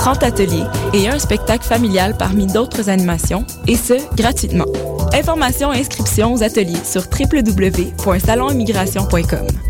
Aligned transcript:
30 0.00 0.22
ateliers 0.22 0.64
et 0.94 1.08
un 1.08 1.18
spectacle 1.18 1.66
familial 1.66 2.16
parmi 2.16 2.46
d'autres 2.46 2.88
animations, 2.88 3.44
et 3.68 3.76
ce, 3.76 3.92
gratuitement. 4.16 4.64
Informations 5.12 5.74
et 5.74 5.80
inscriptions 5.80 6.32
aux 6.32 6.42
ateliers 6.42 6.82
sur 6.84 7.02
www.salonimmigration.com. 7.02 9.69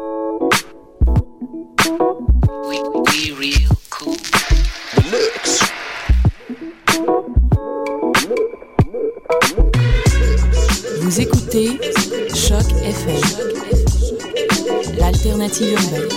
écoutez 11.53 11.77
Choc 12.33 12.63
FM, 12.83 13.21
l'alternative 14.97 15.73
urbaine. 15.73 16.09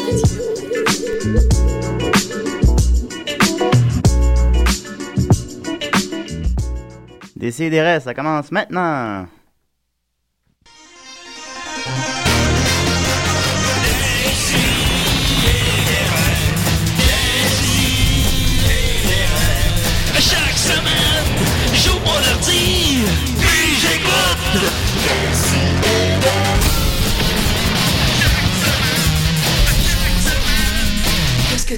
Ça 8.00 8.14
commence 8.14 8.50
maintenant. 8.50 9.26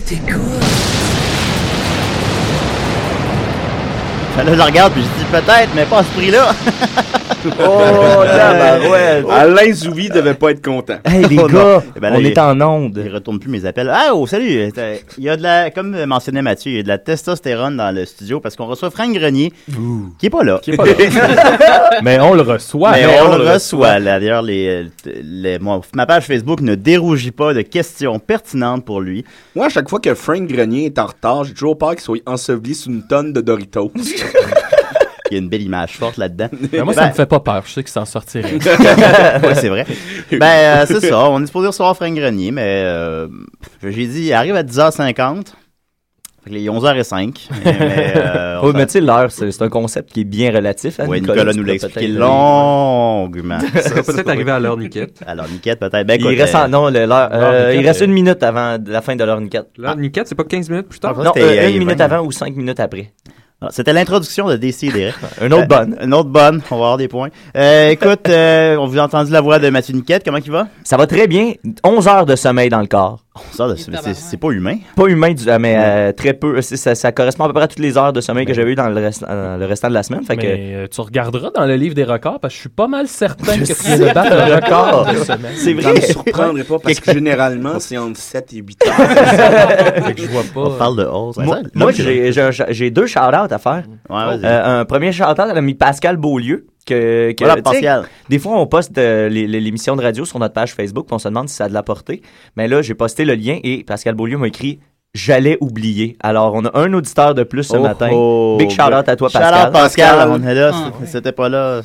T'écoutes? 0.06 0.40
Là, 4.36 4.54
je 4.54 4.60
regarde, 4.60 4.92
puis 4.92 5.02
je 5.02 5.08
dis 5.24 5.30
peut-être, 5.32 5.70
mais 5.74 5.84
pas 5.84 5.98
à 5.98 6.04
ce 6.04 6.10
prix-là. 6.10 6.54
Oh, 7.58 8.22
tabarouette. 8.24 9.26
Alain 9.30 9.72
Zouvi 9.72 10.08
devait 10.08 10.34
pas 10.34 10.50
être 10.50 10.64
content. 10.64 10.98
Hey, 11.04 11.24
les 11.24 11.38
Oh, 11.38 11.46
gars. 11.46 11.82
Eh 11.96 12.00
ben 12.00 12.10
là, 12.10 12.16
on 12.16 12.20
il- 12.20 12.26
est 12.26 12.38
en 12.38 12.60
onde. 12.60 13.00
Il 13.04 13.12
retourne 13.12 13.38
plus 13.38 13.50
mes 13.50 13.64
appels. 13.64 13.90
Ah, 13.92 14.10
oh, 14.14 14.26
salut! 14.26 14.70
Euh, 14.76 14.96
Il 15.18 15.24
y 15.24 15.28
a 15.28 15.36
de 15.36 15.42
la, 15.42 15.70
comme 15.70 16.04
mentionnait 16.06 16.42
Mathieu, 16.42 16.72
il 16.72 16.76
y 16.76 16.80
a 16.80 16.82
de 16.82 16.88
la 16.88 16.98
testostérone 16.98 17.76
dans 17.76 17.94
le 17.94 18.04
studio 18.04 18.40
parce 18.40 18.56
qu'on 18.56 18.66
reçoit 18.66 18.90
Frank 18.90 19.12
Grenier, 19.14 19.52
qui 20.18 20.26
est 20.26 20.30
pas 20.30 20.42
là. 20.44 20.58
Qui 20.62 20.72
est 20.72 20.76
pas 20.76 20.84
là. 20.86 21.90
Mais 22.02 22.18
on 22.20 22.34
le 22.34 22.42
reçoit. 22.42 22.92
Mais 22.92 23.06
on, 23.20 23.36
le 23.36 23.48
reçoit. 23.52 24.00
D'ailleurs, 24.00 24.42
les, 24.42 24.86
les, 25.22 25.58
moi, 25.58 25.80
ma 25.94 26.06
page 26.06 26.24
Facebook 26.24 26.60
ne 26.60 26.74
dérougit 26.74 27.30
pas 27.32 27.54
de 27.54 27.62
questions 27.62 28.18
pertinentes 28.18 28.84
pour 28.84 29.00
lui. 29.00 29.24
Moi, 29.54 29.66
à 29.66 29.68
chaque 29.68 29.88
fois 29.88 30.00
que 30.00 30.14
Frank 30.14 30.46
Grenier 30.46 30.86
est 30.86 30.98
en 30.98 31.06
retard, 31.06 31.44
j'ai 31.44 31.54
toujours 31.54 31.76
peur 31.78 31.90
qu'il 31.90 32.00
soit 32.00 32.18
enseveli 32.26 32.74
sous 32.74 32.90
une 32.90 33.06
tonne 33.06 33.32
de 33.32 33.40
Doritos. 33.40 33.92
Il 35.30 35.34
y 35.34 35.36
a 35.36 35.42
une 35.42 35.48
belle 35.48 35.62
image 35.62 35.96
forte 35.96 36.16
là-dedans. 36.16 36.48
Mais 36.72 36.80
moi, 36.84 36.94
ça 36.94 37.02
Ben- 37.02 37.08
me 37.08 37.14
fait 37.14 37.26
pas 37.26 37.40
peur. 37.40 37.62
Je 37.66 37.72
sais 37.72 37.82
qu'il 37.82 37.92
s'en 37.92 38.04
sortirait. 38.04 38.52
ouais, 38.54 39.54
c'est 39.54 39.68
vrai. 39.68 39.84
Ben, 40.32 40.42
euh, 40.44 40.84
c'est 40.86 41.00
ça. 41.00 41.28
On 41.30 41.42
est 41.42 41.46
supposé 41.46 41.68
recevoir 41.68 41.94
Frank 41.96 42.14
Grenier, 42.14 42.50
mais 42.50 42.82
euh, 42.84 43.28
j'ai 43.82 44.06
dit, 44.06 44.22
il 44.26 44.32
arrive 44.32 44.56
à 44.56 44.62
10h50. 44.62 45.46
Fait 46.44 46.50
que 46.50 46.54
les 46.54 46.68
11h05. 46.68 47.48
Mais, 47.64 48.12
euh, 48.16 48.60
Oui, 48.62 48.70
mais 48.74 48.86
tu 48.86 48.92
sais, 48.92 49.00
l'heure, 49.00 49.30
c'est 49.32 49.62
un 49.62 49.68
concept 49.68 50.12
qui 50.12 50.20
est 50.20 50.24
bien 50.24 50.52
relatif. 50.52 51.00
hein, 51.00 51.06
Oui, 51.08 51.20
Nicolas, 51.20 51.52
tu 51.52 51.58
nous 51.58 51.64
l'a 51.64 51.74
expliqué 51.74 52.06
longuement. 52.08 53.58
Ça 53.60 53.94
va 53.94 54.02
peut-être 54.04 54.28
arriver 54.28 54.52
à 54.52 54.60
l'heure 54.60 54.76
Niquette. 54.76 55.20
À 55.26 55.34
l'heure 55.34 55.48
Niquette, 55.48 55.80
peut-être. 55.80 56.06
Ben, 56.06 56.14
il 56.20 56.24
écoute, 56.26 56.38
reste, 56.38 56.54
en- 56.54 56.64
euh, 56.64 56.68
non, 56.68 56.88
le- 56.88 56.98
euh, 57.10 57.74
il 57.74 57.84
reste 57.86 58.00
une 58.02 58.12
minute 58.12 58.42
avant 58.44 58.76
la 58.86 59.02
fin 59.02 59.16
de 59.16 59.24
l'heure 59.24 59.40
Niquette. 59.40 59.70
L'heure 59.76 59.96
Niquette, 59.96 60.28
c'est 60.28 60.34
pas 60.36 60.44
15 60.44 60.70
minutes 60.70 60.88
plus 60.88 61.00
tard? 61.00 61.16
Non, 61.18 61.32
euh, 61.36 61.40
euh, 61.40 61.68
une 61.70 61.78
minute 61.78 61.98
20. 61.98 62.04
avant 62.04 62.24
ou 62.24 62.30
cinq 62.30 62.54
minutes 62.54 62.78
après. 62.80 63.12
Ah, 63.62 63.68
C'était 63.70 63.94
l'introduction 63.94 64.48
de 64.48 64.56
Décider. 64.56 65.12
Une 65.40 65.54
autre 65.54 65.66
bonne. 65.66 65.96
Une 66.02 66.12
autre 66.12 66.28
bonne. 66.28 66.60
On 66.70 66.76
va 66.76 66.82
avoir 66.84 66.96
des 66.98 67.08
points. 67.08 67.30
Euh, 67.56 67.90
écoute, 67.90 68.28
euh, 68.28 68.76
on 68.76 68.86
vous 68.86 68.98
a 68.98 69.02
entendu 69.02 69.32
la 69.32 69.40
voix 69.40 69.58
de 69.58 69.70
Mathieu 69.70 69.94
Niquette. 69.94 70.24
Comment 70.24 70.36
il 70.38 70.50
va? 70.50 70.68
Ça 70.84 70.98
va 70.98 71.06
très 71.06 71.26
bien. 71.26 71.54
11 71.82 72.06
heures 72.08 72.26
de 72.26 72.36
sommeil 72.36 72.68
dans 72.68 72.80
le 72.80 72.86
corps. 72.86 73.25
Ça, 73.52 73.68
c'est- 73.76 73.90
c'est 74.02 74.14
c'est 74.14 74.36
pas 74.36 74.50
humain. 74.50 74.76
Pas 74.96 75.06
humain, 75.06 75.32
du, 75.32 75.44
mais 75.60 75.76
euh, 75.78 76.12
très 76.12 76.34
peu. 76.34 76.60
C'est- 76.62 76.76
Ça, 76.76 76.94
ça 76.94 77.12
correspond 77.12 77.44
à 77.44 77.46
peu 77.48 77.54
près 77.54 77.64
à 77.64 77.68
toutes 77.68 77.78
les 77.80 77.96
heures 77.98 78.12
de 78.12 78.20
sommeil 78.20 78.46
que 78.46 78.54
j'avais 78.54 78.72
eu 78.72 78.74
dans 78.74 78.88
le, 78.88 78.94
reste, 79.00 79.24
euh, 79.28 79.56
le 79.56 79.64
restant 79.66 79.88
de 79.88 79.94
la 79.94 80.02
semaine. 80.02 80.22
Fait 80.24 80.36
que, 80.36 80.42
Mais 80.42 80.74
euh, 80.74 80.86
tu 80.90 81.00
regarderas 81.00 81.50
dans 81.54 81.64
le 81.66 81.74
livre 81.76 81.94
des 81.94 82.04
records 82.04 82.40
parce 82.40 82.52
que 82.54 82.56
je 82.56 82.60
suis 82.62 82.68
pas 82.68 82.86
mal 82.88 83.08
certain 83.08 83.58
que 83.58 83.64
tu 83.64 83.74
viens 83.84 83.98
de 83.98 84.12
battre 84.14 84.34
le 84.36 84.54
record 84.54 85.06
de 85.12 85.16
semaine. 85.24 85.52
C'est 85.56 85.80
Ça 85.80 85.92
me 85.92 86.00
surprendrait 86.00 86.64
pas 86.64 86.78
parce 86.78 87.00
que 87.00 87.12
généralement, 87.12 87.78
c'est 87.80 87.96
entre 87.98 88.18
7 88.18 88.52
et 88.52 88.56
8 88.58 88.78
heures. 88.86 88.94
Fait 90.06 90.14
que 90.14 90.22
je 90.22 90.26
vois 90.28 90.42
pas. 90.54 90.60
On 90.70 90.78
parle 90.78 90.96
de 90.98 91.04
hausse. 91.04 91.36
Moi, 91.38 91.58
moi, 91.74 91.92
j'ai 91.92 92.32
j'ai- 92.32 92.50
j'ai 92.70 92.90
deux 92.90 93.06
shout-outs 93.06 93.52
à 93.52 93.58
faire. 93.58 93.84
Ouais, 94.08 94.24
vas-y. 94.26 94.40
Euh, 94.44 94.80
un 94.80 94.84
premier 94.84 95.12
shout-out 95.12 95.38
à 95.38 95.46
l'ami 95.54 95.74
Pascal 95.74 96.16
Beaulieu. 96.16 96.66
Que, 96.86 97.32
que, 97.32 97.44
Voilà. 97.44 98.02
Des 98.28 98.38
fois, 98.38 98.58
on 98.60 98.66
poste 98.66 98.96
euh, 98.96 99.28
l'émission 99.28 99.96
de 99.96 100.02
radio 100.02 100.24
sur 100.24 100.38
notre 100.38 100.54
page 100.54 100.72
Facebook, 100.72 101.06
puis 101.06 101.14
on 101.14 101.18
se 101.18 101.28
demande 101.28 101.48
si 101.48 101.56
ça 101.56 101.64
a 101.64 101.68
de 101.68 101.74
la 101.74 101.82
portée. 101.82 102.22
Mais 102.56 102.68
là, 102.68 102.80
j'ai 102.80 102.94
posté 102.94 103.24
le 103.24 103.34
lien 103.34 103.58
et 103.64 103.82
Pascal 103.84 104.14
Beaulieu 104.14 104.38
m'a 104.38 104.46
écrit 104.48 104.78
J'allais 105.14 105.56
oublier. 105.62 106.16
Alors, 106.20 106.52
on 106.54 106.62
a 106.66 106.78
un 106.78 106.92
auditeur 106.92 107.34
de 107.34 107.42
plus 107.42 107.62
ce 107.64 107.76
Oh, 107.78 107.82
matin. 107.82 108.10
oh, 108.12 108.56
Big 108.58 108.68
shout-out 108.68 109.08
à 109.08 109.16
toi, 109.16 109.30
Shout 109.30 109.38
Pascal. 109.38 109.66
out, 109.68 109.72
Pascal. 109.72 110.28
On 110.30 110.46
est 110.46 110.54
là. 110.54 110.72
c'est- 111.00 111.06
C'était 111.06 111.32
pas 111.32 111.48
là. 111.48 111.80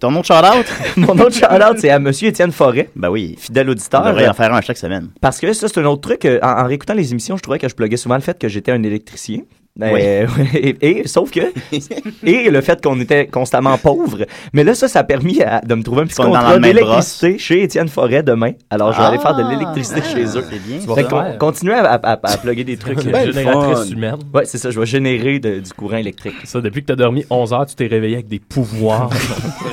Ton 0.00 0.10
nom 0.10 0.20
de 0.20 0.24
shout-out? 0.24 0.64
Mon 0.96 1.12
autre 1.18 1.34
shout-out, 1.34 1.76
c'est 1.76 1.90
à 1.90 1.98
Monsieur 1.98 2.28
Étienne 2.28 2.50
Forêt. 2.52 2.88
Ben 2.96 3.10
oui. 3.10 3.34
Fidèle 3.38 3.68
auditeur. 3.68 4.00
On 4.02 4.08
devrait 4.08 4.28
en 4.28 4.32
faire 4.34 4.54
un 4.54 4.62
chaque 4.62 4.78
semaine. 4.78 5.08
Parce 5.20 5.38
que 5.40 5.52
ça, 5.52 5.68
c'est 5.68 5.78
un 5.78 5.84
autre 5.84 6.00
truc. 6.00 6.24
euh, 6.24 6.38
En, 6.42 6.62
en 6.62 6.66
réécoutant 6.66 6.94
les 6.94 7.10
émissions, 7.10 7.36
je 7.36 7.42
trouvais 7.42 7.58
que 7.58 7.68
je 7.68 7.74
pluguais 7.74 7.98
souvent 7.98 8.14
le 8.14 8.22
fait 8.22 8.38
que 8.38 8.48
j'étais 8.48 8.72
un 8.72 8.82
électricien. 8.82 9.40
Ouais, 9.92 10.26
et, 10.54 10.76
et- 10.80 11.06
sauf 11.08 11.30
que 11.30 11.40
et 12.24 12.50
le 12.50 12.60
fait 12.60 12.82
qu'on 12.82 12.98
était 13.00 13.26
constamment 13.28 13.78
pauvre 13.78 14.26
mais 14.52 14.64
là 14.64 14.74
ça 14.74 14.88
ça 14.88 15.00
a 15.00 15.04
permis 15.04 15.40
à- 15.42 15.60
de 15.60 15.74
me 15.76 15.82
trouver 15.84 16.02
un 16.02 16.06
petit 16.06 16.16
contrat 16.16 16.58
d'électricité 16.58 17.38
chez 17.38 17.62
Étienne 17.62 17.88
Forêt 17.88 18.22
demain 18.24 18.52
alors 18.70 18.92
je 18.92 18.98
vais 18.98 19.04
aller 19.06 19.18
faire 19.18 19.36
de 19.36 19.42
Ah, 19.46 19.50
l'électricité 19.52 20.00
chez 20.02 20.24
eux 20.36 20.44
c'est 20.50 20.62
bien, 20.66 21.36
continuez 21.38 21.74
à, 21.74 21.92
à, 21.94 22.12
à, 22.14 22.18
à 22.24 22.36
plugger 22.38 22.64
des 22.64 22.76
trucs 22.76 23.04
Une 23.04 23.14
euh, 23.14 23.32
génératrice 23.32 23.88
fun. 23.88 23.94
humaine. 23.96 24.16
ouais 24.34 24.44
c'est 24.46 24.58
ça 24.58 24.70
je 24.72 24.80
vais 24.80 24.86
générer 24.86 25.38
de- 25.38 25.60
du 25.60 25.72
courant 25.72 25.96
électrique 25.98 26.34
Ça, 26.44 26.60
depuis 26.60 26.82
que 26.82 26.86
t'as 26.86 26.96
dormi 26.96 27.24
11 27.30 27.52
heures, 27.52 27.66
tu 27.66 27.74
t'es 27.76 27.86
réveillé 27.86 28.14
avec 28.16 28.28
des 28.28 28.40
pouvoirs. 28.40 29.10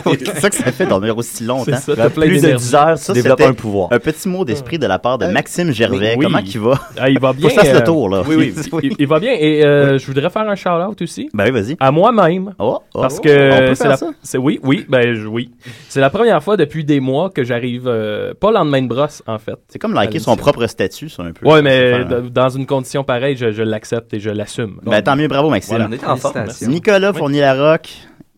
C'est 0.05 0.37
ça 0.39 0.49
que 0.49 0.55
ça 0.55 0.71
fait 0.71 0.85
dormir 0.85 1.17
aussi 1.17 1.43
longtemps. 1.43 1.75
Ça, 1.77 2.09
plus 2.09 2.27
de 2.27 2.33
d'énergie. 2.41 2.65
10 2.65 2.75
heures 2.75 2.97
tu 2.97 3.03
Ça, 3.05 3.13
développes 3.13 3.41
un 3.41 3.53
pouvoir 3.53 3.87
Un 3.91 3.99
petit 3.99 4.27
mot 4.29 4.45
d'esprit 4.45 4.77
de 4.77 4.85
la 4.87 4.99
part 4.99 5.17
de 5.17 5.25
Maxime 5.27 5.71
Gervais. 5.71 6.15
Oui. 6.17 6.25
Comment 6.25 6.41
qu'il 6.41 6.59
va? 6.61 6.79
Ah, 6.97 7.09
il 7.09 7.19
va 7.19 7.33
bien. 7.33 7.49
Faut 7.49 7.55
que 7.55 7.61
je 7.61 7.65
fasse 7.67 7.75
euh, 7.75 7.79
le 7.79 7.83
tour, 7.85 8.09
là. 8.09 8.23
Oui, 8.27 8.35
oui. 8.37 8.79
Il, 8.83 8.93
il 8.99 9.07
va 9.07 9.19
bien. 9.19 9.33
Et 9.37 9.63
euh, 9.63 9.94
je 9.97 10.05
voudrais 10.07 10.29
faire 10.29 10.47
un 10.49 10.55
shout-out 10.55 11.01
aussi. 11.01 11.29
Ben 11.33 11.45
oui, 11.45 11.51
vas-y. 11.51 11.75
À 11.79 11.91
moi-même. 11.91 12.53
Oh, 12.59 12.79
oh, 12.93 13.01
Parce 13.01 13.17
oh. 13.19 13.21
que 13.21 13.29
On 13.53 13.57
peut 13.59 13.75
c'est 13.75 13.83
faire 13.83 13.91
la, 13.91 13.97
ça? 13.97 14.09
c'est 14.21 14.37
oui, 14.37 14.59
oui, 14.63 14.85
ben 14.89 15.13
je- 15.15 15.27
oui. 15.27 15.51
C'est 15.89 15.99
la 16.01 16.09
première 16.09 16.43
fois 16.43 16.57
depuis 16.57 16.83
des 16.83 16.99
mois 16.99 17.29
que 17.29 17.43
j'arrive 17.43 17.83
euh, 17.87 18.33
pas 18.39 18.49
le 18.51 18.55
lendemain 18.57 18.81
de 18.81 18.87
brosse 18.87 19.23
en 19.27 19.37
fait. 19.37 19.55
C'est 19.67 19.79
comme 19.79 19.93
liker 19.93 20.19
son 20.19 20.35
propre 20.35 20.65
statut, 20.67 21.09
ça, 21.09 21.23
un 21.23 21.31
peu. 21.31 21.47
Ouais, 21.47 21.61
mais 21.61 22.05
d- 22.05 22.29
dans 22.31 22.49
une 22.49 22.65
condition 22.65 23.03
pareille, 23.03 23.35
je, 23.37 23.51
je 23.51 23.63
l'accepte 23.63 24.13
et 24.13 24.19
je 24.19 24.29
l'assume. 24.29 24.79
Ben 24.83 25.01
tant 25.01 25.15
mieux, 25.15 25.27
bravo 25.27 25.49
Maxime. 25.49 25.77
Voilà, 25.77 25.87
on 25.89 25.91
est 25.93 26.03
en 26.07 26.15
forme. 26.17 26.33
Félicitations. 26.33 26.71
Nicolas 26.71 27.13
Fournier-Larocque, 27.13 27.89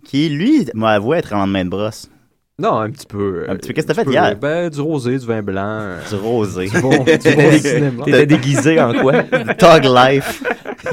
qui 0.06 0.30
lui 0.30 0.65
m'a 0.74 0.92
avoué 0.92 1.18
être 1.18 1.33
en 1.33 1.39
lendemain 1.39 1.65
de 1.65 1.69
brosse. 1.69 2.10
Non, 2.59 2.80
un 2.80 2.89
petit 2.89 3.06
peu. 3.06 3.45
Un 3.48 3.54
euh, 3.54 3.57
petit 3.57 3.68
peu. 3.68 3.74
Qu'est-ce 3.75 3.86
que 3.86 3.94
t'as 3.94 4.04
fait 4.04 4.09
hier? 4.09 4.36
Ben, 4.36 4.68
du 4.71 4.81
rosé, 4.81 5.19
du 5.19 5.25
vin 5.27 5.44
blanc. 5.44 5.62
euh, 5.80 6.00
Du 6.09 6.15
rosé. 6.15 6.65
Du 6.68 6.81
bon, 6.81 6.89
du 6.89 6.98
bon 7.06 7.51
cinéma. 7.62 8.04
t'étais 8.04 8.25
déguisé 8.25 8.81
en 8.81 8.94
quoi? 8.94 9.21
Tug 9.59 9.83
life. 9.86 10.42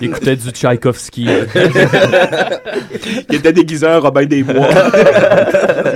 Il 0.01 0.07
écoutait 0.09 0.37
du 0.37 0.51
Tchaïkovski. 0.51 1.25
Il 3.31 3.37
était 3.37 3.53
déguisé 3.53 3.87
en 3.87 4.01
Robin 4.01 4.25
des 4.27 4.43
Bois. 4.43 4.67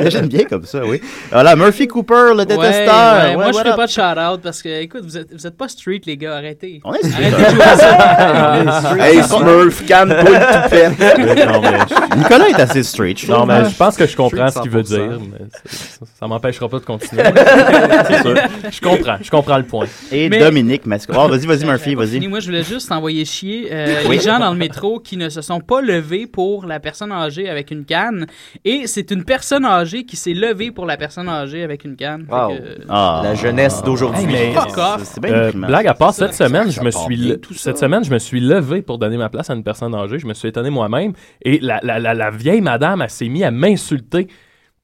J'aime 0.06 0.28
bien 0.28 0.44
comme 0.44 0.64
ça, 0.64 0.84
oui. 0.86 1.00
Voilà, 1.32 1.54
Murphy 1.56 1.86
Cooper, 1.86 2.32
le 2.36 2.44
détesteur. 2.46 2.64
Ouais, 2.64 3.22
ouais, 3.22 3.36
Ouais, 3.36 3.36
moi, 3.36 3.50
je 3.52 3.58
fais 3.70 3.76
pas 3.76 3.86
de 3.86 3.90
shout-out 3.90 4.40
parce 4.42 4.62
que, 4.62 4.80
écoute, 4.82 5.02
vous 5.04 5.18
êtes, 5.18 5.32
vous 5.34 5.46
êtes 5.46 5.56
pas 5.56 5.68
street, 5.68 6.00
les 6.06 6.16
gars, 6.16 6.36
arrêtez. 6.36 6.80
On 6.84 6.94
est 6.94 7.04
Arrêtez 7.04 7.44
de 7.44 7.50
jouer 7.50 7.62
à 7.62 7.76
ça. 7.76 8.96
hey 9.08 9.22
Smurf, 9.22 9.84
calme-toi 9.86 10.30
le 10.30 10.62
toupette. 10.62 11.46
non, 11.48 11.60
mais, 11.60 12.16
Nicolas 12.16 12.48
est 12.48 12.60
assez 12.60 12.82
je 12.82 13.30
non, 13.30 13.44
mais 13.46 13.64
je 13.68 13.76
pense 13.76 13.96
que 13.96 14.06
je 14.06 14.16
comprends 14.16 14.48
ce 14.50 14.60
qu'il 14.60 14.70
veut 14.70 14.82
100%. 14.82 14.86
dire. 14.86 15.18
Mais 15.32 15.38
ça 15.66 16.26
m'empêchera 16.26 16.68
pas 16.68 16.78
de 16.78 16.84
continuer. 16.84 17.22
C'est 18.06 18.22
sûr. 18.22 18.34
Je 18.70 18.80
comprends, 18.80 19.16
je 19.22 19.30
comprends 19.30 19.58
le 19.58 19.64
point. 19.64 19.86
Et 20.12 20.28
Mais- 20.28 20.38
Dominique. 20.38 20.82
Oh, 21.14 21.28
vas-y, 21.28 21.46
vas-y, 21.46 21.64
Murphy, 21.64 21.94
vas-y. 21.94 22.26
Moi, 22.28 22.40
je 22.40 22.46
voulais 22.46 22.62
juste 22.62 22.90
envoyer 22.92 23.24
chier 23.24 23.68
euh, 23.72 24.08
les 24.08 24.20
gens 24.20 24.38
dans 24.38 24.50
le 24.50 24.56
métro 24.56 25.00
qui 25.00 25.16
ne 25.16 25.28
se 25.28 25.40
sont 25.42 25.60
pas 25.60 25.80
levés 25.80 26.26
pour 26.26 26.66
la 26.66 26.80
personne 26.80 27.12
âgée 27.12 27.48
avec 27.48 27.70
une 27.70 27.84
canne. 27.84 28.26
Et 28.64 28.86
c'est 28.86 29.10
une 29.10 29.24
personne 29.24 29.64
âgée 29.64 30.04
qui 30.04 30.16
s'est 30.16 30.34
levée 30.34 30.70
pour 30.70 30.86
la 30.86 30.96
personne 30.96 31.28
âgée 31.28 31.62
avec 31.62 31.84
une 31.84 31.96
canne. 31.96 32.26
Wow. 32.30 32.48
que, 32.56 32.62
Ah. 32.88 33.20
la 33.24 33.34
jeunesse 33.34 33.82
d'aujourd'hui 33.82 34.22
Hey, 34.22 34.26
mais- 34.26 34.52
Fuck 34.52 34.76
off. 34.78 35.02
C'est 35.04 35.20
bien 35.22 35.32
Euh, 35.32 35.52
blague 35.52 35.86
à 35.86 35.94
part, 35.94 36.12
cette 36.14 36.34
semaine, 36.34 36.70
je 36.70 36.80
me 36.80 36.90
suis 36.90 37.34
cette 37.56 37.78
semaine, 37.78 38.04
je 38.04 38.10
me 38.10 38.18
suis 38.18 38.40
levé 38.40 38.82
pour 38.82 38.98
donner 38.98 39.16
ma 39.16 39.28
place 39.28 39.50
à 39.50 39.54
une 39.54 39.62
personne 39.64 39.94
âgée. 39.94 40.18
Je 40.18 40.26
me 40.26 40.34
suis 40.34 40.48
étonné 40.48 40.70
moi-même 40.70 41.12
et 41.42 41.58
la, 41.60 41.80
la, 41.82 41.98
la, 41.98 42.14
la 42.14 42.30
vieille 42.30 42.60
madame, 42.60 43.02
elle 43.02 43.10
s'est 43.10 43.28
mise 43.28 43.44
à 43.44 43.50
m'insulter. 43.50 44.28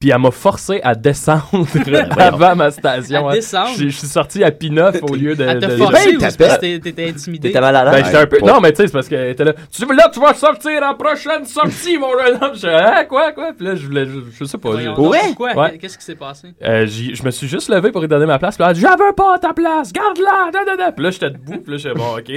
Puis 0.05 0.11
elle 0.11 0.19
m'a 0.19 0.31
forcé 0.31 0.83
à 0.83 0.95
descendre 0.95 1.43
avant 2.19 2.55
ma 2.55 2.71
station. 2.71 3.27
À 3.27 3.31
hein. 3.31 3.35
descendre? 3.37 3.71
Je, 3.79 3.89
je 3.89 3.97
suis 3.97 4.07
sorti 4.07 4.45
à 4.45 4.51
P9 4.51 5.01
au 5.01 5.15
lieu 5.15 5.35
de. 5.35 5.43
Elle 5.43 5.59
t'a 5.61 5.71
forcé 5.79 6.19
ben, 6.19 6.29
ou 6.29 6.79
t'étais 6.79 7.09
intimidé? 7.09 7.49
t'étais 7.49 7.61
mal 7.63 7.75
à 7.75 7.87
Ben, 7.87 8.03
l'aise 8.03 8.15
un 8.15 8.27
peu... 8.27 8.39
Non, 8.41 8.61
mais 8.61 8.73
tu 8.73 8.83
sais, 8.83 8.89
c'est 8.89 8.93
parce 8.93 9.09
qu'elle 9.09 9.31
était 9.31 9.45
là. 9.45 9.55
Tu 9.73 9.87
là, 9.87 10.11
tu 10.13 10.21
vas 10.21 10.35
sortir 10.35 10.83
en 10.83 10.95
prochaine 10.95 11.47
sortie, 11.47 11.97
mon 11.97 12.11
jeune 12.19 12.35
homme. 12.35 12.51
Je 12.53 12.59
suis 12.59 12.69
ah, 12.69 13.07
quoi, 13.07 13.33
quoi? 13.33 13.55
Puis 13.57 13.65
là, 13.65 13.77
je 13.77 13.87
voulais, 13.87 14.05
je, 14.05 14.21
je 14.39 14.45
sais 14.45 14.59
pas. 14.59 14.73
Ouais? 14.73 15.79
Qu'est-ce 15.81 15.97
qui 15.97 16.05
s'est 16.05 16.17
passé? 16.17 16.49
Euh, 16.63 16.87
je 16.87 17.25
me 17.25 17.31
suis 17.31 17.49
juste 17.49 17.71
levé 17.71 17.91
pour 17.91 18.03
lui 18.03 18.09
donner 18.09 18.27
ma 18.27 18.39
place. 18.39 18.57
Puis 18.57 18.65
elle 18.65 18.73
a 18.73 18.75
dit, 18.75 18.83
J'en 18.83 19.03
veux 19.03 19.15
pas 19.17 19.39
ta 19.39 19.55
place, 19.55 19.91
garde-la. 19.91 20.93
Puis 20.93 21.03
là, 21.03 21.11
j'étais 21.13 21.31
debout. 21.31 21.63
Puis 21.63 21.73
là, 21.73 21.79
j'étais 21.79 21.95
bon, 21.95 22.19
OK. 22.19 22.31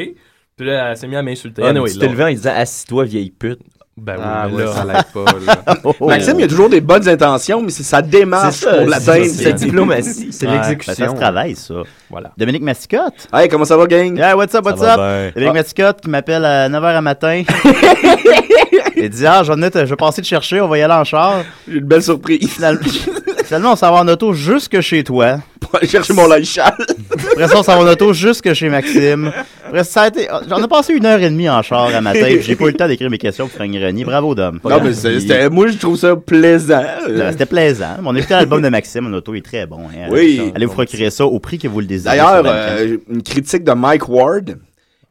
Puis 0.56 0.66
là, 0.66 0.92
elle 0.92 0.98
s'est 0.98 1.08
mise 1.08 1.18
à 1.18 1.22
m'insulter. 1.22 1.64
Ah, 1.66 1.68
Anyway, 1.68 1.92
tu 1.92 2.00
t'es 2.00 2.06
là- 2.06 2.12
levé 2.14 2.24
en 2.24 2.30
disant 2.30 2.54
assis-toi 2.56 3.04
vieille 3.04 3.32
pute 3.32 3.60
Ben 4.00 4.14
oui, 4.18 4.24
Ah, 4.24 4.48
mais 4.52 4.64
là- 4.64 4.74
ça 4.74 4.86
l'aide 4.86 5.06
pas, 5.12 5.26
là. 5.46 5.76
Oh. 6.00 6.08
Maxime, 6.08 6.40
il 6.40 6.44
a 6.44 6.48
toujours 6.48 6.70
des 6.70 6.82
bonnes 6.82 7.10
intentions, 7.10 7.62
mais 7.62 7.72
c'est 7.72 7.82
sa 7.84 8.02
démarche 8.02 8.62
pour 8.62 8.72
c'est 8.72 8.86
l'atteindre. 8.86 9.26
c'est 9.26 9.44
la 9.46 9.52
diplomatie 9.54 10.28
c'est 10.32 10.46
Ouais. 10.46 10.52
Ben, 10.54 10.64
ça 10.64 10.70
l'exécution 10.70 11.12
se 11.12 11.20
travaille, 11.20 11.56
ça. 11.56 11.74
Voilà. 12.10 12.32
Dominique 12.38 12.62
Mascotte. 12.62 13.28
Hey, 13.34 13.50
comment 13.50 13.66
ça 13.66 13.76
va, 13.76 13.88
gang? 13.88 14.16
Yeah, 14.16 14.38
what's 14.38 14.54
up, 14.54 14.66
what's 14.66 14.80
Ça 14.80 14.94
up? 14.94 15.34
Dominique 15.34 15.56
Mascotte 15.56 16.02
qui 16.02 16.10
m'appelle 16.12 16.46
à 16.46 16.70
9h 16.70 16.96
à 16.96 17.02
matin. 17.02 17.44
Il 18.96 19.10
dit, 19.10 19.26
ah, 19.28 19.44
je 19.44 19.52
vais, 19.54 19.70
te- 19.72 19.80
je 19.80 19.86
vais 19.86 19.96
passer 19.96 20.22
te 20.22 20.28
chercher, 20.28 20.60
on 20.62 20.68
va 20.68 20.78
y 20.78 20.82
aller 20.82 20.94
en 20.94 21.04
char. 21.04 21.44
J'ai 21.68 21.78
une 21.78 21.86
belle 21.86 22.02
surprise. 22.04 22.50
Finalement, 22.50 22.82
finalement, 23.46 23.72
on 23.74 23.76
s'en 23.76 23.92
va 23.92 24.00
en 24.00 24.08
auto 24.08 24.34
jusque 24.34 24.80
chez 24.82 25.04
toi. 25.04 25.38
Pour 25.78 25.84
aller 25.84 25.88
chercher 25.88 26.14
mon 26.14 26.28
linge 26.28 26.46
sale. 26.46 26.74
Après 27.32 27.48
ça, 27.48 27.60
on 27.60 27.64
s'en 27.64 27.78
va 27.78 27.84
en 27.84 27.92
auto 27.92 28.14
jusque 28.14 28.52
chez 28.54 28.70
Maxime. 28.70 29.32
Après 29.68 29.84
ça, 29.84 30.04
a 30.04 30.08
été... 30.08 30.28
J'en 30.50 30.64
ai 30.64 30.68
passé 30.68 30.94
une 30.94 31.06
heure 31.06 31.20
et 31.20 31.30
demie 31.30 31.50
en 31.50 31.62
char 31.62 31.94
à 31.94 32.02
matin, 32.02 32.38
j'ai 32.42 32.56
pas 32.56 32.64
eu 32.66 32.68
le 32.68 32.74
temps 32.74 32.88
d'écrire 32.88 33.10
mes 33.10 33.18
questions 33.18 33.48
pour 33.48 33.56
Frank 33.58 33.70
Grenier. 33.72 34.04
Bravo, 34.06 34.34
Dom. 34.36 34.60
Non, 34.64 34.80
mais 34.84 34.94
c'était, 34.94 35.50
moi, 35.50 35.68
je 35.68 35.78
trouve 35.78 35.98
ça 35.98 36.16
plaisant. 36.16 36.84
C'était 37.32 37.46
plaisant. 37.46 37.98
On 38.04 38.16
a 38.16 38.20
écouté 38.20 38.34
l'album 38.34 38.62
de 38.62 38.70
Maxime 38.70 39.08
en 39.08 39.14
auto, 39.14 39.34
est 39.36 39.42
très 39.46 39.66
bon. 39.66 39.80
hein. 39.94 40.08
Oui. 40.10 40.52
Allez 40.56 40.66
vous 40.66 40.74
procurer 40.74 41.10
ça 41.10 41.26
au 41.26 41.40
prix 41.40 41.58
que 41.58 41.68
vous 41.68 41.80
le 41.80 41.86
désirez. 41.86 42.18
D'ailleurs, 42.18 42.44
euh, 42.46 42.98
une 43.10 43.22
critique 43.24 43.64
de 43.64 43.72
Mike 43.74 44.08
Ward. 44.10 44.58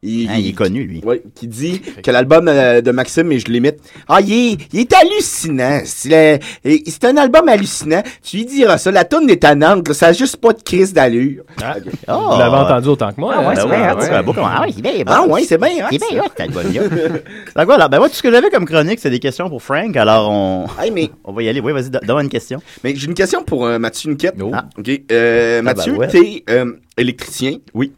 Il, 0.02 0.28
Hein, 0.28 0.34
il 0.38 0.48
est 0.48 0.52
connu, 0.52 0.84
lui. 0.84 1.00
Oui, 1.04 1.20
qui 1.34 1.48
dit 1.48 1.80
que 1.80 2.10
l'album 2.10 2.46
euh, 2.48 2.80
de 2.80 2.90
Maxime, 2.92 3.32
et 3.32 3.38
je 3.40 3.46
l'imite, 3.46 3.76
ah, 4.08 4.20
il 4.20 4.32
est, 4.32 4.58
il 4.72 4.80
est 4.80 4.92
hallucinant. 4.94 5.80
C'est 5.84 7.04
un 7.04 7.16
album 7.16 7.48
hallucinant. 7.48 8.02
Tu 8.22 8.36
lui 8.36 8.44
diras 8.44 8.78
ça. 8.78 8.90
La 8.90 9.04
tonne 9.04 9.28
est 9.30 9.42
tannante. 9.42 9.92
Ça 9.94 10.08
a 10.08 10.12
juste 10.12 10.36
pas 10.36 10.52
de 10.52 10.62
crise 10.62 10.92
d'allure. 10.92 11.42
Ah, 11.62 11.76
Oh. 12.08 12.30
Vous 12.32 12.38
l'avez 12.38 12.56
entendu 12.56 12.88
autant 12.88 13.12
que 13.12 13.20
moi. 13.20 13.34
Ah 13.36 13.40
ouais, 13.40 13.46
hein? 13.48 13.54
c'est 13.56 13.62
Ben 13.62 13.68
bien, 13.68 13.78
ouais, 13.86 13.92
hot, 13.92 13.96
ouais. 13.96 14.02
c'est 14.06 14.24
comment. 14.34 14.46
Ah 14.46 14.62
oui, 14.66 14.72
c'est 14.76 14.82
bien. 14.82 14.92
Ah 15.06 15.26
ouais, 15.26 15.42
c'est 15.44 15.58
bien. 15.58 15.68
hein, 15.84 15.88
C'est 15.90 16.10
bien, 16.14 16.22
cette 16.36 16.50
bonne-là. 16.52 16.82
Donc 17.56 17.64
voilà, 17.66 17.88
ben 17.88 17.98
moi, 17.98 18.08
tout 18.08 18.14
ce 18.14 18.22
que 18.22 18.30
j'avais 18.30 18.50
comme 18.50 18.64
chronique, 18.66 19.00
c'est 19.00 19.10
des 19.10 19.18
questions 19.18 19.48
pour 19.48 19.62
Frank, 19.62 19.96
alors 19.96 20.30
on, 20.30 20.66
Hey, 20.80 20.90
mais, 20.90 21.10
on 21.24 21.32
va 21.32 21.42
y 21.42 21.48
aller. 21.48 21.60
Oui, 21.60 21.72
vas-y, 21.72 21.90
do- 21.90 21.98
donne 22.06 22.24
une 22.24 22.28
question. 22.28 22.60
mais 22.84 22.94
j'ai 22.94 23.06
une 23.06 23.14
question 23.14 23.42
pour 23.42 23.66
euh, 23.66 23.78
Mathieu 23.78 24.10
Niquette. 24.10 24.36
Oh. 24.40 24.50
Ah. 24.54 24.66
OK. 24.78 24.88
Euh, 25.10 25.58
Ah, 25.58 25.62
Mathieu, 25.62 25.92
bah 25.94 25.98
ouais. 26.00 26.08
t'es 26.08 26.44
euh, 26.50 26.72
électricien. 26.96 27.56
Oui. 27.74 27.92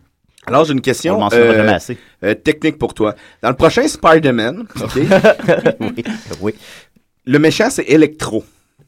Alors, 0.49 0.65
j'ai 0.65 0.73
une 0.73 0.79
On 0.79 0.83
question 0.83 1.29
euh, 1.33 1.79
euh, 2.25 2.35
technique 2.35 2.79
pour 2.79 2.95
toi. 2.95 3.15
Dans 3.43 3.51
le 3.51 3.55
prochain 3.57 3.87
Spider-Man, 3.87 4.67
OK, 4.81 4.91
oui, 5.81 6.05
oui. 6.41 6.55
le 7.25 7.39
méchant, 7.39 7.71
c'est 7.71 7.85
Electro. 7.89 8.45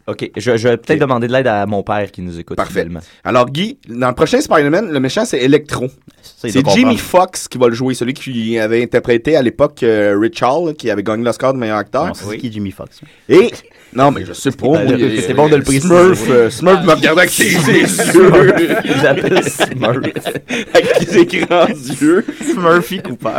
Ok 0.07 0.31
je, 0.37 0.57
je 0.57 0.69
vais 0.69 0.77
peut-être 0.77 1.01
demander 1.01 1.27
de 1.29 1.33
l'aide 1.33 1.47
à 1.47 1.67
mon 1.67 1.83
père 1.83 2.11
qui 2.11 2.23
nous 2.23 2.39
écoute 2.39 2.57
Parfait. 2.57 2.87
Alors, 3.25 3.47
Guy, 3.51 3.79
dans 3.89 4.09
le 4.09 4.15
prochain 4.15 4.41
Spider-Man, 4.41 4.91
le 4.93 5.01
méchant, 5.01 5.25
c'est 5.25 5.39
Electro. 5.39 5.89
C'est 6.23 6.51
Jimmy. 6.71 6.97
Fox 6.99 7.49
qui 7.49 7.59
va 7.59 7.69
le 7.69 7.75
jouer, 7.75 7.95
celui 7.95 8.15
qui 8.15 8.59
avait 8.59 8.83
interprété 8.83 9.37
à 9.37 9.43
l'époque 9.43 9.83
euh, 9.83 10.17
Richard, 10.21 10.75
qui 10.77 10.91
avait 10.91 11.03
gagné 11.03 11.25
l'Oscar 11.25 11.53
de 11.55 11.59
meilleur 11.59 11.79
acteur. 11.79 12.07
Non, 12.07 12.13
c'est 12.15 12.37
qui 12.39 12.53
Jimmy 12.53 12.71
Fox? 12.71 13.01
Et 13.29 13.51
non, 13.93 14.11
mais 14.13 14.25
je 14.25 14.33
sais 14.33 14.51
pas. 14.53 14.69
Ben, 14.69 15.21
c'est 15.27 15.35
bon 15.35 15.49
de 15.49 15.57
le 15.57 15.63
préciser. 15.63 15.87
Smurf, 15.89 16.31
euh, 16.31 16.51
Smurf 16.51 16.85
me 16.85 16.93
regardait 16.93 17.23
avec 17.23 17.31
ses 17.31 17.51
yeux, 17.53 17.87
Je 17.87 19.03
l'appelle 19.05 19.43
Smurf. 19.45 19.97
avec 20.75 21.09
ses 21.09 21.27
grands 21.27 21.67
yeux. 21.67 22.25
Murphy 22.57 23.01
Cooper. 23.03 23.31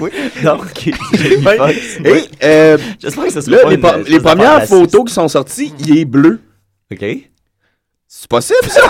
oui. 0.00 0.10
Donc, 0.42 0.90
Jamie 1.14 1.46
Ouais. 1.46 1.56
Foxx. 1.56 1.98
Et 2.04 2.22
euh, 2.44 2.78
J'espère 3.00 3.24
que 3.24 3.32
ça 3.32 3.40
sera 3.40 3.70
là, 3.70 3.78
pas 3.78 3.96
les, 3.98 4.16
une 4.16 4.20
premières 4.22 4.64
photos 4.66 5.04
qui 5.06 5.14
sont 5.16 5.28
sorties, 5.28 5.72
il 5.78 5.96
est 5.98 6.04
bleu. 6.04 6.40
Ok. 6.92 7.04
C'est 8.06 8.28
possible, 8.28 8.68
ça? 8.68 8.82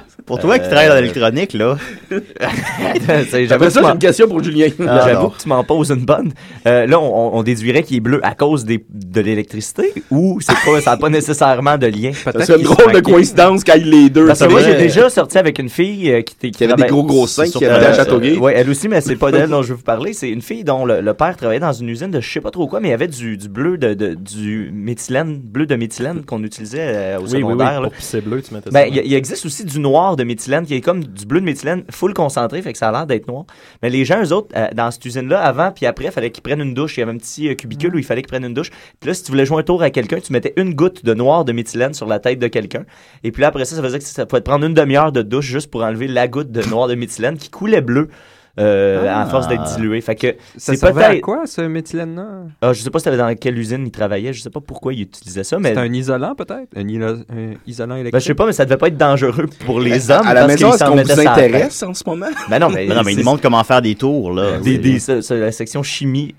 Pour 0.26 0.40
toi 0.40 0.58
qui 0.58 0.66
travailles 0.68 0.88
dans 0.88 0.94
l'électronique, 0.96 1.52
là. 1.52 1.76
C'est- 3.30 3.52
Après 3.52 3.70
ça, 3.70 3.80
j'ai 3.82 3.88
une 3.92 3.98
question 3.98 4.28
pour 4.28 4.42
Julien. 4.42 4.68
Ah, 4.86 5.02
J'avoue 5.06 5.28
que 5.30 5.38
tu 5.40 5.48
m'en 5.48 5.62
poses 5.64 5.90
une 5.90 6.04
bonne. 6.04 6.32
Euh, 6.66 6.86
là, 6.86 6.98
on, 7.00 7.36
on 7.36 7.42
déduirait 7.42 7.82
qu'il 7.82 7.98
est 7.98 8.00
bleu 8.00 8.20
à 8.24 8.34
cause 8.34 8.64
des, 8.64 8.84
de 8.92 9.20
l'électricité 9.20 9.92
ou 10.10 10.38
c'est 10.40 10.52
pas, 10.64 10.80
ça 10.80 10.90
n'a 10.92 10.96
pas 10.96 11.08
nécessairement 11.08 11.78
de 11.78 11.86
lien? 11.86 12.10
C'est 12.40 12.56
une 12.56 12.62
drôle 12.64 12.92
de 12.92 13.00
coïncidence 13.00 13.62
quand 13.64 13.74
il 13.76 13.88
les 13.90 14.10
deux. 14.10 14.26
Parce 14.26 14.40
que 14.40 14.46
moi, 14.50 14.62
j'ai 14.62 14.74
déjà 14.76 15.08
sorti 15.10 15.38
avec 15.38 15.58
une 15.58 15.68
fille 15.68 16.10
euh, 16.10 16.22
qui, 16.22 16.64
avait 16.64 16.74
des 16.74 16.86
gros 16.88 17.04
gros 17.04 17.26
seins, 17.26 17.46
sur- 17.46 17.60
qui 17.60 17.66
habitait 17.66 17.86
à 17.86 17.94
Châteauguay. 17.94 18.36
Oui, 18.40 18.52
elle 18.54 18.68
aussi, 18.70 18.88
mais 18.88 19.00
c'est 19.00 19.16
pas 19.16 19.30
d'elle 19.30 19.48
dont 19.50 19.62
je 19.62 19.68
veux 19.68 19.74
vous 19.76 19.82
parler. 19.82 20.12
C'est 20.12 20.28
une 20.30 20.42
fille 20.42 20.64
dont 20.64 20.84
le, 20.84 21.00
le 21.00 21.14
père 21.14 21.36
travaillait 21.36 21.60
dans 21.60 21.72
une 21.72 21.88
usine 21.88 22.10
de 22.10 22.20
je 22.20 22.28
sais 22.32 22.40
pas 22.40 22.50
trop 22.50 22.66
quoi, 22.66 22.80
mais 22.80 22.88
il 22.88 22.92
y 22.92 22.94
avait 22.94 23.08
du, 23.08 23.36
du 23.36 23.48
bleu 23.48 23.78
de, 23.78 23.94
de- 23.94 24.14
du 24.14 24.70
méthylène, 24.74 25.38
bleu 25.38 25.66
de 25.66 25.76
méthylène 25.76 26.24
qu'on 26.24 26.42
utilisait 26.42 26.78
euh, 26.80 27.18
au 27.18 27.22
Oui, 27.22 27.26
oui, 27.26 27.34
oui. 27.34 27.40
secondaire. 27.42 27.80
là. 27.80 27.88
Pour 27.88 27.92
pisser 27.96 28.20
bleu, 28.20 28.42
tu 28.42 28.52
mettais 28.54 28.70
Ben, 28.70 28.88
ça. 28.92 29.00
y 29.00 29.06
il 29.06 29.14
existe 29.14 29.46
aussi 29.46 29.64
du 29.64 29.78
noir 29.78 30.15
de 30.16 30.24
méthylène 30.24 30.66
qui 30.66 30.74
est 30.74 30.80
comme 30.80 31.04
du 31.04 31.26
bleu 31.26 31.40
de 31.40 31.44
méthylène 31.44 31.84
full 31.90 32.14
concentré, 32.14 32.62
fait 32.62 32.72
que 32.72 32.78
ça 32.78 32.88
a 32.88 32.92
l'air 32.92 33.06
d'être 33.06 33.28
noir. 33.28 33.44
Mais 33.82 33.90
les 33.90 34.04
gens, 34.04 34.22
eux 34.22 34.32
autres, 34.32 34.48
euh, 34.56 34.68
dans 34.74 34.90
cette 34.90 35.04
usine-là, 35.04 35.40
avant 35.40 35.70
puis 35.72 35.86
après, 35.86 36.06
il 36.06 36.10
fallait 36.10 36.30
qu'ils 36.30 36.42
prennent 36.42 36.60
une 36.60 36.74
douche. 36.74 36.96
Il 36.96 37.00
y 37.00 37.02
avait 37.02 37.12
un 37.12 37.18
petit 37.18 37.48
euh, 37.48 37.54
cubicule 37.54 37.94
où 37.94 37.98
il 37.98 38.04
fallait 38.04 38.22
qu'ils 38.22 38.30
prennent 38.30 38.44
une 38.44 38.54
douche. 38.54 38.70
Puis 39.00 39.08
là, 39.08 39.14
si 39.14 39.22
tu 39.22 39.30
voulais 39.30 39.46
jouer 39.46 39.60
un 39.60 39.62
tour 39.62 39.82
à 39.82 39.90
quelqu'un, 39.90 40.18
tu 40.20 40.32
mettais 40.32 40.52
une 40.56 40.74
goutte 40.74 41.04
de 41.04 41.14
noir 41.14 41.44
de 41.44 41.52
méthylène 41.52 41.94
sur 41.94 42.06
la 42.06 42.18
tête 42.18 42.38
de 42.38 42.48
quelqu'un. 42.48 42.84
Et 43.22 43.32
puis 43.32 43.42
là, 43.42 43.48
après 43.48 43.64
ça, 43.64 43.76
ça 43.76 43.82
faisait 43.82 43.98
que 43.98 44.04
ça 44.04 44.26
pouvait 44.26 44.40
te 44.40 44.48
prendre 44.48 44.64
une 44.66 44.74
demi-heure 44.74 45.12
de 45.12 45.22
douche 45.22 45.46
juste 45.46 45.70
pour 45.70 45.82
enlever 45.82 46.08
la 46.08 46.28
goutte 46.28 46.50
de 46.50 46.62
noir 46.68 46.88
de 46.88 46.94
méthylène 46.94 47.36
qui 47.36 47.50
coulait 47.50 47.80
bleu 47.80 48.08
euh, 48.58 49.06
Ah. 49.08 49.22
à 49.22 49.26
force 49.26 49.48
d'être 49.48 49.62
dilué. 49.76 50.00
Fait 50.00 50.14
que 50.14 50.28
Ça 50.56 50.74
c'est 50.74 50.84
à 50.84 50.92
peut-être. 50.92 51.20
quoi, 51.20 51.46
ce 51.46 51.60
méthylène-là? 51.60 52.26
Ah, 52.62 52.72
je 52.72 52.80
sais 52.82 52.90
pas 52.90 52.98
si 52.98 53.04
c'était 53.04 53.16
dans 53.16 53.34
quelle 53.34 53.58
usine 53.58 53.84
il 53.86 53.90
travaillait, 53.90 54.32
je 54.32 54.40
sais 54.42 54.50
pas 54.50 54.60
pourquoi 54.60 54.94
il 54.94 55.02
utilisait 55.02 55.44
ça, 55.44 55.58
mais. 55.58 55.74
C'est 55.74 55.80
un 55.80 55.92
isolant, 55.92 56.34
peut-être? 56.34 56.68
Un, 56.76 56.88
ilo- 56.88 57.22
un 57.30 57.54
isolant 57.66 57.94
électrique? 57.96 58.12
Ben, 58.12 58.18
je 58.20 58.24
sais 58.24 58.34
pas, 58.34 58.46
mais 58.46 58.52
ça 58.52 58.64
devait 58.64 58.76
pas 58.78 58.88
être 58.88 58.96
dangereux 58.96 59.46
pour 59.66 59.80
les 59.80 60.10
hommes. 60.10 60.26
à 60.26 60.34
la 60.34 60.40
parce 60.42 60.52
maison, 60.54 60.66
qu'ils 60.66 60.74
est-ce 60.74 60.84
s'en 60.84 60.90
qu'on 60.92 61.02
vous 61.02 61.20
intéresse 61.28 61.82
en 61.82 61.94
ce 61.94 62.02
moment? 62.06 62.26
Ben 62.48 62.58
non, 62.58 62.68
mais. 62.74 62.86
Non, 62.86 63.02
mais 63.04 63.12
il 63.14 63.24
montre 63.24 63.42
comment 63.42 63.62
faire 63.64 63.82
des 63.82 63.94
tours, 63.94 64.32
là. 64.32 64.58
Des, 64.58 64.78
des, 64.78 64.98
ça- 64.98 65.22
ça, 65.22 65.34
la 65.36 65.52
section 65.52 65.82
chimie 65.82 66.34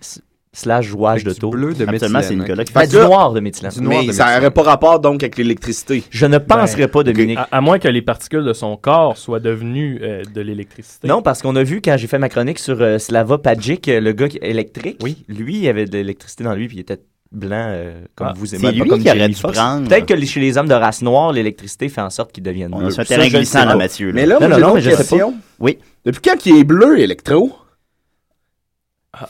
slash 0.57 0.85
jouage 0.85 1.23
de 1.23 1.33
tours. 1.33 1.51
bleu 1.51 1.73
de 1.73 1.85
Absolument, 1.87 2.21
c'est 2.21 2.35
Nicolas 2.35 2.63
qui 2.65 2.73
Ben, 2.73 2.81
fait 2.81 2.87
du 2.87 2.95
noir 2.97 3.31
de 3.33 3.39
méthylène. 3.39 3.71
Du 3.71 3.81
noir 3.81 4.01
Mais 4.01 4.07
de 4.07 4.11
ça 4.11 4.35
n'aurait 4.35 4.51
pas 4.51 4.63
rapport 4.63 4.99
donc 4.99 5.21
avec 5.23 5.37
l'électricité. 5.37 6.03
Je 6.09 6.25
ne 6.25 6.37
penserais 6.39 6.87
pas, 6.87 7.03
Dominique. 7.03 7.37
À, 7.37 7.47
à 7.51 7.61
moins 7.61 7.79
que 7.79 7.87
les 7.87 8.01
particules 8.01 8.43
de 8.43 8.53
son 8.53 8.75
corps 8.77 9.17
soient 9.17 9.39
devenues 9.39 9.99
euh, 10.01 10.23
de 10.33 10.41
l'électricité. 10.41 11.07
Non, 11.07 11.21
parce 11.21 11.41
qu'on 11.41 11.55
a 11.55 11.63
vu 11.63 11.81
quand 11.81 11.95
j'ai 11.97 12.07
fait 12.07 12.19
ma 12.19 12.29
chronique 12.29 12.59
sur 12.59 12.81
euh, 12.81 12.97
Slava 12.97 13.37
Pajic, 13.37 13.87
euh, 13.87 13.99
le 13.99 14.11
gars 14.13 14.27
qui- 14.29 14.39
électrique, 14.41 14.97
Oui. 15.03 15.23
lui, 15.27 15.57
il 15.59 15.67
avait 15.69 15.85
de 15.85 15.93
l'électricité 15.97 16.43
dans 16.43 16.53
lui, 16.55 16.67
puis 16.67 16.77
il 16.77 16.81
était 16.81 16.99
blanc 17.31 17.65
euh, 17.69 18.01
comme 18.15 18.27
Ah, 18.27 18.33
vous 18.35 18.45
et 18.55 18.57
c'est 18.57 18.71
lui 18.71 18.87
comme 18.89 18.99
qui 19.01 19.09
aurait 19.09 19.27
dû 19.29 19.35
prendre. 19.41 19.87
Peut-être 19.87 20.05
que 20.05 20.13
les- 20.13 20.25
chez 20.25 20.39
les 20.39 20.57
hommes 20.57 20.67
de 20.69 20.73
race 20.73 21.01
noire, 21.01 21.31
l'électricité 21.33 21.89
fait 21.89 22.01
en 22.01 22.09
sorte 22.09 22.31
qu'ils 22.31 22.43
deviennent 22.43 22.73
On 22.73 22.77
bleus. 22.79 22.87
a 22.87 22.91
sur 22.91 23.01
un 23.01 23.05
terrain 23.05 23.27
glissant, 23.27 23.65
là. 23.65 23.75
Mathieu. 23.75 24.07
là. 24.07 24.13
Mais 24.13 24.25
là, 24.25 24.39
Non, 24.39 24.57
non, 24.57 24.73
mais 24.75 24.81
sais 24.81 24.95
question. 24.95 25.35
Oui. 25.59 25.77
Depuis 26.05 26.21
quand 26.21 26.45
il 26.45 26.57
est 26.57 26.63
bleu, 26.63 26.99
Electro? 26.99 27.51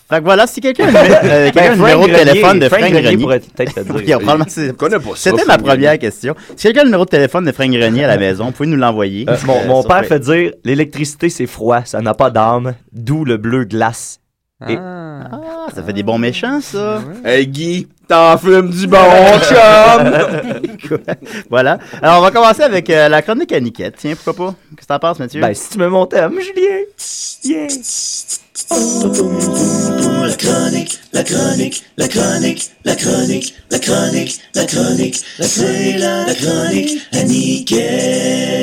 Fait 0.09 0.17
que 0.19 0.23
voilà, 0.23 0.47
si 0.47 0.59
quelqu'un 0.59 0.87
a 0.87 0.91
le 0.91 0.97
numé- 0.97 1.15
euh, 1.23 1.43
quelqu'un 1.51 1.61
a 1.61 1.69
le 1.69 1.81
Ben, 1.81 1.81
numéro 1.81 2.07
de 2.07 2.13
téléphone 2.13 2.59
de 2.59 2.67
Frank 2.67 2.79
Frank 2.81 2.91
Grenier 2.91 3.17
pourrait 3.17 3.39
peut-être 3.39 3.73
te 3.75 3.79
dire. 4.03 4.19
C'était 5.15 5.45
ma 5.45 5.57
première 5.57 5.75
Grenier. 5.77 5.97
question. 5.99 6.35
Si 6.57 6.63
quelqu'un 6.63 6.81
a 6.81 6.83
le 6.83 6.89
numéro 6.89 7.05
de 7.05 7.09
téléphone 7.09 7.45
de 7.45 7.51
Frank 7.53 7.69
Grenier 7.71 8.03
à 8.03 8.07
la 8.07 8.17
maison, 8.25 8.45
vous 8.45 8.51
pouvez 8.51 8.67
nous 8.67 8.75
l'envoyer. 8.75 9.25
Euh, 9.29 9.35
mon 9.45 9.61
Euh, 9.61 9.67
mon 9.67 9.83
père 9.83 10.03
fait 10.05 10.19
dire 10.19 10.51
l'électricité 10.65 11.29
c'est 11.29 11.45
froid, 11.47 11.81
ça 11.85 12.01
n'a 12.01 12.13
pas 12.13 12.29
d'âme, 12.31 12.73
d'où 12.91 13.23
le 13.23 13.37
bleu 13.37 13.63
glace. 13.63 14.19
Et- 14.67 14.75
Ah. 14.77 15.29
Ah, 15.31 15.67
ça 15.73 15.83
fait 15.83 15.93
des 15.93 16.03
bons 16.03 16.17
méchants, 16.19 16.59
ça. 16.61 17.01
Hey 17.25 17.47
Guy, 17.47 17.87
t'en 18.07 18.37
fumes 18.37 18.69
du 18.69 18.87
bon, 18.87 18.97
chum! 19.41 20.97
voilà. 21.49 21.79
Alors, 22.01 22.19
on 22.19 22.21
va 22.21 22.31
commencer 22.31 22.63
avec 22.63 22.89
euh, 22.89 23.09
la 23.09 23.21
chronique 23.21 23.51
à 23.51 23.59
Niquette. 23.59 23.95
Tiens, 23.97 24.15
pourquoi 24.15 24.47
pas? 24.47 24.55
Qu'est-ce 24.71 24.87
que 24.87 24.93
t'en 24.93 24.99
penses, 24.99 25.19
Mathieu? 25.19 25.41
Ben 25.41 25.53
si 25.53 25.69
tu 25.69 25.77
me 25.77 25.89
mon 25.89 26.05
thème, 26.05 26.39
Julien. 26.39 26.79
Yeah. 27.43 27.67
La 30.27 30.35
chronique, 30.35 30.99
la 31.13 31.23
chronique, 31.23 31.83
la 31.97 32.07
chronique, 32.07 32.71
la 32.83 32.95
chronique, 32.95 33.53
la 33.71 33.79
chronique, 33.79 34.39
la 34.55 34.65
chronique, 34.65 35.23
c'est 35.39 35.97
la, 35.97 36.25
la 36.25 36.33
chronique 36.33 37.01
à 37.13 37.23
Niquette. 37.23 38.57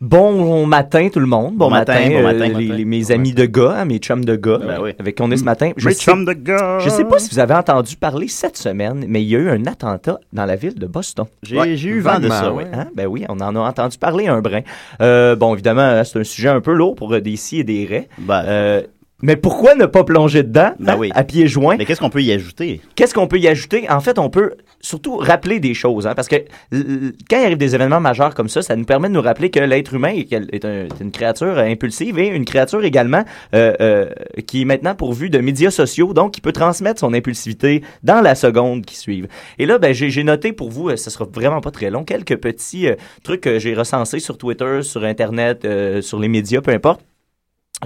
Bon 0.00 0.64
matin 0.66 1.10
tout 1.12 1.20
le 1.20 1.26
monde, 1.26 1.56
bon, 1.56 1.66
Bon 1.66 1.70
matin, 1.70 1.92
matin, 1.92 2.08
bon 2.08 2.16
euh, 2.20 2.22
matin, 2.22 2.58
les, 2.58 2.84
mes 2.86 3.10
amis 3.12 3.34
de 3.34 3.44
gars, 3.44 3.74
hein, 3.80 3.84
mes 3.84 3.98
chums 3.98 4.24
de 4.24 4.34
gars, 4.34 4.56
Ben 4.56 4.78
oui. 4.80 4.92
avec 4.98 5.14
qui 5.14 5.20
on 5.22 5.30
est 5.30 5.36
ce 5.36 5.44
matin. 5.44 5.72
Je 5.76 5.86
Mes 5.88 5.92
sais, 5.92 6.04
chums 6.10 6.24
de 6.24 6.32
gars. 6.32 6.78
je 6.78 6.88
sais 6.88 7.04
pas 7.04 7.18
si 7.18 7.28
vous 7.30 7.38
avez 7.38 7.52
entendu 7.52 7.96
parler 7.96 8.26
cette 8.26 8.56
semaine, 8.56 9.04
mais 9.06 9.22
il 9.22 9.28
y 9.28 9.36
a 9.36 9.38
eu 9.40 9.50
un 9.50 9.66
attentat 9.66 10.18
dans 10.32 10.46
la 10.46 10.56
ville 10.56 10.74
de 10.78 10.86
Boston. 10.86 11.26
J'ai 11.42 11.58
Ouais, 11.58 11.78
eu 11.78 12.00
vent 12.00 12.18
de 12.18 12.28
ça, 12.30 12.50
ouais. 12.50 12.64
Hein? 12.72 12.86
Ben 12.94 13.06
oui, 13.08 13.26
on 13.28 13.38
en 13.40 13.54
a 13.54 13.58
entendu 13.60 13.98
parler 13.98 14.26
un 14.26 14.40
brin. 14.40 14.60
Euh, 15.02 15.36
bon, 15.36 15.52
évidemment, 15.52 16.02
c'est 16.04 16.18
un 16.20 16.24
sujet 16.24 16.48
un 16.48 16.62
peu 16.62 16.72
lourd 16.72 16.94
pour 16.94 17.12
euh, 17.12 17.20
des 17.20 17.36
si 17.36 17.58
et 17.60 17.64
des 17.64 17.84
raies. 17.84 18.08
Ben, 18.18 18.42
Euh, 18.46 18.82
mais 19.22 19.36
pourquoi 19.36 19.74
ne 19.74 19.86
pas 19.86 20.04
plonger 20.04 20.42
dedans 20.42 20.72
Ben 20.78 20.92
hein, 20.94 20.96
oui. 20.98 21.10
à 21.14 21.24
pieds 21.24 21.46
joints? 21.46 21.76
mais 21.76 21.84
qu'est-ce 21.84 22.00
qu'on 22.00 22.10
peut 22.10 22.22
y 22.22 22.32
ajouter? 22.32 22.80
Qu'est-ce 22.94 23.14
qu'on 23.14 23.26
peut 23.26 23.38
y 23.38 23.48
ajouter? 23.48 23.88
En 23.90 24.00
fait, 24.00 24.18
on 24.18 24.30
peut 24.30 24.52
surtout 24.80 25.16
rappeler 25.16 25.60
des 25.60 25.74
choses, 25.74 26.06
hein, 26.06 26.14
parce 26.14 26.28
que 26.28 26.36
quand 26.72 27.38
il 27.38 27.44
arrive 27.44 27.58
des 27.58 27.74
événements 27.74 28.00
majeurs 28.00 28.34
comme 28.34 28.48
ça, 28.48 28.62
ça 28.62 28.76
nous 28.76 28.84
permet 28.84 29.08
de 29.08 29.14
nous 29.14 29.20
rappeler 29.22 29.50
que 29.50 29.60
l'être 29.60 29.94
humain 29.94 30.12
est, 30.14 30.32
est 30.32 30.64
un- 30.64 30.84
est 30.86 31.00
une 31.00 31.10
créature 31.10 31.58
impulsive 31.58 32.18
et 32.18 32.28
une 32.28 32.44
créature 32.44 32.82
également 32.84 33.24
euh, 33.54 33.74
euh, 33.80 34.06
qui 34.46 34.62
est 34.62 34.64
maintenant 34.64 34.94
pourvue 34.94 35.30
de 35.30 35.38
médias 35.38 35.70
sociaux, 35.70 36.12
donc 36.14 36.32
qui 36.32 36.40
peut 36.40 36.52
transmettre 36.52 37.00
son 37.00 37.12
impulsivité 37.14 37.82
dans 38.02 38.20
la 38.20 38.34
seconde 38.34 38.84
qui 38.86 38.96
suit. 38.96 39.24
Et 39.58 39.66
là, 39.66 39.78
ben, 39.78 39.92
j'ai 39.92 40.10
j'ai 40.10 40.24
noté 40.24 40.52
pour 40.52 40.70
vous, 40.70 40.88
euh, 40.88 40.96
ce 40.96 41.10
sera 41.10 41.26
vraiment 41.32 41.60
pas 41.60 41.70
très 41.70 41.90
long, 41.90 42.04
quelques 42.04 42.36
petits 42.36 42.88
euh, 42.88 42.94
trucs 43.22 43.42
que 43.42 43.58
j'ai 43.58 43.74
recensés 43.74 44.18
sur 44.18 44.38
Twitter, 44.38 44.80
sur 44.82 45.04
Internet, 45.04 45.64
euh, 45.64 46.00
sur 46.00 46.18
les 46.18 46.28
médias, 46.28 46.60
peu 46.60 46.70
importe, 46.72 47.00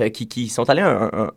euh, 0.00 0.08
qui, 0.08 0.28
qui 0.28 0.48
sont 0.48 0.68
allés 0.70 0.82
un, 0.82 1.10
un- 1.12 1.30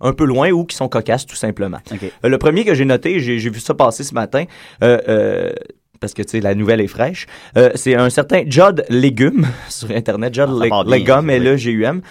un 0.00 0.12
peu 0.12 0.24
loin 0.24 0.50
ou 0.50 0.64
qui 0.64 0.76
sont 0.76 0.88
cocasses 0.88 1.24
tout 1.26 1.36
simplement. 1.36 1.78
Euh, 2.24 2.28
le 2.28 2.36
premier 2.38 2.64
que 2.64 2.74
j'ai 2.74 2.84
noté, 2.84 3.20
j'ai 3.20 3.36
vu 3.48 3.60
ça 3.60 3.74
passer 3.74 4.02
ce 4.04 4.12
matin, 4.14 4.44
euh, 4.82 5.52
parce 6.00 6.12
que 6.14 6.22
tu 6.22 6.30
sais, 6.30 6.40
la 6.40 6.54
nouvelle 6.54 6.80
est 6.80 6.86
fraîche. 6.88 7.26
c'est 7.76 7.94
un 7.94 8.10
certain 8.10 8.42
Judd 8.46 8.84
Legume 8.90 9.46
sur 9.68 9.90
Internet, 9.90 10.36
Ah, 10.38 10.46
bien, 10.84 10.98
Legum. 10.98 11.30
L-E-G-U-M, 11.30 12.02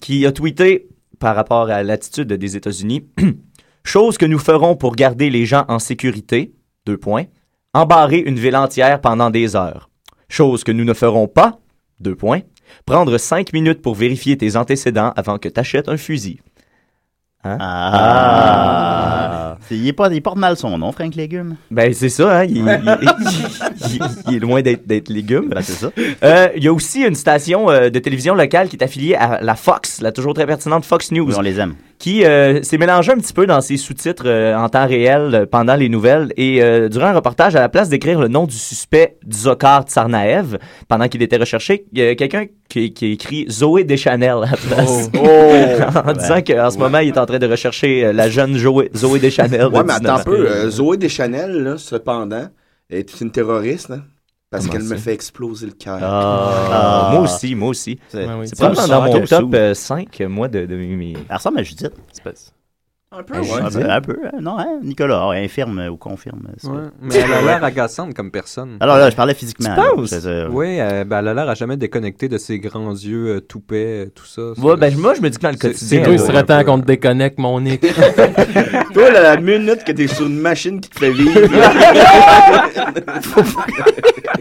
qui 0.00 0.26
a 0.26 0.32
tweeté 0.32 0.88
par 1.18 1.36
rapport 1.36 1.70
à 1.70 1.82
l'attitude 1.82 2.32
des 2.32 2.56
États-Unis 2.56 3.06
Chose 3.84 4.16
que 4.18 4.24
nous 4.26 4.38
ferons 4.38 4.76
pour 4.76 4.96
garder 4.96 5.28
les 5.30 5.44
gens 5.46 5.64
en 5.68 5.78
sécurité, 5.78 6.54
deux 6.86 6.96
points, 6.96 7.24
embarrer 7.74 8.18
une 8.18 8.36
ville 8.38 8.56
entière 8.56 9.00
pendant 9.00 9.28
des 9.30 9.56
heures. 9.56 9.90
Chose 10.28 10.64
que 10.64 10.72
nous 10.72 10.84
ne 10.84 10.94
ferons 10.94 11.28
pas, 11.28 11.58
deux 12.00 12.16
points, 12.16 12.40
prendre 12.86 13.16
cinq 13.18 13.52
minutes 13.52 13.82
pour 13.82 13.94
vérifier 13.94 14.36
tes 14.36 14.56
antécédents 14.56 15.12
avant 15.16 15.38
que 15.38 15.48
t'achètes 15.48 15.88
un 15.88 15.96
fusil. 15.96 16.40
Hein? 17.44 17.58
Ah! 17.60 19.56
C'est- 19.68 19.76
Il, 19.76 19.86
est 19.88 19.92
pas, 19.92 20.08
il 20.12 20.20
porte 20.22 20.36
mal 20.38 20.56
son 20.56 20.76
nom, 20.78 20.92
Frank 20.92 21.14
Légume. 21.14 21.56
Ben, 21.70 21.92
c'est 21.94 22.08
ça, 22.08 22.40
hein? 22.40 22.44
Il, 22.44 22.56
il- 22.58 22.64
il- 23.02 23.94
il- 23.94 24.00
il 24.28 24.34
est 24.36 24.38
loin 24.38 24.62
d'être 24.62 24.86
d'être 24.86 25.08
légume. 25.08 25.48
Ben, 25.48 25.62
c'est 25.62 25.72
ça. 25.72 25.90
Euh, 26.22 26.48
Il 26.56 26.64
y 26.64 26.68
a 26.68 26.72
aussi 26.72 27.02
une 27.02 27.14
station 27.14 27.70
euh, 27.70 27.88
de 27.90 27.98
télévision 27.98 28.34
locale 28.34 28.68
qui 28.68 28.76
est 28.76 28.82
affiliée 28.84 29.14
à 29.14 29.40
la 29.42 29.54
Fox, 29.54 30.00
la 30.00 30.12
toujours 30.12 30.34
très 30.34 30.46
pertinente 30.46 30.84
Fox 30.84 31.12
News, 31.12 31.26
Oui, 31.28 31.34
on 31.36 31.40
les 31.40 31.58
aime. 31.60 31.74
Qui 31.98 32.24
euh, 32.24 32.62
s'est 32.62 32.76
mélangée 32.78 33.12
un 33.12 33.16
petit 33.16 33.32
peu 33.32 33.46
dans 33.46 33.60
ses 33.60 33.76
sous-titres 33.76 34.24
euh, 34.26 34.54
en 34.56 34.68
temps 34.68 34.86
réel 34.86 35.34
euh, 35.34 35.46
pendant 35.46 35.74
les 35.76 35.88
nouvelles. 35.88 36.32
Et 36.36 36.62
euh, 36.62 36.88
durant 36.88 37.06
un 37.06 37.12
reportage, 37.14 37.56
à 37.56 37.60
la 37.60 37.68
place 37.68 37.88
d'écrire 37.88 38.20
le 38.20 38.28
nom 38.28 38.46
du 38.46 38.56
suspect 38.56 39.16
Dzokar 39.26 39.84
Tsarnaev, 39.84 40.58
pendant 40.88 41.08
qu'il 41.08 41.22
était 41.22 41.36
recherché, 41.36 41.84
il 41.92 41.98
y 42.00 42.06
a 42.06 42.14
quelqu'un 42.14 42.46
qui, 42.68 42.92
qui 42.92 43.04
a 43.06 43.08
écrit 43.08 43.46
Zoé 43.50 43.84
Deschanel 43.84 44.30
à 44.42 44.50
la 44.50 44.56
place. 44.56 45.10
en 46.04 46.12
disant 46.12 46.40
qu'en 46.42 46.70
ce 46.70 46.78
moment, 46.78 46.98
il 46.98 47.08
est 47.08 47.18
en 47.18 47.26
train 47.26 47.38
de 47.38 47.46
rechercher 47.46 48.04
euh, 48.06 48.12
la 48.12 48.28
jeune 48.28 48.56
Zoé, 48.58 48.90
Zoé 48.94 49.18
Deschanel. 49.18 49.60
de 49.60 49.66
Ouais, 49.66 49.84
mais 49.84 49.94
19 49.94 49.96
attends 49.96 50.20
un 50.20 50.24
peu. 50.24 50.48
euh, 50.48 50.70
Zoé 50.70 50.96
Deschanel, 50.96 51.52
là, 51.62 51.78
cependant, 51.78 52.48
est 52.90 53.20
une 53.20 53.30
terroriste, 53.30 53.90
hein, 53.90 54.02
parce 54.56 54.68
qu'elle 54.68 54.82
me 54.84 54.96
fait 54.96 55.12
exploser 55.12 55.66
le 55.66 55.72
cœur. 55.72 55.98
Ah, 56.02 57.10
moi 57.12 57.20
aussi, 57.22 57.54
moi 57.54 57.68
aussi. 57.68 57.98
C'est 58.08 58.26
Ouais, 58.26 58.32
oui. 58.40 58.48
C'est 58.48 58.58
dans 58.88 59.02
mon 59.02 59.26
top 59.26 59.26
sous. 59.50 59.50
euh, 59.54 59.74
5, 59.74 60.20
moi, 60.28 60.48
de, 60.48 60.64
de 60.66 60.74
mes... 60.76 61.14
Elle 61.28 61.36
ressemble 61.36 61.58
à 61.58 61.62
Judith. 61.62 61.92
Espèce. 62.12 62.53
Un 63.16 63.22
peu, 63.22 63.34
Un 63.36 63.70
peu, 63.70 63.90
un 63.90 64.00
peu, 64.00 64.16
hein, 64.26 64.38
non, 64.40 64.58
hein? 64.58 64.78
Nicolas, 64.82 65.28
ouais, 65.28 65.44
infirme 65.44 65.80
ou 65.90 65.96
confirme. 65.96 66.40
Ouais, 66.64 66.68
pas- 66.70 66.90
mais 67.00 67.14
elle 67.16 67.32
a 67.32 67.42
l'air 67.42 67.64
agaçante 67.64 68.12
comme 68.14 68.30
personne. 68.30 68.76
Alors 68.80 68.96
là, 68.96 69.08
je 69.10 69.14
parlais 69.16 69.34
physiquement. 69.34 69.70
Tu 69.74 69.80
là. 69.80 69.86
penses? 69.94 70.08
C'est- 70.10 70.20
c'est- 70.20 70.46
Oui, 70.50 70.80
euh, 70.80 71.04
ben, 71.04 71.18
elle 71.20 71.28
a 71.28 71.34
l'air 71.34 71.48
à 71.48 71.54
jamais 71.54 71.76
déconnecter 71.76 72.28
de 72.28 72.38
ses 72.38 72.58
grands 72.58 72.90
yeux 72.92 73.36
euh, 73.36 73.40
toupets, 73.40 74.06
euh, 74.06 74.10
tout 74.14 74.26
ça. 74.26 74.42
Ouais, 74.60 74.76
ben, 74.76 74.96
moi, 74.98 75.14
je 75.14 75.20
me 75.20 75.30
dis 75.30 75.36
que 75.38 75.42
dans 75.42 75.50
le 75.50 75.56
C'est- 75.60 75.68
quotidien... 75.68 75.98
c'est 75.98 76.04
Toi, 76.04 76.12
il 76.14 76.20
Ouais, 76.20 76.26
serait 76.26 76.38
un 76.38 76.42
temps 76.44 76.58
peu. 76.58 76.64
qu'on 76.64 76.80
te 76.80 76.86
déconnecte, 76.86 77.38
mon 77.38 77.60
Nick. 77.60 77.80
Toi, 78.94 79.10
là, 79.10 79.22
la 79.22 79.36
minute 79.36 79.84
que 79.84 79.92
t'es 79.92 80.06
sur 80.08 80.26
une 80.26 80.40
machine 80.40 80.80
qui 80.80 80.90
te 80.90 80.98
fait 80.98 81.10
vivre. 81.12 81.40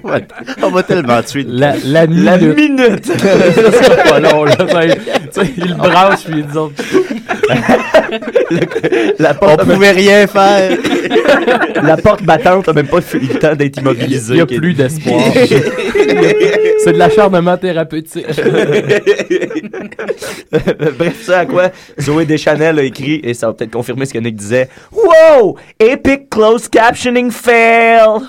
Ouais, 0.04 0.28
on 0.62 0.70
va 0.70 0.84
tellement 0.84 1.22
tuer. 1.24 1.46
La, 1.48 1.76
la 1.86 2.08
minute. 2.08 2.26
La 2.26 2.38
minute! 2.38 3.06
ça 3.06 4.04
pas 4.10 4.20
long, 4.20 4.44
là. 4.44 4.56
Ça, 4.58 4.82
il- 5.38 5.44
tu 5.44 5.46
sais, 5.46 5.54
il 5.58 5.70
le 5.72 5.76
brasse, 5.76 6.24
puis 6.24 6.34
il 6.40 6.46
dit 6.46 6.58
autres. 6.58 6.84
la, 9.20 9.32
On 9.32 9.46
porte, 9.46 9.64
pouvait 9.66 9.92
rien 9.92 10.28
faire. 10.28 10.78
la 11.84 11.98
porte 11.98 12.24
battante 12.24 12.70
a 12.70 12.74
même 12.74 12.88
pas 12.88 13.00
eu 13.00 13.20
le 13.20 13.40
temps 13.40 13.56
d'être 13.56 13.80
immobilisée. 13.80 14.34
Il 14.36 14.38
n'y 14.38 14.42
a 14.42 14.46
plus 14.46 14.74
d'espoir. 14.74 15.22
C'est 16.84 16.94
de 16.94 16.98
l'acharnement 16.98 17.58
thérapeutique. 17.58 18.26
Bref, 20.98 21.24
ça 21.24 21.40
à 21.40 21.46
quoi 21.46 21.70
Zoé 22.00 22.26
Deschanel 22.26 22.80
a 22.80 22.84
écrit, 22.84 23.20
et 23.24 23.34
ça 23.34 23.48
va 23.48 23.54
peut-être 23.54 23.72
confirmer 23.72 24.06
ce 24.06 24.14
que 24.14 24.20
Nick 24.20 24.36
disait. 24.36 24.70
Wow! 24.92 25.58
Epic 25.80 26.30
closed 26.30 26.70
captioning 26.70 27.32
fail! 27.32 28.20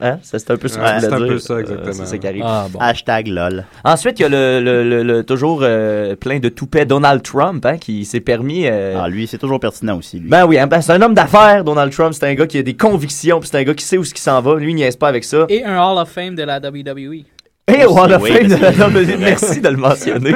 Hein? 0.00 0.18
Ça, 0.22 0.38
c'est 0.38 0.50
un 0.50 0.56
peu 0.56 0.66
ce 0.68 0.76
que 0.76 0.82
Ouais, 0.82 0.94
tu 0.94 1.00
c'est 1.02 1.12
un 1.12 1.18
peu 1.18 1.38
ça, 1.38 1.54
Euh, 1.54 1.60
exactement. 1.60 1.92
c'est 1.92 2.06
ça 2.06 2.18
qui 2.18 2.26
arrive. 2.26 2.42
Ah, 2.44 2.66
bon. 2.70 2.78
Hashtag 2.80 3.28
lol. 3.28 3.64
Ensuite, 3.84 4.18
il 4.18 4.22
y 4.22 4.24
a 4.24 4.28
le, 4.28 4.60
le- 4.60 4.82
le- 4.82 5.02
le 5.02 5.22
toujours 5.24 5.60
euh, 5.62 6.16
plein 6.16 6.38
de 6.40 6.48
toupets 6.48 6.84
Donald 6.86 7.22
Trump, 7.22 7.64
hein, 7.66 7.78
qui 7.78 8.04
s'est 8.04 8.20
permis... 8.20 8.66
euh, 8.66 8.98
Ah, 9.00 9.08
lui, 9.08 9.26
c'est 9.26 9.38
toujours 9.38 9.60
pertinent 9.60 9.96
aussi, 9.98 10.18
lui. 10.18 10.28
Ben 10.28 10.46
oui, 10.46 10.58
hein, 10.58 10.66
ben, 10.66 10.80
c'est 10.80 10.92
un 10.92 11.00
homme 11.02 11.14
d'affaires, 11.14 11.62
Donald 11.64 11.92
Trump. 11.92 12.12
C'est 12.14 12.26
un 12.26 12.34
gars 12.34 12.46
qui 12.46 12.58
a 12.58 12.62
des 12.62 12.74
convictions, 12.74 13.38
puis 13.40 13.48
c'est 13.48 13.58
un 13.58 13.62
gars 13.62 13.74
qui 13.74 13.84
sait 13.84 13.98
où 13.98 14.04
ce 14.04 14.12
qui 14.14 14.20
s'en 14.22 14.40
va. 14.40 14.56
Lui, 14.56 14.72
il 14.72 14.74
niaise 14.74 14.96
pas 14.96 15.08
avec 15.08 15.22
ça. 15.24 15.46
Et 15.48 15.64
un 15.64 15.76
Hall 15.78 15.98
of 15.98 16.08
Fame 16.08 16.34
de 16.34 16.42
la. 16.42 16.58
WWE. 16.60 17.24
Et 17.72 17.86
au 17.86 17.96
Hall 17.98 18.12
of 18.12 18.20
Oui, 18.22 18.30
Fame 18.30 18.92
de. 18.92 19.16
Merci 19.18 19.62
de 19.62 19.68
le 19.70 19.78
mentionner. 19.78 20.34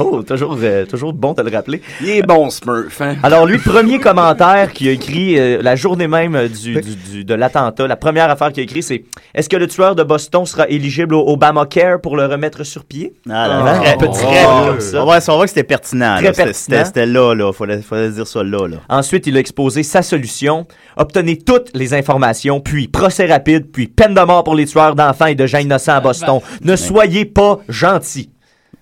Oh, 0.00 0.24
toujours, 0.24 0.58
euh, 0.60 0.84
toujours 0.86 1.12
bon 1.12 1.32
de 1.32 1.40
le 1.42 1.50
rappeler. 1.56 1.80
Il 2.00 2.10
est 2.10 2.22
bon, 2.22 2.50
Smurf. 2.50 3.00
Hein? 3.00 3.14
Alors 3.22 3.46
lui, 3.46 3.58
premier 3.58 4.00
commentaire 4.00 4.72
qu'il 4.72 4.88
a 4.88 4.90
écrit 4.90 5.38
euh, 5.38 5.62
la 5.62 5.76
journée 5.76 6.08
même 6.08 6.34
euh, 6.34 6.48
du, 6.48 6.74
du- 6.80 6.96
du- 6.96 7.24
de 7.24 7.34
l'attentat, 7.34 7.86
la 7.86 7.94
première 7.94 8.28
affaire 8.28 8.50
qu'il 8.50 8.62
a 8.62 8.64
écrit, 8.64 8.82
c'est 8.82 9.04
Est-ce 9.36 9.48
que 9.48 9.56
le 9.56 9.68
tueur 9.68 9.94
de 9.94 10.02
Boston 10.02 10.44
sera 10.46 10.66
éligible 10.68 11.14
au 11.14 11.24
Obamacare 11.28 12.00
pour 12.00 12.16
le 12.16 12.26
remettre 12.26 12.64
sur 12.64 12.84
pied 12.84 13.12
Ah, 13.30 13.46
là, 13.46 13.78
très- 13.78 13.92
un 13.92 13.96
peu 13.96 14.08
très 14.08 14.26
très- 14.26 14.66
comme 14.66 14.80
ça. 14.80 14.98
On 14.98 15.02
on 15.02 15.36
voit 15.36 15.44
que 15.44 15.50
c'était 15.50 15.62
pertinent. 15.62 16.16
Très 16.16 16.24
là. 16.24 16.32
C'était- 16.32 16.44
pertinent. 16.44 16.54
C'était 16.54 16.84
c'était 16.86 17.06
là, 17.06 17.34
là. 17.34 17.52
Fallait, 17.52 17.82
fallait 17.82 18.10
dire 18.10 18.26
ça 18.26 18.42
là, 18.42 18.66
là. 18.66 18.78
Ensuite, 18.88 19.28
il 19.28 19.36
a 19.36 19.40
exposé 19.40 19.84
sa 19.84 20.02
solution. 20.02 20.66
Obtenez 20.96 21.38
toutes 21.38 21.70
les 21.74 21.94
informations, 21.94 22.60
puis 22.60 22.88
procès 22.88 23.26
rapide, 23.26 23.70
puis 23.72 23.88
peine 23.88 24.14
de 24.14 24.20
mort 24.20 24.44
pour 24.44 24.54
les 24.54 24.66
tueurs 24.66 24.94
d'enfants 24.94 25.26
et 25.26 25.34
de 25.34 25.46
gens 25.46 25.58
innocents 25.58 25.92
à 25.94 26.00
Boston. 26.00 26.40
Ne 26.62 26.76
soyez 26.76 27.24
pas 27.24 27.60
gentils. 27.68 28.30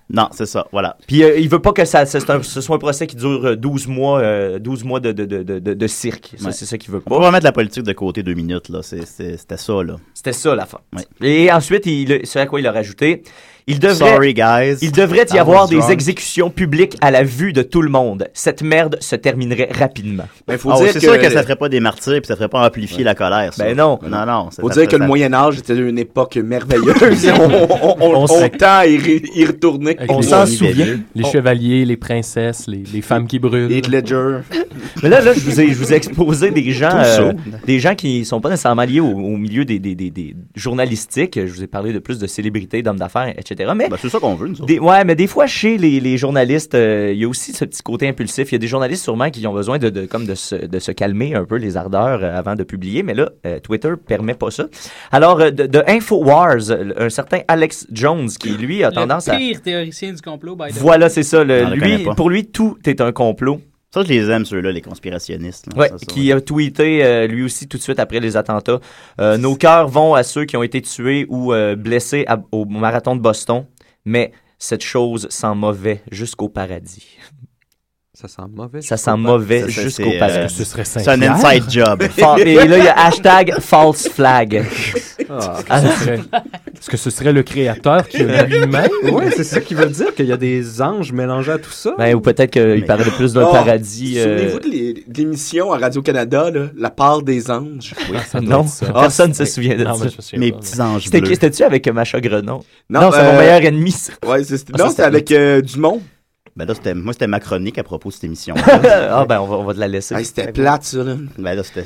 Non, 0.09 0.27
c'est 0.31 0.45
ça, 0.45 0.67
voilà. 0.71 0.97
Puis 1.07 1.23
euh, 1.23 1.37
il 1.39 1.49
veut 1.49 1.59
pas 1.61 1.71
que 1.71 1.85
ça, 1.85 2.05
c'est 2.05 2.29
un- 2.29 2.43
ce 2.43 2.61
soit 2.61 2.75
un 2.75 2.79
procès 2.79 3.07
qui 3.07 3.15
dure 3.15 3.45
euh, 3.47 3.55
12 3.55 3.87
mois, 3.87 4.19
euh, 4.19 4.59
12 4.59 4.83
mois 4.83 4.99
de, 4.99 5.11
de, 5.11 5.25
de, 5.25 5.59
de, 5.59 5.87
cirque. 5.87 6.35
Ouais. 6.43 6.51
C'est 6.51 6.65
ça 6.65 6.77
qu'il 6.77 6.91
veut 6.91 7.01
On 7.07 7.09
pas. 7.17 7.19
va 7.19 7.31
mettre 7.31 7.45
la 7.45 7.51
politique 7.51 7.83
de 7.83 7.93
côté 7.93 8.21
deux 8.21 8.33
minutes, 8.35 8.69
là. 8.69 8.81
C'était 8.83 9.57
ça, 9.57 9.73
là. 9.81 9.95
C'était 10.13 10.33
ça 10.33 10.53
la 10.53 10.65
fin. 10.67 10.79
Ouais. 10.95 11.03
Et 11.27 11.51
ensuite, 11.51 11.85
il, 11.87 12.19
c'est 12.25 12.39
à 12.39 12.45
quoi 12.45 12.59
il 12.59 12.67
a 12.67 12.71
rajouté. 12.71 13.23
Il 13.65 13.79
devrait, 13.79 13.95
Sorry, 14.11 14.33
guys. 14.33 14.77
il 14.81 14.91
devrait 14.91 15.25
y 15.31 15.35
I 15.35 15.39
avoir 15.39 15.67
des 15.69 15.77
drunk. 15.77 15.91
exécutions 15.91 16.49
publiques 16.49 16.97
à 17.01 17.11
la 17.11 17.23
vue 17.23 17.53
de 17.53 17.61
tout 17.61 17.81
le 17.81 17.89
monde. 17.89 18.27
Cette 18.33 18.61
merde 18.61 18.97
se 18.99 19.15
terminerait 19.15 19.69
rapidement. 19.71 20.25
Ben, 20.47 20.57
faut 20.57 20.69
Ah, 20.71 20.77
dire 20.77 20.87
c'est 20.87 20.99
que, 20.99 21.05
sûr 21.05 21.17
que 21.17 21.29
ça 21.29 21.43
ferait 21.43 21.55
pas 21.55 21.69
des 21.69 21.79
martyrs 21.79 22.19
puis 22.21 22.27
ça 22.27 22.35
ferait 22.35 22.49
pas 22.49 22.65
amplifier 22.67 23.03
la 23.05 23.15
colère. 23.15 23.53
ça. 23.53 23.63
Ben 23.63 23.77
non. 23.77 23.99
Non, 24.05 24.25
non. 24.25 24.49
faut 24.51 24.69
dire 24.69 24.85
que 24.85 24.91
ça- 24.91 24.97
le 24.97 25.07
Moyen 25.07 25.33
Âge 25.33 25.59
était 25.59 25.75
une 25.77 25.97
époque 25.97 26.35
merveilleuse. 26.35 27.27
on, 27.39 27.51
on, 27.81 27.95
on, 28.01 28.23
On 28.25 28.49
tend 28.49 28.65
à 28.79 28.85
y, 28.87 28.97
re- 28.97 29.29
y 29.33 29.45
retourner. 29.45 29.95
Avec 29.97 30.11
On 30.11 30.19
les- 30.19 30.27
s'en 30.27 30.43
les 30.43 30.51
souvient. 30.51 30.99
Les 31.15 31.23
chevaliers, 31.23 31.85
les 31.85 31.97
princesses, 31.97 32.67
les, 32.67 32.83
les 32.93 33.01
femmes 33.01 33.27
qui 33.27 33.39
brûlent. 33.39 33.71
Heath 33.71 33.87
Ledger. 33.87 34.39
Mais 35.01 35.09
là, 35.09 35.21
là, 35.21 35.33
je 35.33 35.39
vous 35.39 35.61
ai, 35.61 35.69
je 35.69 35.75
vous 35.75 35.93
ai 35.93 35.95
exposé 35.95 36.51
des 36.51 36.71
gens, 36.71 36.89
euh, 36.93 37.31
des 37.65 37.79
gens 37.79 37.95
qui 37.95 38.25
sont 38.25 38.41
pas 38.41 38.49
nécessairement 38.49 38.83
liés 38.83 38.99
au, 38.99 39.07
au 39.07 39.37
milieu 39.37 39.63
des, 39.63 39.79
des, 39.79 39.95
des, 39.95 40.09
des 40.09 40.35
journalistiques. 40.55 41.39
Je 41.45 41.51
vous 41.51 41.63
ai 41.63 41.67
parlé 41.67 41.93
de 41.93 41.99
plus 41.99 42.19
de 42.19 42.27
célébrités, 42.27 42.81
d'hommes 42.81 42.97
d'affaires, 42.99 43.29
etc. 43.37 43.52
Mais 43.55 43.89
Ben, 43.89 43.97
c'est 44.01 44.09
ça 44.09 44.19
qu'on 44.19 44.35
veut, 44.35 44.47
nous. 44.47 44.65
Des, 44.65 44.79
ouais, 44.79 45.03
mais 45.05 45.15
des 45.15 45.27
fois, 45.27 45.47
chez 45.47 45.77
les, 45.77 45.99
les 45.99 46.17
journalistes, 46.17 46.75
euh, 46.75 47.11
il 47.13 47.19
y 47.19 47.25
a 47.25 47.27
aussi 47.27 47.53
ce 47.53 47.65
petit 47.65 47.81
côté 47.81 48.07
impulsif. 48.07 48.51
Il 48.51 48.55
y 48.55 48.57
a 48.57 48.59
des 48.59 48.67
journalistes 48.67 49.03
sûrement 49.03 49.29
qui 49.29 49.45
ont 49.47 49.53
besoin 49.53 49.77
de, 49.77 49.89
de, 49.89 50.05
comme 50.05 50.25
de, 50.25 50.35
se, 50.35 50.55
de 50.55 50.79
se 50.79 50.91
calmer 50.91 51.35
un 51.35 51.45
peu 51.45 51.55
les 51.57 51.77
ardeurs 51.77 52.23
euh, 52.23 52.37
avant 52.37 52.55
de 52.55 52.63
publier, 52.63 53.03
mais 53.03 53.13
là, 53.13 53.29
euh, 53.45 53.59
Twitter 53.59 53.93
permet 54.05 54.33
pas 54.33 54.51
ça. 54.51 54.65
Alors, 55.11 55.39
euh, 55.41 55.51
de, 55.51 55.65
de 55.67 55.83
Infowars, 55.87 56.71
un 56.97 57.09
certain 57.09 57.39
Alex 57.47 57.87
Jones, 57.91 58.29
qui 58.29 58.49
lui 58.49 58.83
a 58.83 58.91
tendance 58.91 59.27
le 59.27 59.33
à... 59.33 59.37
pire 59.37 59.61
théoricien 59.61 60.13
du 60.13 60.21
complot, 60.21 60.55
by 60.55 60.69
the. 60.71 60.77
Voilà, 60.77 61.09
c'est 61.09 61.23
ça. 61.23 61.43
le- 61.43 61.75
lui, 61.75 62.05
pour 62.15 62.29
lui, 62.29 62.45
tout 62.45 62.77
est 62.85 63.01
un 63.01 63.11
complot. 63.11 63.59
Ça, 63.93 64.01
je 64.03 64.07
les 64.09 64.29
aime, 64.31 64.43
ceux-là, 64.43 64.71
les 64.71 64.81
conspirationnistes. 64.81 65.67
là. 65.67 65.79
Ouais, 65.79 65.89
Ça, 65.89 65.97
ça, 65.99 66.05
qui 66.07 66.31
a 66.31 66.41
tweeté 66.41 67.03
euh, 67.05 67.27
lui 67.27 67.43
aussi 67.43 67.67
tout 67.67 67.77
de 67.77 67.81
suite 67.83 67.99
après 67.99 68.19
les 68.19 68.35
attentats. 68.37 68.79
Euh, 69.21 69.37
nos 69.37 69.55
cœurs 69.55 69.87
vont 69.87 70.15
à 70.15 70.23
ceux 70.23 70.45
qui 70.45 70.57
ont 70.57 70.63
été 70.63 70.81
tués 70.81 71.25
ou 71.29 71.53
euh, 71.53 71.75
blessés 71.75 72.25
à- 72.27 72.39
au 72.51 72.65
marathon 72.65 73.15
de 73.15 73.21
Boston, 73.21 73.65
mais 74.03 74.31
cette 74.57 74.83
chose 74.83 75.27
sent 75.29 75.53
mauvais 75.55 76.01
jusqu'au 76.11 76.49
paradis. 76.49 77.05
Ça 78.15 78.27
sent 78.27 78.41
mauvais. 78.51 78.81
Ça 78.81 78.95
sent 78.97 79.17
mauvais 79.17 79.69
jusqu'au 79.69 80.11
paradis. 80.19 80.53
Ce 80.55 80.63
serait 80.63 80.85
C'est 80.85 81.07
un 81.07 81.21
inside 81.21 81.69
job. 81.69 82.01
Et 82.39 82.55
là, 82.67 82.77
il 82.77 82.83
y 82.83 82.87
a 82.87 82.97
hashtag 83.05 83.59
false 83.59 84.07
flag. 84.07 84.65
Ah. 85.29 85.59
Ah, 85.69 85.81
Est-ce 85.81 86.89
que 86.89 86.97
ce 86.97 87.09
serait 87.09 87.31
le 87.33 87.43
créateur 87.43 88.07
qui 88.07 88.17
a 88.21 88.43
lui-même? 88.45 88.89
Ouais, 89.11 89.29
c'est 89.35 89.43
ça 89.43 89.61
qui 89.61 89.73
veut 89.75 89.87
dire 89.87 90.13
qu'il 90.15 90.25
y 90.27 90.31
a 90.31 90.37
des 90.37 90.81
anges 90.81 91.11
mélangés 91.11 91.51
à 91.53 91.57
tout 91.57 91.71
ça. 91.71 91.93
ben, 91.97 92.15
ou 92.15 92.21
peut-être 92.21 92.51
qu'il 92.51 92.85
parlait 92.85 93.03
plus 93.11 93.33
d'un 93.33 93.45
Oh, 93.47 93.51
paradis. 93.51 94.19
euh, 94.19 94.37
Souvenez-vous 94.37 94.59
de 94.59 94.67
l'é- 94.67 95.03
de 95.07 95.17
l'émission 95.17 95.71
à 95.73 95.77
Radio-Canada, 95.77 96.49
là, 96.51 96.67
La 96.77 96.89
part 96.89 97.21
des 97.21 97.49
anges. 97.51 97.93
Oui, 98.11 98.17
ça 98.27 98.41
Non, 98.41 98.61
être 98.63 98.69
ça. 98.69 98.85
personne 98.93 99.29
ne 99.29 99.35
se 99.35 99.45
souvient 99.45 99.75
de 99.77 99.83
Non, 99.83 99.95
ça. 99.95 100.05
Mes 100.37 100.51
pas. 100.51 100.57
petits 100.59 100.81
anges 100.81 101.03
C'était 101.05 101.21
bleus. 101.21 101.33
C'était-tu 101.33 101.63
avec 101.63 101.87
euh, 101.87 101.93
Macha 101.93 102.19
Grenon? 102.21 102.61
Non, 102.89 103.01
Non, 103.01 103.11
c'est 103.11 103.23
mon 103.23 103.29
euh, 103.29 103.39
meilleur 103.39 103.61
ennemi. 103.63 103.91
ça. 103.91 104.13
Ouais, 104.25 104.43
c'est- 104.43 104.57
c'était- 104.57 104.73
Ah, 104.75 104.77
ça, 104.79 104.83
non, 104.85 104.89
c'était 104.89 105.03
avec 105.03 105.31
euh, 105.31 105.61
Dumont. 105.61 106.01
Ben 106.55 106.65
là, 106.67 106.75
c'était, 106.75 106.93
moi, 106.93 107.13
c'était 107.13 107.25
ma 107.27 107.39
chronique 107.39 107.79
à 107.79 107.83
propos 107.83 108.09
de 108.09 108.13
cette 108.13 108.25
émission. 108.25 108.53
ah, 108.67 109.25
ben, 109.27 109.39
on 109.39 109.47
va, 109.47 109.55
on 109.55 109.63
va 109.63 109.73
te 109.73 109.79
la 109.79 109.87
laisser. 109.87 110.13
Hey, 110.13 110.23
c'était 110.25 110.51
plate, 110.51 110.83
ça, 110.83 111.03
là. 111.03 111.15
ben 111.39 111.55
là, 111.55 111.63
c'était, 111.63 111.83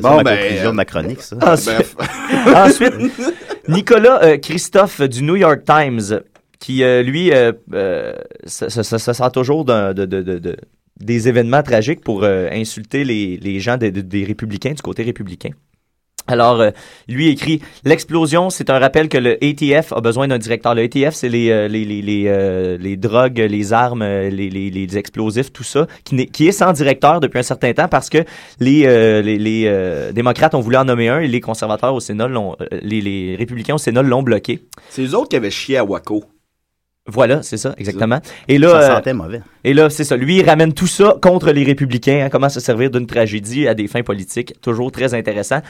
Bon, 0.00 0.08
ça 0.10 0.16
ma 0.16 0.22
ben, 0.24 0.38
conclusion 0.38 0.66
euh, 0.68 0.70
de 0.70 0.76
ma 0.76 0.84
chronique, 0.84 1.22
ça. 1.22 1.36
Ensuite, 1.42 1.96
ensuite, 2.54 2.94
Nicolas 3.68 4.22
euh, 4.24 4.36
Christophe 4.38 5.00
du 5.02 5.22
New 5.22 5.36
York 5.36 5.62
Times, 5.64 6.20
qui 6.58 6.82
euh, 6.82 7.02
lui 7.02 7.30
euh, 7.32 7.52
se 8.46 8.68
sent 8.82 9.30
toujours 9.32 9.64
d'un- 9.64 9.92
de, 9.94 10.04
de- 10.06 10.22
de- 10.22 10.38
de- 10.38 10.56
des 11.00 11.28
événements 11.28 11.62
tragiques 11.62 12.02
pour 12.02 12.24
insulter 12.24 13.04
les, 13.04 13.38
les 13.38 13.58
gens 13.60 13.78
des 13.78 14.24
républicains, 14.24 14.72
du 14.72 14.82
côté 14.82 15.02
républicain. 15.02 15.50
Alors, 16.30 16.60
euh, 16.60 16.70
lui 17.08 17.28
écrit 17.28 17.60
L'explosion, 17.84 18.50
c'est 18.50 18.70
un 18.70 18.78
rappel 18.78 19.08
que 19.08 19.18
le 19.18 19.36
ATF 19.42 19.92
a 19.92 20.00
besoin 20.00 20.28
d'un 20.28 20.38
directeur. 20.38 20.74
Le 20.74 20.82
ATF, 20.82 21.14
c'est 21.14 21.28
les, 21.28 21.50
euh, 21.50 21.66
les, 21.66 21.84
les, 21.84 22.02
les, 22.02 22.24
euh, 22.28 22.78
les 22.78 22.96
drogues, 22.96 23.38
les 23.38 23.72
armes, 23.72 24.04
les, 24.04 24.30
les, 24.30 24.70
les 24.70 24.98
explosifs, 24.98 25.52
tout 25.52 25.64
ça, 25.64 25.86
qui, 26.04 26.26
qui 26.26 26.46
est 26.46 26.52
sans 26.52 26.72
directeur 26.72 27.20
depuis 27.20 27.40
un 27.40 27.42
certain 27.44 27.72
temps 27.72 27.88
parce 27.88 28.08
que 28.08 28.18
les, 28.60 28.82
les, 29.22 29.38
les 29.38 30.12
démocrates 30.12 30.54
ont 30.54 30.60
voulu 30.60 30.76
en 30.76 30.84
nommer 30.84 31.08
un 31.08 31.20
et 31.20 31.28
les 31.28 31.40
conservateurs 31.40 31.94
au 31.94 32.00
Sénat 32.00 32.28
l'ont, 32.28 32.56
les, 32.82 33.00
les 33.00 33.36
républicains 33.36 33.74
au 33.74 33.78
Sénat 33.78 34.02
l'ont 34.02 34.22
bloqué. 34.22 34.60
C'est 34.90 35.02
eux 35.02 35.14
autres 35.14 35.28
qui 35.30 35.36
avaient 35.36 35.50
chié 35.50 35.78
à 35.78 35.84
Waco. 35.84 36.24
Voilà, 37.06 37.42
c'est 37.42 37.56
ça, 37.56 37.74
exactement. 37.78 38.20
Et 38.46 38.54
Ça 38.58 38.60
là, 38.60 38.68
euh, 38.74 38.94
sentait 38.96 39.14
mauvais. 39.14 39.40
et 39.64 39.72
là, 39.74 39.88
c'est 39.90 40.04
ça. 40.04 40.16
Lui, 40.16 40.36
il 40.38 40.48
ramène 40.48 40.74
tout 40.74 40.86
ça 40.86 41.16
contre 41.20 41.50
les 41.50 41.64
républicains. 41.64 42.24
hein, 42.24 42.28
comment 42.30 42.48
se 42.50 42.60
servir 42.60 42.90
d'une 42.90 43.06
tragédie 43.06 43.66
à 43.66 43.74
des 43.74 43.88
fins 43.88 44.02
politiques. 44.02 44.54
Toujours 44.60 44.92
très 44.92 45.12
intéressant. 45.14 45.60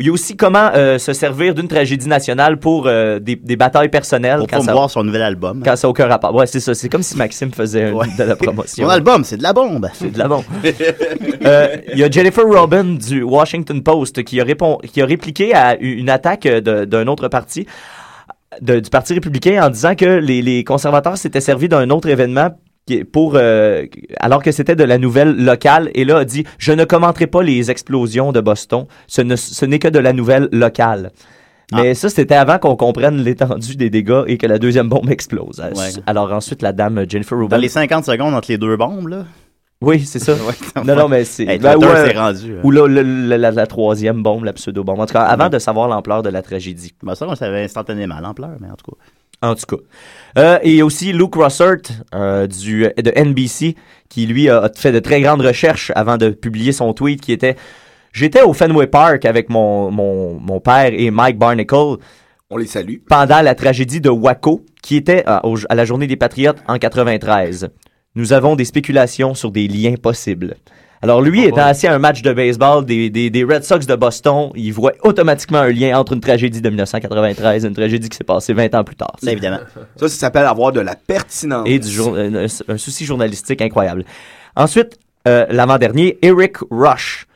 Il 0.00 0.06
y 0.06 0.10
a 0.10 0.12
aussi 0.12 0.36
comment 0.36 0.70
euh, 0.74 0.98
se 0.98 1.12
servir 1.12 1.54
d'une 1.54 1.68
tragédie 1.68 2.08
nationale 2.08 2.58
pour 2.58 2.88
euh, 2.88 3.20
des, 3.20 3.36
des 3.36 3.56
batailles 3.56 3.88
personnelles. 3.90 4.40
Pour 4.40 4.50
ça, 4.50 4.56
promouvoir 4.56 4.90
son 4.90 5.04
nouvel 5.04 5.22
album. 5.22 5.62
quand 5.64 5.76
ça 5.76 5.86
n'a 5.86 5.90
aucun 5.90 6.08
rapport. 6.08 6.34
Ouais, 6.34 6.46
c'est 6.46 6.60
ça. 6.60 6.74
C'est 6.74 6.88
comme 6.88 7.04
si 7.04 7.16
Maxime 7.16 7.52
faisait 7.52 7.90
Ouais. 7.92 8.06
de 8.18 8.24
la 8.24 8.36
promotion. 8.36 8.84
Son 8.84 8.90
album, 8.90 9.24
c'est 9.24 9.36
de 9.38 9.42
la 9.44 9.52
bombe. 9.52 9.88
C'est 9.94 10.10
de 10.12 10.18
la 10.18 10.28
bombe. 10.28 10.44
Euh, 11.44 11.76
Il 11.92 11.98
y 11.98 12.04
a 12.04 12.10
Jennifer 12.10 12.44
Robin 12.44 12.84
du 12.84 13.22
Washington 13.22 13.82
Post 13.82 14.22
qui 14.22 14.40
a, 14.40 14.44
répond, 14.44 14.78
qui 14.78 15.00
a 15.02 15.06
répliqué 15.06 15.54
à 15.54 15.76
une 15.80 16.08
attaque 16.08 16.46
d'un 16.46 17.06
autre 17.08 17.26
parti, 17.28 17.66
de- 18.60 18.80
du 18.80 18.90
Parti 18.90 19.14
républicain, 19.14 19.64
en 19.64 19.70
disant 19.70 19.94
que 19.94 20.04
les, 20.04 20.42
les 20.42 20.64
conservateurs 20.64 21.16
s'étaient 21.16 21.40
servis 21.40 21.68
d'un 21.68 21.88
autre 21.90 22.08
événement 22.08 22.50
pour 23.12 23.34
euh, 23.36 23.86
alors 24.18 24.42
que 24.42 24.50
c'était 24.50 24.74
de 24.74 24.82
la 24.84 24.98
nouvelle 24.98 25.36
locale. 25.36 25.90
Et 25.94 26.04
là 26.04 26.18
a 26.18 26.24
dit 26.24 26.44
je 26.58 26.72
ne 26.72 26.84
commenterai 26.84 27.28
pas 27.28 27.42
les 27.42 27.70
explosions 27.70 28.32
de 28.32 28.40
Boston. 28.40 28.86
Ce 29.06 29.22
ne- 29.22 29.36
ce 29.36 29.64
n'est 29.64 29.78
que 29.78 29.88
de 29.88 29.98
la 30.00 30.12
nouvelle 30.12 30.48
locale 30.52 31.12
mais 31.74 31.94
ça 31.94 32.10
c'était 32.10 32.34
avant 32.34 32.58
qu'on 32.58 32.76
comprenne 32.76 33.16
l'étendue 33.22 33.76
des 33.76 33.88
dégâts 33.88 34.24
et 34.26 34.36
que 34.36 34.46
la 34.46 34.58
deuxième 34.58 34.90
bombe 34.90 35.08
explose. 35.10 35.58
Ouais. 35.74 36.02
alors 36.06 36.30
ensuite 36.30 36.60
la 36.60 36.72
dame 36.74 37.06
Jennifer 37.08 37.38
Rubin 37.38 37.56
Dans 37.56 37.62
les 37.62 37.70
50 37.70 38.04
secondes 38.04 38.34
entre 38.34 38.50
les 38.50 38.58
deux 38.58 38.76
bombes, 38.76 39.08
là. 39.08 39.24
Oui 39.82 40.00
c'est 40.06 40.18
ça 40.18 40.32
Ouais, 40.46 40.82
non 40.84 40.94
non 40.96 41.08
mais 41.08 41.24
c'est 41.24 41.44
Hey, 41.44 41.58
ben, 41.58 41.76
ouais, 41.76 42.12
rendu. 42.16 42.54
ou 42.62 42.70
la, 42.70 42.86
la- 42.88 43.02
la- 43.02 43.38
la- 43.38 43.50
la 43.50 43.66
troisième 43.66 44.22
bombe, 44.22 44.44
la 44.44 44.52
pseudo-bombe. 44.52 45.00
En 45.00 45.06
tout 45.06 45.12
cas, 45.14 45.22
avant 45.22 45.44
Ouais. 45.44 45.50
de 45.50 45.58
savoir 45.58 45.88
l'ampleur 45.88 46.22
de 46.22 46.28
la 46.30 46.40
tragédie. 46.42 46.94
Ben, 47.02 47.14
ça, 47.14 47.26
on 47.28 47.34
savait 47.34 47.64
instantanément 47.64 48.18
l'ampleur, 48.20 48.50
mais 48.60 48.68
en 48.70 48.74
tout 48.76 48.90
cas. 48.92 48.96
En 49.48 49.54
tout 49.56 49.66
cas. 49.76 49.82
Euh, 50.38 50.58
et 50.62 50.82
aussi 50.82 51.12
Luke 51.12 51.34
Russert 51.34 51.78
euh, 52.14 52.46
du, 52.46 52.82
de 52.96 53.10
NBC 53.20 53.74
qui, 54.08 54.26
lui, 54.26 54.48
a 54.48 54.70
fait 54.76 54.92
de 54.92 55.00
très 55.00 55.20
grandes 55.20 55.40
recherches 55.42 55.90
avant 55.96 56.16
de 56.16 56.30
publier 56.30 56.70
son 56.72 56.92
tweet 56.94 57.20
qui 57.20 57.32
était 57.32 57.56
«J'étais 58.12 58.42
au 58.42 58.52
Fenway 58.52 58.86
Park 58.86 59.24
avec 59.24 59.48
mon, 59.50 59.90
mon, 59.90 60.34
mon 60.38 60.60
père 60.60 60.90
et 60.92 61.10
Mike 61.10 61.38
Barnacle 61.38 61.96
On 62.50 62.56
les 62.56 62.66
salue. 62.66 62.96
pendant 63.08 63.40
la 63.40 63.54
tragédie 63.56 64.00
de 64.00 64.10
Waco, 64.10 64.64
qui 64.80 64.94
était 64.96 65.24
à, 65.26 65.44
au- 65.44 65.56
à 65.68 65.74
la 65.74 65.84
Journée 65.86 66.06
des 66.06 66.16
Patriotes 66.16 66.58
en 66.68 66.78
93. 66.78 67.68
Nous 68.14 68.32
avons 68.32 68.56
des 68.56 68.64
spéculations 68.64 69.34
sur 69.34 69.50
des 69.50 69.68
liens 69.68 69.94
possibles. 70.00 70.56
Alors 71.04 71.20
lui, 71.20 71.42
Oh 71.44 71.48
étant 71.48 71.62
assis 71.66 71.88
à 71.88 71.94
un 71.94 71.98
match 71.98 72.22
de 72.22 72.32
baseball 72.32 72.84
des, 72.84 73.10
des, 73.10 73.28
des 73.28 73.42
Red 73.42 73.64
Sox 73.64 73.86
de 73.86 73.96
Boston, 73.96 74.50
il 74.54 74.72
voit 74.72 74.92
automatiquement 75.02 75.58
un 75.58 75.70
lien 75.72 75.98
entre 75.98 76.12
une 76.12 76.20
tragédie 76.20 76.60
de 76.60 76.68
1993 76.68 77.64
et 77.64 77.68
une 77.68 77.74
tragédie 77.74 78.08
qui 78.08 78.16
s'est 78.16 78.22
passée 78.22 78.52
20 78.52 78.72
ans 78.76 78.84
plus 78.84 78.94
tard. 78.94 79.16
Là, 79.22 79.32
évidemment. 79.32 79.58
Ça, 79.96 80.08
ça 80.08 80.14
s'appelle 80.16 80.44
avoir 80.46 80.70
de 80.70 80.78
la 80.80 80.94
pertinence. 80.94 81.66
Et 81.68 81.80
du 81.80 81.88
jour- 81.90 82.14
un, 82.16 82.44
un 82.44 82.78
souci 82.78 83.04
journalistique 83.04 83.60
incroyable. 83.62 84.04
Ensuite, 84.54 84.96
euh, 85.26 85.44
l'avant-dernier, 85.50 86.18
Eric 86.22 86.58
Rush. 86.70 87.26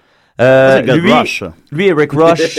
Euh, 0.40 0.76
Ça, 0.86 0.96
lui, 0.96 1.12
Rush. 1.12 1.42
lui, 1.72 1.86
Eric 1.88 2.12
Rush, 2.12 2.58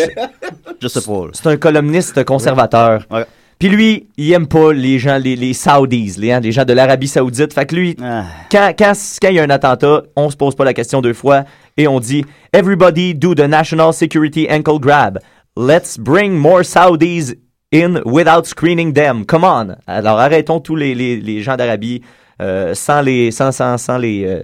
Je 0.82 0.88
sais 0.90 1.02
pas. 1.02 1.12
là. 1.26 1.30
c'est 1.34 1.48
un 1.48 1.58
columniste 1.58 2.24
conservateur. 2.26 3.06
Ouais. 3.12 3.26
Puis 3.60 3.70
lui, 3.70 4.08
il 4.18 4.32
aime 4.34 4.48
pas 4.48 4.72
les 4.72 5.00
gens, 5.00 5.18
les, 5.18 5.36
les 5.36 5.54
Saudis, 5.54 6.16
les, 6.20 6.32
hein, 6.32 6.40
les 6.40 6.52
gens 6.52 6.64
de 6.64 6.74
l'Arabie 6.74 7.08
Saoudite. 7.08 7.54
Fait 7.54 7.66
que 7.66 7.76
lui, 7.76 7.96
Ah. 8.04 8.26
quand, 8.52 8.72
quand, 8.78 8.94
quand 9.22 9.30
il 9.30 9.36
y 9.36 9.40
a 9.40 9.44
un 9.44 9.50
attentat, 9.50 10.04
on 10.16 10.30
se 10.30 10.38
pose 10.38 10.54
pas 10.56 10.64
la 10.66 10.74
question 10.74 11.02
deux 11.02 11.14
fois 11.14 11.44
et 11.76 11.88
on 11.88 12.00
dit 12.00 12.24
Everybody 12.54 13.16
do 13.16 13.34
the 13.34 13.48
national 13.48 13.94
security 13.94 14.48
ankle 14.50 14.80
grab. 14.80 15.20
Let's 15.56 15.98
bring 15.98 16.34
more 16.36 16.64
Saudis 16.64 17.34
in 17.74 18.02
without 18.06 18.46
screening 18.46 18.94
them. 18.94 19.26
Come 19.26 19.44
on. 19.44 19.76
Alors 19.88 20.20
arrêtons 20.20 20.60
tous 20.60 20.76
les, 20.76 20.94
les, 20.94 21.18
les 21.18 21.42
gens 21.42 21.56
d'Arabie 21.58 22.02
euh, 22.40 22.76
sans 22.76 23.02
les 23.02 23.32
sans 23.32 23.52
sans 23.52 23.78
sans 23.80 23.98
les 23.98 24.24
euh, 24.26 24.44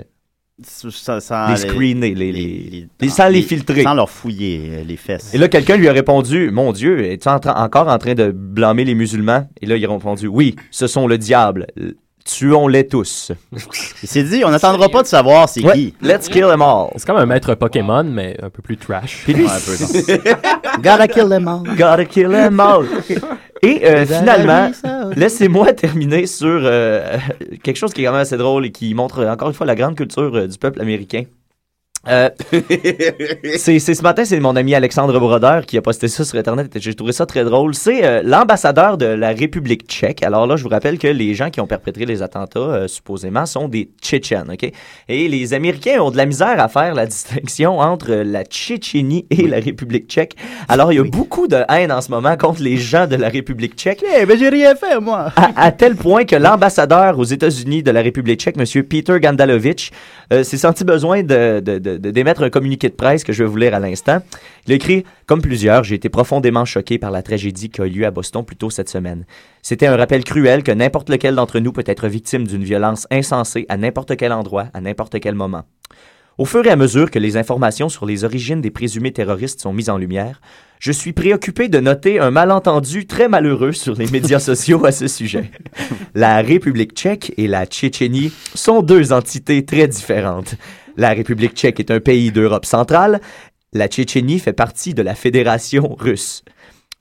Sans, 0.64 1.20
sans 1.20 1.50
les 1.50 1.56
screener, 1.58 2.14
les, 2.14 2.32
les, 2.32 2.32
les- 2.32 2.88
les- 3.02 3.10
sans 3.10 3.28
les 3.28 3.42
filtrer. 3.42 3.82
Sans 3.84 3.96
leur 3.96 4.10
fouiller 4.10 4.70
euh, 4.72 4.84
les 4.84 4.98
fesses. 4.98 5.34
Et 5.34 5.40
là, 5.40 5.48
quelqu'un 5.48 5.78
lui 5.78 5.88
a 5.90 5.92
répondu, 5.94 6.52
mon 6.52 6.72
Dieu, 6.72 7.06
es-tu 7.12 7.28
en 7.28 7.38
encore 7.38 7.88
en 7.88 7.98
train 7.98 8.14
de 8.14 8.30
blâmer 8.32 8.86
les 8.86 8.94
musulmans? 8.94 9.48
Et 9.62 9.66
là, 9.66 9.76
il 9.78 9.84
a 9.86 9.90
répondu, 9.92 10.28
oui, 10.28 10.56
ce 10.70 10.86
sont 10.86 11.08
le 11.08 11.18
diable. 11.18 11.66
Tuons-les 12.24 12.88
tous. 12.88 13.32
Il 14.04 14.08
s'est 14.08 14.24
dit, 14.24 14.44
on 14.46 14.50
n'attendra 14.52 14.88
pas 14.90 15.02
de 15.02 15.08
savoir 15.08 15.50
c'est 15.50 15.62
Ouais, 15.66 15.74
qui. 15.74 15.94
Let's 16.02 16.30
kill 16.30 16.44
them 16.44 16.62
all. 16.62 16.90
C'est 16.96 17.06
comme 17.06 17.18
un 17.18 17.26
maître 17.26 17.54
Pokémon, 17.56 18.04
mais 18.06 18.38
un 18.42 18.50
peu 18.50 18.62
plus 18.62 18.78
trash. 18.78 19.24
Puis 19.26 19.34
lui, 19.34 19.44
Ouais, 19.46 19.50
un 19.52 19.60
peu. 19.60 20.82
Gotta 20.82 21.08
kill 21.10 21.28
them 21.28 21.48
all. 21.50 21.64
Gotta 21.76 22.06
kill 22.06 22.30
them 22.30 22.60
all. 22.62 22.86
Et 23.64 23.88
euh, 23.88 24.06
finalement, 24.06 24.72
laissez-moi 25.16 25.72
terminer 25.74 26.28
sur 26.28 26.60
euh, 26.64 27.18
quelque 27.64 27.78
chose 27.78 27.94
qui 27.94 28.02
est 28.02 28.06
quand 28.06 28.12
même 28.12 28.22
assez 28.22 28.36
drôle 28.36 28.66
et 28.66 28.72
qui 28.72 28.94
montre 28.94 29.26
encore 29.26 29.48
une 29.48 29.54
fois 29.54 29.66
la 29.66 29.76
grande 29.76 29.96
culture 29.96 30.36
euh, 30.36 30.48
du 30.48 30.58
peuple 30.58 30.82
américain. 30.82 31.24
Euh, 32.10 32.30
c'est 33.58 33.80
ce 33.80 34.02
matin, 34.02 34.26
c'est 34.26 34.40
mon 34.40 34.56
ami 34.56 34.76
Alexandre 34.76 35.18
Brodeur 35.20 35.66
qui 35.66 35.78
a 35.78 35.82
posté 35.82 36.08
ça 36.08 36.26
sur 36.26 36.38
Internet 36.38 36.76
et 36.76 36.80
j'ai 36.80 36.94
trouvé 36.94 37.12
ça 37.14 37.26
très 37.26 37.44
drôle. 37.44 37.74
C'est 37.76 38.04
euh, 38.06 38.22
l'ambassadeur 38.24 38.98
de 38.98 39.06
la 39.06 39.30
République 39.30 39.88
tchèque. 39.88 40.24
Alors 40.24 40.46
là, 40.48 40.56
je 40.58 40.64
vous 40.64 40.70
rappelle 40.70 40.98
que 40.98 41.08
les 41.08 41.34
gens 41.34 41.50
qui 41.50 41.62
ont 41.62 41.68
perpétré 41.68 42.06
les 42.06 42.22
attentats, 42.22 42.60
euh, 42.60 42.88
supposément, 42.88 43.46
sont 43.46 43.68
des 43.68 43.90
Tchétchènes, 44.02 44.52
OK? 44.52 44.70
Et 45.08 45.28
les 45.28 45.54
Américains 45.54 46.02
ont 46.02 46.12
de 46.12 46.18
la 46.18 46.26
misère 46.26 46.60
à 46.60 46.68
faire 46.68 46.94
la 46.94 47.06
distinction 47.14 47.80
entre 47.80 48.12
la 48.12 48.44
Tchétchénie 48.44 49.26
et 49.30 49.48
la 49.48 49.60
République 49.60 50.08
tchèque. 50.10 50.36
Alors, 50.68 50.92
il 50.92 50.96
y 50.98 51.00
a 51.00 51.04
beaucoup 51.04 51.48
de 51.48 51.64
haine 51.70 51.92
en 51.92 52.02
ce 52.02 52.12
moment 52.12 52.36
contre 52.38 52.62
les 52.62 52.78
gens 52.78 53.08
de 53.08 53.16
la 53.16 53.30
République 53.30 53.76
tchèque. 53.76 54.04
Eh 54.20 54.26
ben 54.26 54.38
j'ai 54.38 54.50
rien 54.50 54.76
fait, 54.76 55.00
moi. 55.00 55.32
À, 55.36 55.52
à 55.56 55.72
tel 55.72 55.96
point 55.96 56.26
que 56.26 56.36
l'ambassadeur 56.36 57.18
aux 57.18 57.24
États-Unis 57.24 57.82
de 57.84 57.92
la 57.92 58.02
République 58.02 58.40
tchèque, 58.42 58.56
M. 58.58 58.84
Peter 58.84 59.20
Gandalovich, 59.20 59.92
euh, 60.32 60.44
s'est 60.44 60.58
senti 60.58 60.84
besoin 60.84 61.24
de- 61.24 61.60
de- 61.62 61.80
de- 61.80 61.93
d'émettre 61.98 62.44
un 62.44 62.50
communiqué 62.50 62.90
de 62.90 62.94
presse 62.94 63.24
que 63.24 63.34
je 63.34 63.44
vais 63.44 63.50
vous 63.50 63.58
lire 63.58 63.74
à 63.74 63.80
l'instant. 63.80 64.20
Il 64.68 64.74
écrit 64.74 65.04
Comme 65.26 65.42
plusieurs, 65.42 65.84
j'ai 65.84 65.96
été 65.96 66.10
profondément 66.10 66.66
choqué 66.66 66.98
par 66.98 67.12
la 67.12 67.22
tragédie 67.22 67.70
qui 67.70 67.82
a 67.82 67.86
eu 67.86 67.90
lieu 67.90 68.06
à 68.06 68.12
Boston 68.12 68.44
plus 68.44 68.56
tôt 68.56 68.70
cette 68.70 68.90
semaine. 68.90 69.26
C'était 69.62 69.88
un 69.88 69.96
rappel 69.96 70.24
cruel 70.24 70.64
que 70.64 70.72
n'importe 70.72 71.10
lequel 71.10 71.36
d'entre 71.36 71.60
nous 71.60 71.72
peut 71.72 71.84
être 71.86 72.08
victime 72.08 72.48
d'une 72.48 72.64
violence 72.64 73.08
insensée 73.12 73.66
à 73.70 73.78
n'importe 73.78 74.16
quel 74.18 74.32
endroit, 74.32 74.68
à 74.74 74.82
n'importe 74.82 75.20
quel 75.20 75.36
moment. 75.36 75.64
Au 76.40 76.46
fur 76.46 76.66
et 76.66 76.72
à 76.72 76.76
mesure 76.76 77.12
que 77.12 77.20
les 77.20 77.38
informations 77.38 77.90
sur 77.90 78.08
les 78.08 78.24
origines 78.24 78.60
des 78.60 78.72
présumés 78.72 79.12
terroristes 79.12 79.62
sont 79.62 79.72
mises 79.72 79.92
en 79.92 80.00
lumière, 80.00 80.42
je 80.80 80.92
suis 80.92 81.14
préoccupé 81.14 81.70
de 81.70 81.80
noter 81.80 82.20
un 82.20 82.32
malentendu 82.32 83.06
très 83.06 83.30
malheureux 83.30 83.72
sur 83.72 83.94
les 83.94 84.08
médias 84.08 84.40
sociaux 84.52 84.84
à 84.84 84.92
ce 84.92 85.08
sujet. 85.08 85.52
La 86.16 86.42
République 86.42 86.94
tchèque 86.94 87.34
et 87.38 87.48
la 87.48 87.68
Tchétchénie 87.68 88.34
sont 88.56 88.82
deux 88.82 89.14
entités 89.14 89.64
très 89.64 89.88
différentes. 89.88 90.56
La 90.96 91.10
République 91.10 91.54
tchèque 91.56 91.80
est 91.80 91.92
un 91.92 92.00
pays 92.00 92.32
d'Europe 92.32 92.66
centrale, 92.66 93.20
la 93.74 93.88
Tchétchénie 93.88 94.38
fait 94.38 94.54
partie 94.54 94.94
de 94.94 95.02
la 95.02 95.16
Fédération 95.16 95.96
russe. 95.98 96.44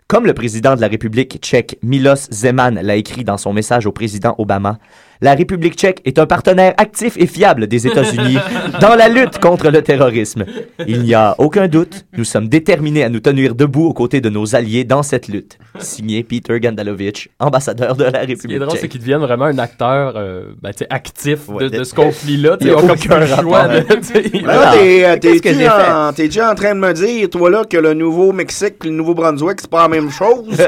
Comme 0.08 0.26
le 0.26 0.32
président 0.34 0.74
de 0.74 0.80
la 0.80 0.88
République 0.88 1.38
tchèque 1.40 1.78
Milos 1.82 2.30
Zeman 2.30 2.80
l'a 2.80 2.96
écrit 2.96 3.24
dans 3.24 3.36
son 3.36 3.52
message 3.52 3.86
au 3.86 3.92
président 3.92 4.34
Obama, 4.38 4.78
la 5.22 5.34
République 5.34 5.74
tchèque 5.74 6.00
est 6.04 6.18
un 6.18 6.26
partenaire 6.26 6.74
actif 6.76 7.14
et 7.16 7.26
fiable 7.26 7.66
des 7.68 7.86
États-Unis 7.86 8.36
dans 8.80 8.94
la 8.94 9.08
lutte 9.08 9.38
contre 9.38 9.70
le 9.70 9.80
terrorisme. 9.80 10.44
Il 10.86 11.02
n'y 11.02 11.14
a 11.14 11.34
aucun 11.38 11.68
doute, 11.68 12.04
nous 12.18 12.24
sommes 12.24 12.48
déterminés 12.48 13.04
à 13.04 13.08
nous 13.08 13.20
tenir 13.20 13.54
debout 13.54 13.86
aux 13.86 13.94
côtés 13.94 14.20
de 14.20 14.28
nos 14.28 14.54
alliés 14.54 14.84
dans 14.84 15.02
cette 15.02 15.28
lutte. 15.28 15.58
Signé 15.78 16.22
Peter 16.22 16.60
Gandalovich, 16.60 17.30
ambassadeur 17.40 17.96
de 17.96 18.04
la 18.04 18.10
Ce 18.10 18.12
qui 18.12 18.18
est 18.18 18.26
République 18.34 18.58
drôle, 18.58 18.70
c'est 18.72 18.78
tchèque. 18.82 18.90
qu'il 18.90 19.00
devienne 19.00 19.20
vraiment 19.20 19.46
un 19.46 19.58
acteur 19.58 20.14
euh, 20.16 20.42
ben, 20.60 20.70
tu 20.72 20.78
sais, 20.78 20.86
actif 20.90 21.48
de, 21.48 21.52
Ouais, 21.54 21.70
de 21.70 21.78
de- 21.78 21.84
ce 21.84 21.94
conflit-là. 21.94 22.56
Il 22.60 22.66
y 22.66 22.70
sais, 22.70 22.76
a 22.76 22.78
aucun 22.78 23.26
choix 23.26 23.68
de- 23.68 24.46
Là, 24.46 24.72
t'es, 24.74 25.40
t'es 25.40 26.26
déjà 26.26 26.50
en 26.50 26.54
train 26.54 26.74
de 26.74 26.80
me 26.80 26.92
dire, 26.92 27.30
toi, 27.30 27.48
là, 27.48 27.62
que 27.64 27.76
le 27.76 27.94
Nouveau-Mexique 27.94 28.74
et 28.84 28.88
le 28.88 28.94
Nouveau-Brunswick, 28.94 29.60
c'est 29.60 29.70
pas 29.70 29.82
la 29.82 29.88
même 29.88 30.10
chose? 30.10 30.44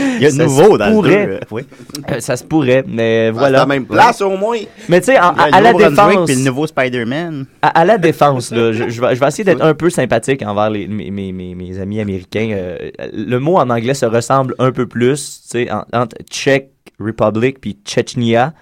Il 0.00 0.22
y 0.22 0.26
a 0.26 0.30
de 0.30 0.36
nouveau 0.36 0.78
dans 0.78 0.90
pourrait. 0.90 1.26
le 1.26 1.32
deux, 1.32 1.32
euh, 1.34 1.40
oui. 1.50 1.62
Euh, 2.10 2.20
ça 2.20 2.36
se 2.36 2.44
pourrait, 2.44 2.84
mais 2.88 3.26
C'est 3.26 3.38
voilà. 3.38 3.66
Place, 3.90 4.20
au 4.20 4.36
moins. 4.36 4.58
Mais 4.88 5.00
tu 5.00 5.06
sais, 5.06 5.16
à, 5.16 5.60
la 5.60 5.72
défense, 5.72 6.26
puis 6.26 6.36
le 6.36 6.44
nouveau 6.44 6.66
Spider-Man. 6.66 7.46
à, 7.62 7.68
à 7.80 7.84
la 7.84 7.98
défense, 7.98 8.50
là, 8.50 8.72
je, 8.72 8.88
je 8.88 9.00
vais, 9.00 9.14
je 9.14 9.20
vais 9.20 9.28
essayer 9.28 9.44
d'être 9.44 9.62
un 9.62 9.74
peu 9.74 9.90
sympathique 9.90 10.42
envers 10.42 10.70
les- 10.70 10.86
mes, 10.88 11.10
mes, 11.10 11.32
mes, 11.32 11.54
mes 11.54 11.78
amis 11.78 12.00
américains. 12.00 12.50
Euh, 12.52 12.90
le 13.12 13.38
mot 13.38 13.56
en 13.58 13.68
anglais 13.70 13.94
se 13.94 14.06
ressemble 14.06 14.54
un 14.58 14.72
peu 14.72 14.86
plus, 14.86 15.42
tu 15.42 15.48
sais, 15.50 15.70
en- 15.70 15.84
entre 15.92 16.16
Czech 16.30 16.70
Republic 16.98 17.60
puis 17.60 17.78
Tchétchnia. 17.84 18.52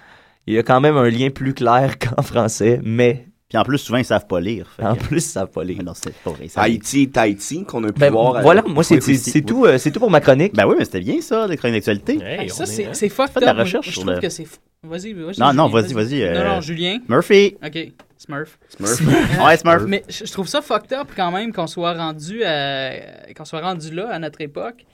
Il 0.46 0.54
y 0.54 0.58
a 0.58 0.62
quand 0.62 0.80
même 0.80 0.96
un 0.96 1.10
lien 1.10 1.28
plus 1.30 1.52
clair 1.54 1.96
qu'en 2.16 2.22
français, 2.22 2.80
mais 2.82 3.26
Puis 3.48 3.56
en 3.56 3.62
plus, 3.64 3.78
souvent, 3.78 3.96
ils 3.98 4.04
savent 4.04 4.26
pas 4.26 4.40
lire. 4.40 4.66
En 4.82 4.94
que- 4.94 5.04
plus, 5.04 5.20
ça 5.20 5.48
va 5.52 5.64
les. 5.64 5.74
Non, 5.76 5.92
c'est 5.94 6.12
pas 6.22 6.30
vrai. 6.32 6.48
Haïti, 6.56 7.08
Tahiti, 7.08 7.64
qu'on 7.64 7.82
a 7.84 7.92
pu 7.92 7.98
Ben, 8.00 8.12
voir. 8.12 8.36
euh, 8.36 8.40
voilà, 8.42 8.62
moi, 8.62 8.84
c'est 8.84 8.96
oui, 8.96 9.00
c'est- 9.02 9.12
aussi, 9.12 9.30
c'est 9.30 9.38
oui. 9.38 9.44
tout, 9.46 9.64
euh, 9.64 9.78
c'est 9.78 9.90
tout 9.90 10.00
pour 10.00 10.10
ma 10.10 10.20
chronique. 10.20 10.54
Ben 10.54 10.66
oui, 10.66 10.74
mais 10.78 10.84
c'était 10.84 11.00
bien 11.00 11.20
ça, 11.22 11.46
les 11.46 11.56
chroniques 11.56 11.76
d'actualité. 11.76 12.18
Hey, 12.22 12.50
ça, 12.50 12.64
est- 12.64 12.66
c'est 12.66 12.94
c'est 12.94 13.08
fucked 13.08 13.32
Fais 13.32 13.40
de 13.40 13.46
la 13.46 13.54
recherche 13.54 13.88
je 13.88 13.92
trouve 14.00 14.10
le- 14.12 14.20
que 14.20 14.28
c'est... 14.28 14.46
Vas-y, 14.82 15.12
vas-y. 15.14 15.40
Non, 15.40 15.52
non, 15.54 15.68
vas-y, 15.68 15.92
vas-y, 15.94 16.20
Non, 16.20 16.26
euh, 16.26 16.48
non, 16.56 16.60
Julien. 16.60 16.98
Murphy. 17.08 17.56
OK, 17.64 17.92
Smurf. 18.18 18.58
Ouais, 18.78 19.56
Smurf. 19.56 19.82
Mais 19.86 20.04
je, 20.08 20.30
trouve 20.30 20.46
ça 20.46 20.60
fucked 20.60 20.92
up 20.92 21.08
quand 21.16 21.32
même 21.32 21.52
qu'on 21.52 21.66
soit 21.66 21.94
rendu 21.94 22.44
à- 22.44 22.92
qu'on 23.36 23.44
soit 23.46 23.60
rendu 23.62 23.92
là 23.94 24.10
à 24.10 24.18
notre 24.18 24.40
époque. 24.42 24.84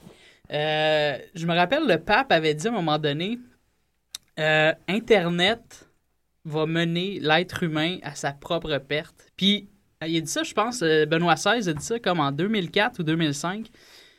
Euh, 0.53 1.17
je 1.35 1.45
me 1.45 1.53
rappelle 1.53 1.85
le 1.87 1.97
pape 1.97 2.31
avait 2.31 2.53
dit 2.53 2.67
à 2.67 2.71
un 2.71 2.73
moment 2.73 2.97
donné 2.99 3.37
euh, 4.39 4.71
Internet 4.87 5.87
va 6.45 6.65
mener 6.65 7.19
l'être 7.21 7.63
humain 7.63 7.97
à 8.03 8.15
sa 8.15 8.31
propre 8.31 8.77
perte. 8.77 9.31
Puis 9.35 9.67
euh, 10.03 10.07
il 10.07 10.17
a 10.17 10.21
dit 10.21 10.31
ça, 10.31 10.43
je 10.43 10.53
pense, 10.53 10.81
euh, 10.83 11.05
Benoît 11.05 11.35
XVI 11.35 11.69
a 11.69 11.73
dit 11.73 11.83
ça 11.83 11.99
comme 11.99 12.19
en 12.19 12.31
2004 12.31 12.99
ou 12.99 13.03
2005. 13.03 13.67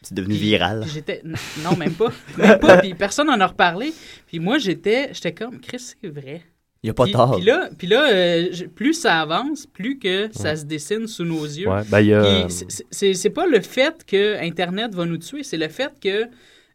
C'est 0.03 0.15
devenu 0.15 0.35
Puis- 0.35 0.43
viral. 0.43 0.85
J'étais 0.93 1.23
non 1.65 1.77
même 1.77 1.95
pas, 1.95 2.13
même 2.39 2.59
pas. 2.59 2.79
Puis 2.79 2.95
personne 2.95 3.27
n'en 3.29 3.41
a 3.41 3.47
reparlé. 3.47 3.93
Puis 4.27 4.39
moi 4.41 4.59
j'étais 4.59 5.11
j'étais 5.13 5.33
comme 5.33 5.61
Chris 5.61 5.95
c'est 6.01 6.09
vrai. 6.09 6.43
Il 6.83 6.87
n'y 6.87 6.91
a 6.91 6.95
pas 6.95 7.05
Puis, 7.05 7.13
tard. 7.13 7.35
puis 7.37 7.45
là, 7.45 7.71
puis 7.77 7.87
là 7.89 8.09
euh, 8.13 8.49
plus 8.75 8.95
ça 8.95 9.21
avance, 9.21 9.67
plus 9.67 9.99
que 9.99 10.29
ça 10.33 10.55
se 10.55 10.65
dessine 10.65 11.07
sous 11.09 11.25
nos 11.25 11.43
yeux. 11.45 11.69
Ouais, 11.69 11.83
ben, 11.89 12.01
y 12.01 12.51
c'est- 12.51 12.85
c'est 12.91 13.15
c'est 13.15 13.31
pas 13.31 13.47
le 13.47 13.61
fait 13.61 14.05
que 14.07 14.41
Internet 14.41 14.95
va 14.95 15.05
nous 15.07 15.19
tuer, 15.19 15.43
c'est 15.43 15.57
le 15.57 15.69
fait 15.69 15.93
que. 16.01 16.27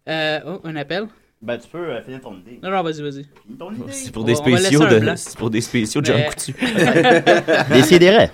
euh, 0.09 0.39
oh, 0.45 0.59
un 0.63 0.75
appel. 0.75 1.05
Ben, 1.41 1.58
tu 1.58 1.67
peux 1.69 1.80
euh, 1.80 2.01
finir 2.04 2.21
ton 2.21 2.34
idée. 2.36 2.60
Non, 2.62 2.69
non, 2.69 2.84
vas-y, 2.84 3.01
vas-y. 3.01 3.23
Finis 3.43 3.58
ton 3.58 3.71
idée. 3.71 3.91
C'est 3.91 4.12
pour 4.13 4.23
des 4.23 4.34
va- 4.34 4.39
on 4.41 4.43
va 4.43 4.49
laisser 4.51 4.65
spéciaux 4.67 4.84
un 4.84 4.89
de, 4.93 4.99
blanc. 4.99 5.13
c'est 5.17 5.38
pour 5.38 5.49
des 5.49 5.62
spéciaux 5.62 6.01
de 6.01 6.12
Mais- 6.13 6.25
Coutu. 6.27 6.54
Décidérez. 7.73 8.30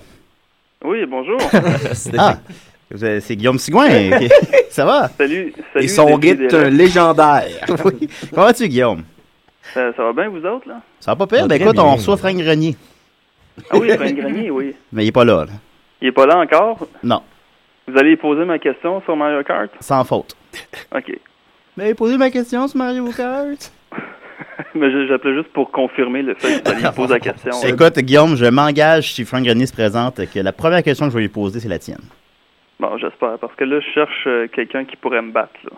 Oui, 0.84 1.06
bonjour. 1.06 1.38
Ah, 2.18 2.36
vous 2.90 3.04
avez- 3.04 3.20
c'est 3.20 3.36
Guillaume 3.36 3.58
Sigouin. 3.58 3.88
Ça 4.70 4.84
va? 4.84 5.08
salut, 5.16 5.52
salut. 5.72 5.84
Et 5.84 5.88
son 5.88 6.20
euh, 6.22 6.70
légendaire. 6.70 7.46
Oui. 7.84 8.08
Comment 8.30 8.46
vas-tu, 8.46 8.68
Guillaume? 8.68 9.02
Ça, 9.74 9.92
ça 9.94 10.02
va 10.02 10.12
bien, 10.12 10.28
vous 10.28 10.44
autres, 10.46 10.68
là? 10.68 10.80
Ça 11.00 11.12
va 11.12 11.16
pas 11.16 11.26
pire? 11.26 11.42
Va 11.42 11.48
Ben 11.48 11.56
très 11.58 11.64
écoute, 11.64 11.76
bien. 11.76 11.84
on 11.84 11.94
reçoit 11.96 12.16
Frank 12.16 12.36
Grenier. 12.36 12.76
Ah 13.70 13.76
oui, 13.78 13.88
Frank 13.96 14.14
Grenier, 14.14 14.50
oui. 14.50 14.74
Mais 14.92 15.04
il 15.04 15.08
est 15.08 15.12
pas 15.12 15.24
là, 15.24 15.44
là. 15.46 15.52
Il 16.00 16.08
est 16.08 16.12
pas 16.12 16.26
là 16.26 16.38
encore? 16.38 16.86
Non, 17.02 17.22
Vous 17.86 17.98
allez 17.98 18.16
poser 18.16 18.44
ma 18.44 18.58
question 18.58 19.02
sur 19.02 19.16
Mario 19.16 19.42
Kart? 19.42 19.70
sans 19.80 20.04
faute. 20.04 20.36
OK. 20.94 21.18
Mais 21.78 21.94
posez 21.94 22.16
ma 22.18 22.28
question 22.28 22.66
sur 22.66 22.76
Mario 22.76 23.04
Kart? 23.16 23.72
Mais 24.74 24.90
je- 24.90 25.06
j'appelais 25.06 25.34
juste 25.36 25.52
pour 25.52 25.70
confirmer 25.70 26.22
le 26.22 26.34
fait 26.34 26.60
que 26.60 26.70
vous 26.86 26.92
poser 26.92 27.14
la 27.14 27.20
question. 27.20 27.52
Écoute, 27.68 27.98
Guillaume, 28.00 28.34
je 28.36 28.46
m'engage 28.46 29.12
si 29.14 29.24
Frank 29.24 29.44
Grenier 29.44 29.66
se 29.66 29.72
présente 29.72 30.16
que 30.34 30.40
la 30.40 30.52
première 30.52 30.82
question 30.82 31.06
que 31.06 31.12
je 31.12 31.16
vais 31.18 31.22
lui 31.22 31.28
poser, 31.28 31.60
c'est 31.60 31.68
la 31.68 31.78
tienne. 31.78 32.02
Bon, 32.80 32.98
j'espère, 32.98 33.38
parce 33.40 33.54
que 33.54 33.62
là, 33.62 33.78
je 33.78 33.86
cherche 33.94 34.24
euh, 34.26 34.48
quelqu'un 34.52 34.84
qui 34.84 34.96
pourrait 34.96 35.22
me 35.22 35.30
battre, 35.30 35.52
là. 35.64 35.70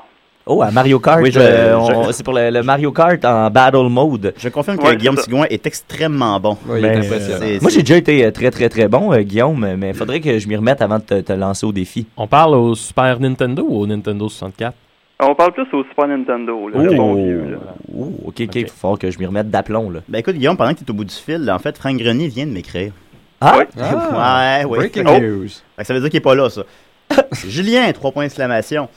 Oh, 0.46 0.62
à 0.62 0.70
Mario 0.70 0.98
Kart, 0.98 1.20
Oui, 1.22 1.30
je- 1.30 1.38
euh, 1.38 1.78
je- 2.06 2.12
c'est 2.12 2.24
pour 2.24 2.32
le, 2.32 2.48
le 2.48 2.62
Mario 2.62 2.90
Kart 2.92 3.22
en 3.26 3.50
battle 3.50 3.88
mode. 3.90 4.32
Je 4.38 4.48
confirme 4.48 4.78
que 4.78 4.84
Ouais, 4.86 4.96
Guillaume. 4.96 5.18
Sigouin 5.18 5.44
est 5.50 5.66
extrêmement 5.66 6.40
bon. 6.40 6.56
Ouais, 6.66 6.78
est 6.78 6.82
Ben. 6.82 7.02
C'est- 7.02 7.60
Moi, 7.60 7.70
j'ai 7.70 7.80
déjà 7.80 7.96
été 7.98 8.24
euh, 8.24 8.30
très, 8.30 8.50
très, 8.50 8.70
très 8.70 8.88
bon, 8.88 9.12
euh, 9.12 9.20
Guillaume, 9.20 9.74
mais 9.76 9.90
il 9.90 9.94
faudrait 9.94 10.20
que 10.20 10.38
je 10.38 10.48
m'y 10.48 10.56
remette 10.56 10.80
avant 10.80 10.96
de 10.98 11.04
te, 11.04 11.20
te 11.20 11.32
lancer 11.34 11.66
au 11.66 11.72
défi. 11.72 12.06
On 12.16 12.26
parle 12.26 12.54
au 12.54 12.74
Super 12.74 13.20
Nintendo 13.20 13.66
ou 13.68 13.82
au 13.82 13.86
Nintendo 13.86 14.28
64? 14.30 14.74
On 15.22 15.34
parle 15.34 15.52
plus 15.52 15.66
au 15.72 15.84
Super 15.84 16.08
Nintendo, 16.08 16.68
là, 16.68 16.82
le 16.82 16.94
bon 16.96 17.14
vieux, 17.14 17.50
là. 17.52 17.58
Oh, 17.96 18.12
ok, 18.26 18.40
ok, 18.40 18.54
il 18.56 18.68
faut 18.68 18.96
que 18.96 19.10
je 19.10 19.18
m'y 19.18 19.26
remette 19.26 19.50
d'aplomb, 19.50 19.90
là. 19.90 20.00
Ben 20.08 20.18
écoute, 20.18 20.34
Guillaume, 20.36 20.56
pendant 20.56 20.72
que 20.72 20.78
tu 20.78 20.84
es 20.84 20.90
au 20.90 20.94
bout 20.94 21.04
du 21.04 21.14
fil, 21.14 21.38
là, 21.44 21.54
en 21.54 21.58
fait, 21.58 21.76
Frank 21.76 21.96
Grenier 21.96 22.28
vient 22.28 22.46
de 22.46 22.52
m'écrire. 22.52 22.92
Ah! 23.40 23.58
Ouais. 23.58 23.66
ouais, 23.76 24.64
ouais. 24.64 24.78
Breaking 24.90 25.04
Oh. 25.06 25.18
news. 25.20 25.48
Fait 25.48 25.82
que 25.82 25.84
ça 25.84 25.94
veut 25.94 26.00
dire 26.00 26.10
qu'il 26.10 26.18
est 26.18 26.20
pas 26.20 26.34
là, 26.34 26.48
ça. 26.50 26.62
Julien, 27.46 27.90
trois 27.92 28.12
points 28.12 28.24
d'exclamation. 28.24 28.88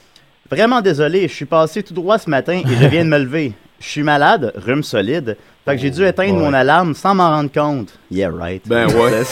Vraiment 0.49 0.81
désolé, 0.81 1.27
je 1.27 1.33
suis 1.33 1.45
passé 1.45 1.81
tout 1.83 1.93
droit 1.93 2.17
ce 2.17 2.29
matin 2.29 2.61
et 2.63 2.75
je 2.75 2.87
viens 2.87 3.03
de 3.05 3.09
me 3.09 3.17
lever. 3.19 3.53
Je 3.83 3.89
suis 3.89 4.03
malade, 4.03 4.53
rhume 4.55 4.81
solide. 4.81 5.35
Fait 5.65 5.75
que 5.75 5.81
j'ai 5.81 5.91
dû 5.91 6.05
éteindre 6.05 6.35
ouais. 6.35 6.39
mon 6.41 6.53
alarme 6.53 6.93
sans 6.93 7.13
m'en 7.13 7.29
rendre 7.29 7.51
compte. 7.51 7.89
Yeah, 8.09 8.31
right. 8.31 8.65
Ben 8.65 8.87
ouais. 8.87 8.95
ouais, 9.11 9.23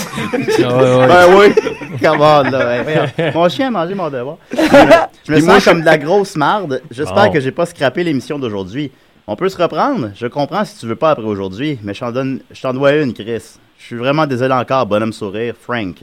Ben 0.59 1.35
ouais. 1.37 1.53
Come 2.01 2.19
on, 2.21 2.43
là. 2.43 2.83
ouais. 2.83 3.31
Mon 3.33 3.47
chien 3.47 3.67
a 3.67 3.71
mangé 3.71 3.95
mon 3.95 4.09
devoir. 4.09 4.37
je 4.53 5.31
me 5.31 5.37
sens 5.39 5.45
moi, 5.45 5.59
comme 5.61 5.79
de 5.81 5.85
la 5.85 5.97
grosse 5.97 6.35
marde. 6.35 6.81
J'espère 6.91 7.27
Bon. 7.27 7.31
que 7.31 7.39
j'ai 7.39 7.51
pas 7.51 7.65
scrappé 7.65 8.03
l'émission 8.03 8.37
d'aujourd'hui. 8.39 8.91
On 9.25 9.35
peut 9.37 9.47
se 9.49 9.57
reprendre? 9.61 10.11
Je 10.15 10.27
comprends 10.27 10.65
si 10.65 10.77
tu 10.77 10.85
veux 10.85 10.95
pas 10.95 11.11
après 11.11 11.25
aujourd'hui, 11.25 11.79
mais 11.81 11.93
je 11.93 12.01
t'en 12.01 12.11
donne, 12.11 12.41
je 12.51 12.61
t'en 12.61 12.73
dois 12.73 12.93
une, 12.95 13.13
Chris. 13.13 13.57
Je 13.77 13.85
suis 13.85 13.95
vraiment 13.95 14.27
désolé 14.27 14.53
encore, 14.53 14.85
bonhomme 14.85 15.13
sourire, 15.13 15.53
Frank. 15.59 15.95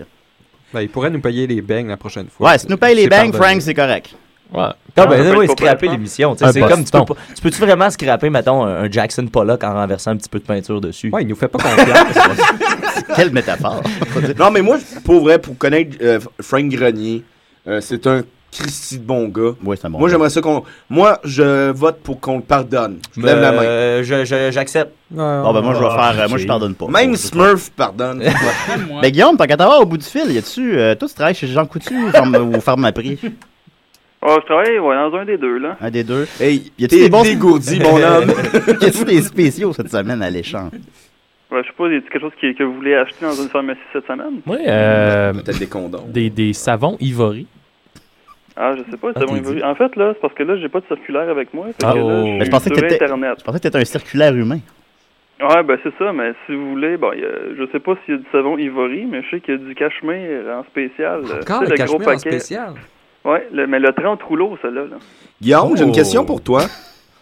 Ben, 0.73 0.81
il 0.81 0.89
pourrait 0.89 1.11
nous 1.11 1.21
payer 1.21 1.47
les 1.47 1.61
bangs 1.61 1.87
la 1.89 1.97
prochaine 1.99 2.29
fois. 2.29 2.51
Ouais, 2.51 2.59
si 2.59 2.67
tu 2.67 2.73
nous 2.73 2.79
payes 2.79 2.95
les 2.95 3.09
bangs, 3.09 3.31
pardonné. 3.31 3.45
Frank, 3.45 3.63
c'est 3.63 3.75
correct. 3.75 4.15
Ouais. 4.53 4.63
Ah, 4.97 5.07
ben, 5.07 5.27
Ah, 5.33 5.39
oui, 5.39 5.47
pas 5.47 5.53
scraper 5.53 5.89
l'émission. 5.89 6.35
tu 6.35 6.45
C'est 6.53 6.61
comme, 6.61 6.83
tu 6.85 6.91
peux, 6.91 7.05
pas- 7.05 7.15
tu 7.35 7.43
peux-tu 7.43 7.61
vraiment 7.61 7.89
scraper, 7.91 8.31
mettons, 8.31 8.65
un, 8.65 8.85
un 8.85 8.91
Jackson 8.91 9.27
Pollock 9.27 9.63
en 9.63 9.75
renversant 9.75 10.13
un 10.13 10.17
petit 10.17 10.29
peu 10.29 10.39
de 10.39 10.45
peinture 10.45 10.81
dessus? 10.81 11.11
Ouais, 11.13 11.23
il 11.23 11.29
nous 11.29 11.37
fait 11.37 11.49
pas 11.49 11.59
confiance. 11.59 12.17
Quelle 13.17 13.31
métaphore. 13.31 13.83
non, 14.39 14.51
mais 14.51 14.63
moi, 14.63 14.79
pour 15.05 15.21
vrai, 15.21 15.39
pour 15.39 15.57
connaître 15.59 15.97
euh, 16.03 16.19
Frank 16.41 16.67
Grenier, 16.69 17.23
euh, 17.69 17.81
c'est 17.81 18.07
un 18.07 18.23
Christy 18.51 18.99
de 18.99 19.05
bon 19.05 19.29
gars. 19.29 19.53
Oui, 19.63 19.77
c'est 19.81 19.89
bon 19.91 19.99
Moi, 19.99 20.09
j'aimerais 20.09 20.31
ça 20.31 20.41
qu'on. 20.41 20.65
Moi, 20.89 21.19
je 21.23 21.71
vote 21.71 21.99
pour 22.03 22.19
qu'on 22.19 22.37
le 22.39 22.43
pardonne. 22.43 22.97
Je 23.17 23.21
lève 23.21 23.41
la 23.41 23.53
main. 23.53 23.63
Euh, 23.63 24.03
J'accepte. 24.51 24.93
Bon, 25.11 25.53
ben 25.53 25.61
moi, 25.61 25.75
je 25.75 25.81
vais 25.81 25.91
faire. 25.91 26.29
moi, 26.31 26.39
je 26.39 26.47
pardonne 26.47 26.75
pas. 26.75 26.87
Même 26.89 27.15
Smurf 27.15 27.71
pardonne. 27.71 28.23
Ben, 29.03 29.11
Guillaume, 29.11 29.37
tant 29.37 29.45
qu'à 29.47 29.57
t'avoir 29.59 29.81
au 29.83 29.85
bout 29.87 29.99
du 29.99 30.07
fil, 30.07 30.33
y 30.33 30.39
a-tu. 30.39 30.73
Toi, 30.99 31.09
tu 31.09 31.15
travailles 31.15 31.35
chez 31.35 31.47
Jean 31.47 31.67
Coutu 31.67 31.95
ou 31.95 32.09
Pharma- 32.11 32.41
ou 32.41 32.59
Pharmaprix? 32.61 33.19
Oh, 34.31 34.37
je 34.41 34.45
travaille 34.47 34.79
ouais, 34.79 34.95
dans 34.95 35.15
un 35.17 35.25
des 35.25 35.39
deux, 35.39 35.59
là. 35.59 35.77
Un 35.81 35.91
des 35.91 36.05
deux. 36.05 36.27
Hey, 36.41 36.71
y 36.79 36.85
a-tu 36.85 36.97
t'es 36.97 37.03
des 37.05 37.09
bons. 37.09 37.23
dégourdi, 37.23 37.81
mon 37.81 37.97
homme. 38.03 38.31
y 38.81 38.85
a-tu 38.85 39.05
des 39.05 39.23
spéciaux 39.23 39.73
cette 39.73 39.91
semaine 39.91 40.21
à 40.23 40.29
l'échange? 40.29 40.73
Ouais, 41.51 41.63
je 41.63 41.69
sais 41.69 41.75
pas, 41.79 41.89
y 41.89 41.97
a 41.97 42.01
quelque 42.01 42.21
chose 42.21 42.33
qui- 42.39 42.55
que 42.55 42.63
vous 42.63 42.75
voulez 42.75 42.95
acheter 42.95 43.25
dans 43.25 43.33
une 43.33 43.49
pharmacie 43.49 43.81
cette 43.93 44.07
semaine? 44.07 44.41
Oui, 44.47 44.59
euh, 44.67 45.33
Peut-être 45.33 45.59
des 45.59 45.67
condoms. 45.67 46.05
Des, 46.09 46.29
des 46.29 46.53
savons 46.53 46.99
Ivory. 47.01 47.47
Ah, 48.55 48.75
je 48.77 48.91
sais 48.91 48.99
pas, 48.99 49.13
Ah, 49.15 49.21
t'es 49.25 49.35
évolué. 49.35 49.65
En 49.65 49.75
fait, 49.75 49.95
là, 49.97 50.11
c'est 50.15 50.21
parce 50.21 50.35
que 50.35 50.43
là, 50.43 50.57
j'ai 50.59 50.69
pas 50.69 50.81
de 50.81 50.87
circulaire 50.87 51.29
avec 51.31 51.55
moi. 51.55 51.69
Ah, 51.83 51.93
que 51.93 51.97
là, 51.99 52.05
oh. 52.05 52.27
je 52.35 52.39
Ben, 52.41 52.51
pensais 52.51 52.71
que 52.71 52.85
Internet. 52.85 53.37
Je 53.39 53.45
pensais 53.45 53.59
que 53.59 53.63
t'étais 53.63 53.79
un 53.79 53.85
circulaire 53.85 54.35
humain. 54.35 54.59
Ouais, 55.41 55.63
ben 55.63 55.79
c'est 55.85 55.95
ça, 55.97 56.13
mais 56.13 56.33
si 56.45 56.55
vous 56.55 56.71
voulez, 56.71 56.97
bon, 56.97 57.13
y 57.13 57.25
a- 57.25 57.55
je 57.57 57.65
sais 57.71 57.79
pas 57.79 57.95
s'il 58.05 58.15
y 58.15 58.19
a 58.19 58.21
du 58.21 58.27
savon 58.33 58.59
Ivory, 58.59 59.07
mais 59.07 59.23
je 59.23 59.31
sais 59.31 59.41
qu'il 59.41 59.55
y 59.55 59.57
a 59.57 59.61
du 59.61 59.75
cachemire 59.77 60.43
en 60.53 60.65
spécial. 60.65 61.21
Encore 61.41 61.61
le 61.63 61.67
gros 61.69 61.77
cachemire 61.77 62.01
en 62.01 62.05
paquet. 62.05 62.19
spécial? 62.31 62.75
Ouais, 63.25 63.47
le- 63.53 63.67
mais 63.67 63.79
le 63.79 63.93
30 63.93 64.23
rouleaux, 64.23 64.57
celui-là. 64.63 64.83
Là. 64.91 64.97
Guillaume, 65.41 65.77
j'ai 65.77 65.85
une 65.85 65.91
Oh. 65.91 65.95
question 65.95 66.25
pour 66.25 66.41
toi. 66.41 66.63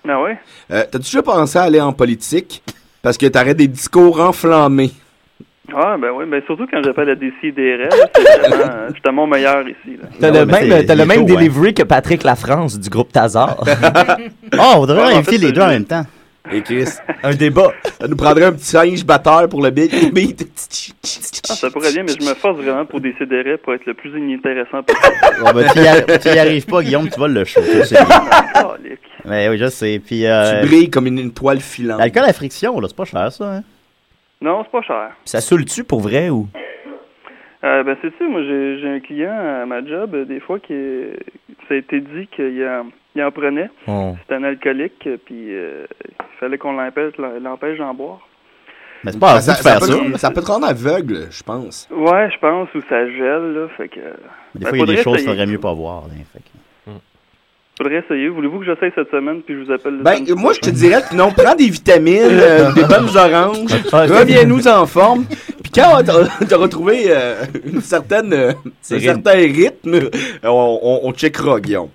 Ah 0.08 0.22
ouais? 0.22 0.38
Euh, 0.70 0.84
T'as-tu 0.90 1.04
déjà 1.04 1.22
pensé 1.22 1.58
à 1.58 1.62
aller 1.62 1.80
en 1.80 1.92
politique? 1.92 2.62
Parce 3.02 3.18
que 3.18 3.26
t'aurais 3.26 3.54
des 3.54 3.66
discours 3.68 4.20
enflammés. 4.20 4.92
Ah, 5.74 5.96
ben 6.00 6.10
oui, 6.14 6.24
ben 6.30 6.40
surtout 6.46 6.66
quand 6.72 6.80
j'appelle 6.84 7.10
à 7.10 7.14
DCDRL, 7.16 7.88
c'est 8.14 8.22
vraiment, 8.48 8.64
euh, 8.72 8.88
j'étais 8.94 9.10
mon 9.10 9.26
meilleur 9.26 9.66
ici. 9.68 9.98
T'as 10.20 10.30
le 10.30 10.46
mais 10.46 10.60
même, 10.60 10.70
c'est- 10.70 10.86
t'as 10.86 10.94
il 10.94 10.98
le 11.00 11.06
même 11.06 11.24
delivery 11.26 11.74
que 11.74 11.82
Patrick 11.82 12.22
Lafrance 12.22 12.78
du 12.78 12.88
groupe 12.88 13.10
Tazar. 13.12 13.56
Oh, 14.58 14.72
on 14.76 14.86
devrait 14.86 15.06
Ouais, 15.08 15.14
en 15.14 15.16
inviter 15.18 15.38
fait, 15.38 15.46
les 15.46 15.52
deux 15.52 15.60
en 15.60 15.66
même 15.68 15.84
temps. 15.84 16.04
Et 16.52 16.62
Chris, 16.62 16.86
un 17.22 17.34
débat. 17.34 17.72
Ça 18.00 18.06
nous 18.08 18.16
prendrait 18.16 18.44
un 18.44 18.52
petit 18.52 18.64
singe 18.66 19.04
batteur 19.04 19.48
pour 19.48 19.62
le 19.62 19.70
beat. 19.70 19.92
Ah, 21.48 21.54
ça 21.54 21.70
pourrait 21.70 21.92
bien, 21.92 22.02
mais 22.02 22.12
je 22.20 22.28
me 22.28 22.34
force 22.34 22.58
vraiment 22.58 22.84
pour 22.86 23.00
DCDRL 23.00 23.58
pour 23.58 23.72
être 23.74 23.86
le 23.86 23.94
plus 23.94 24.10
inintéressant 24.18 24.82
possible. 24.82 25.14
Bon, 25.40 25.52
ben, 25.52 25.64
tu, 25.72 25.78
y 25.78 25.82
arri- 25.82 26.18
tu 26.20 26.28
y 26.28 26.38
arrives 26.38 26.66
pas, 26.66 26.82
Guillaume, 26.82 27.08
tu 27.08 27.20
vas 27.20 27.28
le 27.28 27.44
show. 27.44 27.60
tu 27.60 27.84
sais. 27.84 27.96
Mais 29.24 29.48
oui, 29.48 29.56
je 29.58 29.68
sais. 29.68 30.00
Puis, 30.04 30.26
euh, 30.26 30.60
Tu 30.62 30.66
brilles 30.66 30.90
comme 30.90 31.06
une 31.06 31.20
étoile 31.20 31.60
filante. 31.60 32.00
L'alcool 32.00 32.24
à 32.24 32.32
friction, 32.32 32.80
là, 32.80 32.88
c'est 32.88 32.96
pas 32.96 33.04
cher, 33.04 33.30
ça. 33.30 33.44
Hein? 33.58 33.62
Non, 34.40 34.64
c'est 34.64 34.72
pas 34.72 34.82
cher. 34.82 35.10
Ça 35.24 35.40
saoule-tu 35.40 35.84
pour 35.84 36.00
vrai 36.00 36.30
ou? 36.30 36.48
Euh, 37.64 37.82
ben 37.84 37.96
c'est 38.02 38.12
ça, 38.18 38.24
moi 38.28 38.42
j'ai 38.42 38.78
j'ai 38.80 38.88
un 38.88 39.00
client 39.00 39.32
à 39.62 39.66
ma 39.66 39.84
job, 39.84 40.14
euh, 40.14 40.24
des 40.24 40.40
fois, 40.40 40.58
qui 40.60 40.72
est- 40.74 41.16
ça 41.68 41.74
a 41.74 41.76
été 41.76 42.00
dit 42.00 42.28
qu'il 42.34 42.62
en, 42.64 42.86
il 43.16 43.22
en 43.22 43.30
prenait. 43.30 43.70
Oh. 43.86 44.14
C'est 44.28 44.34
un 44.34 44.44
alcoolique, 44.44 45.06
euh, 45.06 45.16
puis 45.24 45.54
euh, 45.54 45.86
il 46.08 46.38
fallait 46.38 46.58
qu'on 46.58 46.72
l'empêche 46.72 47.14
l'empêche 47.42 47.78
d'en 47.78 47.94
boire. 47.94 48.20
Mais 49.04 49.12
c'est 49.12 49.18
pas 49.18 49.40
ça, 49.40 49.52
de 49.54 49.58
faire 49.58 49.78
peut, 49.78 49.86
ça. 50.12 50.18
ça 50.18 50.30
peut 50.30 50.40
te 50.40 50.46
rendre 50.46 50.66
aveugle, 50.66 51.28
je 51.30 51.42
pense. 51.42 51.88
Ouais, 51.90 52.30
je 52.30 52.38
pense, 52.38 52.68
ou 52.74 52.80
ça 52.88 53.06
gèle, 53.06 53.52
là, 53.54 53.68
fait 53.76 53.88
que... 53.88 54.00
Des 54.54 54.64
ben, 54.64 54.68
fois, 54.68 54.78
il 54.78 54.80
y 54.80 54.82
a 54.82 54.86
des 54.96 55.02
choses 55.02 55.18
qu'il 55.18 55.28
faudrait 55.28 55.46
mieux 55.46 55.60
pas 55.60 55.72
voir. 55.74 56.04
hein, 56.04 56.22
fait 56.32 56.40
que- 56.40 56.56
Faudrait 57.78 57.96
essayer. 57.98 58.28
Voulez-vous 58.28 58.60
que 58.60 58.64
j'essaye 58.64 58.90
cette 58.94 59.10
semaine, 59.10 59.42
puis 59.42 59.54
je 59.54 59.64
vous 59.66 59.70
appelle 59.70 59.98
le 59.98 60.02
Ben, 60.02 60.24
moi, 60.34 60.54
je 60.54 60.60
te 60.60 60.70
dirais 60.70 61.02
que 61.08 61.14
non, 61.14 61.30
prends 61.30 61.54
des 61.54 61.68
vitamines, 61.68 62.22
euh, 62.22 62.72
des 62.74 62.84
bonnes 62.84 63.14
oranges, 63.14 63.70
reviens-nous 63.92 64.66
en 64.66 64.86
forme. 64.86 65.26
Puis 65.62 65.72
quand 65.74 66.02
t'as 66.02 66.56
retrouvé 66.56 67.04
euh, 67.08 67.44
une 67.66 67.82
certaine, 67.82 68.32
euh, 68.32 68.52
un 68.90 68.98
certain 68.98 69.32
rythme, 69.32 70.08
on, 70.42 70.80
on, 70.82 71.00
on 71.08 71.12
checkera, 71.12 71.60
Guillaume. 71.60 71.90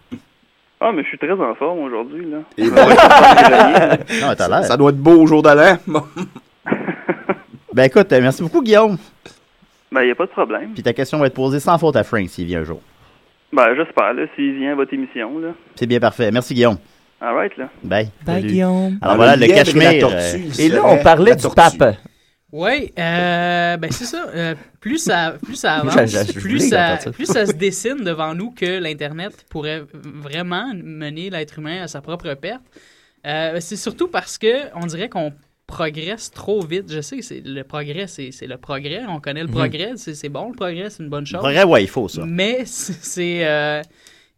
Ah, 0.84 0.92
mais 0.92 1.04
je 1.04 1.10
suis 1.10 1.18
très 1.20 1.32
en 1.32 1.54
forme 1.56 1.80
aujourd'hui, 1.84 2.26
là. 2.26 2.40
Et 2.58 2.64
Ouais, 2.64 2.70
bon. 2.70 4.28
Non, 4.28 4.34
t'as 4.36 4.48
l'air. 4.50 4.64
Ça 4.66 4.76
doit 4.76 4.90
être 4.90 4.98
beau 4.98 5.22
au 5.22 5.28
jour 5.28 5.42
de 5.44 5.50
l'an. 5.50 5.78
Ben 7.74 7.84
écoute, 7.84 8.12
merci 8.12 8.42
beaucoup, 8.44 8.62
Guillaume. 8.62 8.98
Ben, 9.94 10.04
y 10.04 10.12
a 10.12 10.16
pas 10.16 10.26
de 10.26 10.32
problème. 10.32 10.72
Puis 10.74 10.84
ta 10.84 10.92
question 10.92 11.20
va 11.20 11.28
être 11.28 11.34
posée 11.34 11.62
sans 11.62 11.78
faute 11.78 11.96
à 11.96 12.04
Frank 12.04 12.28
s'il 12.28 12.46
vient 12.46 12.60
un 12.60 12.64
jour. 12.66 12.82
Ben, 13.54 13.74
j'espère, 13.78 14.14
là, 14.14 14.24
s'il 14.36 14.58
vient 14.58 14.74
à 14.74 14.76
votre 14.76 14.94
émission, 14.94 15.40
là. 15.40 15.50
C'est 15.76 15.86
bien 15.88 16.00
parfait. 16.02 16.32
Merci, 16.32 16.54
Guillaume. 16.54 16.78
All 17.22 17.34
right, 17.34 17.56
là. 17.58 17.70
Bye. 17.84 18.10
Bye, 18.26 18.36
Salut. 18.36 18.48
Guillaume. 18.48 18.98
Alors 19.02 19.14
Ah, 19.14 19.16
voilà, 19.16 19.36
le 19.38 19.42
la 19.48 19.54
cachemire. 19.54 20.02
tortue, 20.02 20.16
euh, 20.18 20.60
Et 20.60 20.68
là, 20.70 20.82
on 20.86 20.98
parlait 20.98 21.30
la 21.32 21.36
du 21.38 21.44
tortue. 21.44 21.78
pape. 21.78 21.96
Oui, 22.54 22.92
euh, 23.00 23.78
ben 23.78 23.92
c'est 23.92 24.06
ça. 24.06 24.28
euh, 24.36 24.56
plus 24.82 24.98
ça, 24.98 25.36
plus 25.42 25.56
ça 25.56 25.76
avance, 25.76 25.94
je 26.12 26.40
plus 26.40 26.70
ça, 26.70 26.98
plus 27.14 27.26
ça 27.26 27.46
se 27.46 27.54
dessine 27.54 28.04
devant 28.04 28.36
nous 28.36 28.52
que 28.52 28.80
l'internet 28.80 29.46
pourrait 29.50 29.84
vraiment 29.94 30.74
mener 30.74 31.30
l'être 31.30 31.60
humain 31.60 31.82
à 31.84 31.88
sa 31.88 32.02
propre 32.02 32.34
perte. 32.34 32.62
Euh, 33.26 33.58
c'est 33.62 33.78
surtout 33.78 34.08
parce 34.10 34.38
que 34.38 34.54
on 34.76 34.86
dirait 34.86 35.08
qu'on 35.08 35.32
progresse 35.66 36.30
trop 36.32 36.62
vite. 36.66 36.92
Je 36.92 37.00
sais, 37.00 37.22
c'est 37.22 37.40
le 37.46 37.64
progrès, 37.64 38.08
c'est 38.08 38.32
c'est 38.32 38.48
le 38.48 38.58
progrès. 38.58 39.04
On 39.08 39.22
connaît 39.22 39.44
le 39.44 39.48
Mhm. 39.48 39.54
progrès, 39.54 39.92
c'est 39.96 40.14
c'est 40.16 40.28
bon 40.28 40.50
le 40.50 40.56
progrès, 40.56 40.90
c'est 40.90 41.04
une 41.04 41.10
bonne 41.10 41.26
chose. 41.26 41.40
Progrès, 41.40 41.64
ouais, 41.64 41.84
il 41.84 41.88
faut 41.90 42.10
ça. 42.10 42.24
Mais 42.28 42.64
c'est- 42.66 42.98
c'est. 43.02 43.46
euh, 43.48 43.82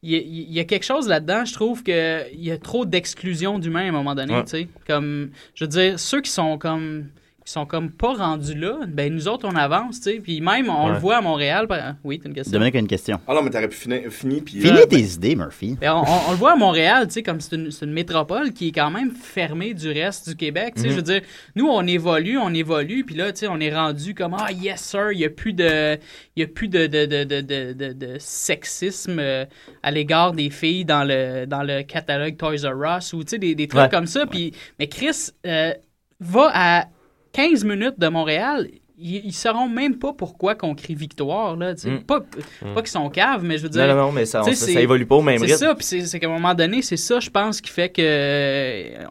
Il 0.05 0.11
y, 0.11 0.15
a- 0.15 0.19
il 0.19 0.51
y 0.51 0.59
a 0.59 0.65
quelque 0.65 0.83
chose 0.83 1.07
là-dedans, 1.07 1.45
je 1.45 1.53
trouve 1.53 1.81
qu'il 1.81 2.25
y 2.37 2.51
a 2.51 2.57
trop 2.57 2.83
d'exclusion 2.83 3.57
d'humains 3.57 3.85
à 3.85 3.87
un 3.87 3.91
moment 3.93 4.13
donné. 4.15 4.33
Ouais. 4.35 4.43
tu 4.43 4.49
sais. 4.49 4.67
Comme, 4.85 5.29
je 5.55 5.63
veux 5.63 5.69
dire, 5.69 5.97
ceux 5.97 6.19
qui 6.19 6.29
sont 6.29 6.57
comme 6.57 7.05
qui 7.45 7.51
sont 7.51 7.65
comme 7.65 7.91
pas 7.91 8.13
rendus 8.13 8.53
là, 8.55 8.79
ben 8.87 9.13
nous 9.13 9.27
autres 9.27 9.47
on 9.47 9.55
avance, 9.55 9.99
tu 9.99 10.11
sais. 10.11 10.19
Puis 10.23 10.39
même 10.41 10.69
on 10.69 10.85
Ouais. 10.87 10.93
le 10.93 10.97
voit 10.99 11.17
à 11.17 11.21
Montréal. 11.21 11.67
par- 11.67 11.95
Oui, 12.03 12.19
t'as 12.19 12.29
une 12.29 12.35
question. 12.35 12.53
Dominique 12.53 12.75
a 12.75 12.79
une 12.79 12.87
question. 12.87 13.19
Ah 13.27 13.33
non, 13.33 13.41
mais 13.43 13.49
t'aurais 13.49 13.67
pu 13.67 13.75
finir, 13.75 14.09
fini, 14.11 14.41
puis... 14.41 14.61
Finis 14.61 14.79
Euh, 14.79 14.85
tes 14.85 14.99
idées, 15.01 15.35
Murphy. 15.35 15.77
Ben, 15.79 15.93
on, 15.93 16.01
on- 16.03 16.27
on 16.29 16.31
le 16.31 16.37
voit 16.37 16.53
à 16.53 16.55
Montréal, 16.55 17.07
tu 17.07 17.13
sais, 17.15 17.23
comme 17.23 17.41
c'est 17.41 17.55
une, 17.55 17.69
c'est 17.71 17.85
une 17.85 17.91
métropole 17.93 18.53
qui 18.53 18.69
est 18.69 18.71
quand 18.71 18.91
même 18.91 19.11
fermée 19.11 19.73
du 19.73 19.89
reste 19.91 20.29
du 20.29 20.35
Québec. 20.35 20.73
Tu 20.75 20.81
sais, 20.83 20.87
Mhm. 20.87 20.91
je 20.91 20.95
veux 20.97 21.01
dire, 21.03 21.21
nous, 21.55 21.67
on 21.67 21.85
évolue, 21.85 22.37
on 22.37 22.53
évolue, 22.53 23.03
puis 23.03 23.15
là, 23.15 23.31
tu 23.33 23.39
sais, 23.39 23.47
on 23.47 23.59
est 23.59 23.73
rendu 23.75 24.15
comme 24.15 24.35
ah 24.39 24.51
yes 24.51 24.81
sir, 24.81 25.11
il 25.11 25.19
y 25.19 25.25
a 25.25 25.29
plus 25.29 25.53
de, 25.53 25.97
il 26.35 26.39
y 26.39 26.43
a 26.43 26.47
plus 26.47 26.67
de 26.69 26.87
de, 26.87 27.05
de, 27.05 27.23
de, 27.23 27.41
de, 27.41 27.73
de- 27.73 27.93
de 27.93 28.17
sexisme 28.19 29.17
euh, 29.19 29.45
à 29.81 29.91
l'égard 29.91 30.31
des 30.33 30.49
filles 30.49 30.85
dans 30.85 31.03
le 31.03 31.45
dans 31.45 31.63
le 31.63 31.83
catalogue 31.83 32.37
Toys 32.37 32.65
R 32.69 32.97
Us 32.99 33.13
ou 33.13 33.23
tu 33.23 33.31
sais 33.31 33.37
des, 33.37 33.55
des 33.55 33.67
trucs 33.67 33.81
Ouais. 33.83 33.89
comme 33.89 34.07
ça. 34.07 34.25
Puis, 34.25 34.53
mais 34.79 34.87
Chris 34.87 35.29
euh, 35.45 35.73
va 36.19 36.51
à 36.53 36.85
15 37.33 37.63
minutes 37.65 37.99
de 37.99 38.07
Montréal. 38.07 38.69
Ils, 38.99 39.25
ils 39.25 39.33
sauront 39.33 39.67
même 39.67 39.97
pas 39.97 40.13
pourquoi 40.13 40.53
qu'on 40.53 40.75
crie 40.75 40.93
victoire 40.93 41.57
là, 41.57 41.73
tu 41.73 41.81
sais. 41.81 41.89
Mm. 41.89 42.03
Pas, 42.03 42.19
pas 42.21 42.81
qu'ils 42.81 42.91
sont 42.91 43.09
caves, 43.09 43.43
mais 43.43 43.57
je 43.57 43.63
veux 43.63 43.69
dire. 43.69 43.87
Non, 43.87 43.95
non, 43.95 44.01
non, 44.05 44.11
mais 44.11 44.25
ça, 44.25 44.41
on- 44.41 44.43
ça- 44.45 44.53
c'est- 44.53 44.73
ça 44.73 44.79
évolue 44.81 45.07
pas 45.07 45.15
au 45.15 45.21
même 45.23 45.39
C'est 45.39 45.45
rythme. 45.45 45.57
ça, 45.57 45.75
puis 45.75 45.83
c'est 45.83 46.01
c'est 46.05 46.19
qu'à 46.19 46.27
un 46.27 46.29
moment 46.29 46.53
donné, 46.53 46.83
c'est 46.83 46.95
ça, 46.95 47.19
je 47.19 47.29
pense, 47.31 47.59
qui 47.59 47.71
fait 47.71 47.89
que 47.89 48.01
euh, 48.01 49.03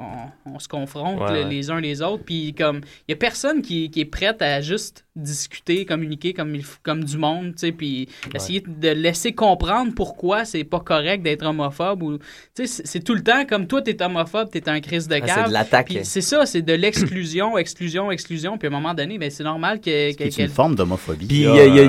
on, 0.47 0.55
on 0.55 0.59
se 0.61 0.69
confronte 0.69 1.21
Ouais, 1.21 1.33
le- 1.33 1.45
ouais. 1.45 1.51
les 1.51 1.71
uns 1.71 1.81
les 1.81 2.01
autres, 2.01 2.23
puis 2.25 2.55
comme 2.57 2.81
il 3.09 3.11
y 3.11 3.15
a 3.15 3.17
personne 3.17 3.61
qui, 3.61 3.91
qui 3.91 4.01
est 4.01 4.05
prête 4.07 4.41
à 4.41 4.61
juste 4.61 5.05
discuter, 5.15 5.85
communiquer 5.85 6.33
comme 6.33 6.55
il 6.55 6.65
comme 6.83 7.05
du 7.05 7.19
monde, 7.19 7.53
tu 7.53 7.59
sais, 7.67 7.73
puis 7.73 8.09
essayer 8.35 8.63
de 8.67 8.89
laisser 8.89 9.33
comprendre 9.33 9.93
pourquoi 9.95 10.45
c'est 10.45 10.65
pas 10.65 10.81
correct 10.81 11.23
d'être 11.23 11.45
homophobe 11.45 12.03
ou 12.03 12.19
tu 12.19 12.25
sais, 12.55 12.67
c'est 12.67 12.87
c'est 12.87 13.01
tout 13.01 13.15
le 13.15 13.23
temps 13.23 13.45
comme 13.45 13.67
toi 13.67 13.83
t'es 13.83 14.01
homophobe, 14.03 14.51
t'es 14.51 14.69
un 14.69 14.81
crise 14.81 15.09
de 15.09 15.15
Ah, 15.17 15.21
cave. 15.21 15.39
c'est 15.45 15.49
de 15.49 15.53
l'attaque. 15.53 15.99
C'est 16.05 16.21
ça, 16.21 16.47
c'est 16.47 16.63
de 16.63 16.73
l'exclusion, 16.73 17.59
exclusion, 17.59 18.11
exclusion, 18.11 18.57
puis 18.59 18.69
à 18.69 18.71
un 18.71 18.75
moment 18.75 18.95
donné, 18.95 19.19
ben 19.19 19.31
c'est 19.31 19.45
normal 19.45 19.81
que, 19.81 20.15
que- 20.15 20.31
C'est 20.31 20.43
une 20.45 20.49
forme 20.49 20.75
d'homophobie. 20.75 21.27
Puis 21.27 21.37
il 21.43 21.43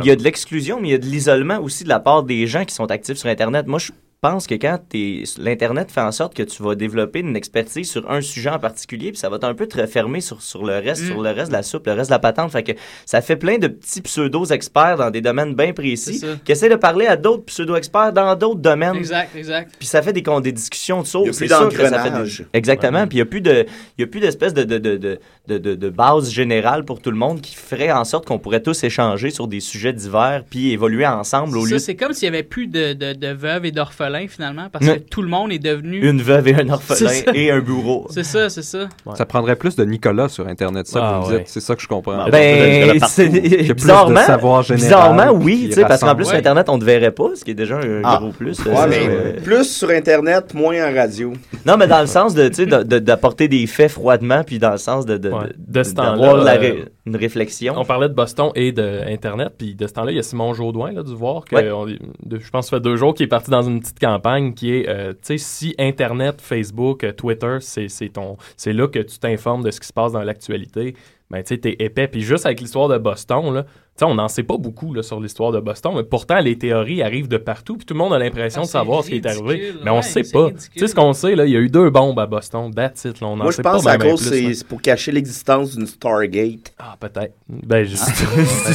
y, 0.04 0.08
y 0.08 0.12
a 0.12 0.16
de 0.16 0.24
l'exclusion, 0.24 0.80
mais 0.82 0.90
il 0.90 0.92
y 0.92 0.96
a 0.96 0.98
de 0.98 1.06
l'isolement 1.06 1.60
aussi 1.60 1.84
de 1.84 1.90
la 1.90 2.00
part 2.00 2.24
des 2.24 2.46
gens 2.48 2.66
qui 2.66 2.74
sont 2.76 2.90
actifs 2.92 3.18
sur 3.18 3.30
Internet. 3.30 3.68
Moi, 3.68 3.80
je 3.80 3.92
pense 4.24 4.48
que 4.48 4.56
quand 4.56 4.80
t'es, 4.90 5.24
l'Internet 5.38 5.92
fait 5.92 6.02
en 6.02 6.12
sorte 6.14 6.34
que 6.34 6.44
tu 6.44 6.64
vas 6.64 6.76
développer 6.76 7.20
une 7.20 7.36
expertise 7.36 7.90
sur 7.92 8.10
un 8.10 8.22
sujet 8.22 8.50
en 8.50 8.60
particulier, 8.60 9.12
puis 9.12 9.18
ça 9.20 9.28
va 9.30 9.38
un 9.44 9.54
peu 9.54 9.68
te 9.68 9.80
refermer 9.80 10.22
sur, 10.22 10.42
sur 10.42 10.64
le 10.66 10.74
reste, 10.76 11.04
Mm. 11.04 11.08
sur 11.08 11.22
le 11.22 11.30
reste 11.32 11.50
de 11.50 11.54
la 11.58 11.64
soupe, 11.64 11.86
le 11.88 11.94
reste 11.94 12.10
de 12.10 12.16
la 12.16 12.20
patente. 12.20 12.52
Fait 12.52 12.64
que 12.64 12.72
ça 13.06 13.20
fait 13.22 13.36
plein 13.36 13.58
de 13.58 13.68
petits 13.68 14.02
pseudo-experts 14.02 14.98
dans 14.98 15.12
des 15.12 15.22
domaines 15.22 15.54
bien 15.54 15.74
précis 15.74 16.24
qui 16.46 16.52
essaient 16.54 16.70
de 16.70 16.76
parler 16.76 17.06
à 17.06 17.18
d'autres 17.18 17.44
pseudo-experts 17.46 18.14
dans 18.14 18.36
d'autres 18.36 18.62
domaines. 18.62 18.96
Exact, 18.96 19.36
exact. 19.36 19.76
Puis 19.78 19.88
ça 19.88 20.02
fait 20.02 20.14
des, 20.14 20.24
des 20.42 20.52
discussions 20.52 21.02
de 21.02 21.08
plus 21.24 21.34
c'est 21.34 21.48
sûr 21.48 21.70
que 21.70 21.88
ça 21.88 22.00
fait 22.00 22.12
des-. 22.12 22.46
Exactement. 22.54 23.06
Puis 23.08 23.18
il 23.18 23.22
n'y 23.22 23.24
a 23.24 23.26
plus 23.26 23.42
de, 23.42 23.66
il 23.98 24.02
y 24.02 24.04
a 24.04 24.08
plus 24.08 24.20
d'espèce 24.22 24.54
de, 24.54 24.64
de, 24.64 24.78
de, 24.78 24.96
de, 24.98 25.20
de, 25.48 25.58
de- 25.58 25.76
de 25.76 25.90
base 25.90 26.32
générale 26.32 26.86
pour 26.86 27.02
tout 27.02 27.12
le 27.12 27.18
monde 27.18 27.42
qui 27.42 27.56
ferait 27.56 27.92
en 27.92 28.06
sorte 28.06 28.26
qu'on 28.26 28.40
pourrait 28.40 28.62
tous 28.62 28.84
échanger 28.84 29.30
sur 29.32 29.48
des 29.48 29.60
sujets 29.60 29.92
divers 29.94 30.44
puis 30.50 30.72
évoluer 30.72 31.06
ensemble 31.06 31.58
au 31.58 31.66
Ça, 31.66 31.74
lieu 31.74 31.80
c'est 31.80 31.96
comme 31.96 32.14
s'il 32.14 32.30
n'y 32.30 32.36
avait 32.38 32.44
plus 32.44 32.68
de, 32.68 32.94
de, 32.94 33.14
de 33.14 33.28
veuves 33.28 33.66
et 33.66 33.72
d'orphelins, 33.72 34.13
finalement, 34.28 34.68
parce 34.72 34.86
que 34.86 35.00
tout 35.00 35.22
le 35.22 35.28
monde 35.28 35.52
est 35.52 35.60
devenu... 35.60 36.08
une 36.08 36.22
veuve 36.22 36.48
et 36.48 36.56
un 36.56 36.70
orphelin 36.70 37.10
et 37.34 37.52
un 37.52 37.60
bourreau. 37.60 38.08
C'est 38.10 38.24
ça, 38.24 38.50
c'est 38.50 38.62
ça. 38.64 38.88
Ça 39.16 39.26
prendrait 39.26 39.56
plus 39.56 39.76
de 39.76 39.84
Nicolas 39.86 40.30
sur 40.30 40.48
Internet, 40.48 40.88
ça, 40.88 41.00
Ah, 41.02 41.20
vous 41.20 41.32
ouais. 41.32 41.38
dites. 41.40 41.48
C'est 41.48 41.60
ça 41.60 41.76
que 41.76 41.82
je 41.82 41.88
comprends. 41.88 42.30
Ben, 42.30 43.00
c'est- 43.08 43.30
de 43.30 43.74
bizarrement, 43.74 44.22
savoir 44.22 44.64
général, 44.64 44.84
bizarrement, 44.86 45.32
oui, 45.40 45.66
tu 45.70 45.74
sais, 45.74 45.82
parce 45.86 46.02
qu'en 46.02 46.16
plus, 46.16 46.24
Ouais. 46.26 46.30
sur 46.30 46.38
Internet, 46.38 46.70
on 46.70 46.76
ne 46.76 46.80
te 46.82 46.86
verrait 46.86 47.12
pas, 47.12 47.30
ce 47.36 47.44
qui 47.44 47.52
est 47.52 47.56
déjà 47.56 47.78
un 47.78 48.02
Ah. 48.04 48.18
gros 48.22 48.32
plus. 48.32 48.60
Ouais, 48.66 48.76
Ça, 48.76 48.88
mais 48.88 49.00
euh, 49.08 49.34
plus 49.44 49.66
sur 49.66 49.90
Internet, 49.90 50.54
moins 50.54 50.76
en 50.90 50.94
radio. 50.94 51.34
Non, 51.66 51.78
mais 51.78 51.88
dans 51.88 52.02
le 52.02 52.08
sens 52.08 52.34
de, 52.34 52.48
tu 52.50 52.56
sais, 52.56 52.66
de- 52.66 52.84
de- 52.84 53.00
d'apporter 53.00 53.48
des 53.48 53.66
faits 53.68 53.92
froidement, 53.92 54.44
puis 54.44 54.60
dans 54.60 54.72
le 54.72 54.78
sens 54.78 55.06
de, 55.06 55.18
de, 55.18 55.30
Ouais. 55.30 55.48
de- 55.58 55.74
De 55.74 57.03
une 57.06 57.16
réflexion. 57.18 57.74
On 57.78 57.84
parlait 57.84 58.08
de 58.08 58.14
Boston 58.14 58.52
et 58.56 58.72
d'Internet, 58.72 59.54
puis 59.58 59.76
de 59.76 59.88
ce 59.88 59.94
temps-là, 59.94 60.12
il 60.12 60.16
y 60.16 60.20
a 60.20 60.24
Simon 60.24 60.54
Jaudoin, 60.54 60.92
là, 60.94 61.04
du 61.04 61.14
voir, 61.14 61.44
que 61.44 61.56
Ouais. 61.56 61.72
on 61.72 61.88
est- 61.88 62.00
de- 62.26 62.40
je 62.40 62.50
pense 62.50 62.66
que 62.66 62.70
ça 62.70 62.78
fait 62.78 62.82
deux 62.84 62.96
jours 62.96 63.14
qu'il 63.14 63.26
est 63.26 63.28
parti 63.28 63.52
dans 63.52 63.62
une 63.62 63.82
petite 63.82 64.00
campagne 64.00 64.54
qui 64.54 64.74
est, 64.74 64.88
euh, 64.88 65.12
tu 65.12 65.18
sais, 65.24 65.38
si 65.38 65.76
Internet, 65.78 66.40
Facebook, 66.42 67.04
euh, 67.04 67.12
Twitter, 67.12 67.58
c'est 67.60 68.74
là 68.74 68.88
que 68.88 69.00
tu 69.00 69.20
t'informes 69.20 69.64
de 69.64 69.72
ce 69.72 69.80
qui 69.82 69.88
se 69.88 69.94
passe 69.94 70.14
dans 70.14 70.24
l'actualité, 70.24 70.96
ben, 71.34 71.42
tu 71.44 71.48
sais, 71.56 71.58
t'es 71.58 71.76
épais. 71.80 72.08
Puis 72.08 72.22
juste 72.22 72.46
avec 72.46 72.62
l'histoire 72.62 72.88
de 72.88 72.98
Boston, 73.00 73.52
là, 73.54 73.64
tu 73.64 73.70
sais, 73.98 74.06
on 74.06 74.14
n'en 74.16 74.28
sait 74.28 74.44
pas 74.44 74.58
beaucoup, 74.58 74.94
là, 74.94 75.02
sur 75.04 75.20
l'histoire 75.20 75.52
de 75.52 75.60
Boston, 75.60 75.94
mais 75.96 76.04
pourtant, 76.04 76.40
les 76.40 76.58
théories 76.58 77.02
arrivent 77.02 77.28
de 77.28 77.38
partout, 77.38 77.76
puis 77.76 77.86
tout 77.86 77.94
le 77.96 77.98
monde 77.98 78.14
a 78.14 78.20
l'impression 78.20 78.62
Ah, 78.62 78.66
de 78.66 78.70
savoir 78.70 79.04
ce 79.04 79.10
qui 79.10 79.16
est 79.16 79.26
arrivé. 79.26 79.74
Mais 79.84 79.90
on 79.92 79.96
ouais, 79.98 80.02
sait 80.04 80.24
pas. 80.32 80.52
Tu 80.52 80.80
sais, 80.80 80.88
ce 80.88 80.94
qu'on 80.96 81.12
sait, 81.14 81.36
là, 81.36 81.46
il 81.46 81.52
y 81.52 81.56
a 81.56 81.60
eu 81.60 81.70
deux 81.70 81.90
bombes 81.90 82.20
à 82.20 82.26
Boston, 82.28 82.72
that's 82.74 83.04
it, 83.06 83.20
là, 83.20 83.28
on 83.28 83.36
Moi, 83.36 83.52
je 83.52 83.56
sait 83.58 83.62
pense 83.64 83.84
pas 83.84 83.92
à 83.92 83.98
ben, 83.98 84.06
ben 84.06 84.12
cause 84.12 84.22
c'est 84.30 84.54
c'est 84.54 84.68
pour 84.68 84.82
cacher 84.82 85.12
l'existence 85.12 85.76
d'une 85.76 85.88
Stargate. 85.88 86.74
Ah, 86.78 86.96
peut-être. 87.00 87.34
Ben, 87.50 87.84
juste. 87.84 88.04
Ah. 88.08 88.70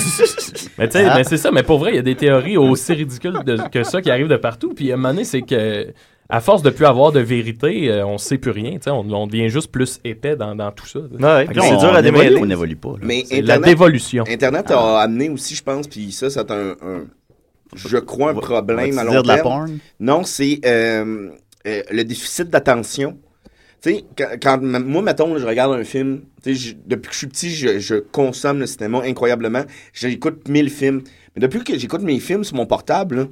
mais 0.78 0.88
tu 0.88 0.98
sais, 0.98 1.04
Ah. 1.06 1.14
mais 1.16 1.24
c'est 1.24 1.36
ça. 1.36 1.50
Mais 1.50 1.62
pour 1.62 1.78
vrai, 1.78 1.92
il 1.92 1.96
y 1.96 2.00
a 2.00 2.02
des 2.02 2.14
théories 2.16 2.56
aussi 2.56 2.92
ridicules 2.92 3.42
de- 3.44 3.68
que 3.70 3.84
ça 3.84 4.02
qui 4.02 4.10
arrivent 4.10 4.28
de 4.28 4.36
partout. 4.36 4.72
Puis 4.74 4.90
à 4.90 4.94
un 4.94 4.96
moment 4.96 5.10
donné, 5.10 5.24
c'est 5.24 5.42
que. 5.42 5.92
À 6.30 6.40
force 6.40 6.62
de 6.62 6.68
plus 6.70 6.84
avoir 6.84 7.10
de 7.10 7.20
vérité, 7.20 7.90
euh, 7.90 8.04
on 8.06 8.18
sait 8.18 8.36
plus 8.36 8.50
rien. 8.50 8.72
tu 8.72 8.82
sais, 8.82 8.90
On, 8.90 9.00
on 9.10 9.26
devient 9.26 9.48
juste 9.48 9.72
plus 9.72 9.98
épais 10.04 10.36
dans, 10.36 10.54
dans 10.54 10.70
tout 10.72 10.86
ça. 10.86 10.98
Ouais, 10.98 11.46
c'est 11.52 11.60
on- 11.60 11.78
dur 11.78 11.94
à 11.94 12.02
ou 12.02 12.42
on 12.42 12.46
n'évolue 12.46 12.76
pas. 12.76 12.94
Mais 13.02 13.24
C'est 13.26 13.40
la 13.40 13.58
dévolution. 13.58 14.24
Internet 14.28 14.66
Ah. 14.68 14.98
a 14.98 15.02
amené 15.04 15.30
aussi, 15.30 15.54
je 15.54 15.62
pense, 15.62 15.86
puis 15.88 16.12
ça, 16.12 16.28
c'est 16.28 16.50
un, 16.50 16.72
un- 16.82 17.06
je 17.74 17.96
crois, 17.98 18.32
un 18.32 18.34
problème 18.34 18.90
vas-tu 18.90 18.98
à 18.98 19.04
long 19.04 19.10
dire 19.12 19.22
de 19.22 19.28
la 19.28 19.38
porn? 19.38 19.78
Non, 20.00 20.22
c'est 20.24 20.60
euh, 20.66 21.30
euh, 21.66 21.82
le 21.90 22.02
déficit 22.04 22.50
d'attention. 22.50 23.16
Tu 23.80 23.94
sais, 23.94 24.04
quand, 24.16 24.28
quand- 24.42 24.62
moi, 24.62 25.00
mettons, 25.02 25.32
là, 25.32 25.40
je 25.40 25.46
regarde 25.46 25.72
un 25.72 25.84
film, 25.84 26.22
je- 26.44 26.74
depuis 26.84 27.08
que 27.08 27.12
je 27.14 27.18
suis 27.18 27.26
petit, 27.28 27.50
je, 27.50 27.78
je 27.78 27.94
consomme 27.94 28.58
le 28.58 28.66
cinéma 28.66 29.00
incroyablement. 29.04 29.62
J'écoute 29.94 30.46
mille 30.48 30.68
films. 30.68 31.02
Mais 31.36 31.40
depuis 31.40 31.64
que 31.64 31.78
j'écoute 31.78 32.02
mes 32.02 32.18
films 32.20 32.44
sur 32.44 32.56
mon 32.56 32.66
portable, 32.66 33.16
là, 33.16 33.24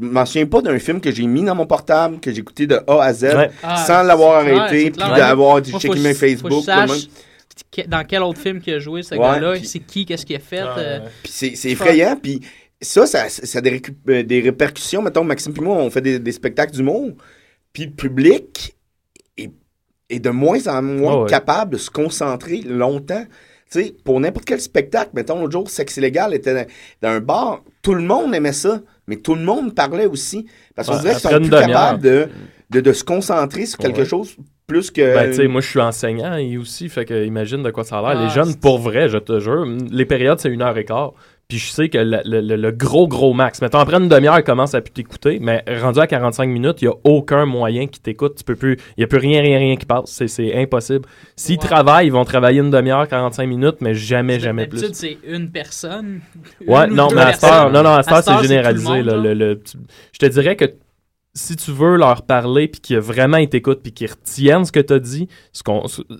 je 0.00 0.06
m'en 0.06 0.26
souviens 0.26 0.46
pas 0.46 0.60
d'un 0.62 0.78
film 0.78 1.00
que 1.00 1.10
j'ai 1.10 1.26
mis 1.26 1.42
dans 1.42 1.54
mon 1.54 1.66
portable, 1.66 2.20
que 2.20 2.30
j'ai 2.32 2.40
écouté 2.40 2.66
de 2.66 2.80
A 2.86 3.02
à 3.02 3.12
Z, 3.12 3.22
Ouais. 3.24 3.50
Ah, 3.62 3.84
sans 3.86 4.02
l'avoir 4.02 4.36
arrêté, 4.40 4.90
puis 4.90 4.98
d'avoir 5.16 5.60
checké 5.64 5.98
mes 5.98 6.14
Facebook. 6.14 6.52
faut 6.52 6.60
que 6.60 6.66
je 6.66 6.72
tout 6.72 6.80
le 6.82 6.88
sache 6.88 7.08
que- 7.72 7.88
dans 7.88 8.04
quel 8.04 8.22
autre 8.22 8.38
film 8.38 8.60
qu'il 8.60 8.74
a 8.74 8.78
joué, 8.78 9.02
ce 9.02 9.14
Ouais, 9.14 9.20
gars-là, 9.20 9.54
c'est 9.64 9.78
qui, 9.80 10.04
qu'est-ce 10.04 10.26
qu'il 10.26 10.36
a 10.36 10.40
fait. 10.40 10.62
euh, 10.62 11.00
Puis 11.22 11.32
c'est 11.32 11.56
c'est 11.56 11.70
effrayant. 11.70 12.16
Puis 12.22 12.40
ça, 12.80 13.06
ça, 13.06 13.28
ça 13.30 13.58
a 13.58 13.60
des, 13.62 13.80
euh, 14.10 14.22
des 14.22 14.40
répercussions. 14.40 15.00
Mettons, 15.00 15.24
Maxime 15.24 15.54
et 15.56 15.60
moi, 15.60 15.76
on 15.76 15.88
fait 15.90 16.02
des, 16.02 16.18
des 16.18 16.32
spectacles 16.32 16.72
d'humour. 16.72 17.12
Puis 17.72 17.86
le 17.86 17.92
public 17.92 18.76
est, 19.38 19.50
est 20.10 20.18
de 20.20 20.30
moins 20.30 20.66
en 20.68 20.82
moins 20.82 21.12
Ah 21.12 21.22
ouais. 21.22 21.30
capable 21.30 21.72
de 21.72 21.78
se 21.78 21.88
concentrer 21.90 22.60
longtemps. 22.62 23.24
Tu 23.70 23.82
sais, 23.82 23.94
pour 24.04 24.20
n'importe 24.20 24.44
quel 24.44 24.60
spectacle, 24.60 25.10
mettons, 25.14 25.40
l'autre 25.40 25.52
jour, 25.52 25.68
Sexe 25.70 25.96
illégal 25.96 26.32
était 26.34 26.66
dans, 27.02 27.08
un 27.08 27.20
bar. 27.20 27.62
Tout 27.82 27.94
le 27.94 28.02
monde 28.02 28.34
aimait 28.34 28.52
ça, 28.52 28.80
mais 29.08 29.16
tout 29.16 29.34
le 29.34 29.42
monde 29.42 29.74
parlait 29.74 30.06
aussi. 30.06 30.46
Parce 30.76 30.86
qu'on 30.88 30.94
Ouais, 30.94 31.00
dirait 31.00 31.14
qu'ils 31.14 31.30
sont 31.30 31.40
plus 31.40 31.50
capables 31.50 32.00
de, 32.02 32.28
de, 32.70 32.80
de 32.80 32.92
se 32.92 33.02
concentrer 33.02 33.66
sur 33.66 33.78
quelque 33.78 33.98
Ouais. 34.00 34.04
chose 34.04 34.36
plus 34.68 34.90
que... 34.90 35.14
Ben, 35.14 35.30
tu 35.30 35.36
sais, 35.36 35.46
moi, 35.48 35.60
je 35.60 35.68
suis 35.68 35.80
enseignant 35.80 36.36
et 36.36 36.56
aussi, 36.58 36.88
fait 36.88 37.04
que 37.04 37.24
imagine 37.24 37.62
de 37.62 37.70
quoi 37.70 37.84
ça 37.84 37.98
a 37.98 38.02
l'air. 38.02 38.20
Ah, 38.20 38.24
les 38.24 38.30
jeunes, 38.30 38.50
c'est- 38.50 38.60
pour 38.60 38.78
vrai, 38.80 39.08
je 39.08 39.18
te 39.18 39.38
jure, 39.38 39.64
les 39.90 40.04
périodes, 40.06 40.40
c'est 40.40 40.48
une 40.48 40.62
heure 40.62 40.76
et 40.76 40.84
quart. 40.84 41.12
Puis 41.48 41.58
je 41.58 41.70
sais 41.70 41.88
que 41.88 41.98
le, 41.98 42.20
le- 42.24 42.56
le- 42.56 42.72
gros, 42.72 43.06
gros 43.06 43.32
max, 43.32 43.62
mettons, 43.62 43.78
après 43.78 43.98
une 43.98 44.08
demi-heure, 44.08 44.36
ils 44.38 44.42
commencent 44.42 44.74
à 44.74 44.80
plus 44.80 44.90
t'écouter, 44.92 45.38
mais 45.40 45.62
rendu 45.80 46.00
à 46.00 46.08
45 46.08 46.48
minutes, 46.48 46.82
il 46.82 46.86
n'y 46.88 46.90
a 46.90 46.96
aucun 47.04 47.46
moyen 47.46 47.86
qui 47.86 48.00
t'écoute. 48.00 48.34
Tu 48.36 48.42
peux 48.42 48.56
plus, 48.56 48.76
il 48.96 48.98
n'y 49.00 49.04
a 49.04 49.06
plus 49.06 49.18
rien, 49.18 49.40
rien, 49.42 49.58
rien 49.58 49.76
qui 49.76 49.86
passe. 49.86 50.10
C'est, 50.26 50.26
impossible. 50.60 51.06
S'ils 51.36 51.58
travaillent, 51.58 52.06
ils 52.08 52.12
vont 52.12 52.24
travailler 52.24 52.58
une 52.60 52.70
demi-heure, 52.72 53.06
45 53.06 53.46
minutes, 53.46 53.76
mais 53.80 53.94
jamais, 53.94 54.40
jamais 54.40 54.66
plus. 54.66 54.80
D'habitude, 54.80 54.96
c'est 54.96 55.18
une 55.24 55.50
personne. 55.50 56.20
Ouais, 56.66 56.88
Une 56.88 56.94
non, 56.94 57.08
mais 57.14 57.20
à 57.20 57.28
heure, 57.44 57.70
non, 57.70 57.84
non, 57.84 57.90
à 57.90 58.02
c'est 58.02 58.42
généralisé. 58.42 58.88
monde, 58.88 59.06
là, 59.06 59.34
le- 59.34 59.60
je 60.12 60.18
te 60.18 60.26
dirais 60.26 60.56
que 60.56 60.64
si 61.36 61.54
tu 61.54 61.70
veux 61.70 61.96
leur 61.96 62.22
parler, 62.22 62.66
puis 62.66 62.80
qu'ils 62.80 62.98
vraiment 62.98 63.36
ils 63.36 63.48
t'écoutent, 63.48 63.82
puis 63.82 63.92
qu'ils 63.92 64.10
retiennent 64.10 64.64
ce 64.64 64.72
que 64.72 64.80
tu 64.80 64.94
as 64.94 64.98
dit, 64.98 65.28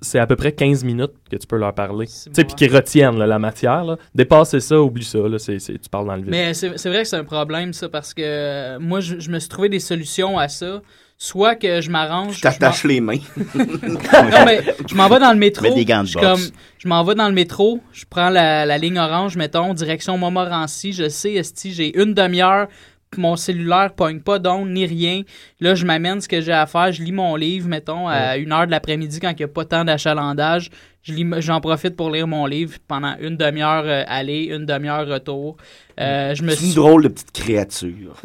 c'est 0.02 0.18
à 0.18 0.26
peu 0.26 0.36
près 0.36 0.52
15 0.52 0.84
minutes 0.84 1.12
que 1.30 1.36
tu 1.36 1.46
peux 1.46 1.56
leur 1.56 1.74
parler. 1.74 2.06
Tu 2.06 2.12
sais, 2.12 2.44
puis 2.44 2.54
qu'ils 2.54 2.74
retiennent 2.74 3.18
là, 3.18 3.26
la 3.26 3.38
matière. 3.38 3.82
Là. 3.82 3.96
Dépasser 4.14 4.60
ça, 4.60 4.78
oublie 4.80 5.04
ça. 5.04 5.18
Là, 5.18 5.38
tu 5.38 5.88
parles 5.90 6.06
dans 6.06 6.16
le 6.16 6.22
vide. 6.22 6.30
Mais 6.30 6.52
c'est 6.52 6.88
vrai 6.88 7.02
que 7.02 7.08
c'est 7.08 7.16
un 7.16 7.24
problème, 7.24 7.72
ça, 7.72 7.88
parce 7.88 8.12
que 8.12 8.22
euh, 8.22 8.78
moi, 8.78 9.00
je, 9.00 9.18
je 9.18 9.30
me 9.30 9.38
suis 9.38 9.48
trouvé 9.48 9.70
des 9.70 9.80
solutions 9.80 10.38
à 10.38 10.48
ça. 10.48 10.82
Soit 11.18 11.54
que 11.54 11.80
je 11.80 11.90
m'arrange. 11.90 12.36
Je 12.36 12.42
t'attache 12.42 12.84
les 12.84 13.00
mains. 13.00 13.16
non, 13.54 14.44
mais 14.44 14.60
je 14.86 14.94
m'en 14.94 15.08
vais 15.08 15.18
dans 15.18 15.32
le 15.32 15.38
métro. 15.38 15.62
Mets 15.62 15.74
des 15.74 15.86
gants 15.86 16.02
de 16.02 16.08
je, 16.08 16.18
comme, 16.18 16.38
m'en 16.84 17.02
vais 17.04 17.14
dans 17.14 17.28
le 17.28 17.34
métro, 17.34 17.80
je 17.92 18.04
prends 18.08 18.28
la, 18.28 18.66
la 18.66 18.76
ligne 18.76 18.98
orange, 18.98 19.34
mettons, 19.36 19.72
direction 19.72 20.18
Montmorency. 20.18 20.92
Je 20.92 21.08
sais, 21.08 21.32
esti, 21.32 21.72
j'ai 21.72 21.98
une 21.98 22.12
demi-heure, 22.12 22.68
mon 23.16 23.36
cellulaire 23.36 23.92
pogne 23.94 24.20
pas 24.20 24.38
d'onde 24.38 24.70
ni 24.70 24.84
rien. 24.86 25.22
Là, 25.60 25.74
je 25.74 25.86
m'amène 25.86 26.20
ce 26.20 26.28
que 26.28 26.40
j'ai 26.40 26.52
à 26.52 26.66
faire. 26.66 26.92
Je 26.92 27.02
lis 27.02 27.12
mon 27.12 27.36
livre, 27.36 27.68
mettons, 27.68 28.08
à 28.08 28.36
une 28.36 28.52
heure 28.52 28.66
de 28.66 28.70
l'après-midi 28.70 29.20
quand 29.20 29.30
il 29.30 29.36
n'y 29.36 29.44
a 29.44 29.48
pas 29.48 29.64
tant 29.64 29.84
d'achalandage. 29.84 30.70
Je 31.02 31.12
lis- 31.12 31.24
J'en 31.38 31.60
profite 31.60 31.94
pour 31.94 32.10
lire 32.10 32.26
mon 32.26 32.46
livre 32.46 32.78
pendant 32.88 33.14
une 33.20 33.36
demi-heure 33.36 33.84
euh, 33.86 34.02
aller, 34.08 34.46
une 34.52 34.66
demi-heure 34.66 35.06
retour. 35.06 35.56
Euh, 36.00 36.34
je 36.34 36.42
me 36.42 36.50
C'est 36.50 36.62
une 36.64 36.66
suis... 36.72 36.74
drôle 36.74 37.04
de 37.04 37.08
petite 37.08 37.30
créature. 37.30 38.16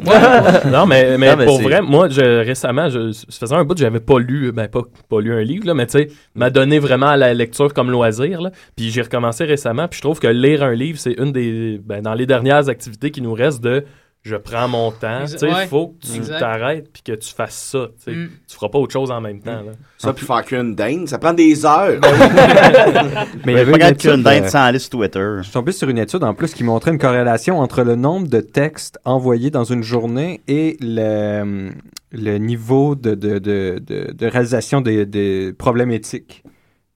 non, 0.66 0.84
mais, 0.86 1.16
mais 1.16 1.30
Non, 1.30 1.36
mais 1.36 1.44
pour 1.44 1.58
c'est- 1.58 1.62
vrai, 1.62 1.80
moi, 1.80 2.08
je, 2.08 2.44
récemment, 2.44 2.88
je, 2.88 3.12
ça 3.12 3.24
faisait 3.38 3.54
un 3.54 3.64
bout 3.64 3.74
que 3.74 3.80
j'avais 3.80 4.00
pas 4.00 4.18
lu, 4.18 4.50
ben 4.50 4.66
pas, 4.66 4.82
pas 5.08 5.20
lu 5.20 5.32
un 5.32 5.42
livre, 5.42 5.66
là, 5.68 5.74
mais 5.74 5.86
tu 5.86 5.92
sais, 5.92 6.08
m'a 6.34 6.50
donné 6.50 6.80
vraiment 6.80 7.06
à 7.06 7.16
la 7.16 7.32
lecture 7.34 7.72
comme 7.72 7.90
loisir. 7.90 8.42
Là, 8.42 8.50
puis 8.76 8.90
j'ai 8.90 9.02
recommencé 9.02 9.44
récemment, 9.44 9.86
puis 9.86 9.98
je 9.98 10.02
trouve 10.02 10.18
que 10.18 10.26
lire 10.26 10.64
un 10.64 10.74
livre, 10.74 10.98
c'est 10.98 11.14
une 11.18 11.30
des, 11.30 11.80
ben, 11.84 12.02
dans 12.02 12.14
les 12.14 12.26
dernières 12.26 12.68
activités 12.68 13.12
qui 13.12 13.22
nous 13.22 13.32
restent 13.32 13.62
de 13.62 13.84
je 14.22 14.36
prends 14.36 14.68
mon 14.68 14.90
temps. 14.92 15.24
Exa- 15.24 15.32
Tu 15.32 15.38
sais, 15.38 15.46
ouais, 15.52 15.66
faut 15.66 15.88
que 16.00 16.06
tu 16.06 16.20
t'arrêtes 16.20 16.92
puis 16.92 17.02
que 17.02 17.12
tu 17.12 17.34
fasses 17.34 17.70
ça. 17.72 17.88
Tu. 18.04 18.10
Mm. 18.14 18.30
Tu 18.48 18.54
feras 18.56 18.68
pas 18.68 18.78
autre 18.78 18.92
chose 18.92 19.10
en 19.10 19.20
même 19.20 19.40
temps. 19.40 19.62
Là. 19.62 19.72
Ça, 19.98 20.12
puis 20.12 20.24
faire 20.24 20.44
cuire 20.44 20.60
une 20.60 20.74
dinde, 20.74 21.08
ça 21.08 21.18
prend 21.18 21.32
des 21.32 21.66
heures. 21.66 21.98
Mais 23.44 23.52
il 23.52 23.56
y 23.58 23.60
avait 23.60 23.72
pas 23.78 23.90
une 23.90 24.22
dinde 24.22 24.44
euh, 24.44 24.48
sans 24.48 24.62
aller 24.62 24.78
sur 24.78 24.90
Twitter. 24.90 25.34
Je 25.38 25.42
suis 25.42 25.52
tombé 25.52 25.72
sur 25.72 25.88
une 25.88 25.98
étude 25.98 26.22
en 26.24 26.34
plus 26.34 26.54
qui 26.54 26.64
montrait 26.64 26.92
une 26.92 26.98
corrélation 26.98 27.58
entre 27.60 27.82
le 27.82 27.96
nombre 27.96 28.28
de 28.28 28.40
textes 28.40 28.98
envoyés 29.04 29.50
dans 29.50 29.64
une 29.64 29.82
journée 29.82 30.40
et 30.48 30.76
le, 30.80 31.70
le 32.12 32.38
niveau 32.38 32.94
de, 32.94 33.14
de, 33.14 33.38
de, 33.38 33.80
de, 33.84 34.12
de 34.12 34.26
réalisation 34.26 34.80
des, 34.80 35.06
des 35.06 35.52
problèmes 35.56 35.90
éthiques. 35.90 36.42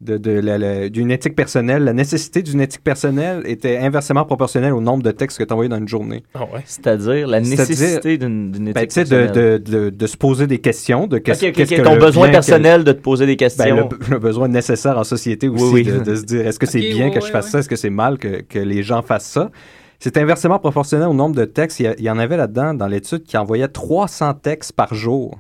De, 0.02 0.18
de 0.18 0.30
la- 0.30 0.58
la- 0.58 0.90
d'une 0.90 1.10
éthique 1.10 1.34
personnelle. 1.34 1.82
La 1.84 1.94
nécessité 1.94 2.42
d'une 2.42 2.60
éthique 2.60 2.84
personnelle 2.84 3.40
était 3.46 3.78
inversement 3.78 4.26
proportionnelle 4.26 4.74
au 4.74 4.82
nombre 4.82 5.02
de 5.02 5.10
textes 5.10 5.38
que 5.38 5.44
tu 5.44 5.50
envoyais 5.54 5.70
dans 5.70 5.78
une 5.78 5.88
journée. 5.88 6.22
Ah 6.34 6.42
ouais. 6.52 6.60
C'est-à-dire 6.66 7.26
la 7.26 7.42
C'est-à-dire- 7.42 7.66
nécessité 7.70 8.18
d'une 8.18 8.52
d'une 8.52 8.72
Ben, 8.72 8.82
éthique 8.84 8.88
tu 8.90 8.94
sais, 8.94 9.04
de, 9.04 9.08
personnelle. 9.24 9.62
de, 9.62 9.70
de, 9.86 9.88
de 9.90 10.06
se 10.06 10.16
poser 10.18 10.46
des 10.46 10.58
questions, 10.58 11.06
de 11.06 11.16
qu'est-ce 11.16 11.46
Ok, 11.46 11.48
ok, 11.48 11.54
qu'est-ce 11.56 11.74
que 11.76 11.80
ton 11.80 11.96
besoin 11.96 12.26
bien, 12.26 12.32
personnel 12.32 12.84
de 12.84 12.92
te 12.92 13.00
poser 13.00 13.24
des 13.24 13.32
ben, 13.32 13.36
questions. 13.38 13.88
le, 13.90 14.10
le 14.10 14.18
besoin 14.18 14.48
nécessaire 14.48 14.98
en 14.98 15.04
société 15.04 15.48
aussi, 15.48 15.64
Oui, 15.64 15.70
oui. 15.72 15.84
De, 15.84 16.00
de 16.00 16.14
se 16.14 16.24
dire 16.24 16.46
est-ce 16.46 16.58
que 16.58 16.66
c'est 16.66 16.80
bien 16.80 17.08
que 17.08 17.22
je 17.22 17.30
fasse 17.30 17.48
ça, 17.48 17.60
est-ce 17.60 17.68
que 17.70 17.76
c'est 17.76 17.88
mal 17.88 18.18
que, 18.18 18.42
que 18.42 18.58
les 18.58 18.82
gens 18.82 19.00
fassent 19.00 19.30
ça? 19.30 19.50
C'est 19.98 20.18
inversement 20.18 20.58
proportionnel 20.58 21.08
au 21.08 21.14
nombre 21.14 21.34
de 21.36 21.46
textes. 21.46 21.80
Il 21.80 21.84
y, 21.84 21.86
a- 21.86 21.94
il 21.96 22.04
y 22.04 22.10
en 22.10 22.18
avait 22.18 22.36
là-dedans, 22.36 22.74
dans 22.74 22.86
l'étude, 22.86 23.22
qui 23.22 23.38
envoyait 23.38 23.66
300 23.66 24.34
textes 24.34 24.72
par 24.72 24.92
jour. 24.94 25.38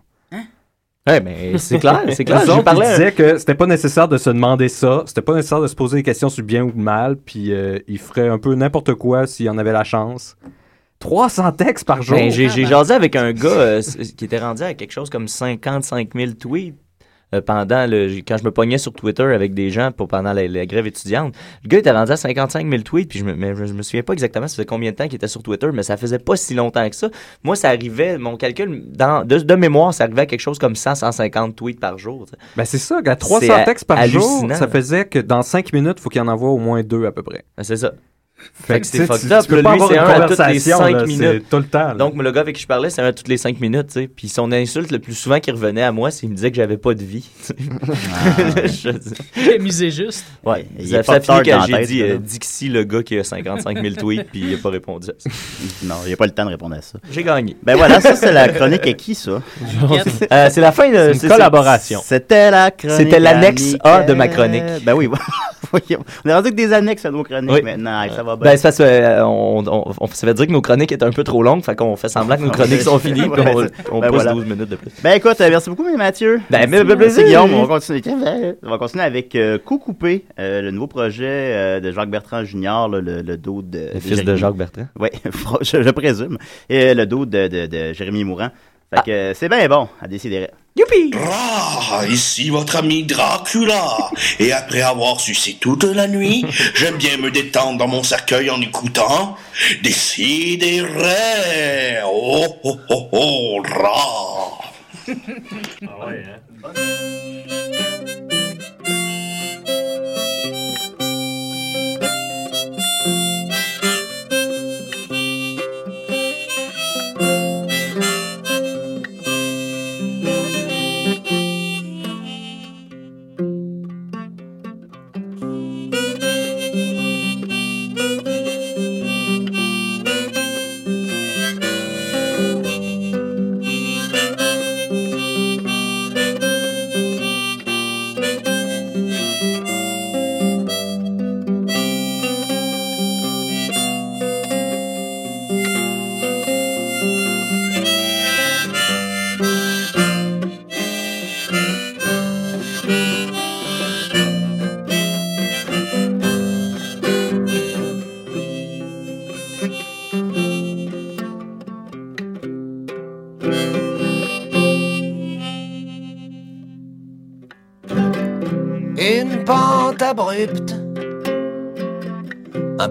Ouais, 1.06 1.20
mais 1.20 1.56
c'est 1.58 1.78
clair, 1.78 2.02
c'est 2.12 2.24
clair. 2.24 2.42
Les 2.42 2.50
autres, 2.50 2.58
ils 2.60 2.64
parlais. 2.64 2.90
disaient 2.90 3.12
que 3.12 3.38
c'était 3.38 3.54
pas 3.54 3.66
nécessaire 3.66 4.08
de 4.08 4.18
se 4.18 4.30
demander 4.30 4.68
ça, 4.68 5.04
c'était 5.06 5.22
pas 5.22 5.34
nécessaire 5.34 5.60
de 5.60 5.68
se 5.68 5.76
poser 5.76 5.98
des 5.98 6.02
questions 6.02 6.28
sur 6.28 6.42
le 6.42 6.46
bien 6.46 6.64
ou 6.64 6.72
le 6.74 6.82
mal, 6.82 7.16
puis 7.16 7.52
euh, 7.52 7.78
ils 7.86 7.98
feraient 7.98 8.28
un 8.28 8.38
peu 8.38 8.54
n'importe 8.54 8.94
quoi 8.94 9.26
s'il 9.26 9.48
en 9.48 9.56
avait 9.58 9.72
la 9.72 9.84
chance. 9.84 10.36
300 10.98 11.52
textes 11.52 11.84
par 11.86 12.02
jour. 12.02 12.16
Ben, 12.16 12.30
j'ai 12.30 12.48
j'ai 12.48 12.64
jasé 12.64 12.94
avec 12.94 13.14
un 13.16 13.32
gars 13.32 13.48
euh, 13.48 13.82
qui 14.16 14.24
était 14.24 14.38
rendu 14.38 14.62
à 14.62 14.74
quelque 14.74 14.92
chose 14.92 15.10
comme 15.10 15.28
55 15.28 16.08
000 16.14 16.32
tweets. 16.32 16.74
Euh, 17.34 17.40
pendant 17.40 17.86
le 17.90 18.20
quand 18.26 18.36
je 18.36 18.44
me 18.44 18.50
pognais 18.52 18.78
sur 18.78 18.92
Twitter 18.92 19.24
avec 19.24 19.52
des 19.52 19.70
gens 19.70 19.90
pour 19.90 20.06
pendant 20.06 20.32
la, 20.32 20.46
la 20.46 20.64
grève 20.66 20.86
étudiante 20.86 21.34
le 21.64 21.68
gars 21.68 21.78
était 21.78 21.90
rendu 21.90 22.12
à 22.12 22.16
55 22.16 22.68
000 22.70 22.82
tweets 22.82 23.08
puis 23.08 23.18
je 23.18 23.24
me, 23.24 23.34
mais 23.34 23.54
je 23.56 23.72
me 23.72 23.82
souviens 23.82 24.02
pas 24.04 24.12
exactement 24.12 24.46
ça 24.46 24.54
faisait 24.56 24.66
combien 24.66 24.92
de 24.92 24.96
temps 24.96 25.06
qu'il 25.06 25.16
était 25.16 25.26
sur 25.26 25.42
Twitter 25.42 25.68
mais 25.72 25.82
ça 25.82 25.96
faisait 25.96 26.20
pas 26.20 26.36
si 26.36 26.54
longtemps 26.54 26.88
que 26.88 26.94
ça 26.94 27.08
moi 27.42 27.56
ça 27.56 27.68
arrivait 27.70 28.16
mon 28.18 28.36
calcul 28.36 28.84
dans, 28.92 29.24
de, 29.24 29.38
de 29.38 29.54
mémoire 29.56 29.92
ça 29.92 30.04
arrivait 30.04 30.22
à 30.22 30.26
quelque 30.26 30.40
chose 30.40 30.58
comme 30.60 30.76
100 30.76 30.94
150 30.96 31.56
tweets 31.56 31.80
par 31.80 31.98
jour. 31.98 32.26
Ben 32.56 32.64
c'est 32.64 32.78
ça, 32.78 33.00
à 33.04 33.16
300 33.16 33.46
C'est 33.46 33.52
ha- 33.52 33.64
textes 33.64 33.86
par 33.86 34.06
jour, 34.06 34.46
ça 34.54 34.68
faisait 34.68 35.04
que 35.06 35.18
dans 35.18 35.42
5 35.42 35.72
minutes, 35.72 35.96
il 35.98 36.02
faut 36.02 36.08
qu'il 36.10 36.20
y 36.20 36.22
en 36.24 36.28
envoie 36.28 36.50
au 36.50 36.58
moins 36.58 36.82
deux 36.82 37.06
à 37.06 37.12
peu 37.12 37.22
près. 37.22 37.44
Ben, 37.56 37.64
c'est 37.64 37.76
ça 37.76 37.92
Fait 38.62 38.74
que 38.74 38.80
que 38.80 38.86
c'est 38.86 39.06
fucked 39.06 39.28
tu- 39.28 39.32
up. 39.34 39.42
tu 39.42 39.48
peux 39.48 39.56
là. 39.56 39.62
pas 39.62 39.74
Lui, 39.74 39.82
avoir 39.82 39.88
c'est 39.88 39.94
une 39.96 40.00
un 40.00 40.04
à 40.04 40.20
toutes 40.28 40.30
les 40.30 40.36
conversation, 40.36 40.78
5 40.78 40.90
là, 40.92 41.00
c'est 41.00 41.06
minutes. 41.06 41.44
tout 41.50 41.56
le 41.56 41.64
temps, 41.64 41.88
là. 41.88 41.94
Donc, 41.94 42.22
le 42.22 42.32
gars 42.32 42.40
avec 42.42 42.56
qui 42.56 42.62
je 42.62 42.66
parlais, 42.66 42.90
c'est 42.90 43.00
un 43.02 43.06
à 43.06 43.12
toutes 43.12 43.28
les 43.28 43.36
5 43.38 43.60
minutes, 43.60 43.86
tu 43.88 43.92
sais. 43.94 44.08
Puis 44.08 44.28
son 44.28 44.52
insulte 44.52 44.90
le 44.90 44.98
plus 44.98 45.14
souvent 45.14 45.40
qui 45.40 45.50
revenait 45.50 45.82
à 45.82 45.90
moi, 45.92 46.10
c'est 46.10 46.20
qu'il 46.20 46.30
me 46.30 46.34
disait 46.34 46.50
que 46.50 46.56
j'avais 46.56 46.76
pas 46.76 46.94
de 46.94 47.02
vie. 47.02 47.28
J'ai 49.36 49.58
misé 49.58 49.90
juste. 49.90 50.24
Ouais. 50.44 50.66
Il 50.78 50.88
Ça, 50.88 51.02
ça 51.02 51.20
finit 51.20 51.42
que 51.42 51.50
la 51.50 51.66
j'ai 51.66 51.86
dit 51.86 52.02
euh, 52.02 52.18
Dixie, 52.18 52.68
le 52.68 52.84
gars 52.84 53.02
qui 53.02 53.18
a 53.18 53.24
55 53.24 53.80
000 53.80 53.94
tweets, 53.96 54.28
puis 54.30 54.40
il 54.48 54.54
a 54.54 54.58
pas 54.58 54.70
répondu 54.70 55.08
à 55.10 55.14
ça. 55.18 55.30
Non, 55.84 55.96
il 56.06 56.12
a 56.12 56.16
pas 56.16 56.26
le 56.26 56.32
temps 56.32 56.44
de 56.44 56.50
répondre 56.50 56.76
à 56.76 56.82
ça. 56.82 56.98
J'ai 57.10 57.22
gagné. 57.22 57.56
Ben 57.62 57.76
voilà, 57.76 58.00
ça 58.00 58.14
c'est 58.16 58.32
la 58.32 58.48
chronique 58.48 58.86
à 58.86 58.92
qui 58.92 59.14
ça? 59.14 59.42
Euh, 60.32 60.48
c'est 60.50 60.60
la 60.60 60.72
fin 60.72 60.90
de 60.90 61.12
C'est 61.14 61.26
une 61.26 61.32
collaboration. 61.32 62.00
C'était 62.04 62.50
la 62.50 62.70
chronique. 62.70 62.96
C'était 62.96 63.20
l'annexe 63.20 63.76
A 63.82 64.02
de 64.02 64.14
ma 64.14 64.28
chronique. 64.28 64.62
Ben 64.84 64.94
oui, 64.94 65.08
voyons. 65.70 66.04
on 66.24 66.28
est 66.28 66.32
rendu 66.34 66.48
avec 66.48 66.54
des 66.54 66.72
annexes 66.72 67.04
à 67.04 67.10
nos 67.10 67.22
chroniques 67.22 67.62
maintenant. 67.64 68.00
Hey, 68.44 68.58
ça 68.58 68.70
va 68.70 68.76
bien. 68.76 68.86
Ben, 69.00 69.04
euh, 69.20 69.24
on, 69.24 69.64
on, 69.66 69.92
on- 70.00 70.06
ça 70.08 70.26
veut 70.26 70.34
dire 70.34 70.46
que 70.46 70.52
nos 70.52 70.60
chroniques 70.60 70.92
étaient 70.92 71.04
un 71.04 71.10
peu 71.10 71.24
trop 71.24 71.42
longues, 71.42 71.62
fait 71.64 71.76
qu'on 71.76 71.96
fait 71.96 72.08
semblant 72.08 72.36
que 72.36 72.42
nos 72.42 72.50
chroniques 72.52 72.82
sont 72.82 72.98
finies, 72.98 73.28
puis 73.28 73.42
on, 73.90 73.96
on 73.96 74.00
ben 74.00 74.08
pousse 74.08 74.16
voilà. 74.22 74.32
12 74.32 74.44
minutes 74.44 74.68
de 74.68 74.76
plus. 74.76 74.90
Ben 75.02 75.12
écoute, 75.12 75.40
euh, 75.40 75.48
merci 75.50 75.70
beaucoup, 75.70 75.84
Mathieu. 75.96 76.40
Ben, 76.50 76.68
Merci, 76.68 76.84
plaisir. 76.84 76.98
merci, 76.98 77.24
Guillaume. 77.24 77.54
On 77.54 77.62
va 77.64 77.74
continuer, 77.78 78.02
on 78.62 78.70
va 78.70 78.78
continuer 78.78 79.04
avec 79.04 79.34
euh, 79.34 79.58
Coup 79.58 79.78
coupé, 79.78 80.24
euh, 80.38 80.62
le 80.62 80.70
nouveau 80.70 80.86
projet 80.86 81.24
euh, 81.26 81.80
de 81.80 81.92
Jacques 81.92 82.10
Bertrand 82.10 82.44
Junior, 82.44 82.88
le, 82.88 83.00
le 83.00 83.36
dos 83.36 83.62
de. 83.62 83.90
Le 83.94 84.00
fils 84.00 84.24
de 84.24 84.36
Jacques 84.36 84.56
Bertrand. 84.56 84.86
Oui, 84.98 85.08
je, 85.62 85.82
je 85.82 85.90
présume. 85.90 86.38
Et 86.68 86.94
le 86.94 87.06
dos 87.06 87.26
de, 87.26 87.48
de, 87.48 87.66
de 87.66 87.92
Jérémy 87.92 88.24
Mourant. 88.24 88.50
Fait 88.94 89.02
que 89.04 89.32
c'est 89.34 89.48
bien 89.48 89.66
bon 89.68 89.88
à 90.00 90.06
décider. 90.06 90.48
Youpi! 90.76 91.10
Ah, 91.16 92.02
ici 92.08 92.50
votre 92.50 92.76
ami 92.76 93.04
Dracula. 93.04 94.10
Et 94.38 94.52
après 94.52 94.82
avoir 94.82 95.18
sucé 95.18 95.56
toute 95.58 95.84
la 95.84 96.06
nuit, 96.06 96.44
j'aime 96.74 96.96
bien 96.96 97.16
me 97.16 97.30
détendre 97.30 97.78
dans 97.78 97.88
mon 97.88 98.02
cercueil 98.02 98.50
en 98.50 98.60
écoutant 98.60 99.36
Décidérez. 99.82 100.82
Oh, 102.04 102.44
oh, 102.62 102.78
oh, 102.90 103.08
oh, 103.12 103.62
ra. 103.62 104.58
Une 105.08 105.16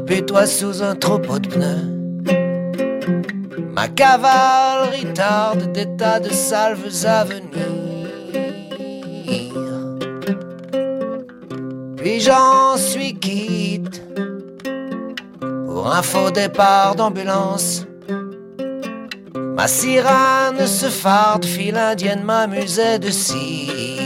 pétois 0.05 0.47
sous 0.47 0.83
un 0.83 0.95
troupeau 0.95 1.39
de 1.39 1.47
pneus. 1.47 1.95
Ma 3.73 3.87
cavalerie 3.87 5.13
tarde 5.13 5.71
des 5.73 5.87
tas 5.97 6.19
de 6.19 6.29
salves 6.29 7.05
à 7.05 7.23
venir. 7.23 7.65
Puis 11.97 12.19
j'en 12.19 12.77
suis 12.77 13.15
quitte 13.19 14.01
pour 15.65 15.91
un 15.91 16.01
faux 16.01 16.31
départ 16.31 16.95
d'ambulance. 16.95 17.85
Ma 19.57 19.67
sirène 19.67 20.67
se 20.67 20.87
farde, 20.87 21.45
file 21.45 21.77
indienne 21.77 22.23
m'amusait 22.23 22.99
de 22.99 23.09
cire. 23.09 24.04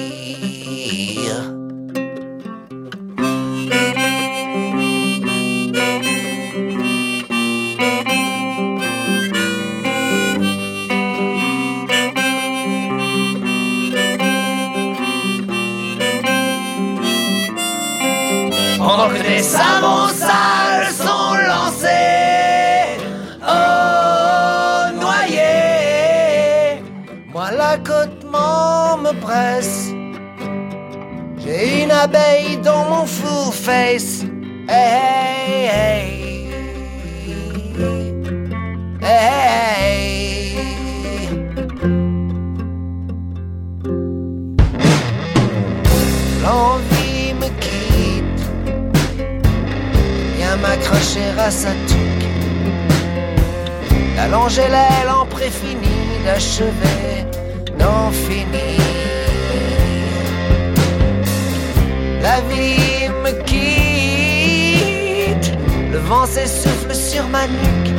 Dans 32.64 32.86
mon 32.86 33.06
full 33.06 33.52
face. 33.52 34.24
Hey, 34.68 35.66
hey, 35.66 35.70
hey. 35.72 36.50
Hey. 39.02 40.56
L'envie 46.44 47.34
me 47.34 47.50
quitte, 47.60 48.42
vient 50.38 50.58
m'accrocher 50.58 51.30
à 51.38 51.52
sa 51.52 51.72
tuque, 51.88 52.28
d'allonger 54.16 54.68
l'aile 54.70 55.10
en 55.10 55.26
préfini, 55.26 56.24
d'achever, 56.26 57.26
d'en 57.78 58.12
finir. 58.12 58.79
La 62.30 62.42
vie 62.42 63.10
me 63.24 63.32
quitte, 63.44 64.78
le 65.92 65.98
vent 65.98 66.28
s'essouffle 66.28 66.94
sur 66.94 67.28
ma 67.28 67.48
nuque, 67.48 67.92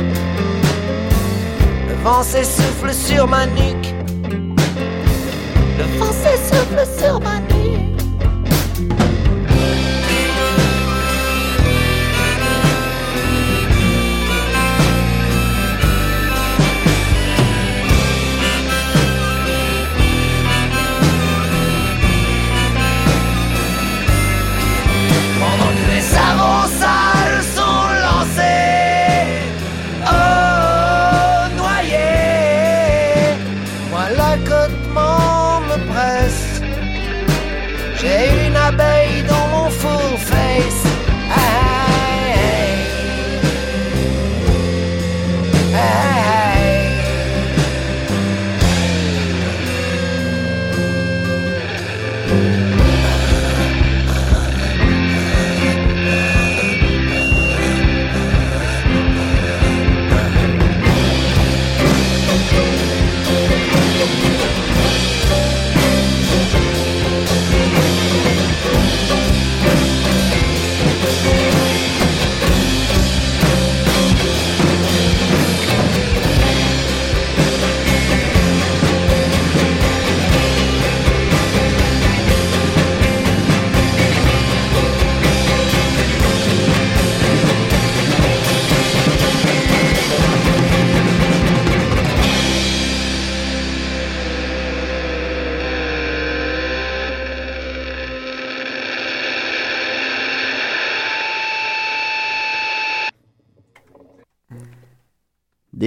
le 1.89 1.95
vent 2.01 2.23
s'essouffle 2.23 2.93
sur 2.93 3.27
ma 3.27 3.45
nuque, 3.45 3.93
le 5.77 5.83
vent 5.99 6.13
s'essouffle 6.13 6.87
sur 6.97 7.19
ma 7.19 7.39
nuque. 7.39 7.50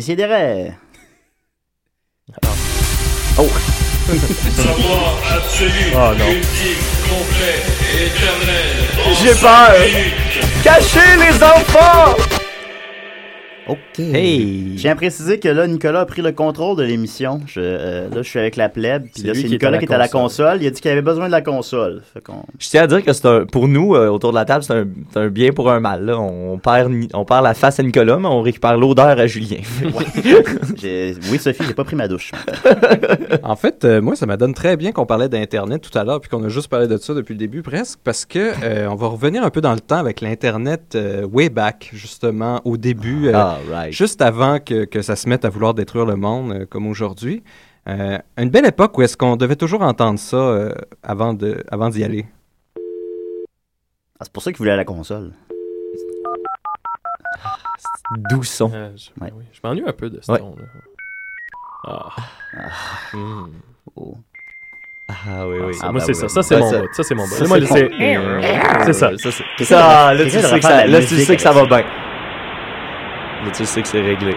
Décidérez. 0.05 0.73
Oh! 3.39 3.49
Savoir 4.55 5.15
absolu, 5.35 5.95
Ah, 5.97 6.13
non. 6.19 6.29
ultime, 6.29 6.85
complet, 7.09 7.63
éternel. 8.05 8.77
J'ai 9.23 9.35
peur. 9.41 9.73
Cachez 10.63 11.17
les 11.17 11.43
enfants! 11.43 12.17
OK. 13.97 14.05
Je 14.05 14.77
tiens 14.81 14.93
à 14.93 14.95
préciser 14.97 15.39
que 15.39 15.49
là, 15.49 15.67
Nicolas 15.67 16.01
a 16.01 16.07
pris 16.07 16.21
le 16.23 16.33
contrôle 16.33 16.77
de 16.77 16.83
l'émission. 16.83 17.41
Je, 17.47 17.61
euh, 17.63 18.09
là, 18.11 18.23
je 18.23 18.29
suis 18.29 18.39
avec 18.39 18.57
la 18.57 18.69
plèbe. 18.69 19.05
Puis 19.05 19.13
C'est 19.23 19.27
là, 19.29 19.35
c'est 19.35 19.49
Nicolas 19.49 19.71
la 19.73 19.79
qui 19.79 19.85
est 19.85 19.93
à 19.95 19.99
la 19.99 20.09
console. 20.09 20.59
Il 20.63 20.67
a 20.67 20.71
dit 20.71 20.81
qu'il 20.81 20.91
avait 20.91 21.03
besoin 21.03 21.27
de 21.27 21.33
la 21.33 21.43
console. 21.43 22.03
Fait 22.13 22.21
qu'on- 22.21 22.45
Je 22.59 22.69
tiens 22.69 22.83
à 22.83 22.87
dire 22.87 23.05
que 23.05 23.13
c'est 23.13 23.27
un, 23.27 23.45
pour 23.47 23.69
nous, 23.69 23.95
euh, 23.95 24.09
autour 24.09 24.31
de 24.31 24.37
la 24.37 24.45
table, 24.45 24.65
c'est 24.65 24.73
un, 24.75 24.87
c'est 25.13 25.19
un 25.21 25.29
bien 25.29 25.53
pour 25.53 25.71
un 25.71 25.81
mal. 25.81 26.05
là. 26.05 26.19
On, 26.19 26.59
perd, 26.59 26.91
Ni- 26.91 27.09
on 27.15 27.25
perd 27.25 27.45
la 27.45 27.55
face 27.55 27.79
à 27.79 27.83
Nicolas, 27.83 28.17
mais 28.19 28.27
on 28.29 28.43
récupère 28.43 28.77
l'odeur 28.77 29.07
à 29.19 29.27
Julien. 29.27 29.59
J'ai- 30.77 31.15
Oui, 31.31 31.39
Sophie, 31.39 31.63
j'ai 31.67 31.75
pas 31.75 31.85
pris 31.85 31.97
ma 31.97 32.09
douche. 32.09 32.33
En 33.43 33.57
fait, 33.57 33.85
euh, 33.85 34.01
moi, 34.01 34.17
ça 34.17 34.27
me 34.27 34.37
donne 34.37 34.55
très 34.55 34.77
bien 34.77 34.93
qu'on 34.93 35.07
parlait 35.07 35.29
d'Internet 35.29 35.83
tout 35.83 35.97
à 35.99 36.05
l'heure, 36.05 36.21
puis 36.21 36.31
qu'on 36.31 36.43
a 36.45 36.49
juste 36.49 36.69
parlé 36.69 36.87
de 36.89 36.97
ça 36.97 37.13
depuis 37.15 37.35
le 37.35 37.39
début 37.39 37.63
presque, 37.63 37.99
parce 38.03 38.25
que 38.25 38.53
euh, 38.63 38.89
on 38.89 38.95
va 38.95 39.09
revenir 39.09 39.43
un 39.45 39.51
peu 39.51 39.61
dans 39.61 39.73
le 39.75 39.81
temps 39.81 39.99
avec 39.99 40.21
l'Internet 40.21 40.93
euh, 40.95 41.27
way 41.27 41.49
back, 41.51 41.91
justement, 41.93 42.61
au 42.65 42.77
début, 42.77 43.29
euh, 43.29 43.33
Ah, 43.35 43.59
right. 43.71 43.84
Juste 43.93 44.23
avant 44.23 44.59
que, 44.61 44.85
que 44.85 45.03
ça 45.03 45.17
se 45.17 45.29
mette 45.29 45.45
à 45.45 45.49
vouloir 45.51 45.75
détruire 45.75 46.07
le 46.07 46.17
monde 46.17 46.53
euh, 46.53 46.67
comme 46.67 46.87
aujourd'hui. 46.87 47.43
Euh, 47.89 48.19
une 48.39 48.51
belle 48.51 48.67
époque 48.67 48.97
où 48.97 49.03
est-ce 49.03 49.17
qu'on 49.17 49.37
devait 49.37 49.57
toujours 49.57 49.83
entendre 49.83 50.19
ça 50.19 50.37
euh, 50.37 50.73
avant 51.03 51.35
de 51.35 51.63
avant 51.71 51.91
d'y 51.91 52.03
aller. 52.05 52.25
Ah, 54.19 54.23
c'est 54.23 54.33
pour 54.33 54.43
ça 54.43 54.51
qu'il 54.53 54.59
voulait 54.59 54.71
à 54.73 54.77
la 54.77 54.85
console. 54.85 55.33
Doux 58.31 58.43
son. 58.45 58.71
Euh, 58.73 58.91
je, 58.97 59.11
oui, 59.21 59.45
je 59.53 59.61
m'ennuie 59.63 59.83
un 59.87 59.93
peu 59.93 60.09
de 60.09 60.19
ce 60.23 60.31
Ouais. 60.33 60.39
ton-là. 60.39 60.65
Ah. 61.87 62.09
Hmm. 63.13 63.47
Ah 65.27 65.47
oui, 65.49 65.59
oui. 65.67 65.75
Ça, 65.75 65.93
moi, 65.93 66.01
c'est 66.01 66.15
ça. 66.15 66.29
Ça, 66.29 66.43
c'est 66.43 66.57
mon 66.59 66.71
bout. 66.71 66.87
Ça, 66.93 67.03
c'est 67.03 67.15
mon. 67.15 67.27
Ça, 67.27 67.45
Moi, 67.47 67.59
c'est 67.61 67.67
c'est- 67.67 67.89
con. 67.91 68.83
c'est 68.87 68.93
ça. 68.95 69.11
Ça, 69.19 69.31
c'est- 69.31 69.45
C'est 69.59 69.65
ça, 69.65 69.79
ça. 69.81 70.15
là, 70.15 70.25
tu 70.25 70.31
sais 70.31 70.41
que 70.41 70.47
ça, 70.49 70.57
de 70.57 70.63
la 70.63 70.87
là, 70.87 70.99
tu 71.07 71.13
musique 71.15 71.27
sais 71.27 71.37
que 71.37 71.43
ça 71.43 71.53
va 71.53 71.61
avec 71.61 71.71
bien. 71.71 71.85
Là, 73.45 73.51
tu 73.55 73.65
sais 73.67 73.83
que 73.83 73.89
c'est 73.89 74.01
réglé. 74.01 74.35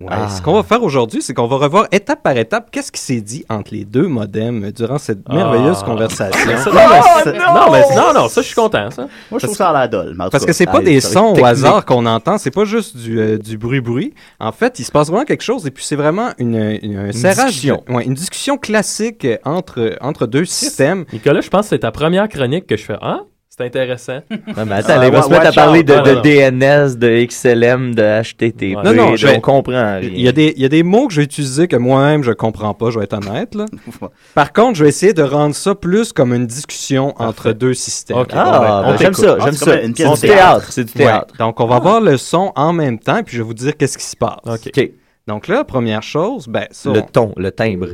Ouais, 0.00 0.06
Ah. 0.10 0.28
Ce 0.30 0.40
qu'on 0.40 0.54
va 0.54 0.62
faire 0.62 0.82
aujourd'hui, 0.82 1.20
c'est 1.20 1.34
qu'on 1.34 1.46
va 1.46 1.56
revoir 1.56 1.86
étape 1.92 2.22
par 2.22 2.34
étape 2.38 2.70
qu'est-ce 2.70 2.90
qui 2.90 3.00
s'est 3.02 3.20
dit 3.20 3.44
entre 3.50 3.74
les 3.74 3.84
deux 3.84 4.06
modems 4.06 4.72
durant 4.72 4.96
cette 4.96 5.28
merveilleuse 5.28 5.80
Ah. 5.82 5.84
conversation. 5.84 6.40
Mais 6.46 6.56
ça, 6.56 6.70
non, 6.70 6.80
mais 6.80 7.38
non, 7.38 7.70
mais 7.70 7.96
non, 7.96 8.14
non, 8.22 8.28
ça, 8.30 8.40
je 8.40 8.46
suis 8.46 8.54
content, 8.54 8.90
ça. 8.90 9.08
Moi, 9.30 9.38
je 9.38 9.44
trouve 9.46 9.56
ça 9.58 9.68
à 9.68 9.72
la 9.74 9.88
mais 9.88 10.12
tout 10.24 10.30
Parce 10.30 10.44
cas, 10.44 10.46
que 10.46 10.52
c'est 10.54 10.64
pas 10.64 10.78
allez, 10.78 10.86
des 10.94 11.00
sons 11.02 11.34
au 11.38 11.44
hasard 11.44 11.84
qu'on 11.84 12.06
entend, 12.06 12.38
c'est 12.38 12.50
pas 12.50 12.64
juste 12.64 12.96
du, 12.96 13.20
euh, 13.20 13.36
du 13.36 13.58
bruit-bruit. 13.58 14.14
En 14.38 14.52
fait, 14.52 14.78
il 14.78 14.84
se 14.84 14.90
passe 14.90 15.08
vraiment 15.08 15.26
quelque 15.26 15.42
chose 15.44 15.66
et 15.66 15.70
puis 15.70 15.84
c'est 15.84 15.96
vraiment 15.96 16.30
une, 16.38 16.78
une, 16.82 16.96
un 16.96 17.12
serrage. 17.12 17.48
discussion. 17.48 17.84
ouais, 17.90 18.04
une 18.06 18.14
discussion 18.14 18.56
classique 18.56 19.26
entre, 19.44 19.98
entre 20.00 20.26
deux 20.26 20.46
systèmes. 20.46 21.04
Nicolas, 21.12 21.42
je 21.42 21.50
pense 21.50 21.66
que 21.66 21.68
c'est 21.70 21.80
ta 21.80 21.90
première 21.92 22.26
chronique 22.30 22.66
que 22.66 22.78
je 22.78 22.84
fais. 22.84 22.96
Ah, 23.02 23.20
c'est 23.50 23.64
intéressant. 23.64 24.20
Ouais, 24.30 24.64
mais 24.64 24.74
attends, 24.76 25.02
il 25.02 25.10
va 25.10 25.22
se 25.22 25.28
mettre 25.30 25.46
à 25.46 25.52
parler 25.52 25.82
de, 25.82 25.92
de 25.94 26.20
DNS, 26.22 26.96
de 26.98 27.24
XLM, 27.26 27.94
de 27.94 28.22
HTTP. 28.22 28.76
Non, 28.84 28.92
non, 28.94 29.16
je 29.16 29.26
on 29.28 29.40
comprend. 29.40 29.98
rien. 29.98 30.00
Il 30.02 30.20
y, 30.20 30.28
a 30.28 30.32
des, 30.32 30.52
il 30.56 30.62
y 30.62 30.64
a 30.64 30.68
des 30.68 30.82
mots 30.82 31.06
que 31.08 31.12
je 31.14 31.20
vais 31.20 31.24
utiliser 31.24 31.66
que 31.68 31.76
moi-même 31.76 32.22
je 32.22 32.32
comprends 32.32 32.74
pas, 32.74 32.90
je 32.90 32.98
vais 32.98 33.04
être 33.04 33.14
honnête. 33.14 33.54
Là. 33.54 33.66
Par 34.34 34.52
contre, 34.52 34.76
je 34.78 34.84
vais 34.84 34.88
essayer 34.88 35.12
de 35.12 35.22
rendre 35.22 35.54
ça 35.54 35.74
plus 35.74 36.12
comme 36.12 36.32
une 36.32 36.46
discussion 36.46 37.14
entre 37.20 37.52
deux 37.52 37.74
systèmes. 37.74 38.16
Ah, 38.18 38.24
bon, 38.24 38.34
ben, 38.34 38.60
ben, 38.60 38.94
on 38.94 38.96
j'aime 38.98 39.14
ça, 39.14 39.36
j'aime 39.38 39.48
Ah, 39.48 39.52
c'est 39.52 39.64
ça. 39.64 39.76
comme 39.76 39.84
une 39.86 39.94
pièce 39.94 40.08
On 40.08 40.14
de 40.14 40.20
théâtre, 40.20 40.66
c'est 40.72 40.84
du 40.84 40.92
Ouais. 40.98 41.04
théâtre. 41.04 41.34
Donc, 41.38 41.60
on 41.60 41.66
va 41.66 41.78
voir 41.80 42.00
le 42.00 42.16
son 42.16 42.52
en 42.56 42.72
même 42.72 42.98
temps, 42.98 43.22
puis 43.24 43.36
je 43.36 43.42
vais 43.42 43.46
vous 43.46 43.54
dire 43.54 43.76
qu'est-ce 43.76 43.98
qui 43.98 44.04
se 44.06 44.16
passe. 44.16 44.38
OK. 44.46 44.90
Donc 45.26 45.48
là, 45.48 45.64
première 45.64 46.02
chose, 46.02 46.46
ben, 46.48 46.66
ça, 46.70 46.90
Le 46.90 47.00
on- 47.00 47.02
ton, 47.02 47.32
le 47.36 47.50
timbre. 47.52 47.88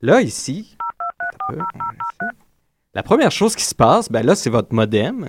Là, 0.00 0.20
ici, 0.20 0.76
attends 0.78 1.48
un 1.50 1.54
peu, 1.54 1.60
on 1.60 1.78
va 1.78 1.84
laisser. 1.92 2.36
La 2.94 3.02
première 3.02 3.32
chose 3.32 3.56
qui 3.56 3.64
se 3.64 3.74
passe, 3.74 4.10
ben 4.10 4.24
là, 4.24 4.34
c'est 4.34 4.50
votre 4.50 4.72
modem 4.74 5.28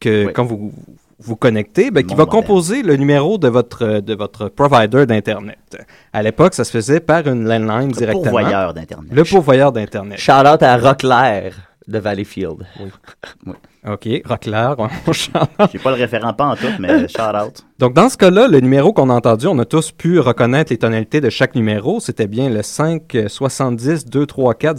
que 0.00 0.26
quand 0.28 0.44
vous 0.44 0.72
vous 1.18 1.36
connectez, 1.36 1.90
ben, 1.90 2.04
qui 2.04 2.14
va 2.14 2.24
modem. 2.24 2.40
composer 2.40 2.82
le 2.82 2.96
numéro 2.96 3.38
de 3.38 3.48
votre, 3.48 4.00
de 4.00 4.14
votre 4.14 4.48
provider 4.48 5.06
d'Internet. 5.06 5.78
À 6.12 6.22
l'époque, 6.22 6.54
ça 6.54 6.64
se 6.64 6.70
faisait 6.70 7.00
par 7.00 7.26
une 7.26 7.48
landline 7.48 7.90
directement. 7.90 8.22
pourvoyeur 8.24 8.74
d'Internet. 8.74 9.10
Le 9.12 9.24
pourvoyeur 9.24 9.72
d'Internet. 9.72 10.18
Shout-out 10.18 10.62
à 10.62 10.76
Rockler 10.76 11.52
de 11.88 11.98
Valleyfield. 11.98 12.66
OK, 13.86 14.08
Rockler. 14.24 14.74
on 14.78 14.88
shout 15.12 15.32
J'ai 15.72 15.78
pas 15.78 15.90
le 15.90 15.96
référent 15.96 16.32
pas 16.32 16.46
en 16.46 16.56
tout, 16.56 16.66
mais 16.80 17.06
shout 17.08 17.36
out. 17.36 17.64
Donc, 17.78 17.94
dans 17.94 18.08
ce 18.08 18.16
cas-là, 18.16 18.48
le 18.48 18.58
numéro 18.60 18.92
qu'on 18.92 19.10
a 19.10 19.14
entendu, 19.14 19.46
on 19.46 19.58
a 19.58 19.64
tous 19.64 19.92
pu 19.92 20.18
reconnaître 20.18 20.72
les 20.72 20.78
tonalités 20.78 21.20
de 21.20 21.30
chaque 21.30 21.54
numéro. 21.54 22.00
C'était 22.00 22.26
bien 22.26 22.50
le 22.50 22.62
5 22.62 23.16
70 23.28 24.06
234 24.06 24.76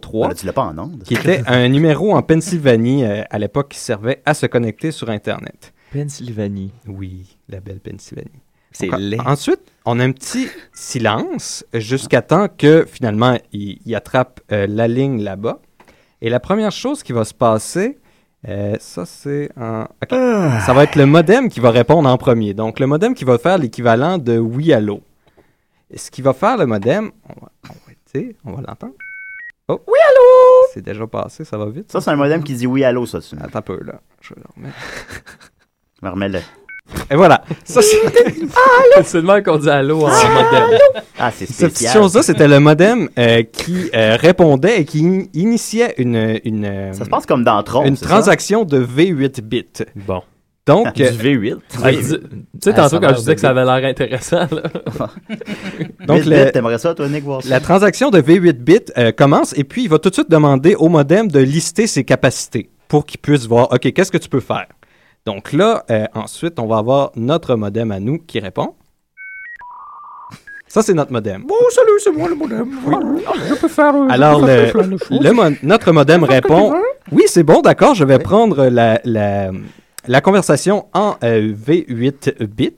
0003. 0.00 0.28
Ben, 0.28 0.34
tu 0.34 0.46
l'as 0.46 0.52
pas 0.52 0.62
en 0.62 0.78
ondes. 0.78 1.02
Qui 1.04 1.14
était 1.14 1.42
un 1.46 1.68
numéro 1.68 2.14
en 2.14 2.22
Pennsylvanie 2.22 3.04
euh, 3.04 3.22
à 3.30 3.38
l'époque 3.38 3.70
qui 3.70 3.78
servait 3.78 4.22
à 4.24 4.34
se 4.34 4.46
connecter 4.46 4.92
sur 4.92 5.10
Internet. 5.10 5.72
Pennsylvanie. 5.92 6.72
Oui, 6.86 7.36
la 7.48 7.58
belle 7.60 7.80
Pennsylvanie. 7.80 8.30
C'est 8.70 8.96
laid. 8.96 9.18
Ensuite, 9.26 9.72
on 9.84 9.98
a 9.98 10.04
un 10.04 10.12
petit 10.12 10.46
silence 10.72 11.64
jusqu'à 11.74 12.22
temps 12.22 12.46
que 12.46 12.86
finalement 12.88 13.36
il, 13.52 13.80
il 13.84 13.94
attrape 13.96 14.40
euh, 14.52 14.68
la 14.68 14.86
ligne 14.86 15.20
là-bas. 15.22 15.60
Et 16.22 16.30
la 16.30 16.40
première 16.40 16.72
chose 16.72 17.02
qui 17.02 17.12
va 17.12 17.24
se 17.24 17.34
passer, 17.34 17.98
euh, 18.48 18.76
ça 18.78 19.06
c'est 19.06 19.50
un. 19.56 19.88
ok. 20.02 20.10
Ça 20.10 20.72
va 20.74 20.84
être 20.84 20.96
le 20.96 21.06
modem 21.06 21.48
qui 21.48 21.60
va 21.60 21.70
répondre 21.70 22.08
en 22.08 22.16
premier. 22.18 22.54
Donc 22.54 22.80
le 22.80 22.86
modem 22.86 23.14
qui 23.14 23.24
va 23.24 23.38
faire 23.38 23.58
l'équivalent 23.58 24.18
de 24.18 24.38
oui 24.38 24.72
allô. 24.72 25.00
Et 25.90 25.98
ce 25.98 26.10
qui 26.10 26.22
va 26.22 26.32
faire 26.32 26.56
le 26.56 26.66
modem, 26.66 27.10
on 27.28 27.40
va, 27.40 27.50
on 27.68 27.72
va, 27.72 28.20
on 28.44 28.60
l'entendre. 28.60 28.94
Oh. 29.68 29.80
Oui 29.86 29.98
allô? 30.10 30.66
C'est 30.72 30.82
déjà 30.82 31.06
passé, 31.06 31.44
ça 31.44 31.56
va 31.56 31.66
vite. 31.66 31.92
Ça, 31.92 32.00
c'est 32.00 32.10
un 32.10 32.16
modem 32.16 32.42
qui 32.42 32.54
dit 32.54 32.66
oui, 32.66 32.82
allô, 32.82 33.06
ça, 33.06 33.20
tu 33.20 33.36
Attends 33.40 33.60
un 33.60 33.62
peu 33.62 33.80
là. 33.84 34.00
Je 34.20 34.34
vais 34.34 34.40
le 34.40 34.46
remettre. 34.56 34.76
Je 36.00 36.06
me 36.06 36.10
remets 36.10 36.28
le. 36.28 36.40
Et 37.10 37.16
voilà. 37.16 37.42
Ça, 37.64 37.80
c'est... 37.82 37.98
c'est 39.04 39.18
le 39.18 39.22
même 39.26 39.42
qu'on 39.42 39.58
dit 39.58 39.68
allô 39.70 39.98
en 40.04 40.08
modem. 40.08 40.78
Ah, 41.18 41.30
c'est 41.34 41.46
Cette 41.50 41.78
chose-là, 41.92 42.22
c'était 42.22 42.48
le 42.48 42.60
modem 42.60 43.08
euh, 43.18 43.42
qui 43.42 43.90
euh, 43.94 44.16
répondait 44.20 44.80
et 44.80 44.84
qui 44.84 45.04
in- 45.06 45.24
initiait 45.34 45.94
une, 45.98 46.38
une, 46.44 46.64
euh, 46.64 46.92
Ça 46.92 47.04
se 47.04 47.10
passe 47.10 47.26
comme 47.26 47.44
dans 47.44 47.62
Tron, 47.62 47.84
une 47.84 47.96
ça? 47.96 48.06
transaction 48.06 48.64
de 48.64 48.84
V8 48.84 49.40
bits. 49.42 49.64
Bon. 49.96 50.22
Donc, 50.66 50.92
Du 50.94 51.02
euh, 51.02 51.10
V8. 51.10 51.56
Ah, 51.82 51.90
tu 51.92 52.02
sais, 52.62 52.72
tantôt, 52.74 53.00
quand 53.00 53.08
je 53.10 53.14
disais 53.16 53.34
que 53.34 53.40
ça 53.40 53.50
avait 53.50 53.64
l'air 53.64 53.88
intéressant, 53.90 54.46
là. 54.52 54.62
Donc, 56.06 56.24
le- 56.24 56.50
t'aimerais 56.52 56.78
ça, 56.78 56.94
toi, 56.94 57.08
Nick, 57.08 57.24
voir 57.24 57.42
ça? 57.42 57.48
la 57.48 57.60
transaction 57.60 58.10
de 58.10 58.20
V8 58.20 58.52
bits 58.52 58.78
euh, 58.98 59.10
commence 59.12 59.56
et 59.56 59.64
puis 59.64 59.82
il 59.84 59.88
va 59.88 59.98
tout 59.98 60.10
de 60.10 60.14
suite 60.14 60.30
demander 60.30 60.74
au 60.76 60.88
modem 60.88 61.28
de 61.28 61.40
lister 61.40 61.86
ses 61.86 62.04
capacités 62.04 62.70
pour 62.88 63.04
qu'il 63.06 63.18
puisse 63.20 63.46
voir, 63.46 63.72
OK, 63.72 63.92
qu'est-ce 63.92 64.12
que 64.12 64.18
tu 64.18 64.28
peux 64.28 64.40
faire? 64.40 64.66
Donc 65.26 65.52
là, 65.52 65.84
euh, 65.90 66.06
ensuite, 66.14 66.58
on 66.58 66.66
va 66.66 66.78
avoir 66.78 67.12
notre 67.16 67.54
modem 67.56 67.92
à 67.92 68.00
nous 68.00 68.18
qui 68.18 68.40
répond. 68.40 68.74
Ça, 70.66 70.82
c'est 70.82 70.94
notre 70.94 71.12
modem. 71.12 71.42
Bon, 71.46 71.56
salut, 71.70 71.88
c'est 71.98 72.12
moi 72.12 72.28
le 72.28 72.36
modem. 72.36 72.70
Je 73.48 73.54
peux 73.54 73.68
faire. 73.68 73.94
euh, 73.94 74.06
Alors, 74.08 74.40
le, 74.40 74.70
le 75.20 75.32
mo- 75.32 75.56
notre 75.64 75.90
modem 75.92 76.22
répond. 76.22 76.74
Oui, 77.10 77.24
c'est 77.26 77.42
bon, 77.42 77.60
d'accord, 77.60 77.94
je 77.94 78.04
vais 78.04 78.20
prendre 78.20 78.66
la, 78.66 79.00
la, 79.04 79.50
la 80.06 80.20
conversation 80.20 80.86
en 80.94 81.16
euh, 81.24 81.52
V8 81.52 82.44
bits. 82.46 82.72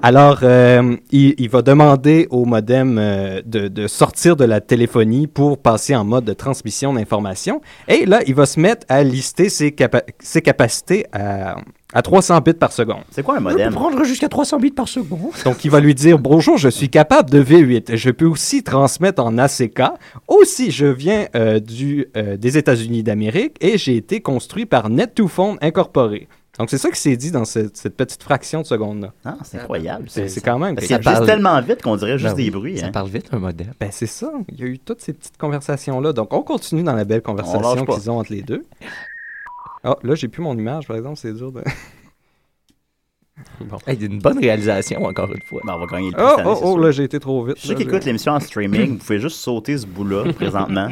Alors, 0.00 0.38
euh, 0.44 0.96
il, 1.10 1.34
il 1.38 1.48
va 1.50 1.60
demander 1.62 2.28
au 2.30 2.44
modem 2.44 2.98
euh, 2.98 3.42
de, 3.44 3.66
de 3.66 3.88
sortir 3.88 4.36
de 4.36 4.44
la 4.44 4.60
téléphonie 4.60 5.26
pour 5.26 5.58
passer 5.58 5.96
en 5.96 6.04
mode 6.04 6.24
de 6.24 6.34
transmission 6.34 6.92
d'informations. 6.94 7.60
Et 7.88 8.06
là, 8.06 8.20
il 8.26 8.34
va 8.36 8.46
se 8.46 8.60
mettre 8.60 8.86
à 8.88 9.02
lister 9.02 9.48
ses, 9.48 9.72
capa- 9.72 10.04
ses 10.20 10.40
capacités 10.40 11.04
à, 11.12 11.56
à 11.92 12.02
300 12.02 12.40
bits 12.42 12.52
par 12.52 12.70
seconde. 12.70 13.02
C'est 13.10 13.24
quoi 13.24 13.34
un 13.34 13.38
Je 13.40 13.44
peux 13.44 13.50
modem? 13.50 13.74
prendre 13.74 14.04
jusqu'à 14.04 14.28
300 14.28 14.58
bits 14.60 14.70
par 14.70 14.86
seconde. 14.86 15.32
Donc, 15.44 15.64
il 15.64 15.70
va 15.72 15.80
lui 15.80 15.96
dire 15.96 16.16
Bonjour, 16.20 16.58
je 16.58 16.68
suis 16.68 16.88
capable 16.90 17.28
de 17.30 17.42
V8. 17.42 17.96
Je 17.96 18.10
peux 18.10 18.26
aussi 18.26 18.62
transmettre 18.62 19.20
en 19.24 19.36
ACK. 19.36 19.82
Aussi, 20.28 20.70
je 20.70 20.86
viens 20.86 21.26
euh, 21.34 21.58
du, 21.58 22.06
euh, 22.16 22.36
des 22.36 22.56
États-Unis 22.56 23.02
d'Amérique 23.02 23.56
et 23.60 23.76
j'ai 23.78 23.96
été 23.96 24.20
construit 24.20 24.64
par 24.64 24.90
Net2Phone 24.90 25.56
Incorporé. 25.60 26.28
Donc, 26.58 26.70
c'est 26.70 26.78
ça 26.78 26.90
qui 26.90 27.00
s'est 27.00 27.16
dit 27.16 27.30
dans 27.30 27.44
cette, 27.44 27.76
cette 27.76 27.96
petite 27.96 28.22
fraction 28.22 28.62
de 28.62 28.66
seconde-là. 28.66 29.12
Ah, 29.24 29.36
c'est 29.44 29.60
incroyable. 29.60 30.06
C'est 30.08 30.40
quand 30.40 30.58
même. 30.58 30.74
Parce 30.74 30.88
quelque 30.88 31.02
qu'il 31.02 31.10
chose. 31.10 31.20
glisse 31.20 31.26
tellement 31.34 31.60
vite 31.60 31.82
qu'on 31.82 31.96
dirait 31.96 32.18
juste 32.18 32.36
Ben 32.36 32.44
des 32.44 32.50
bruits. 32.50 32.78
ça 32.78 32.86
hein. 32.86 32.90
parle 32.92 33.08
vite, 33.08 33.28
un 33.32 33.38
modem. 33.38 33.72
Ben, 33.78 33.90
c'est 33.92 34.06
ça. 34.06 34.32
Il 34.48 34.60
y 34.60 34.64
a 34.64 34.66
eu 34.66 34.78
toutes 34.78 35.00
ces 35.00 35.12
petites 35.12 35.36
conversations-là. 35.36 36.12
Donc, 36.12 36.32
on 36.32 36.42
continue 36.42 36.82
dans 36.82 36.94
la 36.94 37.04
belle 37.04 37.22
conversation 37.22 37.84
qu'ils 37.84 38.10
ont 38.10 38.18
entre 38.18 38.32
les 38.32 38.42
deux. 38.42 38.64
Ah, 39.84 39.96
là, 40.02 40.14
j'ai 40.16 40.28
plus 40.28 40.42
mon 40.42 40.58
image, 40.58 40.88
par 40.88 40.96
exemple. 40.96 41.16
C'est 41.16 41.32
dur 41.32 41.52
de. 41.52 41.62
Bon. 43.60 43.78
Hey, 43.86 44.04
une 44.04 44.18
bonne 44.18 44.38
réalisation, 44.38 45.04
encore 45.04 45.32
une 45.32 45.42
fois. 45.42 45.60
Ben, 45.64 45.74
on 45.74 45.78
va 45.78 45.86
gagner 45.86 46.10
le 46.10 46.16
prix 46.16 46.24
Oh, 46.24 46.30
cette 46.36 46.46
année, 46.46 46.58
oh, 46.60 46.72
oh, 46.72 46.78
là, 46.78 46.90
j'ai 46.90 47.04
été 47.04 47.20
trop 47.20 47.44
vite. 47.44 47.56
Ceux 47.58 47.74
qui 47.74 47.84
écoutent 47.84 48.04
l'émission 48.04 48.32
en 48.32 48.40
streaming, 48.40 48.92
vous 48.92 48.98
pouvez 48.98 49.20
juste 49.20 49.36
sauter 49.36 49.78
ce 49.78 49.86
bout-là 49.86 50.32
présentement. 50.36 50.88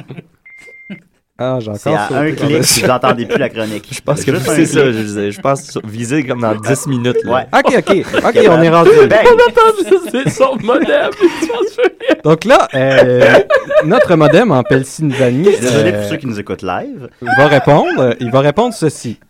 Ah, 1.38 1.58
j'ai 1.60 1.70
C'est 1.74 1.92
à 1.92 2.08
un 2.12 2.32
clic 2.32 2.64
si 2.64 2.80
vous 2.80 2.86
n'entendez 2.86 3.26
plus 3.26 3.38
la 3.38 3.50
chronique. 3.50 3.86
Je 3.92 4.00
pense 4.00 4.24
que 4.24 4.34
c'est 4.38 4.64
ça, 4.64 4.80
clic. 4.80 4.94
je, 5.06 5.30
je 5.30 5.40
pense 5.42 5.78
viser 5.84 6.24
comme 6.24 6.40
dans 6.40 6.54
10 6.54 6.86
minutes. 6.86 7.18
Là. 7.24 7.32
Ouais. 7.34 7.46
Ok, 7.52 7.74
ok, 7.76 8.06
ok, 8.24 8.38
on 8.48 8.62
est 8.62 8.70
rendu. 8.70 8.90
Bang. 9.06 9.26
c'est 10.10 10.30
son 10.30 10.56
modem. 10.56 11.10
Donc 12.24 12.44
là, 12.46 12.66
euh, 12.74 13.40
notre 13.84 14.16
modem 14.16 14.50
en 14.50 14.62
Pennsylvanie 14.62 15.44
Désolé 15.60 15.92
euh, 15.92 16.00
pour 16.00 16.08
ceux 16.10 16.16
qui 16.16 16.26
nous 16.26 16.40
écoutent 16.40 16.62
live. 16.62 17.08
va 17.20 17.46
répondre. 17.48 18.14
Il 18.20 18.30
va 18.30 18.40
répondre 18.40 18.72
ceci. 18.72 19.20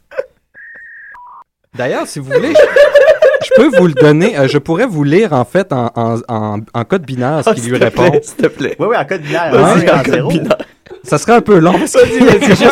D'ailleurs, 1.74 2.06
si 2.06 2.20
vous 2.20 2.26
voulez, 2.32 2.54
je, 2.54 3.46
je 3.46 3.50
peux 3.56 3.76
vous 3.78 3.86
le 3.88 3.92
donner. 3.94 4.38
euh, 4.38 4.46
je 4.48 4.58
pourrais 4.58 4.86
vous 4.86 5.02
lire 5.04 5.32
en 5.32 5.44
fait 5.44 5.72
en, 5.72 5.90
en, 5.96 6.20
en, 6.28 6.58
en 6.72 6.84
code 6.84 7.04
binaire 7.04 7.42
ce 7.44 7.50
Ah, 7.50 7.54
qui 7.54 7.62
lui 7.62 7.76
répond. 7.76 8.10
s'il 8.22 8.36
te 8.36 8.46
plaît. 8.46 8.76
Oui, 8.78 8.86
oui, 8.90 8.96
en 8.96 9.04
code 9.04 9.22
binaire. 9.22 9.50
Vas-y, 9.52 9.90
en 9.90 9.94
en 9.98 10.02
code 10.02 10.14
zéro. 10.14 10.28
binaire. 10.30 10.56
Ça 11.02 11.18
serait 11.18 11.32
un 11.34 11.40
peu 11.40 11.58
long. 11.58 11.72
parce 11.78 11.92
que- 11.92 12.06
juste, 12.08 12.62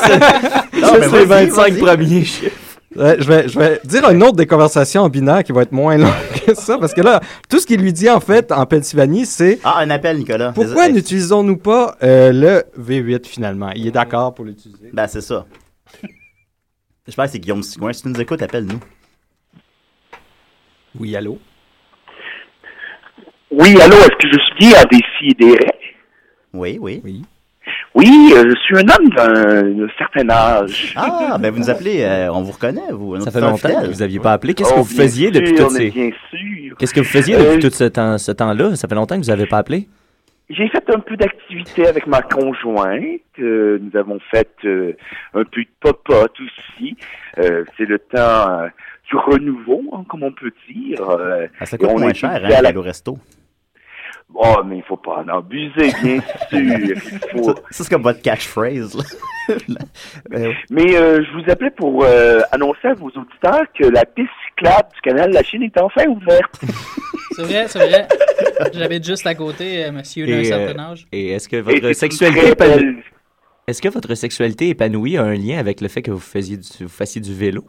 Non, 0.81 0.93
mais 0.95 1.03
juste 1.03 1.13
les 1.13 1.25
vas-y, 1.25 1.47
25 1.47 1.73
vas-y. 1.73 1.79
premiers 1.81 2.25
chiffres. 2.25 2.57
Ouais, 2.97 3.17
je, 3.19 3.25
vais, 3.27 3.49
je 3.49 3.59
vais 3.59 3.81
dire 3.85 4.09
une 4.09 4.23
autre 4.23 4.37
des 4.37 4.47
conversations 4.47 5.03
en 5.03 5.09
binaire 5.09 5.43
qui 5.43 5.51
va 5.51 5.63
être 5.63 5.73
moins 5.73 5.97
longue 5.97 6.13
que 6.47 6.55
ça, 6.55 6.79
parce 6.79 6.95
que 6.95 7.01
là, 7.01 7.21
tout 7.49 7.59
ce 7.59 7.67
qu'il 7.67 7.81
lui 7.81 7.93
dit 7.93 8.09
en 8.09 8.21
fait 8.21 8.53
en 8.53 8.65
Pennsylvanie, 8.67 9.27
c'est 9.27 9.59
Ah, 9.65 9.79
un 9.81 9.91
appel, 9.91 10.17
Nicolas. 10.19 10.53
pourquoi 10.53 10.89
n'utilisons-nous 10.89 11.57
pas 11.57 11.97
euh, 12.05 12.31
le 12.33 12.63
V8 12.81 13.27
finalement? 13.27 13.71
Il 13.75 13.89
est 13.89 13.91
d'accord 13.91 14.33
pour 14.33 14.45
l'utiliser. 14.45 14.91
Ben, 14.93 15.09
c'est 15.09 15.23
ça. 15.23 15.45
Je 17.09 17.15
pense 17.17 17.27
que 17.27 17.33
c'est 17.33 17.39
Guillaume 17.41 17.63
Sigouin. 17.65 17.93
Si 17.93 18.03
tu 18.03 18.09
nous 18.09 18.21
écoutes, 18.21 18.43
appelle-nous. 18.43 18.79
Oui, 20.99 21.17
allô? 21.17 21.39
Oui, 23.51 23.77
allô, 23.81 23.97
est-ce 23.97 24.17
que 24.17 24.29
je 24.33 24.39
suis 24.39 24.59
bien 24.59 24.79
à 24.79 24.83
raies? 25.59 25.71
Oui, 26.53 26.79
oui. 26.81 27.01
Oui. 27.05 27.23
Oui, 27.95 28.33
euh, 28.35 28.51
je 28.51 28.61
suis 28.61 28.77
un 28.77 28.89
homme 28.89 29.09
d'un 29.11 29.87
certain 29.97 30.29
âge. 30.29 30.93
Ah, 30.97 31.37
ben 31.41 31.53
vous 31.53 31.61
nous 31.61 31.71
appelez, 31.71 32.03
euh, 32.03 32.33
on 32.33 32.43
vous 32.43 32.51
reconnaît, 32.53 32.91
vous. 32.91 33.21
Ça 33.21 33.31
fait 33.31 33.41
longtemps 33.41 33.83
que 33.83 33.87
vous 33.87 34.03
aviez 34.03 34.19
pas 34.19 34.33
appelé. 34.33 34.55
Qu'est-ce 34.55 34.71
Oh, 34.73 34.77
que 34.77 34.81
vous 34.81 34.97
faisiez 34.97 35.31
depuis 35.31 35.55
tout 35.55 35.71
mais 35.71 35.79
ces... 35.79 35.91
Bien 35.91 36.11
sûr. 36.31 36.77
Qu'est-ce 36.77 36.93
que 36.93 37.01
vous 37.01 37.07
faisiez 37.07 37.37
Euh, 37.37 37.55
depuis 37.57 37.69
tout 37.69 37.75
ce 37.75 37.85
temps, 37.85 38.19
ce 38.19 38.33
temps-là? 38.33 38.75
Ça 38.75 38.89
fait 38.89 38.97
longtemps 38.97 39.15
que 39.17 39.21
vous 39.25 39.31
n'avez 39.31 39.47
pas 39.47 39.59
appelé? 39.59 39.87
J'ai 40.51 40.69
fait 40.69 40.85
un 40.95 40.99
peu 40.99 41.17
d'activité 41.17 41.87
avec 41.87 42.07
ma 42.09 42.21
conjointe. 42.21 43.21
Euh, 43.39 43.79
nous 43.81 43.97
avons 43.99 44.19
fait 44.31 44.51
euh, 44.65 44.93
un 45.35 45.45
peu 45.45 45.63
de 45.63 45.69
popote 45.81 46.35
aussi. 46.41 46.97
Euh, 47.39 47.65
c'est 47.79 47.87
le 47.87 47.99
temps 48.01 48.19
euh, 48.19 48.67
du 49.09 49.17
renouveau, 49.17 49.83
hein, 49.93 50.05
comme 50.09 50.25
on 50.25 50.33
peut 50.33 50.53
dire. 50.69 51.01
Euh, 51.09 51.47
Ah, 51.61 51.65
ça 51.67 51.77
et 51.77 51.79
coûte 51.79 51.91
on 51.93 51.99
moins 52.01 52.11
est 52.11 52.15
cher, 52.15 52.31
hein, 52.45 52.51
à 52.59 52.61
la- 52.61 52.77
au 52.77 52.83
resto. 52.83 53.19
Oh, 54.33 54.63
mais 54.65 54.79
il 54.79 54.83
faut 54.85 54.97
pas 54.97 55.23
en 55.25 55.29
abuser, 55.29 55.91
bien 56.03 56.21
sûr. 56.51 56.97
Faut... 57.33 57.43
Ça, 57.45 57.55
ça, 57.71 57.85
c'est 57.85 57.89
comme 57.91 58.03
votre 58.03 58.21
catchphrase. 58.23 58.97
là. 58.97 59.05
Oui. 60.31 60.55
Mais 60.71 60.97
euh, 60.97 61.23
je 61.23 61.33
vous 61.39 61.51
appelais 61.51 61.71
pour 61.71 62.03
euh, 62.05 62.41
annoncer 62.51 62.89
à 62.89 62.95
vos 62.95 63.09
auditeurs 63.09 63.63
que 63.79 63.85
la 63.87 64.05
piste 64.05 64.31
cyclable 64.49 64.89
du 64.95 65.01
canal 65.03 65.31
de 65.31 65.35
la 65.35 65.43
Chine 65.43 65.63
est 65.63 65.81
enfin 65.81 66.07
ouverte. 66.07 66.61
C'est 67.37 67.43
vrai, 67.43 67.67
c'est 67.67 67.79
vrai. 67.81 68.07
J'habite 68.73 69.05
juste 69.05 69.27
à 69.27 69.35
côté, 69.35 69.85
euh, 69.85 69.91
monsieur 69.93 70.25
d'un 70.25 70.45
certain 70.45 70.79
euh, 70.89 70.93
âge. 70.93 71.05
et 71.11 71.31
est-ce 71.33 71.49
que 71.49 71.57
votre 71.57 71.93
sexualité 71.93 72.41
très 72.41 72.53
épanoui- 72.53 72.77
belle- 72.77 73.03
Est-ce 73.67 73.83
que 73.83 73.89
votre 73.89 74.15
sexualité 74.15 74.69
épanouie 74.69 75.17
a 75.17 75.25
un 75.25 75.35
lien 75.35 75.59
avec 75.59 75.81
le 75.81 75.89
fait 75.89 76.01
que 76.01 76.13
vous 76.13 76.21
faisiez 76.21 76.57
du, 76.59 76.85
vous 76.85 76.89
fassiez 76.89 77.21
du 77.21 77.35
vélo? 77.35 77.65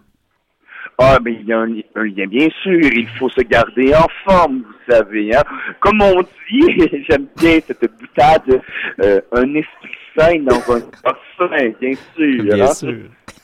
Ah, 0.98 1.18
mais 1.22 1.34
il 1.34 1.46
y 1.46 1.52
a 1.52 1.60
un, 1.60 1.76
un 1.96 2.04
lien, 2.04 2.26
bien 2.28 2.48
sûr. 2.64 2.80
Il 2.80 3.08
faut 3.20 3.30
se 3.30 3.42
garder 3.42 3.94
en 3.94 4.08
forme, 4.26 4.64
vous 4.64 4.94
savez. 4.94 5.36
Hein? 5.36 5.44
Comme 5.82 6.02
on 6.02 6.22
dit, 6.22 7.06
j'aime 7.10 7.28
bien 7.38 7.60
cette 7.66 7.92
boutade, 8.00 8.62
euh, 9.04 9.20
un 9.34 9.56
esprit 9.56 9.98
sain 10.18 10.40
dans 10.40 10.74
un 10.74 10.82
corps 10.82 11.22
sain, 11.38 11.70
bien 11.82 11.94
sûr. 12.16 12.44
Bien 12.44 12.66
hein. 12.66 12.74
sûr. 12.74 12.96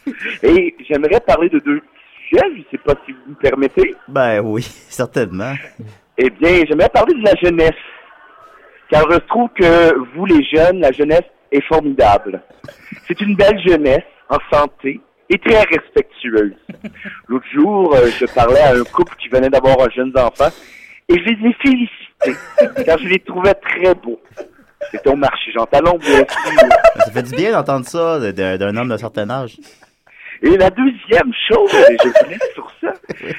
Et 0.44 0.76
j'aimerais 0.88 1.20
parler 1.20 1.50
de 1.50 1.60
deux 1.60 1.82
sujets, 2.30 2.46
je 2.54 2.60
ne 2.60 2.64
sais 2.72 2.78
pas 2.78 2.94
si 3.06 3.12
vous 3.12 3.32
me 3.32 3.36
permettez. 3.36 3.96
Ben 4.08 4.40
oui, 4.40 4.62
certainement. 4.90 5.54
Eh 6.18 6.30
bien, 6.30 6.64
j'aimerais 6.68 6.90
parler 6.90 7.16
de 7.16 7.24
la 7.24 7.36
jeunesse. 7.36 7.72
Car 8.90 9.10
je 9.12 9.18
trouve 9.20 9.50
que 9.56 9.96
vous, 10.16 10.26
les 10.26 10.44
jeunes, 10.44 10.80
la 10.80 10.92
jeunesse 10.92 11.24
est 11.52 11.64
formidable. 11.66 12.42
C'est 13.08 13.20
une 13.22 13.36
belle 13.36 13.60
jeunesse, 13.66 14.04
en 14.30 14.38
santé 14.52 15.02
et 15.32 15.38
très 15.40 15.64
respectueuse. 15.64 16.54
L'autre 17.28 17.46
jour, 17.54 17.96
euh, 17.96 18.10
je 18.20 18.26
parlais 18.26 18.60
à 18.60 18.74
un 18.76 18.84
couple 18.84 19.16
qui 19.18 19.30
venait 19.30 19.50
d'avoir 19.50 19.80
un 19.80 19.90
jeune 19.90 20.12
enfant 20.18 20.50
et 21.08 21.14
je 21.18 21.24
les 21.24 21.50
ai 21.50 21.54
félicités 21.62 22.84
car 22.86 22.98
je 23.00 23.08
les 23.08 23.20
trouvais 23.20 23.54
très 23.54 23.96
beaux. 23.96 24.22
C'était 24.92 25.10
au 25.10 25.16
marché 25.16 25.52
Jean 25.54 25.66
Talon, 25.66 25.98
bien 25.98 26.18
sûr. 26.18 26.26
Ça 26.98 27.12
fait 27.12 27.24
du 27.24 27.36
bien 27.36 27.52
d'entendre 27.54 27.86
ça 27.86 28.32
d'un 28.32 28.76
homme 28.76 28.90
d'un 28.90 28.98
certain 28.98 29.30
âge. 29.30 29.58
Et 30.44 30.58
la 30.58 30.72
deuxième 30.72 31.32
chose, 31.48 31.72
et 31.74 31.98
je 32.04 32.08
vous 32.08 32.30
laisse 32.30 32.54
sur 32.56 32.72
ça, 32.82 32.94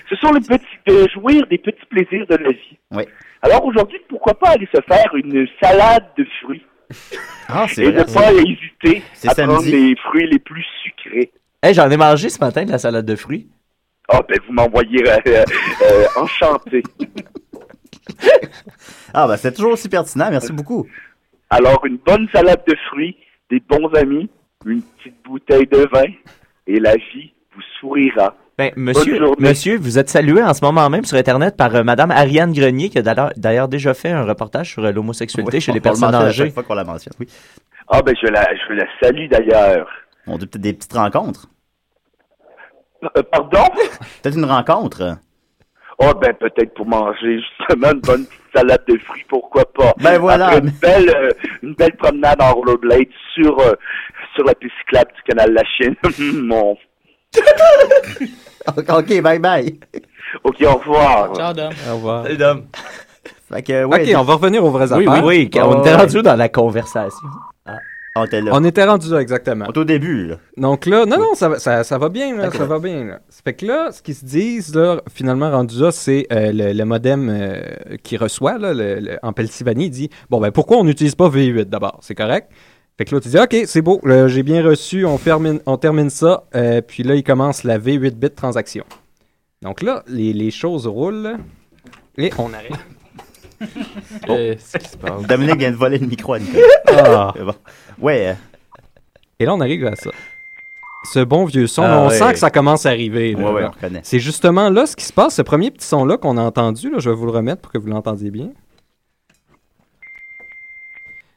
ce 0.09 0.17
sont 0.17 0.33
les 0.33 0.41
petits, 0.41 0.65
de 0.87 1.09
jouir 1.09 1.45
des 1.49 1.59
petits 1.59 1.85
plaisirs 1.91 2.27
de 2.29 2.37
la 2.37 2.51
vie. 2.51 2.79
Oui. 2.93 3.03
Alors 3.43 3.65
aujourd'hui, 3.65 3.99
pourquoi 4.09 4.35
pas 4.35 4.51
aller 4.51 4.69
se 4.73 4.81
faire 4.83 5.13
une 5.15 5.49
salade 5.61 6.07
de 6.17 6.25
fruits? 6.41 6.65
Ah, 7.49 7.67
et 7.77 7.91
ne 7.91 8.05
pas 8.05 8.33
hésiter 8.33 9.03
à 9.27 9.35
prendre 9.35 9.65
les 9.65 9.97
fruits 9.97 10.29
les 10.29 10.39
plus 10.39 10.65
sucrés. 10.85 11.33
Hey, 11.63 11.75
j'en 11.75 11.89
ai 11.91 11.97
mangé 11.97 12.29
ce 12.29 12.39
matin 12.41 12.65
de 12.65 12.71
la 12.73 12.79
salade 12.79 13.07
de 13.07 13.15
fruits. 13.17 13.49
Ah 14.09 14.21
ben 14.29 14.37
vous 14.47 14.53
m'envoyez 14.53 15.03
euh, 15.09 15.17
euh, 15.27 16.05
enchanté. 16.17 16.83
Ah, 19.15 19.29
ben 19.29 19.37
c'est 19.37 19.53
toujours 19.55 19.73
aussi 19.73 19.89
pertinent. 19.91 20.29
Merci 20.31 20.53
beaucoup. 20.53 20.87
Alors 21.51 21.85
une 21.87 21.99
bonne 21.99 22.27
salade 22.33 22.63
de 22.67 22.75
fruits, 22.89 23.15
des 23.51 23.61
bons 23.61 23.89
amis, 23.95 24.29
une 24.65 24.81
petite 24.83 25.23
bouteille 25.25 25.67
de 25.67 25.87
vin 25.93 26.11
et 26.67 26.81
la 26.81 26.95
vie 26.97 27.33
vous 27.55 27.61
sourira. 27.79 28.35
Ben, 28.59 28.73
monsieur, 28.77 29.21
monsieur, 29.39 29.77
vous 29.79 29.99
êtes 29.99 30.09
salué 30.09 30.43
en 30.43 30.55
ce 30.55 30.65
moment 30.65 30.89
même 30.91 31.05
sur 31.05 31.17
Internet 31.19 31.57
par 31.57 31.75
euh, 31.77 31.83
Madame 31.85 32.11
Ariane 32.11 32.53
Grenier, 32.53 32.89
qui 32.89 32.99
a 32.99 33.03
d'ailleurs- 33.37 33.69
déjà 33.69 33.93
fait 33.95 34.11
un 34.11 34.25
reportage 34.25 34.71
sur 34.73 34.85
euh, 34.85 34.93
l'homosexualité 34.93 35.59
Oui, 35.59 35.61
chez 35.61 35.73
on- 35.73 35.75
les 35.75 35.81
on 35.81 35.83
le 35.83 35.83
personnes 35.83 36.15
âgées. 36.15 36.51
fois 36.51 36.63
qu'on 36.63 36.75
la 36.75 36.85
mentionne, 36.85 37.15
oui. 37.21 37.29
Ah 37.89 38.01
ben 38.03 38.15
je 38.21 38.27
la, 38.29 38.47
je 38.67 38.73
la 38.73 38.87
salue 39.01 39.29
d'ailleurs. 39.29 39.89
On 40.27 40.39
dit 40.39 40.47
peut-être 40.47 40.63
des 40.63 40.73
petites 40.73 40.93
rencontres. 40.93 41.49
Euh, 43.17 43.23
pardon? 43.31 43.65
Peut-être 44.23 44.37
une 44.39 44.45
rencontre. 44.45 45.17
Oh 45.99 46.13
ben 46.21 46.33
peut-être 46.35 46.75
pour 46.75 46.87
manger 46.87 47.39
justement 47.59 47.91
une 47.93 48.01
bonne 48.01 48.25
petite 48.27 48.43
salade 48.55 48.83
de 48.89 48.99
fruits, 48.99 49.25
pourquoi 49.29 49.65
pas. 49.73 49.93
Ben 50.01 50.19
voilà. 50.19 50.47
Après 50.49 50.59
une 50.61 50.71
belle, 50.71 51.11
euh, 51.15 51.31
une 51.63 51.75
belle 51.75 51.97
promenade 51.97 52.41
en 52.41 52.55
rollerblade 52.55 53.07
sur, 53.35 53.59
euh, 53.61 53.75
sur 54.35 54.45
la 54.45 54.55
piste 54.55 54.73
cyclable 54.81 55.13
du 55.15 55.23
canal 55.23 55.51
de 55.51 55.55
la 55.55 55.65
Chine. 55.65 55.95
Mon... 56.47 56.77
ok, 58.89 59.21
bye 59.23 59.39
bye. 59.39 59.79
Ok, 60.45 60.57
au 60.67 60.73
revoir. 60.79 61.35
Ciao, 61.37 61.53
Dom. 61.53 61.73
Au 61.89 61.95
revoir. 61.95 62.23
Salut, 62.25 62.37
Dom. 62.37 62.67
Fait 63.53 63.63
que, 63.63 63.85
ouais, 63.85 64.03
ok, 64.13 64.21
on 64.21 64.25
va 64.25 64.35
revenir 64.35 64.65
aux 64.65 64.71
vraies 64.71 64.93
Oui, 64.93 65.07
affaires. 65.07 65.25
oui, 65.25 65.51
oui, 65.53 65.61
on 65.63 65.81
était 65.81 65.95
rendu 65.95 66.23
dans 66.23 66.37
la 66.37 66.49
conversation. 66.49 67.29
On 68.15 68.25
était 68.27 68.41
là. 68.43 68.51
On 68.55 68.63
était 68.65 68.85
rendu 68.85 69.11
là, 69.11 69.21
exactement. 69.23 69.65
On 69.69 69.73
est 69.73 69.79
au 69.79 69.85
début, 69.85 70.27
là. 70.27 70.37
Donc 70.59 70.85
là, 70.87 71.07
non, 71.07 71.19
non, 71.19 71.35
ça, 71.35 71.49
va- 71.49 71.59
ça, 71.59 71.83
ça 71.83 71.97
va 71.97 72.09
bien, 72.11 72.37
là, 72.37 72.51
ça 72.51 72.67
va 72.67 72.79
bien. 72.79 73.05
Là. 73.05 73.21
Ça 73.31 73.41
fait 73.43 73.55
que 73.55 73.65
là, 73.65 73.91
ce 73.91 74.03
qu'ils 74.03 74.15
se 74.15 74.25
disent, 74.27 74.75
là, 74.75 75.01
finalement 75.11 75.51
rendu 75.51 75.81
là, 75.81 75.91
c'est 75.93 76.27
euh, 76.31 76.53
le, 76.53 76.73
le 76.75 76.85
modem 76.85 77.29
euh, 77.31 77.63
qui 78.03 78.19
reçoit, 78.19 78.59
là, 78.59 78.75
le- 78.75 79.01
le- 79.01 79.19
en 79.23 79.33
Pennsylvanie, 79.33 79.87
il 79.87 79.91
dit, 79.91 80.11
bon, 80.29 80.41
ben 80.41 80.51
pourquoi 80.51 80.77
on 80.77 80.85
n'utilise 80.85 81.15
pas 81.15 81.29
V8 81.31 81.65
d'abord? 81.65 81.99
C'est 82.03 82.15
correct? 82.15 82.51
Fait 82.99 83.07
que 83.07 83.15
là, 83.15 83.21
tu 83.23 83.31
dis, 83.31 83.39
OK, 83.39 83.57
c'est 83.65 83.81
beau, 83.81 83.99
là, 84.05 84.29
j'ai 84.29 84.43
bien 84.43 84.63
reçu, 84.63 85.07
on, 85.07 85.17
fermine, 85.17 85.61
on 85.65 85.79
termine 85.79 86.11
ça, 86.11 86.45
euh, 86.55 86.83
puis 86.87 87.03
là, 87.05 87.15
il 87.15 87.23
commence 87.25 87.65
la 87.65 87.79
V8 87.79 88.11
bit 88.11 88.35
transaction. 88.35 88.85
Donc 89.63 89.81
là, 89.83 90.03
les, 90.07 90.35
les 90.35 90.51
choses 90.51 90.87
roulent, 90.87 91.39
et 92.19 92.31
on 92.37 92.53
arrête. 92.53 92.73
Qu'est-ce 94.27 94.79
qui 94.79 94.89
se 94.89 94.97
passe? 94.97 95.23
Dominique 95.23 95.59
vient 95.59 95.71
de 95.71 95.77
voler 95.77 95.99
le 95.99 96.07
micro 96.07 96.35
à 96.35 96.39
Nicolas. 96.39 96.65
Ah. 96.89 97.35
Bon. 97.45 97.55
Ouais. 98.01 98.29
euh, 98.29 98.35
Et 99.39 99.45
là, 99.45 99.55
on 99.55 99.61
arrive 99.61 99.87
à 99.87 99.95
ça. 99.97 100.11
Ce 101.05 101.19
bon 101.19 101.45
vieux 101.47 101.67
son, 101.67 101.83
Ah 101.83 102.01
on 102.03 102.09
ouais. 102.09 102.17
sent 102.19 102.33
que 102.33 102.39
ça 102.39 102.51
commence 102.51 102.87
à 102.87 102.91
arriver. 102.91 103.35
Ouais, 103.35 103.43
ouais, 103.51 103.65
on 103.65 103.71
reconnaît. 103.71 104.01
C'est 104.05 104.21
justement 104.21 104.71
là 104.71 104.87
ce 104.87 104.95
qui 104.95 105.05
se 105.05 105.13
passe, 105.13 105.35
ce 105.35 105.43
premier 105.43 105.71
petit 105.73 105.87
son-là 105.87 106.17
qu'on 106.17 106.37
a 106.37 106.43
entendu. 106.43 106.91
Là, 106.91 106.99
je 107.01 107.11
vais 107.11 107.17
vous 107.17 107.27
le 107.27 107.33
remettre 107.33 107.61
pour 107.63 107.73
que 107.73 107.79
vous 107.79 107.89
l'entendiez 107.89 108.31
bien. 108.31 108.51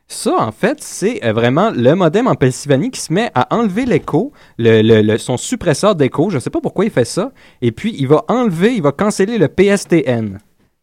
Ça, 0.08 0.36
en 0.38 0.52
fait, 0.52 0.84
c'est 0.84 1.26
euh, 1.26 1.34
vraiment 1.34 1.72
le 1.72 1.96
modem 1.96 2.28
en 2.28 2.36
Pennsylvanie 2.36 2.92
qui 2.92 3.02
se 3.02 3.12
met 3.12 3.32
à 3.34 3.54
enlever 3.56 3.86
l'écho, 3.86 4.32
le, 4.60 4.82
le- 4.84 5.02
le- 5.02 5.18
son 5.18 5.36
suppresseur 5.36 5.96
d'écho. 5.96 6.30
Je 6.30 6.36
ne 6.36 6.40
sais 6.40 6.52
pas 6.52 6.62
pourquoi 6.62 6.86
il 6.86 6.92
fait 6.92 7.06
ça. 7.06 7.32
Et 7.64 7.72
puis, 7.72 7.96
il 7.98 8.08
va 8.08 8.24
enlever, 8.28 8.74
il 8.76 8.84
va 8.84 8.92
canceller 8.92 9.40
le 9.40 9.48
PSTN. 9.48 10.38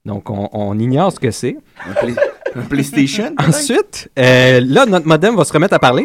Donc, 0.04 0.30
on, 0.30 0.48
on 0.52 0.78
ignore 0.78 1.12
ce 1.12 1.20
que 1.20 1.30
c'est. 1.30 1.56
Un 2.54 2.62
PlayStation? 2.62 3.34
Ensuite, 3.38 4.10
euh, 4.18 4.60
là, 4.64 4.86
notre 4.86 5.06
modem 5.06 5.36
va 5.36 5.44
se 5.44 5.52
remettre 5.52 5.74
à 5.74 5.78
parler. 5.78 6.04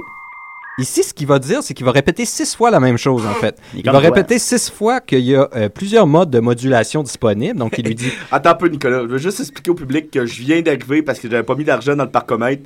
Ici, 0.79 1.03
ce 1.03 1.11
qu'il 1.11 1.25
va 1.25 1.39
dire, 1.39 1.63
c'est 1.63 1.73
qu'il 1.73 1.85
va 1.87 1.91
répéter 1.91 2.23
six 2.23 2.55
fois 2.55 2.69
la 2.69 2.79
même 2.79 2.97
chose, 2.97 3.25
en 3.25 3.33
fait. 3.33 3.59
Il 3.73 3.83
va 3.83 3.97
répéter 3.97 4.37
six 4.37 4.69
fois 4.69 5.01
qu'il 5.01 5.21
y 5.21 5.35
a 5.35 5.49
euh, 5.55 5.69
plusieurs 5.69 6.05
modes 6.05 6.29
de 6.29 6.39
modulation 6.39 7.01
disponibles. 7.01 7.57
Donc, 7.57 7.79
il 7.79 7.85
lui 7.85 7.95
dit 7.95 8.11
Attends 8.31 8.51
un 8.51 8.55
peu, 8.55 8.67
Nicolas. 8.67 8.99
Je 9.01 9.07
veux 9.07 9.17
juste 9.17 9.39
expliquer 9.39 9.71
au 9.71 9.75
public 9.75 10.11
que 10.11 10.27
je 10.27 10.41
viens 10.43 10.61
d'arriver 10.61 11.01
parce 11.01 11.19
que 11.19 11.27
j'avais 11.29 11.43
pas 11.43 11.55
mis 11.55 11.63
d'argent 11.63 11.95
dans 11.95 12.03
le 12.03 12.11
parcomètre. 12.11 12.61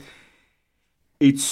Et 1.22 1.34
tu. 1.34 1.44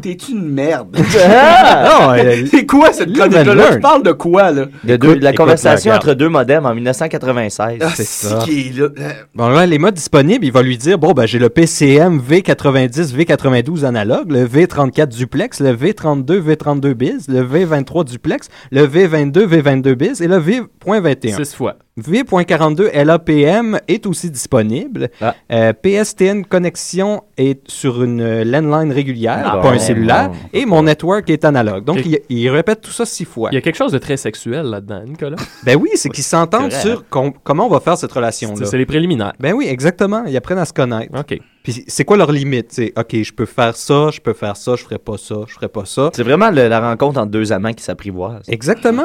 T'es 0.00 0.12
une 0.30 0.48
merde? 0.48 0.96
Ah! 1.20 2.16
Non, 2.16 2.22
C'est 2.50 2.66
quoi 2.66 2.92
cette 2.92 3.12
chronique-là? 3.12 3.74
Tu 3.74 3.80
parles 3.80 4.02
de 4.02 4.12
quoi, 4.12 4.50
là? 4.52 4.66
De 4.84 4.96
deux- 4.96 5.08
Écoute, 5.10 5.22
la 5.22 5.30
écoute, 5.30 5.36
conversation 5.44 5.92
entre 5.92 6.14
deux 6.14 6.28
modems 6.28 6.66
en 6.66 6.74
1996. 6.74 7.78
Ah, 7.80 7.88
c'est 7.94 8.04
c'est 8.04 8.26
ça. 8.28 8.38
qui 8.44 8.68
est 8.68 8.78
là. 8.78 8.88
Bon, 9.34 9.48
là, 9.48 9.66
les 9.66 9.78
modes 9.78 9.94
disponibles, 9.94 10.44
il 10.44 10.52
va 10.52 10.62
lui 10.62 10.78
dire 10.78 10.98
bon, 10.98 11.12
ben, 11.12 11.26
j'ai 11.26 11.38
le 11.38 11.48
PCM 11.48 12.20
V90, 12.20 13.14
V92 13.14 13.84
analogue, 13.84 14.30
le 14.30 14.46
V34 14.46 15.06
duplex, 15.08 15.60
le 15.60 15.74
V32, 15.74 16.40
V32 16.40 16.94
bis, 16.94 17.28
le 17.28 17.42
V23 17.42 18.04
duplex, 18.04 18.48
le 18.70 18.86
V22, 18.86 19.46
V22 19.46 19.94
bis 19.94 20.20
et 20.20 20.28
le 20.28 20.36
V.21. 20.38 21.36
Six 21.44 21.54
fois. 21.54 21.76
V.42 22.00 22.90
LAPM 23.04 23.78
est 23.88 24.06
aussi 24.06 24.30
disponible. 24.30 25.08
Ah. 25.20 25.34
Euh, 25.52 25.72
PSTN 25.72 26.42
connexion 26.42 27.22
est 27.36 27.60
sur 27.68 28.02
une 28.02 28.42
landline 28.42 28.92
régulière, 28.92 29.42
Ah, 29.44 29.56
pas 29.56 29.62
bon, 29.62 29.70
un 29.70 29.78
cellulaire, 29.78 30.30
bon. 30.30 30.36
et 30.52 30.64
mon 30.66 30.82
network 30.84 31.28
est 31.30 31.44
analogue. 31.44 31.84
Donc, 31.84 31.98
il, 32.04 32.18
il 32.28 32.48
répète 32.50 32.80
tout 32.80 32.90
ça 32.90 33.04
six 33.04 33.24
fois. 33.24 33.48
Il 33.52 33.54
y 33.54 33.58
a 33.58 33.60
quelque 33.60 33.76
chose 33.76 33.92
de 33.92 33.98
très 33.98 34.16
sexuel 34.16 34.66
là-dedans, 34.66 35.02
Nicolas. 35.06 35.36
Ben 35.64 35.76
oui, 35.76 35.90
c'est 35.94 36.08
qu'ils 36.08 36.24
s'entendent 36.24 36.72
sur 36.72 37.08
com- 37.08 37.32
comment 37.44 37.66
on 37.66 37.70
va 37.70 37.80
faire 37.80 37.96
cette 37.98 38.12
relation-là. 38.12 38.56
C'est- 38.58 38.64
c'est 38.66 38.78
les 38.78 38.86
préliminaires. 38.86 39.32
Ben 39.40 39.52
oui, 39.54 39.66
exactement. 39.68 40.24
Ils 40.26 40.36
apprennent 40.36 40.58
à 40.58 40.64
se 40.64 40.72
connaître. 40.72 41.12
OK. 41.18 41.38
Puis 41.62 41.84
c'est 41.86 42.04
quoi 42.04 42.16
leur 42.16 42.32
limite? 42.32 42.68
C'est, 42.70 42.92
OK, 42.98 43.14
je 43.22 43.32
peux 43.32 43.44
faire 43.44 43.76
ça, 43.76 44.08
je 44.10 44.20
peux 44.20 44.32
faire 44.32 44.56
ça, 44.56 44.74
je 44.76 44.84
ferai 44.84 44.98
pas 44.98 45.18
ça, 45.18 45.34
je 45.46 45.52
ferai 45.54 45.68
pas 45.68 45.84
ça. 45.84 46.10
C'est 46.14 46.22
vraiment 46.22 46.50
le- 46.50 46.68
la 46.68 46.80
rencontre 46.80 47.18
entre 47.20 47.30
deux 47.30 47.52
amants 47.52 47.72
qui 47.74 47.82
s'apprivoisent. 47.84 48.48
Exactement. 48.48 49.02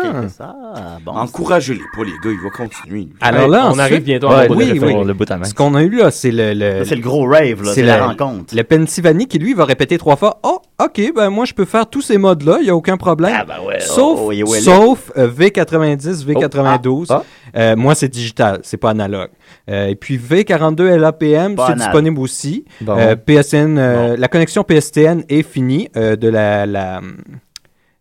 Encouragez-les 1.06 1.82
pas, 1.96 2.04
les 2.04 2.12
gars, 2.24 2.32
il 2.32 2.40
va 2.44 2.50
continuer. 2.50 3.08
Alors 3.22 3.48
là, 3.48 3.64
on 3.66 3.70
ensuite- 3.70 3.82
arrive 3.82 4.04
bientôt 4.04 4.28
Ouais, 4.30 4.36
à 4.36 4.42
mon 4.44 4.48
bout 4.48 4.54
de 4.56 4.60
oui, 4.60 4.72
référence. 4.80 5.02
oui. 5.02 5.08
le 5.08 5.14
bout 5.14 5.32
à 5.32 5.38
main. 5.38 5.46
Ce 5.46 5.54
qu'on 5.54 5.76
a 5.76 5.82
eu 5.84 5.90
là, 5.90 6.12
c'est 6.12 6.32
le, 6.32 6.80
Ça, 6.84 6.90
c'est 6.90 6.96
le 6.96 7.02
gros 7.02 7.26
rave, 7.28 7.64
là, 7.64 7.72
c'est 7.74 7.82
la 7.84 8.06
rencontre. 8.08 8.56
Le 8.56 8.64
Pennsylvanie 8.64 9.28
qui, 9.28 9.40
lui, 9.40 9.54
va 9.54 9.66
répéter 9.66 9.98
trois 9.98 10.16
fois 10.16 10.40
Oh, 10.44 10.60
OK, 10.84 11.02
ben 11.16 11.30
moi, 11.30 11.46
je 11.46 11.54
peux 11.54 11.66
faire 11.66 11.88
tous 11.90 12.02
ces 12.02 12.18
modes-là, 12.18 12.58
il 12.60 12.66
n'y 12.66 12.70
a 12.70 12.76
aucun 12.76 12.98
problème. 12.98 13.36
Ah, 13.38 13.46
ben 13.46 13.66
ouais, 13.68 13.80
sauf 13.80 14.20
oh, 14.22 14.32
oh, 14.32 14.50
ouais, 14.50 14.60
sauf 14.62 15.12
euh, 15.18 15.28
V90, 15.30 16.26
V92. 16.26 17.08
ah, 17.10 17.24
Euh, 17.56 17.76
moi, 17.76 17.94
c'est 17.96 18.10
digital, 18.10 18.60
c'est 18.64 18.78
pas 18.78 18.90
analogue. 18.92 19.30
Euh, 19.70 19.88
et 19.88 19.96
puis 19.96 20.18
V42 20.18 20.96
LAPM, 20.98 21.56
c'est 21.68 21.76
disponible 21.76 22.20
aussi. 22.20 22.66
Bon. 22.82 22.98
Euh, 22.98 23.16
PSN, 23.16 23.78
euh, 23.78 24.16
la 24.18 24.28
connexion 24.28 24.64
PSTN 24.64 25.24
est 25.30 25.44
finie 25.44 25.90
euh, 25.96 26.16
de 26.16 26.28
la. 26.30 26.66
la 26.66 27.02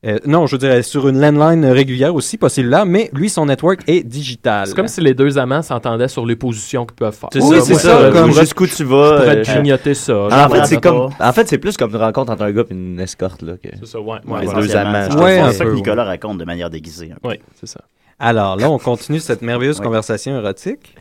euh, 0.05 0.19
non, 0.27 0.49
je 0.49 0.57
veux 0.57 0.59
dire, 0.59 0.73
elle 0.73 0.81
est 0.81 0.83
sur 0.83 1.07
une 1.07 1.21
landline 1.21 1.65
régulière 1.65 2.13
aussi, 2.13 2.37
pas 2.37 2.49
cellulaire, 2.49 2.85
mais 2.87 3.09
lui, 3.13 3.29
son 3.31 3.47
network 3.47 3.83
est 3.87 4.03
digital. 4.03 4.67
C'est 4.67 4.75
comme 4.75 4.89
si 4.89 5.01
les 5.01 5.15
deux 5.15 5.39
amants 5.39 5.63
s'entendaient 5.63 6.09
sur 6.09 6.27
les 6.27 6.35
positions 6.35 6.85
qu'ils 6.87 6.97
peuvent 6.97 7.15
faire. 7.15 7.29
C'est 7.33 7.41
Oui, 7.41 7.59
ça, 7.61 7.65
c'est 7.67 7.75
ça, 7.75 8.01
ça. 8.01 8.11
comme- 8.11 8.33
jusqu'où 8.33 8.67
tu 8.67 8.83
vas. 8.83 9.19
Je 9.19 9.23
pourrais 9.23 9.37
euh, 9.37 9.43
te 9.45 9.51
grignoter 9.53 9.95
ça. 9.95 10.17
en 10.17 10.29
Je 10.49 10.55
fait, 10.57 10.67
c'est 10.67 10.81
comme, 10.81 11.09
en 11.21 11.33
fait, 11.33 11.47
c'est 11.49 11.59
plus 11.59 11.77
comme 11.77 11.91
une 11.93 11.99
rencontre 11.99 12.33
entre 12.33 12.43
un 12.43 12.51
gars 12.51 12.65
et 12.69 12.73
une 12.75 12.99
escorte 12.99 13.43
là. 13.43 13.53
que- 13.63 13.69
C'est 13.79 13.87
ça, 13.87 14.01
ouais. 14.01 14.19
Les 14.41 14.47
deux 14.53 14.75
amants. 14.77 15.07
C'est 15.09 15.17
Ouais, 15.21 15.41
c'est 15.47 15.53
ça 15.59 15.65
que 15.67 15.71
ouais. 15.71 15.77
Nicolas 15.77 16.05
raconte 16.05 16.39
de 16.39 16.45
manière 16.47 16.69
déguisée. 16.69 17.13
Oui, 17.23 17.35
c'est 17.61 17.69
ça. 17.69 17.81
Alors 18.19 18.57
là, 18.57 18.71
on 18.71 18.79
continue 18.79 19.21
cette 19.21 19.43
merveilleuse 19.43 19.81
conversation 19.81 20.39
érotique. 20.39 20.97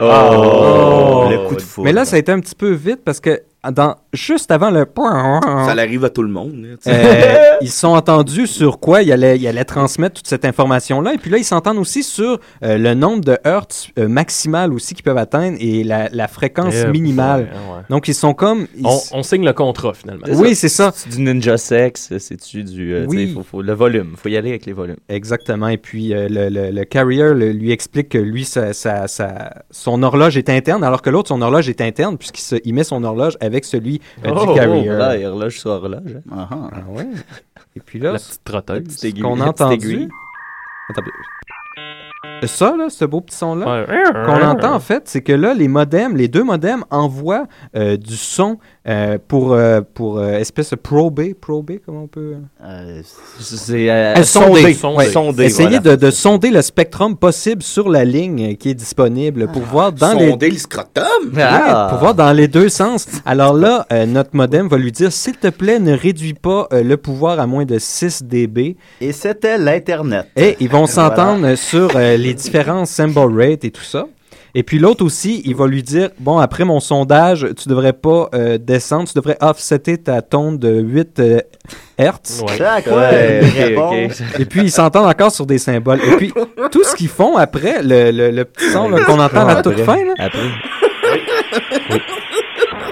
Oh, 0.00 1.26
le 1.28 1.48
coup 1.48 1.56
de 1.56 1.60
foudre. 1.60 1.84
Mais 1.84 1.92
là, 1.92 2.04
ça 2.04 2.16
a 2.16 2.18
été 2.20 2.30
un 2.30 2.38
petit 2.40 2.54
peu 2.54 2.70
vite 2.70 3.02
parce 3.04 3.20
que 3.20 3.42
dans, 3.72 3.96
juste 4.12 4.50
avant 4.52 4.70
le 4.70 4.86
Ça 4.96 5.72
arrive 5.72 6.04
à 6.04 6.10
tout 6.10 6.22
le 6.22 6.28
monde. 6.28 6.64
sais. 6.80 6.90
Euh, 6.92 7.56
ils 7.60 7.68
se 7.70 7.80
sont 7.80 7.88
entendus 7.88 8.46
sur 8.46 8.78
quoi? 8.78 9.02
Il 9.02 9.10
allait, 9.12 9.36
il 9.36 9.46
allait 9.48 9.64
transmettre 9.64 10.14
toute 10.16 10.28
cette 10.28 10.44
information-là. 10.44 11.14
Et 11.14 11.18
puis 11.18 11.30
là, 11.30 11.38
ils 11.38 11.44
s'entendent 11.44 11.78
aussi 11.78 12.02
sur 12.04 12.38
euh, 12.62 12.78
le 12.78 12.94
nombre 12.94 13.24
de 13.24 13.36
hertz 13.44 13.88
euh, 13.98 14.06
maximal 14.08 14.72
aussi 14.72 14.94
qu'ils 14.94 15.02
peuvent 15.02 15.18
atteindre 15.18 15.56
et 15.60 15.82
la, 15.82 16.08
la 16.12 16.28
fréquence 16.28 16.74
Eh, 16.76 16.86
minimale. 16.90 17.42
ouais, 17.42 17.46
ouais. 17.76 17.82
Donc, 17.90 18.06
ils 18.08 18.14
sont 18.14 18.32
comme... 18.32 18.66
ils- 18.76 18.86
On, 18.86 18.98
on 19.12 19.22
signe 19.24 19.44
le 19.44 19.52
contrat, 19.52 19.92
finalement. 19.94 20.24
Oui, 20.34 20.54
c'est 20.54 20.68
ça. 20.68 20.92
C'est 20.94 21.10
du 21.10 21.20
ninja 21.20 21.56
sex, 21.58 22.12
c'est-tu 22.18 22.62
du. 22.62 22.94
euh, 22.94 23.06
Oui. 23.08 23.32
faut, 23.34 23.42
faut- 23.42 23.62
le 23.62 23.72
volume. 23.72 24.14
faut 24.16 24.28
y 24.28 24.36
aller 24.36 24.50
avec 24.50 24.66
les 24.66 24.72
volumes. 24.72 24.96
Exactement. 25.08 25.68
Et 25.68 25.78
puis, 25.78 26.14
euh, 26.14 26.28
le, 26.30 26.48
le, 26.48 26.70
le 26.70 26.84
carrier 26.84 27.34
le- 27.34 27.50
lui 27.52 27.72
explique 27.72 28.10
que 28.10 28.18
lui, 28.18 28.44
sa, 28.44 28.72
sa- 28.72 29.08
sa- 29.08 29.64
son 29.72 30.02
horloge 30.04 30.36
est 30.38 30.48
interne, 30.48 30.84
alors 30.84 31.02
que 31.02 31.10
l'autre, 31.10 31.28
son 31.28 31.42
horloge 31.42 31.68
est 31.68 31.80
interne, 31.80 32.16
puisqu'il 32.18 32.60
il 32.64 32.72
met 32.74 32.84
son 32.84 33.02
horloge 33.04 33.36
avec 33.48 33.64
celui 33.64 34.00
euh, 34.24 34.32
Oh, 34.34 34.46
du 34.46 34.54
carrier. 34.54 34.86
là, 34.88 35.16
il 35.16 35.26
horloge 35.26 35.58
sur 35.58 35.70
horloge. 35.70 36.16
hein. 36.16 36.22
Ah, 36.32 36.48
ah. 36.50 36.70
Ah 36.72 36.90
ouais. 36.90 37.06
Et 37.76 37.80
puis 37.80 37.98
là, 37.98 38.12
La 38.12 38.18
petite 38.18 38.44
trotteuse. 38.44 38.82
petite 38.84 38.98
ce 39.00 39.06
aiguille, 39.08 39.22
qu'on 39.22 39.40
a 39.40 39.46
entendu... 39.48 40.08
Attends, 40.90 41.02
ça, 42.46 42.74
là, 42.76 42.86
ce 42.88 43.04
beau 43.04 43.20
petit 43.20 43.36
son-là, 43.36 43.84
Ouais. 43.88 44.02
qu'on 44.26 44.42
entend 44.46 44.74
en 44.74 44.80
fait, 44.80 45.02
c'est 45.06 45.20
que 45.22 45.32
là, 45.32 45.54
les 45.54 45.68
modems, 45.68 46.16
les 46.16 46.28
deux 46.28 46.42
modems 46.44 46.84
envoient 46.90 47.46
euh, 47.76 47.96
du 47.96 48.16
son 48.16 48.58
euh, 48.88 49.18
pour, 49.28 49.52
euh, 49.52 49.80
pour 49.94 50.18
euh, 50.18 50.32
espèce 50.38 50.70
de 50.70 50.76
prober, 50.76 51.34
prober, 51.34 51.80
comment 51.84 52.02
on 52.04 52.06
peut... 52.08 52.34
C'est 53.38 54.24
sonder. 54.24 54.62
Ouais, 54.62 55.44
Essayer 55.46 55.68
voilà. 55.78 55.78
de, 55.80 55.96
de 55.96 56.10
sonder 56.10 56.50
le 56.50 56.62
spectrum 56.62 57.16
possible 57.16 57.62
sur 57.62 57.88
la 57.88 58.04
ligne 58.04 58.56
qui 58.56 58.70
est 58.70 58.74
disponible 58.74 59.48
pour 59.48 59.62
voir 59.62 59.92
dans 59.92 60.12
les... 60.14 60.30
Sonder 60.30 60.50
le 60.50 60.56
scrotum? 60.58 61.32
Ah. 61.38 61.86
Pour 61.90 61.98
voir 61.98 62.14
dans 62.14 62.32
les 62.32 62.48
deux 62.48 62.68
sens. 62.68 63.06
Alors 63.26 63.54
là, 63.54 63.86
euh, 63.92 64.06
notre 64.06 64.30
modem 64.34 64.68
va 64.68 64.76
lui 64.76 64.92
dire, 64.92 65.12
s'il 65.12 65.36
te 65.36 65.48
plaît, 65.48 65.78
ne 65.78 65.92
réduis 65.96 66.34
pas 66.34 66.66
euh, 66.72 66.82
le 66.82 66.96
pouvoir 66.96 67.38
à 67.40 67.46
moins 67.46 67.64
de 67.64 67.78
6 67.78 68.24
dB. 68.24 68.76
Et 69.00 69.12
c'était 69.12 69.58
l'Internet. 69.58 70.26
Et 70.36 70.56
ils 70.60 70.68
vont 70.68 70.84
Voilà. 70.84 71.08
s'entendre 71.16 71.54
sur 71.56 71.90
euh, 72.08 72.16
les 72.16 72.34
différents 72.34 72.84
symbol 72.84 73.40
rates 73.40 73.64
et 73.64 73.70
tout 73.70 73.82
ça. 73.82 74.06
Et 74.54 74.62
puis 74.62 74.78
l'autre 74.78 75.04
aussi, 75.04 75.42
il 75.44 75.54
va 75.54 75.66
lui 75.66 75.82
dire, 75.82 76.08
bon, 76.18 76.38
après 76.38 76.64
mon 76.64 76.80
sondage, 76.80 77.46
tu 77.56 77.68
devrais 77.68 77.92
pas 77.92 78.30
euh, 78.34 78.56
descendre, 78.58 79.06
tu 79.06 79.14
devrais 79.14 79.36
offsetter 79.40 79.98
ta 79.98 80.22
tonde 80.22 80.58
de 80.58 80.80
8 80.80 81.20
euh, 81.20 81.40
Hertz. 81.98 82.42
Ouais. 82.48 82.56
Ouais. 82.90 84.08
Et 84.38 84.44
puis 84.46 84.62
ils 84.62 84.70
s'entendent 84.72 85.06
encore 85.06 85.30
sur 85.30 85.44
des 85.46 85.58
symboles. 85.58 86.00
Et 86.02 86.16
puis 86.16 86.32
tout 86.72 86.82
ce 86.82 86.96
qu'ils 86.96 87.08
font 87.08 87.36
après, 87.36 87.82
le, 87.82 88.10
le- 88.10 88.30
le 88.30 88.44
petit 88.46 88.70
son 88.70 88.88
là, 88.88 89.04
qu'on 89.04 89.20
entend 89.20 89.46
à 89.46 89.54
la 89.54 89.62
toute 89.62 89.80
fin, 89.80 89.96
là, 90.02 90.14
Après. 90.18 90.38
Oui. 91.92 91.98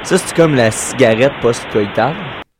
Ça, 0.04 0.18
c'est 0.18 0.36
comme 0.36 0.54
la 0.54 0.70
cigarette 0.70 1.32
post-coïtale. 1.40 2.14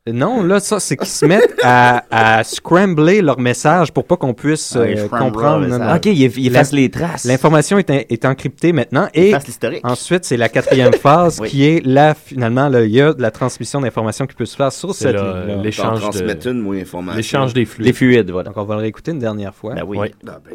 Non, 0.09 0.45
là, 0.45 0.61
ça, 0.61 0.79
c'est 0.79 0.97
qu'ils 0.97 1.09
se 1.09 1.27
mettent 1.27 1.59
à, 1.65 2.05
à 2.39 2.45
scrambler 2.45 3.23
leur 3.23 3.41
message 3.41 3.93
pour 3.93 4.05
pas 4.05 4.17
qu'on 4.17 4.35
puisse 4.35 4.77
Ah, 4.77 4.81
euh, 4.83 5.09
comprendre. 5.09 5.67
non, 5.67 5.79
non. 5.81 5.95
Ok, 5.97 6.07
il, 6.07 6.21
il 6.39 6.53
La- 6.53 6.61
efface 6.61 6.73
les 6.73 6.89
traces. 6.91 7.25
L'information 7.25 7.77
est, 7.79 7.91
en- 7.91 8.01
est 8.09 8.25
encryptée 8.25 8.73
maintenant 8.73 9.09
et 9.15 9.31
Efface 9.31 9.47
l'historique. 9.49 9.81
ensuite, 9.85 10.25
c'est 10.25 10.37
la 10.37 10.49
quatrième 10.49 10.93
phase 10.93 11.39
Oui. 11.43 11.49
qui 11.49 11.65
est 11.65 11.85
là, 11.85 12.15
finalement, 12.15 12.69
là, 12.69 12.85
il 12.85 12.93
y 12.93 13.01
a 13.01 13.13
de 13.15 13.21
la 13.21 13.33
transmission 13.33 13.81
d'informations 13.81 14.27
qui 14.29 14.37
peut 14.37 14.45
se 14.47 14.55
faire 14.55 14.71
sur 14.71 14.95
C'est 14.95 15.07
cette 15.07 15.17
là, 15.17 15.23
ligne-là. 15.23 15.47
les- 15.47 15.55
T'en 15.57 15.63
L'échange 15.63 15.95
de- 15.99 16.01
transmettre 16.03 16.47
une, 16.47 16.61
moi, 16.61 16.77
information. 16.77 17.17
L'échange 17.17 17.55
des 17.55 17.65
flux. 17.65 17.85
Les 17.85 17.93
fluides, 17.93 18.31
voilà. 18.31 18.49
Donc, 18.49 18.57
on 18.59 18.65
va 18.65 18.75
le 18.77 18.81
réécouter 18.83 19.11
une 19.11 19.19
dernière 19.19 19.55
fois. 19.57 19.75
Ben 19.75 19.83
oui. 19.85 19.99
Oui. 19.99 20.15
Ah, 20.29 20.39
ben. 20.45 20.55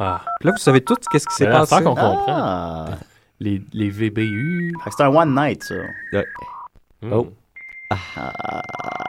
Ah. 0.00 0.20
Puis 0.40 0.48
là, 0.48 0.52
vous 0.56 0.62
savez 0.62 0.80
tout 0.80 0.96
qu'est-ce 1.12 1.26
qui 1.26 1.34
s'est 1.36 1.44
C'est 1.44 1.50
la 1.50 1.60
passé. 1.60 1.76
qu'on 1.76 1.94
comprend. 1.94 2.24
Ah. 2.26 2.86
Les, 3.38 3.62
les 3.72 3.88
VBU. 3.88 4.72
Fait 4.82 4.90
que 4.90 4.96
C'est 4.98 5.04
un 5.04 5.14
one 5.14 5.32
night, 5.34 5.62
ça. 5.62 5.74
Hmm. 7.02 7.12
Oh. 7.12 7.28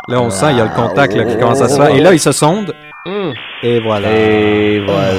Là, 0.09 0.21
on 0.21 0.29
sent, 0.29 0.51
il 0.51 0.57
y 0.57 0.61
a 0.61 0.65
le 0.65 0.69
contact 0.75 1.13
là, 1.15 1.25
qui 1.25 1.33
Oh. 1.35 1.39
commence 1.39 1.61
à 1.61 1.69
se 1.69 1.75
faire. 1.77 1.89
Et 1.89 1.99
là, 1.99 2.13
ils 2.13 2.19
se 2.19 2.31
sondent. 2.31 2.73
Hmm. 3.05 3.31
Et 3.63 3.79
voilà. 3.81 4.07
Et 4.11 4.79
voilà. 4.85 5.13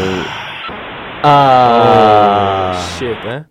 Ah. 1.25 2.73
Shit, 2.99 3.09
hein? 3.29 3.45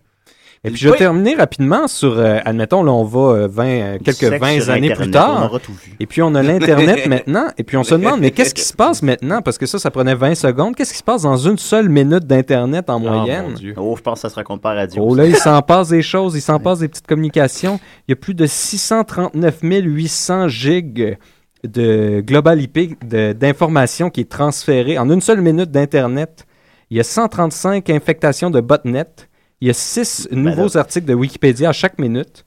Et 0.64 0.70
puis, 0.70 0.78
je 0.78 0.88
vais 0.88 0.96
terminer 0.96 1.34
rapidement 1.36 1.86
sur, 1.86 2.18
euh, 2.18 2.38
admettons, 2.44 2.82
là, 2.82 2.92
on 2.92 3.04
va 3.04 3.20
euh, 3.20 3.48
20, 3.48 3.64
euh, 3.66 3.98
quelques 4.04 4.16
Sexe 4.18 4.40
20 4.40 4.60
sur 4.60 4.72
années 4.72 4.90
Internet, 4.90 4.96
plus 4.98 5.10
tard. 5.12 5.38
On 5.42 5.46
aura 5.46 5.58
tout 5.60 5.72
vu. 5.72 5.92
Et 6.00 6.06
puis, 6.06 6.20
on 6.20 6.34
a 6.34 6.42
l'Internet 6.42 7.06
maintenant. 7.08 7.46
Et 7.58 7.62
puis, 7.62 7.76
on 7.76 7.84
se 7.84 7.94
demande, 7.94 8.20
mais 8.20 8.32
qu'est-ce 8.32 8.54
qui 8.54 8.62
se 8.62 8.74
passe 8.74 9.02
maintenant? 9.02 9.40
Parce 9.40 9.56
que 9.56 9.66
ça, 9.66 9.78
ça 9.78 9.90
prenait 9.92 10.16
20 10.16 10.34
secondes. 10.34 10.74
Qu'est-ce 10.74 10.92
qui 10.92 10.98
se 10.98 11.04
passe 11.04 11.22
dans 11.22 11.36
une 11.36 11.58
seule 11.58 11.88
minute 11.88 12.26
d'Internet 12.26 12.90
en 12.90 12.96
Oh, 12.96 13.08
moyenne? 13.08 13.44
mon 13.48 13.52
Dieu. 13.52 13.74
Oh, 13.76 13.94
je 13.96 14.02
pense 14.02 14.14
que 14.18 14.22
ça 14.22 14.30
se 14.30 14.34
raconte 14.34 14.60
pas 14.60 14.72
à 14.72 14.74
radio. 14.74 15.02
Oh 15.06 15.14
là, 15.14 15.26
il 15.26 15.36
s'en 15.36 15.62
passe 15.62 15.88
des 15.90 16.02
choses, 16.02 16.34
il 16.34 16.40
s'en 16.40 16.58
passe 16.58 16.80
des 16.80 16.88
petites 16.88 17.06
communications. 17.06 17.78
Il 18.08 18.10
y 18.10 18.14
a 18.14 18.16
plus 18.16 18.34
de 18.34 18.46
639 18.46 19.60
800 19.62 20.48
gigs 20.48 21.16
de 21.64 22.20
global 22.20 22.60
IP 22.60 22.98
d'informations 23.04 24.10
qui 24.10 24.20
est 24.22 24.28
transférée 24.28 24.98
en 24.98 25.08
une 25.10 25.20
seule 25.20 25.40
minute 25.40 25.70
d'Internet. 25.70 26.46
Il 26.90 26.96
y 26.96 27.00
a 27.00 27.04
135 27.04 27.90
infectations 27.90 28.50
de 28.50 28.60
botnet. 28.60 29.06
Il 29.60 29.66
y 29.68 29.70
a 29.70 29.74
6 29.74 30.28
nouveaux 30.30 30.76
articles 30.76 31.06
de 31.06 31.14
Wikipédia 31.14 31.70
à 31.70 31.72
chaque 31.72 31.98
minute. 31.98 32.44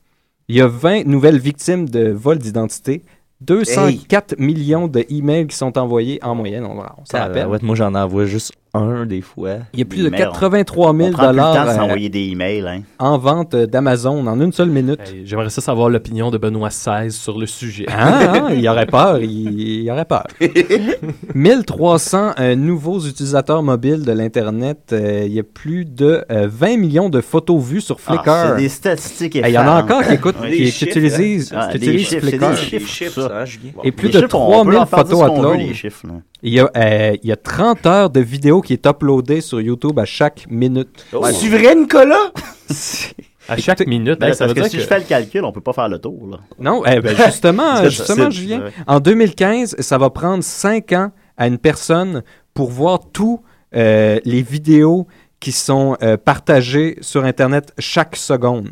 Il 0.48 0.56
y 0.56 0.62
a 0.62 0.68
20 0.68 1.06
nouvelles 1.06 1.40
victimes 1.40 1.90
de 1.90 2.10
vol 2.10 2.38
d'identité. 2.38 3.04
204 3.42 4.38
millions 4.38 4.88
de 4.88 5.04
emails 5.10 5.48
qui 5.48 5.56
sont 5.56 5.78
envoyés 5.78 6.20
en 6.24 6.36
moyenne. 6.36 6.64
On, 6.64 6.80
on 6.80 7.06
s'en 7.06 7.18
rappelle. 7.20 7.48
ouais, 7.48 7.58
moi, 7.62 7.76
j'en 7.76 7.96
envoie 7.96 8.26
juste 8.26 8.54
un 8.74 9.06
des 9.06 9.22
fois. 9.22 9.58
Il 9.74 9.80
y 9.80 9.82
a 9.82 9.86
plus 9.86 10.00
de 10.02 10.08
Email, 10.08 10.22
on- 10.22 10.32
83 10.32 10.96
000 10.96 11.10
on 11.10 11.12
prend 11.12 11.28
plus 11.28 11.36
le 11.36 11.42
temps 11.42 11.52
de 11.52 11.58
dollars 11.58 11.72
s'envoyer 11.76 12.10
des 12.10 12.30
emails. 12.30 12.66
Hein. 12.68 12.82
en 13.00 13.18
vente 13.18 13.54
euh, 13.54 13.68
d'Amazon 13.68 14.26
en 14.28 14.40
une 14.40 14.54
seule 14.54 14.70
minute. 14.70 15.00
Hey, 15.14 15.24
J'aimerais 15.26 15.50
ça 15.50 15.60
savoir 15.62 15.90
l'opinion 15.90 16.32
de 16.32 16.38
Benoît 16.38 16.70
XVI 16.70 17.12
sur 17.12 17.38
le 17.38 17.46
sujet. 17.48 17.86
Ah, 17.90 18.46
ah, 18.48 18.54
il 18.54 18.68
aurait 18.70 18.86
peur, 18.86 19.20
il, 19.22 19.60
il 19.84 19.92
aurait 19.92 20.06
peur. 20.06 20.24
1300 21.36 22.32
euh, 22.40 22.56
nouveaux 22.56 23.00
utilisateurs 23.02 23.64
mobiles 23.64 24.04
de 24.06 24.12
l'Internet. 24.12 24.78
euh, 24.94 25.24
il 25.26 25.34
y 25.34 25.40
a 25.40 25.44
plus 25.44 25.86
de 25.86 26.24
euh, 26.32 26.48
20 26.50 26.78
millions 26.78 27.10
de 27.10 27.22
photos 27.22 27.62
vues 27.64 27.82
sur 27.82 27.98
Ah, 28.08 28.14
Flickr. 28.14 28.32
c'est 28.56 28.62
des 28.62 28.70
statistiques 28.70 29.36
Eh, 29.36 29.42
Il 29.48 29.52
y 29.54 29.58
en 29.58 29.62
a 29.62 29.64
effarantes. 29.64 29.84
encore 29.92 30.04
qui 30.08 30.14
écoutent, 30.14 30.40
Ouais. 30.42 30.52
qui, 30.52 30.72
qui 30.72 30.86
utilisent, 30.86 31.54
hein. 31.54 31.60
Ah, 31.62 31.72
qui 31.72 31.80
des 31.80 31.88
utilisent 31.88 32.08
chiffres, 32.10 32.28
Flickr. 32.28 32.50
des 32.50 32.80
chiffres, 32.80 33.22
ça. 33.28 33.42
hein? 33.42 33.46
Et 33.84 33.92
plus 33.92 34.08
Les 34.08 34.14
de 34.14 34.20
chiffres, 34.20 34.36
on 34.36 34.66
peut 34.66 34.72
3000 34.74 34.78
en 34.80 34.86
faire 34.86 35.04
dire 35.04 35.18
photos 35.18 35.60
chiffres, 35.74 36.08
là. 36.08 36.14
Il 36.44 36.54
y, 36.54 36.60
a, 36.60 36.72
euh, 36.76 37.16
il 37.22 37.30
y 37.30 37.32
a 37.32 37.36
30 37.36 37.86
heures 37.86 38.10
de 38.10 38.20
vidéo 38.62 38.68
qui 38.68 38.74
est 38.74 38.86
uploadée 38.86 39.42
sur 39.42 39.62
YouTube 39.62 40.00
à 40.00 40.06
chaque 40.06 40.46
minute. 40.50 41.06
Oh. 41.14 41.26
C'est 41.32 41.50
vrai, 41.50 41.76
Nicolas? 41.76 42.32
À 43.50 43.58
chaque 43.58 43.86
minute, 43.86 44.20
Ben, 44.20 44.28
hey, 44.28 44.36
ça 44.36 44.46
parce 44.46 44.50
veut 44.50 44.54
que 44.56 44.62
dire 44.62 44.70
si 44.70 44.78
que... 44.78 44.84
je 44.84 44.88
fais 44.88 45.00
le 45.00 45.06
calcul, 45.06 45.44
on 45.44 45.52
peut 45.52 45.62
pas 45.62 45.74
faire 45.74 45.90
le 45.90 46.00
tour. 46.00 46.30
Là. 46.30 46.38
Non, 46.60 46.84
eh 46.86 47.02
ben, 47.02 47.14
justement, 47.18 47.84
justement, 47.90 48.30
Julien, 48.30 48.66
en 48.88 49.00
2015, 49.02 49.76
ça 49.80 49.98
va 49.98 50.10
prendre 50.10 50.44
5 50.44 50.92
ans 50.94 51.12
à 51.36 51.48
une 51.48 51.58
personne 51.58 52.24
pour 52.54 52.70
voir 52.70 53.00
tous 53.12 53.42
euh, 53.76 54.20
les 54.24 54.42
vidéos 54.42 55.08
qui 55.42 55.52
sont 55.52 55.98
euh, 56.02 56.16
partagées 56.16 56.98
sur 57.02 57.26
Internet 57.26 57.74
chaque 57.78 58.16
seconde. 58.16 58.70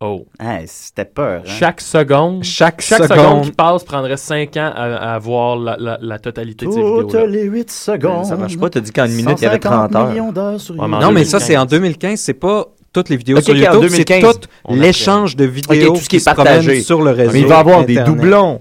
Oh. 0.00 0.26
Hey, 0.40 0.64
C'était 0.66 1.04
peur. 1.04 1.42
hein. 1.46 1.48
Chaque 1.58 1.80
seconde, 1.80 2.42
Chaque, 2.42 2.80
chaque 2.82 3.04
seconde. 3.04 3.16
seconde 3.18 3.44
qui 3.44 3.52
passe 3.52 3.84
prendrait 3.84 4.16
5 4.16 4.56
ans 4.56 4.72
à, 4.74 5.14
à 5.14 5.18
voir 5.18 5.56
la, 5.56 5.76
la- 5.78 5.98
la 6.02 6.18
totalité 6.18 6.66
de 6.66 6.72
ces 6.72 6.80
Toutes 6.80 7.06
vidéos-là. 7.12 7.26
les 7.26 7.44
8 7.44 7.70
secondes. 7.70 8.24
Ça 8.26 8.36
marche 8.36 8.58
pas, 8.58 8.68
t'as 8.70 8.80
dit 8.80 8.90
qu'en 8.92 9.06
une 9.06 9.12
minute, 9.14 9.38
il 9.40 9.44
y 9.44 9.46
avait 9.46 9.60
150 9.62 9.90
30 9.92 9.94
heures. 10.02 10.08
millions 10.10 10.32
d'heures 10.32 10.60
sur 10.60 10.74
Ouais, 10.78 10.88
mais 10.88 10.96
en 10.96 11.00
Non, 11.00 11.12
mais 11.12 11.24
ça, 11.24 11.38
2015. 11.38 11.42
c'est 11.46 11.56
en 11.56 11.64
2015. 11.64 12.20
C'est 12.20 12.34
pas 12.34 12.66
toutes 12.92 13.08
les 13.08 13.16
vidéos 13.16 13.38
Ok, 13.38 13.44
sur 13.44 13.54
ok, 13.54 13.60
en 13.60 13.72
YouTube, 13.72 13.88
c'est 13.90 14.04
2015. 14.04 14.40
tout 14.40 14.48
On 14.64 14.76
l'échange 14.76 15.36
de 15.36 15.44
vidéos 15.44 15.90
Ok, 15.92 15.96
tout 15.98 16.02
ce 16.02 16.08
qui 16.08 16.16
est 16.16 16.18
se 16.18 16.24
promènent 16.30 16.54
partagé. 16.56 16.80
sur 16.82 17.00
le 17.00 17.10
réseau. 17.12 17.32
Mais 17.32 17.40
il 17.40 17.46
va 17.46 17.56
y 17.56 17.58
avoir 17.60 17.84
des 17.84 17.96
Internet. 17.98 18.20
doublons. 18.20 18.60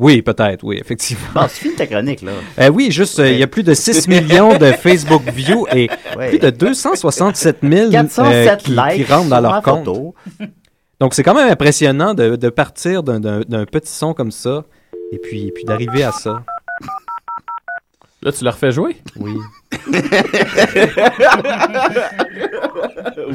Oui, 0.00 0.22
peut-être, 0.22 0.64
oui, 0.64 0.78
effectivement. 0.80 1.26
Bon, 1.34 1.42
c'est 1.48 1.60
fini 1.60 1.74
ta 1.74 1.86
chronique, 1.86 2.22
là. 2.22 2.32
Euh, 2.58 2.68
oui, 2.70 2.90
juste, 2.90 3.18
euh, 3.20 3.30
il 3.30 3.38
y 3.38 3.42
a 3.42 3.46
plus 3.46 3.62
de 3.62 3.74
6 3.74 4.08
millions 4.08 4.56
de 4.56 4.72
Facebook 4.72 5.22
views 5.34 5.66
et 5.74 5.90
Ouais. 6.16 6.30
plus 6.30 6.38
de 6.38 6.48
267 6.50 7.58
000 7.62 7.90
407 7.90 8.26
euh, 8.52 8.56
qui, 8.56 8.70
likes 8.70 9.06
qui 9.06 9.12
rentrent 9.12 9.28
dans 9.28 9.40
leur 9.40 9.60
compte. 9.62 9.84
photo. 9.84 10.14
Donc, 11.00 11.12
c'est 11.14 11.22
quand 11.22 11.34
même 11.34 11.50
impressionnant 11.50 12.14
de, 12.14 12.36
de 12.36 12.48
partir 12.48 13.02
d'un- 13.02 13.20
d'un 13.20 13.40
d'un 13.40 13.64
petit 13.66 13.92
son 13.92 14.12
comme 14.14 14.30
ça 14.30 14.64
et 15.12 15.18
puis, 15.18 15.52
puis 15.54 15.64
d'arriver 15.64 16.02
à 16.02 16.12
ça. 16.12 16.42
Là, 18.22 18.32
tu 18.32 18.44
leur 18.44 18.56
fais 18.58 18.70
jouer? 18.70 18.96
Oui. 19.16 19.34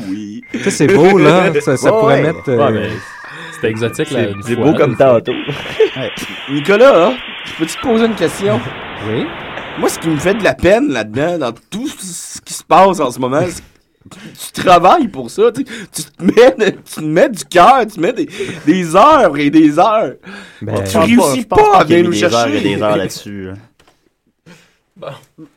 oui. 0.10 0.42
Tu 0.52 0.60
sais, 0.64 0.72
c'est 0.72 0.88
beau, 0.88 1.18
là. 1.18 1.52
Ça, 1.62 1.78
ça 1.78 1.92
Ouais, 1.94 2.00
pourrait 2.00 2.16
ouais. 2.24 2.34
mettre... 2.34 2.50
euh, 2.50 2.58
Ouais, 2.58 2.72
mais 2.72 2.90
c'était 3.56 3.70
exotique, 3.70 4.12
là. 4.12 4.28
C'est 4.42 4.56
beau 4.56 4.74
comme 4.74 4.96
tantôt. 4.96 5.32
Nicolas, 6.52 7.08
hein, 7.08 7.14
je 7.46 7.54
peux 7.58 7.66
te 7.66 7.82
poser 7.82 8.06
une 8.06 8.16
question? 8.16 8.60
Oui. 9.08 9.26
Moi, 9.78 9.90
ce 9.90 10.00
qui 10.00 10.08
me 10.08 10.18
fait 10.18 10.34
de 10.34 10.44
la 10.44 10.54
peine 10.56 10.88
là-dedans, 10.92 11.38
dans 11.38 11.52
tout 11.70 11.88
ce 11.88 12.40
qui 12.42 12.54
se 12.54 12.64
passe 12.64 13.00
en 13.02 13.12
ce 13.12 13.20
moment, 13.20 13.42
c'est 13.46 13.62
que 14.10 14.16
tu 14.56 14.64
travailles 14.64 15.10
pour 15.10 15.30
ça. 15.30 15.52
Tu, 15.52 15.64
tu 15.66 16.04
te 16.04 16.24
mets, 16.24 16.56
tu 16.84 16.96
te 16.96 17.02
mets 17.02 17.30
du 17.30 17.44
cœur, 17.44 17.86
tu 17.86 18.00
mets 18.00 18.14
des, 18.14 18.28
des 18.66 18.96
heures 18.96 19.38
et 19.38 19.50
des 19.52 19.78
heures. 19.78 20.14
Ben, 20.62 20.82
tu 20.86 20.98
réussis 20.98 21.44
pas 21.46 21.80
à 21.80 21.84
mis 21.84 22.02
nous 22.04 22.12
des 22.12 22.24
heures 22.24 22.32
chercher. 22.32 22.58
et 22.58 22.62
des 22.76 22.82
heures 22.82 22.96
là-dessus. 22.98 23.50
hein. 23.52 25.08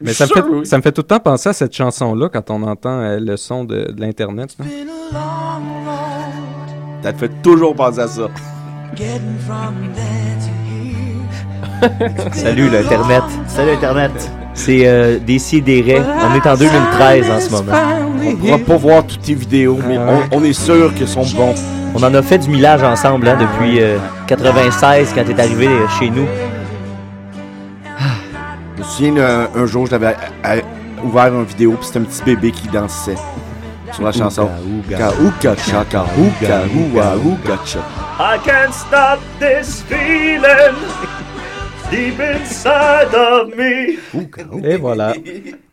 Mais 0.01 0.11
Je 0.11 0.17
ça 0.17 0.25
me, 0.25 0.29
suis 0.29 0.35
fait, 0.35 0.47
sûr, 0.47 0.51
oui. 0.59 0.67
ça 0.67 0.77
me 0.77 0.83
fait 0.83 0.93
tout 0.93 1.03
le 1.03 1.07
temps 1.07 1.21
penser 1.21 1.49
à 1.51 1.53
cette 1.53 1.75
chanson-là 1.75 2.29
quand 2.29 2.51
on 2.51 2.63
entend 2.65 3.01
euh, 3.01 3.21
le 3.21 3.37
son 3.37 3.65
de, 3.65 3.93
de 3.93 4.01
l'Internet. 4.01 4.57
Ça 7.03 7.13
te 7.13 7.19
fait 7.19 7.43
toujours 7.43 7.75
penser 7.75 8.01
à 8.01 8.09
ça. 8.09 8.29
Salut, 12.33 12.69
l'Internet. 12.71 13.23
Salut, 13.47 13.71
Internet. 13.73 14.31
C'est 14.55 14.89
euh. 14.89 15.19
On 15.21 16.35
est 16.35 16.47
en 16.47 16.57
2013 16.57 17.31
en 17.31 17.41
ce 17.41 17.51
moment. 17.51 17.73
On 18.25 18.37
pourra 18.37 18.59
pas 18.59 18.77
voir 18.77 19.07
toutes 19.07 19.23
tes 19.23 19.35
vidéos, 19.35 19.79
mais 19.87 19.97
on, 19.99 20.39
on 20.39 20.45
est 20.45 20.53
sûr 20.53 20.93
qu'elles 20.95 21.07
sont 21.09 21.25
bons. 21.37 21.55
On 21.95 22.03
en 22.03 22.13
a 22.15 22.23
fait 22.23 22.39
du 22.39 22.51
millage 22.51 22.83
ensemble 22.83 23.29
hein, 23.29 23.39
depuis 23.41 23.81
euh, 23.81 23.99
96 24.27 25.13
quand 25.15 25.25
t'es 25.25 25.41
arrivé 25.41 25.69
euh, 25.69 25.89
chez 25.99 26.11
nous. 26.11 26.27
Je 28.77 28.83
me 28.83 28.87
souviens 28.89 29.13
d'un 29.13 29.49
un 29.55 29.67
jour, 29.67 29.87
j'avais 29.87 30.09
euh, 30.09 30.13
euh, 30.47 30.61
ouvert 31.05 31.35
une 31.35 31.45
vidéo, 31.45 31.73
puis 31.73 31.87
c'était 31.87 32.01
un 32.01 32.03
petit 32.03 32.23
bébé 32.25 32.51
qui 32.51 32.69
dansait 32.69 33.17
sur 33.93 34.05
la 34.05 34.13
chanson. 34.13 34.49
Ka 34.91 35.11
ouka 35.21 35.57
chaka, 35.57 36.05
ouka 36.19 36.63
oua 36.75 37.17
ouka 37.17 37.59
cha. 37.65 37.81
I 38.21 38.39
can't 38.45 38.73
stop 38.73 39.21
this 39.39 39.83
feeling 39.83 40.75
deep 41.91 42.19
inside 42.21 43.15
of 43.15 43.55
me. 43.57 43.99
Et 44.65 44.77
voilà. 44.77 45.15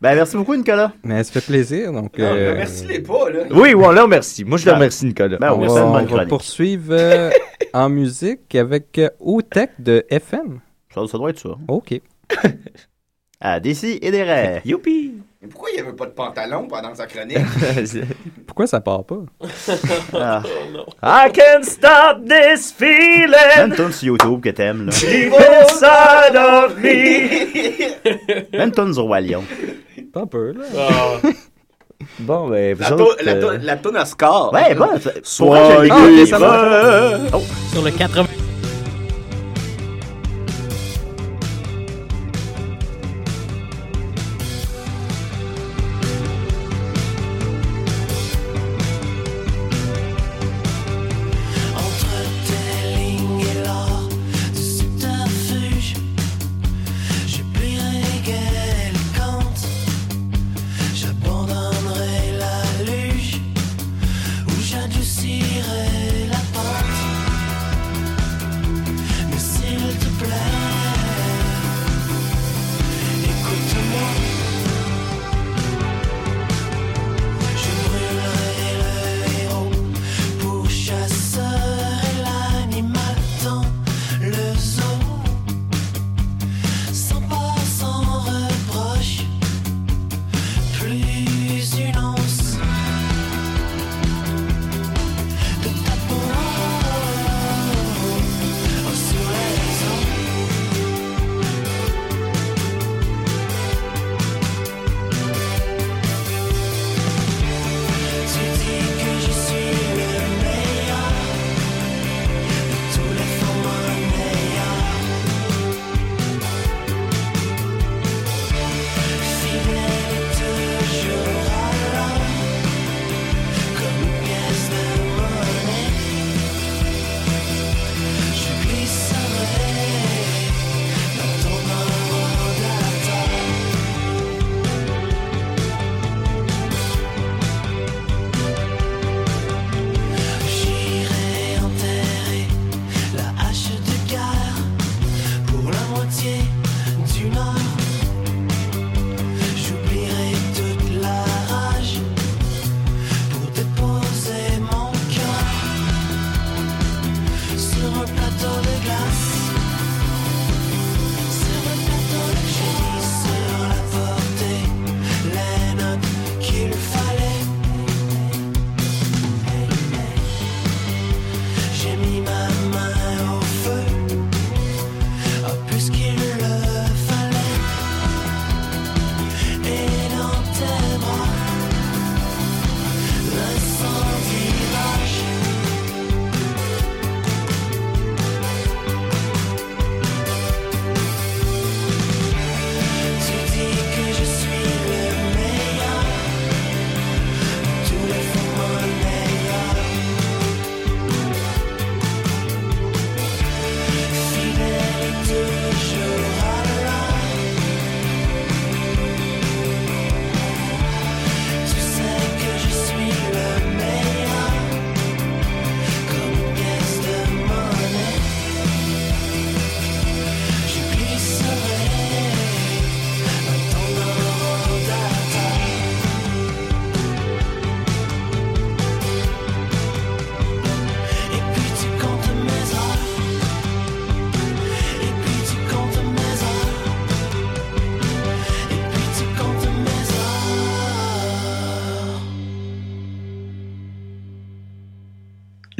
Ben, 0.01 0.15
merci 0.15 0.37
beaucoup, 0.37 0.55
Nicolas. 0.55 0.91
Mais 1.03 1.23
ça 1.23 1.31
fait 1.33 1.45
plaisir. 1.45 1.91
Donc, 1.91 2.19
euh, 2.19 2.63
les 2.87 2.99
pas, 2.99 3.29
là. 3.29 3.39
Oui, 3.51 3.73
on 3.75 3.91
le 3.91 4.01
remercie. 4.01 4.45
Moi, 4.45 4.57
je 4.57 4.65
le 4.65 4.71
Ben, 4.71 4.75
remercie, 4.77 5.05
Nicolas. 5.05 5.37
ben, 5.37 5.51
on 5.53 5.61
oui, 5.61 5.67
va, 5.67 5.85
on 5.85 6.03
va 6.03 6.25
poursuivre 6.25 6.89
euh, 6.91 7.29
en 7.73 7.89
musique 7.89 8.53
avec 8.55 9.01
O-Tech 9.19 9.69
de 9.79 10.05
FM. 10.09 10.59
Ça, 10.93 11.01
ça 11.07 11.17
doit 11.17 11.31
être 11.31 11.39
ça. 11.39 11.49
OK. 11.67 11.99
Ah, 13.47 13.59
d'ici 13.59 13.99
et 14.01 14.11
des 14.11 14.23
raies. 14.23 14.61
Youpi! 14.65 15.15
Mais 15.45 15.51
pourquoi 15.51 15.69
il 15.71 15.77
y 15.77 15.79
avait 15.79 15.93
pas 15.93 16.05
de 16.07 16.11
pantalon 16.11 16.67
pendant 16.67 16.95
sa 16.95 17.05
chronique? 17.05 17.37
Pourquoi 18.47 18.65
ça 18.67 18.81
part 18.81 19.03
pas? 19.03 19.19
Ah. 20.13 20.41
I 21.03 21.29
can't 21.31 21.63
stop 21.63 22.25
this 22.27 22.71
feeling 22.71 23.29
Même 23.57 23.69
une 23.69 23.75
tune 23.75 23.91
sur 23.91 24.07
YouTube 24.07 24.41
que 24.41 24.49
t'aimes, 24.49 24.85
là. 24.87 24.91
deep 24.91 25.33
inside 25.33 26.35
of 26.35 26.77
me. 26.77 28.47
Même 28.57 28.69
une 28.69 28.71
tune 28.71 28.93
sur 28.93 29.03
Roi 29.03 29.19
Lion. 29.21 29.43
Pas 30.13 30.21
un 30.21 30.25
peu, 30.27 30.53
là. 30.53 30.63
Bon, 32.19 32.49
ben, 32.49 32.73
vous 32.75 32.81
La 32.81 32.93
autres, 32.93 33.17
toune- 33.17 33.25
la 33.25 33.31
euh, 33.33 33.57
la 33.61 33.75
toune 33.77 33.97
à 33.97 34.05
score. 34.05 34.51
Ouais, 34.53 34.73
bon. 34.73 34.87
ça 35.23 35.49
va. 35.51 35.83
libre. 35.83 37.41
Sur 37.71 37.81
le 37.83 37.91
80. 37.91 38.25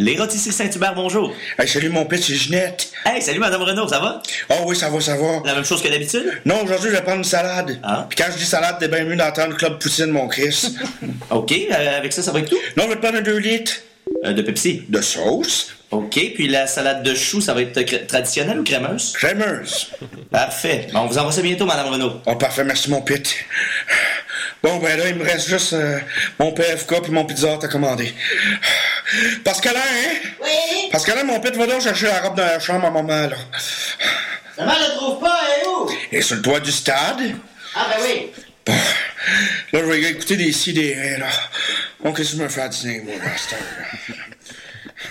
Les 0.05 0.15
rôtisseries 0.19 0.53
Saint-Hubert, 0.53 0.93
bonjour. 0.93 1.33
Hey, 1.57 1.67
salut 1.67 1.89
mon 1.89 2.05
père, 2.05 2.19
c'est 2.21 2.35
Ginette. 2.35 2.91
Hey, 3.03 3.23
salut 3.23 3.39
Madame 3.39 3.63
Renaud, 3.63 3.87
ça 3.87 3.97
va? 3.97 4.21
Oh 4.51 4.65
oui, 4.67 4.75
ça 4.75 4.87
va, 4.87 5.01
ça 5.01 5.15
va. 5.15 5.41
La 5.43 5.55
même 5.55 5.65
chose 5.65 5.81
que 5.81 5.87
d'habitude? 5.87 6.41
Non, 6.45 6.61
aujourd'hui, 6.63 6.91
je 6.91 6.95
vais 6.95 7.01
prendre 7.01 7.17
une 7.17 7.23
salade. 7.23 7.79
Ah. 7.81 8.05
Puis 8.07 8.15
quand 8.15 8.31
je 8.31 8.37
dis 8.37 8.45
salade, 8.45 8.75
t'es 8.79 8.87
bien 8.87 9.03
mieux 9.03 9.15
d'entendre 9.15 9.57
Club 9.57 9.79
Poutine, 9.79 10.11
mon 10.11 10.27
Chris. 10.27 10.75
OK, 11.31 11.51
euh, 11.51 11.97
avec 11.97 12.13
ça, 12.13 12.21
ça 12.21 12.31
va 12.31 12.37
être 12.41 12.49
tout? 12.51 12.59
non, 12.77 12.83
je 12.83 12.89
vais 12.89 12.95
te 12.97 13.01
prendre 13.01 13.17
un 13.17 13.21
2 13.21 13.35
litres. 13.37 13.73
Euh, 14.25 14.33
de 14.33 14.43
Pepsi? 14.43 14.83
De 14.89 15.01
sauce. 15.01 15.71
OK, 15.89 16.19
puis 16.35 16.49
la 16.49 16.67
salade 16.67 17.01
de 17.01 17.15
choux, 17.15 17.41
ça 17.41 17.55
va 17.55 17.63
être 17.63 17.81
cré- 17.81 18.05
traditionnelle 18.05 18.59
ou 18.59 18.63
crémeuse? 18.63 19.11
Crémeuse. 19.13 19.87
Parfait. 20.29 20.85
Bon, 20.93 20.99
on 20.99 21.05
vous 21.07 21.17
envoie 21.17 21.31
ça 21.31 21.41
bientôt, 21.41 21.65
Madame 21.65 21.87
Renaud. 21.87 22.21
Oh, 22.27 22.35
parfait, 22.35 22.63
merci 22.63 22.91
mon 22.91 23.01
pit. 23.01 23.33
Bon, 24.61 24.77
ben 24.77 24.97
là, 24.97 25.09
il 25.09 25.15
me 25.15 25.23
reste 25.23 25.47
juste 25.47 25.73
euh, 25.73 25.99
mon 26.39 26.51
PFK 26.51 27.01
puis 27.03 27.11
mon 27.11 27.23
pizza 27.25 27.57
t'as 27.59 27.67
commandé. 27.67 28.13
Pascalin, 29.43 29.79
hein? 29.79 30.15
Oui? 30.41 30.89
Pascalin, 30.91 31.23
mon 31.23 31.39
pit, 31.39 31.55
va 31.55 31.67
donc 31.67 31.81
chercher 31.81 32.07
la 32.07 32.21
robe 32.21 32.35
dans 32.37 32.45
la 32.45 32.59
chambre 32.59 32.85
à 32.87 32.91
maman, 32.91 33.27
là. 33.27 33.37
Maman 34.57 34.73
ne 34.73 34.95
trouve 34.95 35.19
pas, 35.19 35.39
elle 35.55 35.63
est 35.63 35.67
où? 35.67 35.89
Et 36.11 36.21
sur 36.21 36.37
le 36.37 36.41
toit 36.41 36.59
du 36.59 36.71
stade? 36.71 37.35
Ah, 37.75 37.87
ben 37.89 38.03
oui. 38.03 38.31
Là, 38.67 39.79
je 39.81 39.85
vais 39.85 40.01
écouter 40.01 40.37
des 40.37 40.51
si 40.51 40.73
des 40.73 40.93
ré, 40.93 41.17
là. 41.17 41.27
Bon, 41.99 42.13
qu'est-ce 42.13 42.31
que 42.31 42.37
je 42.37 42.43
me 42.43 42.49
fais 42.49 42.61
à 42.61 42.67
dîner, 42.67 43.01
moi, 43.01 43.13
heure, 43.15 44.24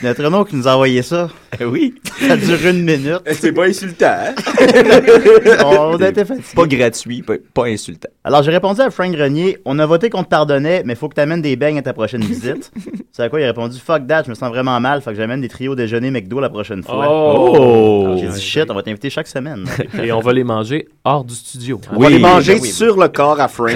Notre 0.03 0.25
Renaud 0.25 0.45
qui 0.45 0.57
nous 0.57 0.69
a 0.69 0.75
envoyé 0.75 1.03
ça. 1.03 1.29
Oui. 1.61 1.95
Ça 2.21 2.37
dure 2.37 2.67
une 2.67 2.85
minute. 2.85 3.21
C'est 3.33 3.53
pas 3.53 3.67
insultant, 3.67 4.07
hein? 4.07 4.35
on 5.65 5.97
a 6.01 6.09
été 6.09 6.25
fatigué. 6.25 6.49
Pas 6.55 6.67
gratuit, 6.67 7.23
pas, 7.23 7.35
pas 7.53 7.67
insultant. 7.67 8.09
Alors, 8.25 8.43
j'ai 8.43 8.51
répondu 8.51 8.81
à 8.81 8.91
Frank 8.91 9.13
Grenier, 9.13 9.59
on 9.65 9.79
a 9.79 9.87
voté 9.87 10.11
qu'on 10.11 10.25
te 10.25 10.29
pardonnait, 10.29 10.83
mais 10.85 10.95
faut 10.95 11.09
que 11.09 11.15
t'amènes 11.15 11.43
des 11.43 11.57
beignes 11.57 11.79
à 11.79 11.83
ta 11.83 11.93
prochaine 11.93 12.23
visite. 12.23 12.73
C'est 13.13 13.23
à 13.23 13.29
quoi 13.29 13.41
il 13.41 13.45
a 13.45 13.49
répondu, 13.49 13.79
fuck 13.79 14.07
that, 14.07 14.25
je 14.25 14.31
me 14.31 14.35
sens 14.35 14.49
vraiment 14.49 14.81
mal, 14.81 15.01
faut 15.01 15.11
que 15.11 15.17
j'amène 15.17 15.41
des 15.41 15.49
trios 15.49 15.75
déjeuner 15.75 16.11
McDo 16.11 16.41
la 16.41 16.49
prochaine 16.49 16.83
fois. 16.83 17.07
Oh! 17.09 18.17
J'ai 18.19 18.29
dit, 18.29 18.41
shit, 18.41 18.71
on 18.71 18.75
va 18.75 18.83
t'inviter 18.83 19.11
chaque 19.11 19.29
semaine. 19.29 19.65
Et 20.03 20.11
on 20.11 20.21
va 20.21 20.33
les 20.33 20.43
manger 20.43 20.89
hors 21.05 21.25
du 21.25 21.35
studio. 21.35 21.81
On 21.93 21.99
va 21.99 22.11
les 22.11 22.19
manger 22.19 22.55
ben 22.55 22.63
oui. 22.63 22.71
sur 22.71 22.99
le 22.99 23.09
corps 23.09 23.41
à 23.41 23.49
Frank. 23.49 23.71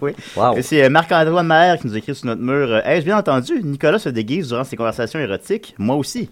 oui. 0.00 0.12
Et 0.56 0.62
c'est 0.62 0.82
euh, 0.82 0.88
Marc-Antoine 0.88 1.46
Maher 1.46 1.78
qui 1.78 1.86
nous 1.86 1.96
écrit 1.96 2.14
sur 2.14 2.26
notre 2.26 2.42
mur, 2.42 2.68
euh, 2.68 2.80
Ai-je 2.84 3.04
bien 3.04 3.18
entendu, 3.18 3.60
Nicolas 3.62 3.98
se 3.98 4.08
déguise 4.08 4.48
durant 4.48 4.64
ses 4.64 4.76
conversations 4.76 5.11
érotiques, 5.20 5.74
moi 5.78 5.96
aussi. 5.96 6.30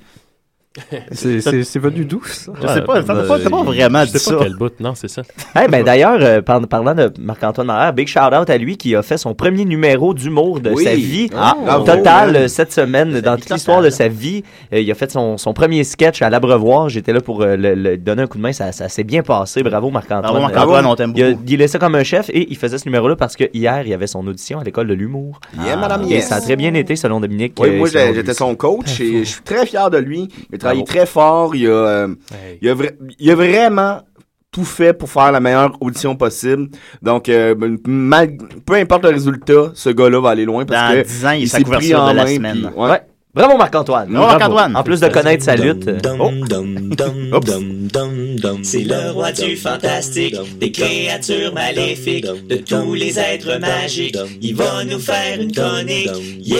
C'est- 1.11 1.41
C'est 1.41 1.65
c'est 1.65 1.79
venu 1.81 2.05
d'où, 2.05 2.23
ça? 2.25 2.53
Je 2.63 2.67
sais 2.69 2.83
pas, 2.83 3.03
ça 3.03 3.13
pas, 3.15 3.39
t'as 3.41 3.51
pas 3.51 3.63
vraiment 3.65 4.05
je 4.05 4.13
dit 4.13 4.19
sais 4.21 4.31
pas 4.33 4.39
ça. 4.39 4.45
quel 4.45 4.55
bout, 4.55 4.73
non, 4.79 4.95
c'est 4.95 5.09
ça. 5.09 5.23
Hey, 5.57 5.67
ben 5.69 5.83
d'ailleurs, 5.83 6.19
euh, 6.21 6.43
par- 6.43 6.65
parlant 6.69 6.95
de 6.95 7.13
Marc-Antoine 7.19 7.67
Maher, 7.67 7.93
big 7.93 8.07
shout-out 8.07 8.49
à 8.49 8.57
lui 8.57 8.77
qui 8.77 8.95
a 8.95 9.03
fait 9.03 9.19
son 9.19 9.35
premier 9.35 9.65
numéro 9.65 10.15
d'humour 10.15 10.61
de 10.61 10.71
Oui. 10.71 10.85
sa 10.85 10.95
vie. 10.95 11.29
Ah, 11.37 11.57
total, 11.85 12.37
euh, 12.37 12.47
cette 12.49 12.73
semaine, 12.73 13.21
dans 13.21 13.37
toute 13.37 13.51
l'histoire 13.51 13.83
de 13.83 13.91
sa 13.91 14.07
vie, 14.07 14.45
euh, 14.73 14.79
il 14.81 14.89
a 14.89 14.95
fait 14.95 15.11
son, 15.11 15.37
son 15.39 15.53
premier 15.53 15.83
sketch 15.83 16.23
à 16.23 16.31
l'Abreuvoir. 16.31 16.89
J'étais 16.89 17.13
là 17.13 17.21
pour 17.21 17.43
euh, 17.43 17.57
le, 17.57 17.75
le 17.75 17.97
donner 17.99 18.23
un 18.23 18.27
coup 18.29 18.39
de 18.39 18.43
main. 18.43 18.53
Ça, 18.53 18.71
ça 18.71 18.89
s'est 18.89 19.03
bien 19.03 19.23
passé. 19.23 19.65
Bravo, 19.65 19.91
Marc-Antoine. 19.91 20.23
Bravo, 20.23 20.41
Marc-Antoine, 20.41 20.87
on 20.87 20.95
t'aime 20.95 21.13
Il 21.17 21.25
a- 21.25 21.31
beaucoup. 21.33 21.43
Il 21.49 21.69
ça 21.69 21.81
comme 21.81 21.97
un 21.97 22.05
chef 22.05 22.31
et 22.31 22.47
il 22.49 22.57
faisait 22.57 22.79
ce 22.79 22.85
numéro-là 22.85 23.17
parce 23.17 23.35
que 23.35 23.45
hier, 23.53 23.83
il 23.83 23.89
y 23.89 23.95
avait 23.95 24.07
son 24.07 24.25
audition 24.25 24.61
à 24.61 24.65
l'école 24.65 24.87
de 24.87 24.95
l'humour. 24.95 25.41
Yeah, 25.65 25.77
madame, 25.77 26.05
Et 26.05 26.11
yes. 26.15 26.29
ça 26.29 26.37
a 26.37 26.41
très 26.41 26.55
bien 26.55 26.73
été, 26.75 26.95
selon 26.95 27.19
Dominique. 27.19 27.55
Oui, 27.59 27.71
euh, 27.71 27.79
moi, 27.79 27.89
j'étais 27.89 28.35
son 28.35 28.55
coach 28.55 29.01
et 29.01 29.25
je 29.25 29.31
suis 29.31 29.43
très 29.43 29.67
fier 29.67 29.91
de 29.91 29.99
lui. 29.99 30.29
Travaillé 30.61 30.85
très 30.85 31.07
fort. 31.07 31.55
Il 31.57 31.67
a, 31.67 31.71
euh, 31.71 32.15
il, 32.63 32.69
a 32.69 32.75
il 33.19 33.31
a 33.31 33.35
vraiment 33.35 34.01
tout 34.53 34.65
fait 34.65 34.93
pour 34.93 35.09
faire 35.11 35.31
la 35.33 35.41
meilleure 35.41 35.77
audition 35.81 36.15
possible. 36.17 36.69
Donc, 37.03 37.29
euh, 37.29 37.55
ben, 37.55 37.79
mal- 37.87 38.37
peu 38.67 38.75
importe 38.75 39.05
le 39.05 39.11
résultat, 39.11 39.71
ce 39.75 39.91
gars-là 39.91 40.21
va 40.21 40.31
aller 40.31 40.45
loin 40.45 40.65
parce 40.65 40.93
Dans 40.93 41.01
que 41.03 41.07
10 41.07 41.27
ans, 41.27 41.31
il 41.33 41.49
s'est 41.49 41.63
pris 41.63 41.95
en 41.95 42.11
de 42.11 42.17
la 42.17 42.25
main, 42.25 42.35
semaine. 42.35 42.57
puis- 42.57 42.67
ouais. 42.81 42.91
Ouais. 42.91 43.01
Bravo, 43.33 43.57
Marc-Antoine. 43.57 44.09
Bravo, 44.11 44.27
Marc-Antoine. 44.27 44.75
En 44.77 44.83
plus 44.83 44.99
de 44.99 45.07
connaître 45.07 45.45
sa 45.45 45.55
lutte. 45.55 45.89
oh. 46.19 46.31
C'est 48.65 48.81
le 48.81 49.13
roi 49.13 49.31
du 49.31 49.57
fantastique, 49.57 50.35
des 50.59 50.73
créatures 50.73 51.55
maléfiques, 51.55 52.27
de 52.27 52.57
tous 52.57 52.95
les 52.95 53.21
êtres 53.21 53.61
magiques. 53.61 54.19
Il 54.43 54.57
va 54.57 54.83
nous 54.85 54.99
faire 54.99 55.41
une 55.41 55.53
tonique. 55.53 56.11
Yeah! 56.41 56.59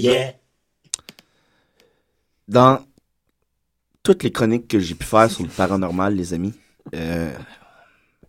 Yeah! 0.00 0.34
Dans 2.48 2.84
toutes 4.02 4.22
les 4.22 4.32
chroniques 4.32 4.68
que 4.68 4.78
j'ai 4.78 4.94
pu 4.94 5.04
faire 5.04 5.30
sur 5.30 5.42
le 5.42 5.48
paranormal, 5.48 6.14
les 6.14 6.34
amis, 6.34 6.54
euh, 6.94 7.32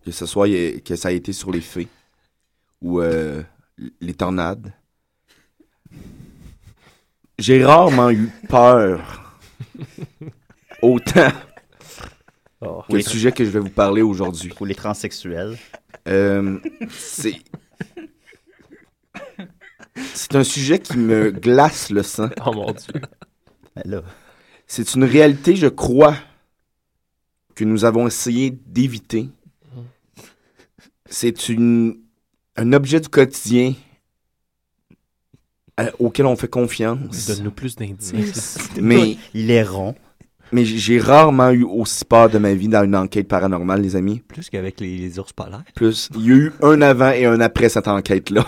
que 0.05 0.11
ce 0.11 0.25
soit 0.25 0.47
que 0.81 0.95
ça 0.95 1.07
a 1.07 1.11
été 1.11 1.33
sur 1.33 1.51
les 1.51 1.61
fées 1.61 1.87
ou 2.81 2.99
euh, 2.99 3.41
les 3.99 4.13
tornades, 4.13 4.73
j'ai 7.39 7.65
rarement 7.65 8.11
eu 8.11 8.29
peur 8.47 9.39
autant 10.81 11.31
Oh, 12.63 12.83
que 12.87 12.95
le 12.95 13.01
sujet 13.01 13.31
que 13.31 13.43
je 13.43 13.49
vais 13.49 13.59
vous 13.59 13.69
parler 13.69 14.03
aujourd'hui. 14.03 14.53
Ou 14.59 14.65
les 14.65 14.75
transsexuels. 14.75 15.57
Euh, 16.07 16.59
c'est 16.89 17.41
c'est 20.13 20.35
un 20.35 20.43
sujet 20.43 20.79
qui 20.79 20.97
me 20.97 21.31
glace 21.31 21.89
le 21.89 22.03
sang. 22.03 22.29
Oh 22.45 22.53
mon 22.53 22.71
Dieu. 22.71 23.01
Ben. 23.75 24.01
C'est 24.67 24.95
une 24.95 25.03
réalité, 25.03 25.55
je 25.55 25.67
crois, 25.67 26.15
que 27.55 27.63
nous 27.63 27.85
avons 27.85 28.07
essayé 28.07 28.51
d'éviter. 28.67 29.29
C'est 31.09 31.49
une 31.49 31.97
un 32.57 32.73
objet 32.73 32.99
du 32.99 33.07
quotidien 33.09 33.73
euh, 35.79 35.89
auquel 35.99 36.25
on 36.25 36.35
fait 36.35 36.49
confiance. 36.49 37.27
Donne-nous 37.27 37.51
plus 37.51 37.75
d'indices. 37.75 38.57
Mais 38.79 39.17
Il 39.33 39.51
est 39.51 39.63
rond. 39.63 39.95
mais 40.51 40.65
j'ai 40.65 40.99
rarement 40.99 41.49
eu 41.51 41.63
aussi 41.63 42.03
peur 42.05 42.29
de 42.29 42.37
ma 42.37 42.53
vie 42.53 42.67
dans 42.67 42.83
une 42.83 42.95
enquête 42.95 43.27
paranormale, 43.27 43.81
les 43.81 43.95
amis. 43.95 44.19
Plus 44.27 44.49
qu'avec 44.49 44.79
les, 44.79 44.97
les 44.97 45.17
ours 45.19 45.31
polaires. 45.33 45.63
Plus, 45.75 46.09
il 46.15 46.21
y 46.25 46.31
a 46.31 46.35
eu 46.35 46.51
un 46.61 46.81
avant 46.81 47.11
et 47.11 47.25
un 47.25 47.39
après 47.39 47.69
cette 47.69 47.87
enquête-là. 47.87 48.45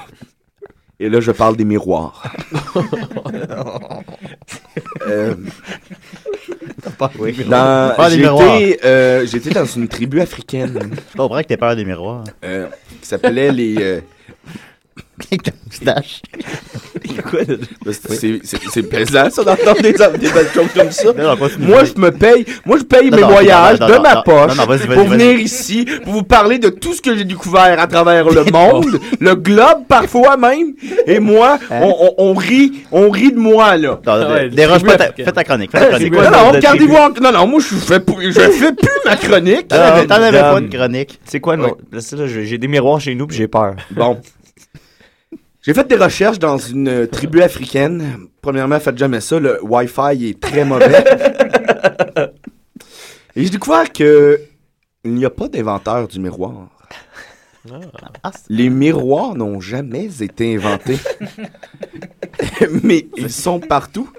Et 1.04 1.10
là, 1.10 1.20
je 1.20 1.32
parle 1.34 1.58
des 1.58 1.66
miroirs. 1.66 2.24
Euh, 5.08 5.36
Oui. 7.20 7.34
dans- 7.45 7.93
j'ai 8.10 8.22
été, 8.24 8.80
euh, 8.86 9.26
j'étais 9.26 9.49
dans 9.51 9.66
une 9.66 9.88
tribu 9.88 10.22
africaine 10.22 10.91
Je 11.12 11.18
comprends 11.18 11.41
que 11.41 11.47
t'aies 11.47 11.58
peur 11.58 11.76
des 11.76 11.84
miroirs. 11.86 12.24
euh, 12.43 12.68
qui 13.01 13.08
s'appelait 13.08 13.51
les. 13.51 14.01
Avec 15.32 15.44
ta 15.44 15.52
moustache. 15.66 16.22
c'est, 18.72 18.84
plaisant, 18.84 19.30
ça, 19.30 19.44
d'entendre 19.44 19.82
des, 19.82 19.94
des 19.94 20.32
belles 20.32 20.48
choses 20.54 20.72
comme 20.76 20.91
ça. 20.91 21.14
Non, 21.14 21.24
non, 21.30 21.38
continue. 21.38 21.68
Moi, 21.68 21.84
je 21.86 22.00
me 22.02 22.12
paye, 22.12 22.46
moi, 22.66 22.78
je 22.78 22.84
paye 22.84 23.10
Non, 23.10 23.18
mes 23.18 23.22
non, 23.24 23.30
voyages 23.30 23.80
non, 23.80 23.88
de 23.88 23.94
non, 23.94 24.02
ma 24.02 24.22
poche 24.24 24.56
pour 24.94 25.06
venir 25.06 25.39
ici, 25.39 25.86
pour 26.04 26.14
vous 26.14 26.24
parler 26.24 26.60
de 26.60 26.70
tout 26.70 26.94
ce 26.94 27.02
que 27.02 27.16
j'ai 27.16 27.24
découvert 27.26 27.80
à 27.80 27.88
travers 27.88 28.30
le 28.30 28.44
monde, 28.52 29.00
le 29.20 29.36
globe 29.36 29.86
parfois 29.88 30.36
même. 30.38 30.74
Et 31.08 31.20
moi, 31.20 31.60
on, 31.70 31.96
on, 32.00 32.14
on 32.30 32.34
ri, 32.34 32.84
on 32.91 33.10
rit 33.10 33.32
de 33.32 33.39
moi, 33.39 33.78
là. 33.78 34.00
Ouais, 34.06 34.50
dérange 34.50 34.84
pas 34.84 34.98
ta, 34.98 35.12
fais 35.14 35.32
ta 35.32 35.44
chronique. 35.44 35.72
Fais 35.72 35.80
ta 35.80 35.88
chronique. 35.89 36.14
Non, 36.14 36.22
non, 36.32 36.52
de 36.52 36.56
regardez-vous 36.58 36.96
en- 36.96 37.10
Non, 37.22 37.32
non, 37.32 37.48
moi, 37.48 37.60
je 37.62 37.76
fais, 37.76 38.00
plus- 38.00 38.32
je 38.34 38.39
fais 38.39 38.74
plus 38.74 38.89
ma 39.06 39.16
chronique. 39.16 39.68
T'en 39.68 39.76
avais- 39.78 40.39
pas 40.39 40.60
de 40.62 40.68
chronique. 40.76 41.20
C'est 41.26 41.39
quoi, 41.39 41.56
non? 41.58 41.76
Là, 41.91 42.00
j'ai 42.28 42.58
des 42.58 42.68
miroirs 42.68 43.00
chez 43.00 43.16
nous 43.16 43.28
puis 43.28 43.38
j'ai 43.38 43.48
peur. 43.48 43.76
Bon. 43.91 44.20
J'ai 45.66 45.74
fait 45.74 45.88
des 45.88 45.95
recherches 45.95 46.39
dans 46.39 46.57
une 46.57 46.89
euh, 46.89 47.07
tribu 47.07 47.41
africaine. 47.41 48.28
Premièrement, 48.41 48.82
faites 48.82 48.97
jamais 48.97 49.22
ça. 49.22 49.39
Le 49.39 49.64
Wi-Fi 49.64 50.28
est 50.30 50.39
très 50.39 50.66
mauvais. 50.66 51.03
Et 53.36 53.43
j'ai 53.45 53.49
découvert 53.49 53.91
que 53.93 54.41
il 55.05 55.14
n'y 55.14 55.24
a 55.24 55.30
pas 55.30 55.47
d'inventeur 55.47 56.09
du 56.09 56.20
miroir. 56.20 56.68
Ah, 58.24 58.32
Les 58.49 58.70
miroirs 58.70 59.36
n'ont 59.36 59.61
jamais 59.61 60.22
été 60.22 60.55
inventés. 60.55 60.99
Mais 62.84 63.07
ils 63.16 63.32
sont 63.32 63.61
partout. 63.61 64.09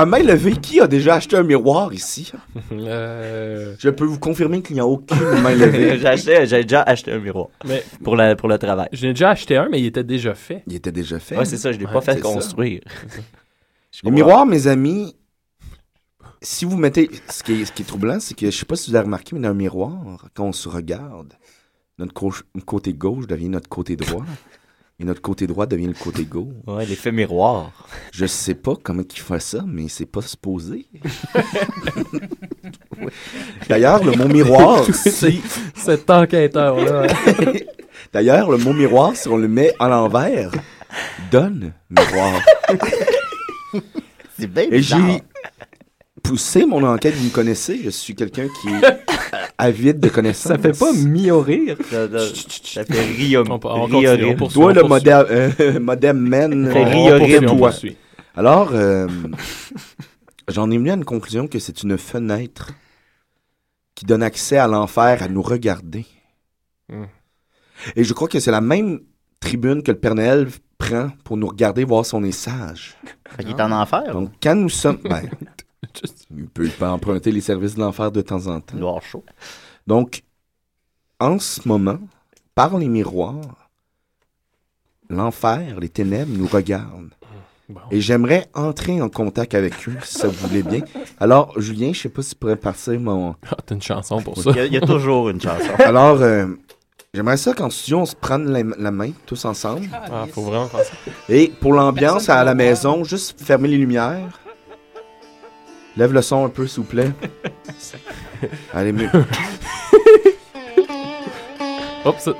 À 0.00 0.06
main 0.06 0.20
levée, 0.22 0.52
qui 0.52 0.80
a 0.80 0.86
déjà 0.86 1.16
acheté 1.16 1.36
un 1.36 1.42
miroir 1.42 1.92
ici? 1.92 2.32
Euh, 2.72 3.74
Je 3.78 3.90
peux 3.90 4.06
vous 4.06 4.18
confirmer 4.18 4.62
qu'il 4.62 4.72
n'y 4.74 4.80
a 4.80 4.86
aucune 4.86 5.18
main 5.42 5.54
levée. 5.54 5.98
j'ai 6.00 6.06
acheté- 6.06 6.46
j'ai 6.46 6.62
déjà 6.62 6.80
acheté 6.82 7.12
un 7.12 7.18
miroir 7.18 7.48
mais 7.66 7.84
pour, 8.02 8.16
la, 8.16 8.34
pour 8.34 8.48
le 8.48 8.56
travail. 8.56 8.88
j'en 8.92 9.08
ai 9.08 9.12
déjà 9.12 9.28
acheté 9.30 9.58
un, 9.58 9.68
mais 9.68 9.78
il 9.78 9.84
était 9.86 10.02
déjà 10.02 10.34
fait. 10.34 10.62
Il 10.66 10.74
était 10.74 10.90
déjà 10.90 11.18
fait. 11.18 11.36
Ouais, 11.36 11.44
c'est 11.44 11.58
ça, 11.58 11.70
je 11.72 11.78
l'ai 11.78 11.84
Ouais, 11.84 11.92
pas 11.92 12.00
fait 12.00 12.18
construire. 12.20 12.80
Les 14.04 14.10
miroirs, 14.10 14.46
mes 14.46 14.68
amis, 14.68 15.14
si 16.40 16.64
vous 16.64 16.78
mettez. 16.78 17.10
Ce 17.28 17.42
qui 17.42 17.60
est, 17.60 17.64
ce 17.66 17.72
qui 17.72 17.82
est 17.82 17.84
troublant, 17.84 18.20
c'est 18.20 18.34
que 18.34 18.46
je 18.50 18.56
sais 18.56 18.64
pas 18.64 18.76
si 18.76 18.88
vous 18.90 18.96
avez 18.96 19.04
remarqué, 19.04 19.34
mais 19.36 19.42
dans 19.42 19.50
un 19.50 19.54
miroir, 19.54 20.28
quand 20.34 20.44
on 20.46 20.52
se 20.52 20.70
regarde, 20.70 21.34
notre 21.98 22.14
côté 22.64 22.94
gauche 22.94 23.26
devient 23.26 23.50
notre 23.50 23.68
côté 23.68 23.96
droit. 23.96 24.24
Et 25.00 25.04
notre 25.04 25.22
côté 25.22 25.46
droit 25.46 25.64
devient 25.64 25.86
le 25.86 25.94
côté 25.94 26.24
gauche. 26.24 26.52
Ouais, 26.66 26.84
l'effet 26.84 27.10
miroir. 27.10 27.72
Je 28.12 28.26
sais 28.26 28.54
pas 28.54 28.74
comment 28.82 29.02
il 29.02 29.18
fait 29.18 29.40
ça, 29.40 29.64
mais 29.66 29.88
c'est 29.88 30.04
pas 30.04 30.20
supposé. 30.20 30.86
D'ailleurs, 33.68 34.04
le 34.04 34.12
mot 34.12 34.28
miroir, 34.28 34.84
si, 34.94 35.40
Cet 35.74 36.10
enquêteur-là. 36.10 37.06
D'ailleurs, 38.12 38.50
le 38.50 38.58
mot 38.58 38.74
miroir, 38.74 39.16
si 39.16 39.26
on 39.28 39.38
le 39.38 39.48
met 39.48 39.72
à 39.78 39.88
l'envers, 39.88 40.50
donne 41.30 41.72
miroir. 41.88 42.42
C'est 44.38 44.48
bien 44.48 44.64
Et 44.70 44.82
j'ai 44.82 45.22
poussé 46.22 46.66
mon 46.66 46.82
enquête, 46.84 47.14
vous 47.14 47.24
me 47.24 47.30
connaissez, 47.30 47.80
je 47.82 47.90
suis 47.90 48.14
quelqu'un 48.14 48.46
qui 48.60 48.68
est 48.68 48.80
avide 49.58 50.00
de 50.00 50.08
connaissances. 50.08 50.52
Ça 50.52 50.58
fait 50.58 50.78
pas 50.78 50.92
miorir. 50.92 51.76
Ça, 51.90 52.06
ça 52.64 52.84
fait 52.84 53.00
rire. 53.02 53.44
On- 53.48 53.58
Toi, 54.48 54.72
le 54.72 54.82
modem, 54.84 55.26
euh, 55.30 55.80
modem 55.80 56.18
men, 56.18 56.70
Fait 56.72 56.84
euh, 56.84 57.18
rire, 57.18 57.46
toi. 57.46 57.72
Alors, 58.36 58.70
euh, 58.72 59.06
j'en 60.48 60.70
ai 60.70 60.78
venu 60.78 60.90
à 60.90 60.94
une 60.94 61.04
conclusion 61.04 61.46
que 61.46 61.58
c'est 61.58 61.82
une 61.82 61.98
fenêtre 61.98 62.70
qui 63.94 64.06
donne 64.06 64.22
accès 64.22 64.56
à 64.56 64.66
l'enfer 64.66 65.22
à 65.22 65.28
nous 65.28 65.42
regarder. 65.42 66.06
Hmm. 66.88 67.04
Et 67.96 68.04
je 68.04 68.12
crois 68.14 68.28
que 68.28 68.40
c'est 68.40 68.50
la 68.50 68.60
même 68.60 69.00
tribune 69.40 69.82
que 69.82 69.90
le 69.90 69.98
Père 69.98 70.14
Noël 70.14 70.48
prend 70.78 71.10
pour 71.24 71.36
nous 71.36 71.46
regarder, 71.46 71.84
voir 71.84 72.06
si 72.06 72.14
on 72.14 72.22
est 72.22 72.32
sage. 72.32 72.96
Fait 73.36 73.44
qu'il 73.44 73.52
est 73.52 73.60
en 73.60 73.72
enfer. 73.72 74.12
Donc, 74.12 74.30
quand 74.42 74.54
nous 74.54 74.68
sommes... 74.68 74.98
Ben, 75.04 75.28
peut, 76.60 76.66
il 76.66 76.72
peut 76.72 76.86
emprunter 76.86 77.32
les 77.32 77.40
services 77.40 77.74
de 77.74 77.80
l'enfer 77.80 78.10
de 78.12 78.20
temps 78.20 78.46
en 78.46 78.60
temps. 78.60 78.76
Noir 78.76 79.02
chaud. 79.02 79.24
Donc, 79.86 80.22
en 81.18 81.38
ce 81.38 81.66
moment, 81.68 81.98
par 82.54 82.76
les 82.78 82.88
miroirs, 82.88 83.68
l'enfer, 85.08 85.78
les 85.80 85.88
ténèbres 85.88 86.32
nous 86.36 86.46
regardent. 86.46 87.10
Et 87.92 88.00
j'aimerais 88.00 88.48
entrer 88.54 89.00
en 89.00 89.08
contact 89.08 89.54
avec 89.54 89.74
eux, 89.88 89.96
si 90.02 90.14
ça 90.18 90.26
vous 90.26 90.48
voulait 90.48 90.62
bien. 90.64 90.80
Alors, 91.20 91.52
Julien, 91.60 91.92
je 91.92 92.00
sais 92.00 92.08
pas 92.08 92.20
si 92.22 92.30
tu 92.30 92.34
pourrais 92.36 92.56
partir 92.56 92.98
mon... 92.98 93.36
Ah, 93.48 93.56
t'as 93.64 93.76
une 93.76 93.82
chanson 93.82 94.20
pour 94.22 94.36
ça. 94.42 94.50
Il 94.50 94.56
y 94.56 94.60
a- 94.60 94.66
il 94.66 94.72
y 94.72 94.76
a 94.76 94.80
toujours 94.80 95.28
une 95.30 95.40
chanson. 95.40 95.70
Alors, 95.78 96.20
euh, 96.20 96.46
j'aimerais 97.14 97.36
ça 97.36 97.52
qu'en 97.54 97.70
studio, 97.70 97.98
on 98.00 98.06
se 98.06 98.16
prenne 98.16 98.50
la, 98.50 98.64
la 98.76 98.90
main, 98.90 99.12
tous 99.24 99.44
ensemble. 99.44 99.88
Ah, 99.92 100.26
faut 100.32 100.42
vraiment 100.42 100.66
faire 100.66 100.84
ça. 100.84 100.92
Et 101.28 101.52
pour 101.60 101.72
l'ambiance 101.72 102.28
à 102.28 102.42
la 102.42 102.56
maison, 102.56 103.04
juste 103.04 103.40
fermer 103.40 103.68
les 103.68 103.78
lumières. 103.78 104.40
Lève 105.96 106.12
le 106.12 106.22
son 106.22 106.44
un 106.44 106.48
peu, 106.48 106.66
s'il 106.66 106.82
vous 106.82 106.88
plaît. 106.88 107.10
Allez, 108.74 108.92
mieux. 108.92 109.08
Hop, 112.02 112.16
ça- 112.18 112.30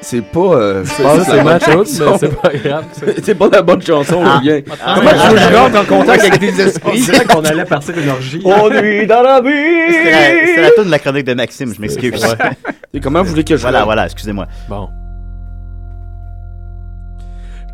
C'est 0.00 0.22
pas. 0.22 0.38
Euh, 0.40 0.84
C'est- 0.86 1.02
pas 1.02 1.24
c'est 1.24 1.36
la 1.36 1.42
ma 1.42 1.58
bonne 1.58 1.72
chose, 1.74 2.00
mais 2.00 2.18
c'est 2.18 2.40
pas 2.40 2.50
grave, 2.54 2.84
c'est 3.24 3.34
pas 3.34 3.48
la 3.48 3.62
bonne 3.62 3.82
chanson, 3.82 4.22
Ah. 4.24 4.38
Julien. 4.40 4.60
Ah. 4.84 4.94
Comment 4.96 5.10
tu 5.10 5.16
veux 5.16 5.34
que 5.34 5.40
je 5.40 5.56
rentre 5.56 5.80
en 5.80 5.84
contact 5.84 6.24
avec 6.24 6.38
des 6.40 6.52
On 6.62 6.66
esprits? 6.68 7.00
dirait 7.02 7.24
qu'on 7.24 7.40
allait 7.44 7.64
partir 7.64 7.98
une 7.98 8.08
orgie. 8.08 8.40
On 8.44 8.70
est 8.70 9.06
dans 9.06 9.22
la 9.22 9.40
C'est 9.42 10.10
la, 10.12 10.46
c'est 10.54 10.60
la 10.60 10.70
tune 10.70 10.84
de 10.84 10.90
la 10.92 10.98
chronique 11.00 11.24
de 11.26 11.34
Maxime, 11.34 11.74
je 11.74 11.80
m'excuse. 11.80 12.24
Ouais. 12.24 12.50
Et 12.92 13.00
comment 13.00 13.22
vous 13.24 13.30
voulez 13.30 13.42
que 13.42 13.56
je 13.56 13.62
Voilà, 13.62 13.82
voilà, 13.84 14.04
excusez-moi. 14.04 14.46
Bon. 14.68 14.88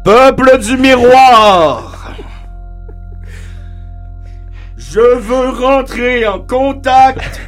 Peuple 0.02 0.58
du 0.60 0.78
miroir! 0.78 2.14
Je 4.80 4.98
veux 4.98 5.50
rentrer 5.50 6.26
en 6.26 6.40
contact 6.40 7.40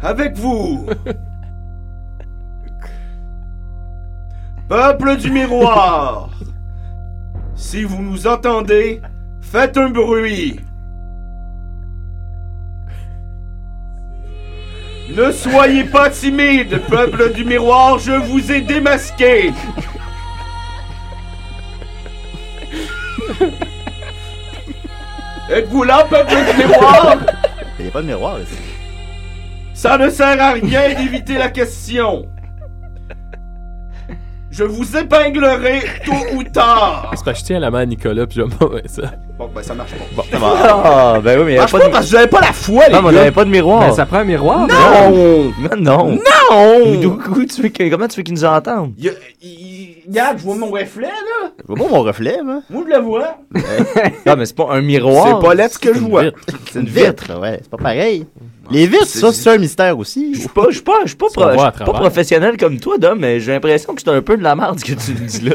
avec 0.00 0.36
vous. 0.38 0.86
Peuple 4.68 5.18
du 5.18 5.30
miroir! 5.30 6.30
Si 7.54 7.84
vous 7.84 8.00
nous 8.00 8.26
entendez, 8.26 9.02
faites 9.42 9.76
un 9.76 9.90
bruit. 9.90 10.58
Ne 15.14 15.30
soyez 15.32 15.84
pas 15.84 16.08
timide, 16.08 16.80
peuple 16.88 17.34
du 17.34 17.44
miroir, 17.44 17.98
je 17.98 18.12
vous 18.12 18.50
ai 18.50 18.62
démasqué. 18.62 19.52
Êtes-vous 25.50 25.82
là, 25.84 26.06
peuple 26.08 26.30
du 26.30 26.66
miroir? 26.66 27.16
Il 27.78 27.82
n'y 27.82 27.88
a 27.88 27.92
pas 27.92 28.00
de 28.02 28.06
miroir 28.06 28.40
ici. 28.40 28.56
Ça 29.74 29.98
ne 29.98 30.08
sert 30.08 30.40
à 30.40 30.52
rien 30.52 30.94
d'éviter 30.94 31.36
la 31.36 31.48
question. 31.48 32.26
Je 34.56 34.62
vous 34.62 34.96
épinglerai 34.96 35.82
tôt 36.04 36.12
ou 36.36 36.44
tard. 36.44 37.08
C'est 37.14 37.24
parce 37.24 37.38
que 37.38 37.40
je 37.40 37.44
tiens 37.44 37.58
la 37.58 37.72
main 37.72 37.80
à 37.80 37.86
Nicolas, 37.86 38.24
puis 38.26 38.40
pas 38.40 38.68
bien 38.68 38.82
ça? 38.86 39.02
Bon, 39.36 39.50
ben 39.52 39.62
ça 39.64 39.74
marche 39.74 39.90
pas. 40.14 40.22
Bon. 40.38 40.46
Ah, 40.46 41.18
ben 41.22 41.40
oui, 41.40 41.44
mais 41.46 41.52
il 41.52 41.54
y 41.56 41.58
Marche 41.58 41.74
a 41.74 41.78
pas 41.78 41.82
pas 41.82 41.88
de... 41.88 41.92
parce 41.92 42.06
que 42.06 42.12
j'avais 42.12 42.28
pas 42.28 42.40
la 42.40 42.52
foi, 42.52 42.86
les 42.86 42.94
Non, 42.94 43.02
mais 43.02 43.08
on 43.08 43.10
gars. 43.10 43.18
n'avait 43.18 43.30
pas 43.32 43.44
de 43.44 43.50
miroir. 43.50 43.80
Mais 43.88 43.92
ça 43.92 44.06
prend 44.06 44.18
un 44.18 44.24
miroir. 44.24 44.60
Non! 44.68 45.52
Mais 45.58 45.76
non. 45.76 46.10
Non! 46.10 47.00
Tu 47.52 47.62
veux 47.62 47.68
que- 47.70 47.90
comment 47.90 48.06
tu 48.06 48.16
veux 48.18 48.22
qu'ils 48.22 48.34
nous 48.34 48.44
entendent? 48.44 48.92
Il 48.96 49.06
y 49.06 49.08
a- 49.08 49.12
il- 49.42 50.02
Regarde, 50.06 50.38
je 50.38 50.44
vois 50.44 50.54
mon 50.56 50.70
reflet, 50.70 51.06
là. 51.08 51.50
Je 51.60 51.66
vois 51.66 51.76
pas 51.88 51.90
mon 51.92 52.02
reflet, 52.02 52.36
moi. 52.44 52.60
Moi, 52.70 52.84
je 52.88 52.94
le 52.94 53.00
vois. 53.02 53.38
Non, 54.26 54.36
mais 54.36 54.46
c'est 54.46 54.54
pas 54.56 54.68
un 54.70 54.82
miroir. 54.82 55.26
C'est 55.40 55.46
pas 55.48 55.54
là 55.54 55.68
ce 55.68 55.78
que 55.80 55.92
je 55.94 55.98
vois. 56.00 56.24
C'est 56.70 56.78
une 56.78 56.86
vitre, 56.86 57.40
ouais. 57.40 57.58
C'est 57.62 57.70
pas 57.70 57.78
pareil. 57.78 58.26
Les 58.70 58.86
vitres, 58.86 59.06
ça, 59.06 59.32
c'est 59.32 59.50
un 59.50 59.58
mystère 59.58 59.98
aussi. 59.98 60.34
Je 60.34 60.40
suis 60.40 60.48
pas, 60.48 60.66
je 60.68 60.74
suis 60.74 60.82
pas, 60.82 61.00
je 61.02 61.08
suis 61.08 61.16
pas, 61.16 61.26
pro- 61.32 61.44
je 61.52 61.58
suis 61.58 61.84
pas 61.84 61.92
professionnel 61.92 62.56
comme 62.56 62.78
toi, 62.78 62.98
Dom, 62.98 63.18
mais 63.18 63.40
j'ai 63.40 63.52
l'impression 63.52 63.94
que 63.94 64.02
c'est 64.02 64.10
un 64.10 64.22
peu 64.22 64.36
de 64.36 64.42
la 64.42 64.54
merde 64.56 64.78
ce 64.80 64.84
que 64.84 64.92
tu 64.92 65.12
me 65.12 65.26
dis 65.26 65.40
là. 65.48 65.54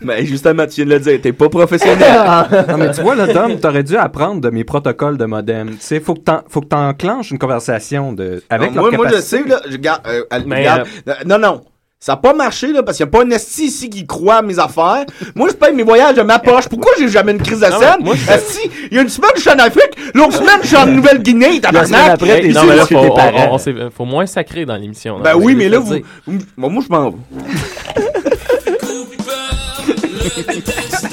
Mais 0.00 0.24
justement, 0.26 0.66
tu 0.66 0.76
viens 0.76 0.84
de 0.86 0.90
le 0.90 1.00
dire, 1.00 1.20
t'es 1.22 1.32
pas 1.32 1.48
professionnel. 1.48 1.98
Non, 2.68 2.76
mais 2.78 2.90
tu 2.92 3.00
vois, 3.02 3.14
là, 3.14 3.26
Dom, 3.32 3.58
t'aurais 3.60 3.82
dû 3.82 3.96
apprendre 3.96 4.40
de 4.40 4.50
mes 4.50 4.64
protocoles 4.64 5.16
de 5.18 5.24
modem. 5.24 5.70
Tu 5.70 5.76
sais, 5.80 6.00
faut 6.00 6.14
que 6.14 6.20
t'en- 6.20 6.42
faut 6.48 6.60
que 6.60 6.66
t'enclenches 6.68 7.30
une 7.30 7.38
conversation 7.38 8.12
de, 8.12 8.42
avec 8.50 8.70
Non, 8.74 8.82
leur 8.82 8.92
moi, 8.92 9.04
moi, 9.08 9.16
je 9.16 9.20
sais, 9.20 9.42
là, 9.44 9.60
je 9.68 9.76
garde, 9.76 10.02
euh, 10.06 10.22
euh, 10.32 10.40
Mais, 10.46 10.58
regarde, 10.60 10.88
euh, 11.08 11.12
non, 11.26 11.38
non. 11.38 11.60
Ça 12.00 12.12
n'a 12.12 12.16
pas 12.18 12.32
marché, 12.32 12.72
là, 12.72 12.84
parce 12.84 12.96
qu'il 12.96 13.04
n'y 13.06 13.10
a 13.10 13.12
pas 13.18 13.24
un 13.24 13.30
esti 13.30 13.64
ici 13.64 13.90
qui 13.90 14.06
croit 14.06 14.36
à 14.36 14.42
mes 14.42 14.56
affaires. 14.60 15.04
Moi, 15.34 15.48
je 15.48 15.54
paye 15.54 15.74
mes 15.74 15.82
voyages 15.82 16.14
de 16.14 16.22
ma 16.22 16.38
poche. 16.38 16.68
Pourquoi 16.68 16.92
j'ai 16.96 17.08
jamais 17.08 17.32
une 17.32 17.42
crise 17.42 17.58
de 17.58 17.64
scène? 17.66 17.96
moi, 18.04 18.14
Esti, 18.14 18.70
il 18.92 18.96
y 18.96 19.00
a 19.00 19.02
une 19.02 19.08
semaine, 19.08 19.32
je 19.34 19.40
suis 19.40 19.50
en 19.50 19.58
Afrique. 19.58 19.96
L'autre 20.14 20.34
semaine, 20.34 20.60
je 20.62 20.68
suis 20.68 20.76
en 20.76 20.86
Nouvelle-Guinée, 20.86 21.46
semaine 21.46 21.60
tabarnak. 21.60 22.10
après, 22.12 22.40
t'es 22.40 22.48
non, 22.50 22.62
mais 22.66 22.76
là, 22.76 22.82
faut, 22.82 22.88
tes 22.88 22.96
on- 23.10 23.14
parents- 23.16 23.48
on- 23.50 23.54
on 23.54 23.58
s'est- 23.58 23.74
faut 23.96 24.04
moins 24.04 24.26
sacrer 24.26 24.64
dans 24.64 24.76
l'émission. 24.76 25.18
Ben 25.18 25.34
oui, 25.34 25.56
mais 25.56 25.68
là, 25.68 25.80
vous, 25.80 25.94
dire. 25.96 26.04
vous- 26.24 26.38
bon, 26.56 26.70
moi, 26.70 26.84
je 26.86 26.92
m'en 26.94 27.10
vais. 27.10 27.16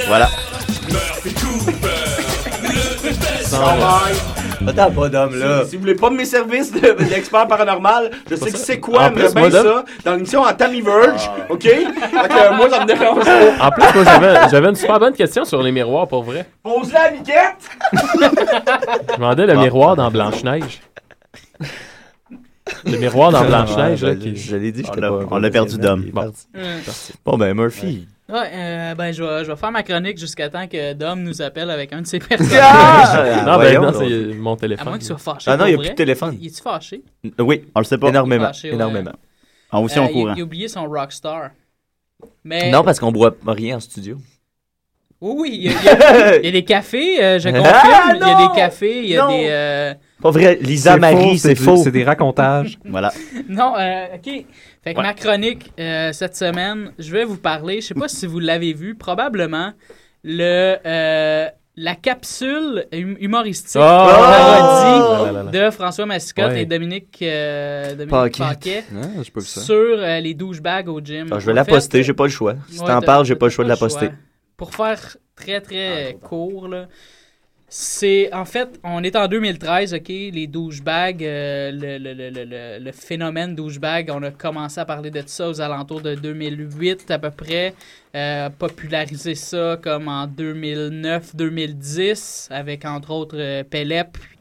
Voilà. 0.07 0.29
Attends, 4.67 4.91
pas 4.91 5.09
Dom, 5.09 5.35
là. 5.39 5.63
Si, 5.63 5.69
si 5.71 5.75
vous 5.75 5.81
voulez 5.81 5.95
pas 5.95 6.09
mes 6.09 6.25
services 6.25 6.71
de- 6.71 6.79
d'expert 7.09 7.47
paranormal, 7.47 8.11
je 8.29 8.35
sais 8.35 8.51
que 8.51 8.57
c'est 8.57 8.79
quoi, 8.79 9.03
En 9.05 9.11
mais 9.11 9.31
bien 9.31 9.51
ça, 9.51 9.85
dans 10.03 10.13
l'émission 10.13 10.41
en 10.41 10.53
Tammy 10.53 10.81
Verge, 10.81 11.29
OK? 11.49 11.63
Fait 11.63 11.83
que, 11.83 12.55
moi, 12.57 12.69
ça 12.69 12.81
me 12.81 12.85
dérange. 12.85 13.23
En 13.61 13.71
plus, 13.71 13.93
moi, 13.93 14.47
j'avais, 14.49 14.69
une 14.69 14.75
super 14.75 14.99
bonne 14.99 15.13
question 15.13 15.45
sur 15.45 15.61
les 15.61 15.71
miroirs, 15.71 16.07
pour 16.07 16.23
vrai. 16.23 16.45
Pose-la 16.63 17.01
à 17.05 17.11
Miquette! 17.11 17.35
Je 19.09 19.15
demandais 19.15 19.45
le 19.45 19.55
miroir 19.55 19.95
dans 19.95 20.11
Blanche-Neige. 20.11 20.81
Le 22.85 22.97
miroir 22.97 23.31
dans 23.31 23.45
Blanche-Neige, 23.45 24.03
là, 24.03 24.15
qui... 24.15 24.35
Je 24.35 24.55
l'ai 24.55 24.71
dit, 24.71 24.83
pas 24.83 25.11
on 25.31 25.37
l'a 25.37 25.49
perdu 25.49 25.77
Bon. 25.77 26.11
parti. 26.11 26.47
Mm. 26.53 26.59
Bon, 27.25 27.37
ben, 27.37 27.53
Murphy. 27.53 28.07
Ouais, 28.27 28.49
euh, 28.53 28.95
ben, 28.95 29.11
je 29.11 29.23
vais, 29.23 29.43
je 29.45 29.51
vais 29.51 29.55
faire 29.55 29.71
ma 29.71 29.83
chronique 29.83 30.17
jusqu'à 30.17 30.49
temps 30.49 30.67
que 30.67 30.93
Dom 30.93 31.21
nous 31.21 31.43
appelle 31.43 31.69
avec 31.69 31.93
un 31.93 32.01
de 32.01 32.07
ses 32.07 32.17
personnages. 32.27 32.59
Ah, 32.59 33.43
non, 33.45 33.57
ben, 33.57 33.77
voyons 33.77 33.81
non, 33.81 33.93
c'est 33.93 34.33
mon 34.35 34.53
à 34.55 34.57
téléphone. 34.57 34.87
moins 34.87 34.97
qu'il 34.97 35.05
soit 35.07 35.17
fâché. 35.19 35.51
Ah 35.51 35.57
non, 35.57 35.65
il 35.65 35.69
n'y 35.69 35.75
a 35.75 35.77
plus 35.77 35.89
de 35.89 35.93
téléphone. 35.95 36.35
Il 36.41 36.47
est-tu 36.47 36.61
fâché? 36.61 37.03
Euh, 37.25 37.29
Oui, 37.43 37.65
On 37.75 37.79
le 37.79 37.85
sait 37.85 37.99
pas. 37.99 38.07
énormément. 38.09 38.45
Fâché, 38.47 38.69
ouais. 38.69 38.75
énormément. 38.75 39.11
On 39.71 39.83
aussi 39.83 39.99
Euh, 39.99 40.03
au 40.05 40.07
courant. 40.09 40.33
il 40.35 40.41
a 40.41 40.43
oublié 40.43 40.67
son 40.67 40.85
Rockstar. 40.89 41.51
Mais... 42.43 42.71
Non, 42.71 42.83
parce 42.83 42.99
qu'on 42.99 43.11
boit 43.11 43.35
rien 43.45 43.77
en 43.77 43.79
studio. 43.79 44.17
Oui, 45.21 45.35
oui, 45.37 45.49
il 45.53 45.63
y, 45.63 45.69
a, 45.69 45.71
il 45.71 45.85
y 45.85 45.89
a- 45.89 46.37
il 46.39 46.45
y 46.45 46.47
a 46.49 46.51
des 46.51 46.65
cafés, 46.65 47.23
euh, 47.23 47.39
je 47.39 47.49
confirme. 47.49 47.67
Ah, 47.73 48.11
il 48.15 48.19
y 48.19 48.23
a 48.23 48.47
des 48.47 48.55
cafés, 48.55 48.99
il 49.03 49.09
y 49.11 49.17
a 49.17 49.21
Non! 49.23 49.29
des... 49.29 49.93
Pas 50.21 50.31
vrai, 50.31 50.57
Lisa 50.61 50.97
Marie, 50.97 51.37
c'est 51.37 51.55
faux. 51.55 51.77
C'est 51.77 51.91
des 51.91 52.03
racontages. 52.03 52.77
Voilà. 52.85 53.11
Non, 53.49 53.73
euh, 53.77 54.05
OK. 54.15 54.45
Fait 54.83 54.93
que 54.93 54.97
Ouais. 54.99 55.03
ma 55.03 55.13
chronique 55.13 55.71
euh, 55.79 56.11
cette 56.13 56.35
semaine, 56.35 56.91
je 56.99 57.11
vais 57.11 57.25
vous 57.25 57.37
parler, 57.37 57.81
je 57.81 57.87
sais 57.87 57.93
pas 57.93 58.07
si 58.07 58.25
vous 58.25 58.39
l'avez 58.39 58.73
vu, 58.73 58.95
probablement, 58.95 59.73
le 60.23 60.77
euh, 60.85 61.47
la 61.77 61.95
capsule 61.95 62.85
hum- 62.93 63.17
humoristique 63.19 63.75
Oh! 63.75 63.79
parodie 63.81 65.33
là. 65.33 65.43
de 65.67 65.71
François 65.71 66.05
Mascotte 66.05 66.51
Ouais. 66.51 66.61
et 66.61 66.65
Dominique, 66.65 67.17
euh, 67.21 67.91
Dominique 67.91 68.09
Paquet. 68.09 68.43
Paquet 68.43 68.83
Ah, 68.95 69.07
j'ai 69.21 69.31
pas 69.31 69.39
vu 69.41 69.45
ça. 69.45 69.61
sur 69.61 69.75
euh, 69.75 70.19
les 70.21 70.33
douchebags 70.33 70.87
au 70.87 71.01
gym. 71.01 71.27
Ah, 71.31 71.39
je 71.39 71.45
vais 71.47 71.51
En 71.51 71.55
la 71.55 71.65
fait, 71.65 71.71
poster, 71.71 72.03
j'ai 72.03 72.13
pas 72.13 72.23
le 72.23 72.29
choix. 72.29 72.55
Si 72.69 72.79
Ouais, 72.79 72.87
t'en 72.87 73.01
parles, 73.01 73.25
j'ai 73.25 73.35
pas 73.35 73.47
le 73.47 73.51
choix 73.51 73.65
de 73.65 73.69
la 73.69 73.75
poster. 73.77 74.11
Pour 74.55 74.73
faire 74.73 75.17
très 75.35 75.59
très 75.59 76.17
court, 76.21 76.69
là, 76.69 76.87
c'est 77.67 78.31
en 78.33 78.45
fait, 78.45 78.79
on 78.83 79.03
est 79.03 79.15
en 79.15 79.27
2013, 79.27 79.93
ok, 79.95 80.07
les 80.07 80.47
douchebags, 80.47 81.23
euh, 81.23 81.71
le, 81.71 81.97
le, 81.97 82.13
le, 82.13 82.79
le, 82.79 82.91
phénomène 82.91 83.55
douchebag, 83.55 84.09
on 84.13 84.21
a 84.23 84.31
commencé 84.31 84.79
à 84.79 84.85
parler 84.85 85.09
de 85.11 85.21
ça 85.25 85.49
aux 85.49 85.59
alentours 85.61 86.01
de 86.01 86.15
2008 86.15 87.09
à 87.11 87.19
peu 87.19 87.31
près. 87.31 87.73
euh, 88.15 88.49
popularisé 88.49 89.35
ça 89.35 89.77
comme 89.81 90.07
en 90.07 90.25
2009-2010 90.27 92.47
avec 92.51 92.85
entre 92.85 93.11
autres 93.11 93.35
euh, 93.37 93.63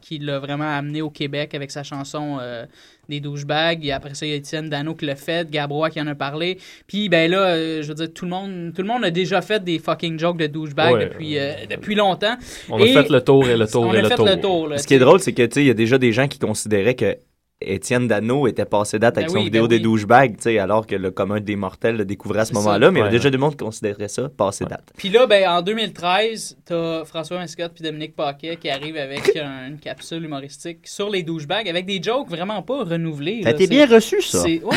qui 0.01 0.19
l'a 0.19 0.39
vraiment 0.39 0.77
amené 0.77 1.01
au 1.01 1.09
Québec 1.09 1.53
avec 1.55 1.71
sa 1.71 1.83
chanson 1.83 2.37
euh, 2.39 2.65
des 3.09 3.19
douchebags. 3.19 3.85
Et 3.85 3.91
après 3.91 4.13
ça, 4.13 4.25
il 4.25 4.29
y 4.29 4.33
a 4.33 4.35
Étienne 4.35 4.69
Dano 4.69 4.93
qui 4.95 5.05
l'a 5.05 5.15
fait, 5.15 5.49
Gabrois 5.49 5.89
qui 5.89 6.01
en 6.01 6.07
a 6.07 6.15
parlé. 6.15 6.57
Puis 6.87 7.09
ben 7.09 7.29
là, 7.29 7.39
euh, 7.55 7.81
je 7.81 7.87
veux 7.87 7.93
dire, 7.95 8.13
tout 8.13 8.25
le 8.25 8.31
monde, 8.31 8.73
tout 8.75 8.81
le 8.81 8.87
monde 8.87 9.03
a 9.05 9.11
déjà 9.11 9.41
fait 9.41 9.63
des 9.63 9.79
fucking 9.79 10.19
jokes 10.19 10.37
de 10.37 10.47
douchebags 10.47 10.93
Ouais, 10.93 11.05
depuis, 11.05 11.37
euh, 11.37 11.53
depuis 11.69 11.95
longtemps. 11.95 12.35
On 12.69 12.81
a 12.81 12.85
fait 12.85 13.09
le 13.09 13.21
tour 13.21 13.47
et 13.47 13.57
le 13.57 13.67
tour 13.67 13.83
on 13.83 13.93
et 13.93 13.97
a 13.97 14.01
le 14.03 14.09
fait 14.09 14.15
tour. 14.15 14.25
le 14.25 14.39
tour. 14.39 14.67
là, 14.67 14.77
Ce 14.77 14.87
qui 14.87 14.93
est 14.93 14.99
drôle, 14.99 15.19
c'est 15.19 15.33
que, 15.33 15.43
tu 15.43 15.53
sais, 15.53 15.61
il 15.63 15.67
y 15.67 15.71
a 15.71 15.73
déjà 15.73 15.97
des 15.97 16.11
gens 16.11 16.27
qui 16.27 16.39
considéraient 16.39 16.95
que 16.95 17.17
Étienne 17.61 18.07
Dano 18.07 18.47
était 18.47 18.65
passé 18.65 18.99
date 18.99 19.17
avec 19.17 19.29
Ben 19.29 19.33
son 19.33 19.37
oui, 19.39 19.45
vidéo 19.45 19.63
ben 19.63 19.69
des 19.69 19.75
oui. 19.77 19.81
douchebags, 19.83 20.35
tu 20.35 20.43
sais, 20.43 20.59
alors 20.59 20.85
que 20.85 20.95
le 20.95 21.09
commun 21.09 21.39
des 21.39 21.55
mortels 21.55 21.95
le 21.95 22.03
découvrait 22.03 22.41
à 22.41 22.45
ce 22.45 22.53
moment-là, 22.53 22.91
mais 22.91 22.99
il 22.99 23.01
y 23.01 23.03
a 23.03 23.05
Ouais. 23.05 23.11
déjà 23.11 23.29
du 23.29 23.37
monde 23.37 23.51
qui 23.55 23.63
considérait 23.63 24.09
ça 24.09 24.27
passé 24.27 24.65
date. 24.65 24.91
Puis 24.97 25.07
là, 25.09 25.25
ben, 25.25 25.47
en 25.47 25.61
2013, 25.61 26.57
t'as 26.65 27.05
François 27.05 27.37
Mascotte 27.37 27.71
puis 27.73 27.83
Dominique 27.83 28.13
Paquet 28.13 28.57
qui 28.57 28.69
arrivent 28.69 28.97
avec 28.97 29.37
un- 29.37 29.67
une 29.69 29.79
capsule 29.79 30.25
humoristique 30.25 30.79
sur 30.85 31.09
les 31.09 31.23
douchebags 31.23 31.69
avec 31.69 31.85
des 31.85 32.03
jokes 32.03 32.27
vraiment 32.29 32.61
pas 32.61 32.83
renouvelés. 32.83 33.43
Ça 33.43 33.49
a 33.49 33.51
été 33.53 33.67
bien 33.67 33.85
reçu, 33.87 34.21
ça. 34.21 34.43
ouais. 34.43 34.59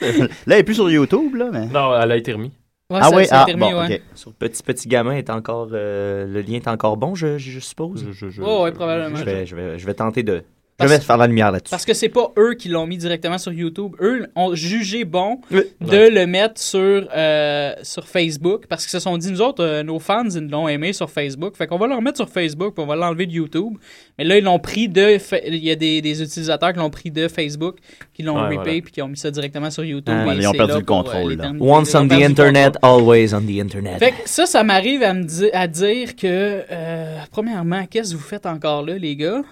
là, 0.00 0.28
elle 0.46 0.52
est 0.52 0.62
plus 0.64 0.74
sur 0.76 0.90
YouTube, 0.90 1.34
là, 1.34 1.50
mais... 1.52 1.66
Non, 1.66 1.90
elle 2.00 2.10
a 2.10 2.16
été 2.16 2.32
remise. 2.32 2.52
Ouais, 2.90 2.98
ah 3.02 3.08
ça- 3.10 3.16
oui, 3.16 3.26
ça 3.26 3.36
a 3.36 3.40
ah, 3.40 3.42
été 3.44 3.52
remis, 3.52 3.70
bon, 3.72 3.80
ouais. 3.80 3.94
ok. 3.96 4.02
Sur 4.14 4.32
Petit 4.34 4.62
Petit 4.62 4.88
Gamin 4.88 5.12
est 5.16 5.30
encore. 5.30 5.68
euh, 5.72 6.26
le 6.26 6.40
lien 6.42 6.56
est 6.56 6.68
encore 6.68 6.96
bon, 6.96 7.14
je, 7.14 7.38
je 7.38 7.58
suppose. 7.60 8.04
Ouais, 8.04 8.62
ouais, 8.62 8.72
probablement. 8.72 9.16
Je 9.16 9.24
vais, 9.24 9.46
je 9.46 9.56
vais, 9.56 9.78
je 9.78 9.86
vais 9.86 9.94
tenter 9.94 10.22
de. 10.22 10.42
Parce- 10.76 10.90
je 10.90 10.96
vais 10.96 11.00
faire 11.02 11.16
la 11.16 11.26
lumière 11.28 11.52
là-dessus. 11.52 11.70
Parce 11.70 11.84
que 11.84 11.94
c'est 11.94 12.08
pas 12.08 12.32
eux 12.36 12.54
qui 12.54 12.68
l'ont 12.68 12.86
mis 12.86 12.96
directement 12.98 13.38
sur 13.38 13.52
YouTube. 13.52 13.94
Eux 14.00 14.26
ont 14.34 14.54
jugé 14.56 15.04
bon 15.04 15.40
de 15.50 15.66
Ouais. 15.86 16.10
le 16.10 16.26
mettre 16.26 16.60
sur, 16.60 17.08
euh, 17.16 17.72
sur 17.82 18.08
Facebook 18.08 18.66
parce 18.68 18.82
qu'ils 18.82 18.90
se 18.90 18.98
sont 18.98 19.16
dit, 19.16 19.30
nous 19.30 19.40
autres, 19.40 19.62
euh, 19.64 19.82
nos 19.84 20.00
fans, 20.00 20.28
ils 20.28 20.48
l'ont 20.48 20.66
aimé 20.66 20.92
sur 20.92 21.08
Facebook. 21.10 21.56
Fait 21.56 21.68
qu'on 21.68 21.78
va 21.78 21.86
le 21.86 21.94
remettre 21.94 22.16
sur 22.16 22.28
Facebook 22.28 22.74
puis 22.74 22.82
on 22.82 22.88
va 22.88 22.96
l'enlever 22.96 23.26
de 23.26 23.32
YouTube. 23.32 23.74
Mais 24.18 24.24
là, 24.24 24.38
ils 24.38 24.44
l'ont 24.44 24.58
pris 24.60 24.88
de. 24.88 25.18
fa- 25.18 25.38
Il 25.44 25.56
y 25.56 25.70
a 25.70 25.74
des, 25.76 26.00
des 26.00 26.22
utilisateurs 26.22 26.72
qui 26.72 26.78
l'ont 26.78 26.90
pris 26.90 27.10
de 27.10 27.26
Facebook, 27.26 27.78
qui 28.12 28.22
l'ont 28.22 28.34
Ouais, 28.40 28.54
voilà. 28.54 28.62
puis 28.80 28.92
qui 28.92 29.02
ont 29.02 29.08
mis 29.08 29.16
ça 29.16 29.30
directement 29.30 29.70
sur 29.70 29.84
YouTube. 29.84 30.14
Ah, 30.16 30.32
et 30.32 30.36
ils 30.36 30.46
ont 30.46 30.52
perdu 30.52 30.72
là 30.72 30.78
le 30.78 30.84
pour, 30.84 30.96
contrôle, 31.04 31.34
là. 31.34 31.52
Once 31.60 31.94
on 31.96 32.06
the 32.06 32.12
internet, 32.12 32.76
always 32.82 33.34
on 33.34 33.40
the 33.40 33.60
internet. 33.60 33.98
fait 33.98 34.12
que 34.12 34.16
ça, 34.28 34.46
ça 34.46 34.62
m'arrive 34.62 35.02
à 35.02 35.14
me 35.14 35.24
di- 35.24 35.50
à 35.52 35.66
dire 35.66 36.14
que, 36.14 36.62
euh, 36.70 37.16
premièrement, 37.32 37.84
qu'est-ce 37.90 38.12
que 38.12 38.16
vous 38.18 38.22
faites 38.22 38.46
encore 38.46 38.84
là, 38.84 38.96
les 38.98 39.16
gars? 39.16 39.42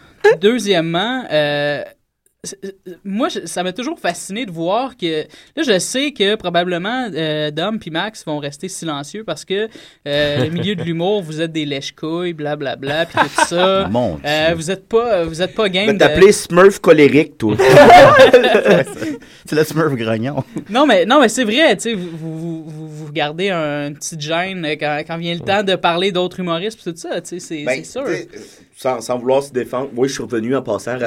Deuxièmement, 0.40 1.24
euh, 1.32 1.82
moi, 3.04 3.28
je- 3.28 3.46
ça 3.46 3.62
m'a 3.62 3.72
toujours 3.72 4.00
fasciné 4.00 4.44
de 4.46 4.50
voir 4.50 4.96
que. 4.96 5.22
Là, 5.56 5.62
je 5.64 5.78
sais 5.78 6.10
que 6.10 6.34
probablement 6.34 7.08
euh, 7.14 7.52
Dom 7.52 7.78
puis 7.78 7.90
Max 7.92 8.24
vont 8.24 8.38
rester 8.38 8.66
silencieux 8.68 9.22
parce 9.22 9.44
que 9.44 9.68
euh, 10.08 10.44
le 10.44 10.50
milieu 10.50 10.74
de 10.74 10.82
l'humour, 10.82 11.22
vous 11.22 11.40
êtes 11.40 11.52
des 11.52 11.64
lèche-couilles, 11.64 12.32
blablabla, 12.32 13.06
puis 13.06 13.18
tout 13.36 13.46
ça. 13.46 13.86
Mon 13.92 14.18
Euh, 14.24 14.54
vous 14.56 14.72
êtes 14.72 14.88
pas, 14.88 15.22
vous 15.24 15.40
êtes 15.40 15.54
pas 15.54 15.68
game 15.68 15.92
de- 15.92 15.98
t'appeler 15.98 16.32
Smurf 16.32 16.80
colérique, 16.80 17.38
toi. 17.38 17.56
C'est 19.46 19.54
le 19.54 19.62
Smurf 19.64 19.94
grognon. 19.94 20.42
Non, 20.68 20.84
mais, 20.86 21.04
non, 21.04 21.20
mais 21.20 21.28
c'est 21.28 21.44
vrai, 21.44 21.76
tu 21.76 21.82
sais, 21.82 21.94
vous, 21.94 22.08
vous, 22.16 22.64
vous, 22.64 22.88
vous 22.88 23.12
gardez 23.12 23.50
un, 23.50 23.88
une 23.88 23.94
petite 23.94 24.20
gêne 24.20 24.64
euh, 24.64 24.74
quand, 24.78 25.02
quand 25.06 25.16
vient 25.18 25.34
le 25.34 25.40
temps 25.40 25.62
de 25.62 25.74
parler 25.76 26.10
d'autres 26.12 26.40
humoristes 26.40 26.78
pis 26.78 26.84
tout 26.90 26.96
ça, 26.96 27.20
tu 27.20 27.28
sais, 27.28 27.38
c'est 27.38 27.64
Ben, 27.64 27.84
sûr. 27.84 28.04
Sans, 28.82 29.00
sans 29.00 29.16
vouloir 29.16 29.44
se 29.44 29.52
défendre, 29.52 29.90
oui, 29.94 30.08
je 30.08 30.14
suis 30.14 30.24
revenu 30.24 30.56
en 30.56 30.62
passant. 30.62 30.96
à 31.00 31.04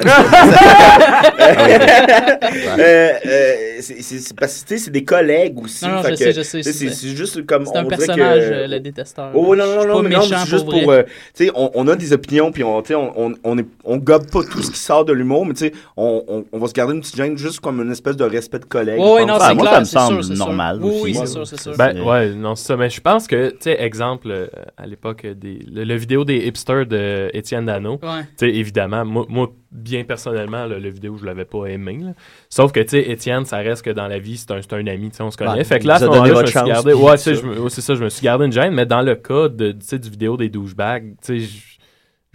euh, 2.78 3.10
euh, 3.26 3.76
c'est 3.80 4.34
parce 4.34 4.64
que 4.64 4.78
c'est 4.78 4.90
des 4.90 5.04
collègues 5.04 5.58
aussi. 5.62 5.84
Non, 5.84 5.96
non, 5.96 6.02
fait 6.02 6.12
je 6.16 6.24
que, 6.24 6.32
sais, 6.32 6.32
je 6.32 6.40
sais, 6.42 6.62
C'est 6.62 7.08
juste 7.08 7.44
comme. 7.44 7.66
c'est 7.66 7.76
un 7.76 7.84
on 7.84 7.88
dirait 7.88 7.96
personnage, 8.06 8.48
que- 8.48 8.54
euh, 8.54 8.66
le 8.66 8.80
détesteur. 8.80 9.30
Oh, 9.34 9.54
non, 9.54 9.66
non, 9.66 9.86
non, 9.86 10.02
mais 10.02 10.08
non, 10.08 10.22
c'est 10.22 10.38
juste 10.46 10.64
pour 10.64 10.72
pour. 10.72 10.84
vrai. 10.84 11.00
euh, 11.00 11.02
tu 11.34 11.44
sais, 11.44 11.50
on, 11.54 11.70
on 11.74 11.86
a 11.88 11.96
des 11.96 12.14
opinions, 12.14 12.50
puis 12.50 12.64
on, 12.64 12.80
tu 12.80 12.88
sais, 12.88 12.94
on, 12.94 13.12
on, 13.14 13.34
on, 13.44 13.58
est, 13.58 13.66
on 13.84 13.98
gobe 13.98 14.30
pas 14.30 14.42
tout 14.42 14.62
ce 14.62 14.70
qui 14.70 14.78
sort 14.78 15.04
de 15.04 15.12
l'humour, 15.12 15.44
mais 15.44 15.52
tu 15.52 15.66
sais, 15.66 15.72
on, 15.98 16.24
on, 16.28 16.44
on 16.52 16.58
va 16.58 16.68
se 16.68 16.72
garder 16.72 16.94
une 16.94 17.00
petite 17.00 17.16
gêne 17.16 17.36
juste 17.36 17.60
comme 17.60 17.82
une 17.82 17.92
espèce 17.92 18.16
de 18.16 18.24
respect 18.24 18.60
de 18.60 18.64
collègue. 18.64 18.96
Je 19.00 19.24
non, 19.26 19.34
c'est 19.38 19.44
Ah, 19.48 19.54
moi, 19.54 19.66
clair, 19.68 19.86
ça 19.86 20.10
me 20.10 20.22
semble 20.22 20.34
normal 20.38 20.78
Oui, 20.80 20.92
oui, 21.02 21.14
c'est 21.14 21.26
sûr, 21.26 21.46
c'est 21.46 21.60
sûr. 21.60 21.76
Ben, 21.76 22.00
ouais, 22.00 22.30
non, 22.30 22.54
c'est 22.54 22.68
ça. 22.68 22.76
Mais 22.78 22.88
je 22.88 23.02
pense 23.02 23.26
que, 23.26 23.50
tu 23.50 23.56
sais, 23.60 23.82
exemple, 23.82 24.48
à 24.78 24.86
l'époque, 24.86 25.26
le 25.42 25.94
vidéo 25.96 26.24
des 26.24 26.36
hipsters 26.38 26.86
de 26.86 27.30
Étienne 27.34 27.65
Ouais. 28.02 28.22
sais, 28.36 28.48
évidemment, 28.48 29.04
moi, 29.04 29.26
moi, 29.28 29.52
bien 29.70 30.04
personnellement, 30.04 30.66
le, 30.66 30.78
le 30.78 30.88
vidéo, 30.88 31.16
je 31.18 31.24
l'avais 31.26 31.44
pas 31.44 31.66
aimé. 31.66 31.98
là. 32.02 32.12
Sauf 32.48 32.72
que, 32.72 32.80
tu 32.80 32.88
sais, 32.90 33.10
Étienne, 33.10 33.44
ça 33.44 33.58
reste 33.58 33.84
que 33.84 33.90
dans 33.90 34.08
la 34.08 34.18
vie, 34.18 34.36
c'est 34.36 34.50
un, 34.52 34.60
c'est 34.62 34.72
un 34.74 34.86
ami, 34.86 35.10
tu 35.10 35.16
sais, 35.16 35.22
on 35.22 35.30
se 35.30 35.36
connaît. 35.36 35.52
Ouais, 35.52 35.64
fait 35.64 35.80
que 35.80 35.86
là, 35.86 35.94
à 35.94 35.98
vous 35.98 36.04
ce 36.04 36.10
a 36.10 36.14
donné 36.14 36.28
moment-là, 36.30 36.46
je 36.46 36.58
me 36.58 36.60
suis 36.60 36.70
gardé, 36.70 36.92
ouais, 36.94 37.16
ça. 37.16 37.30
c'est 37.68 37.80
ça, 37.80 37.94
je 37.94 38.04
me 38.04 38.08
suis 38.08 38.22
gardé 38.24 38.46
une 38.46 38.52
gêne, 38.52 38.72
mais 38.72 38.86
dans 38.86 39.02
le 39.02 39.14
cas 39.16 39.48
de, 39.48 39.72
tu 39.72 39.78
sais, 39.80 39.98
du 39.98 40.08
vidéo 40.10 40.36
des 40.36 40.48
douchebags, 40.48 41.14
tu 41.24 41.40
sais, 41.40 41.75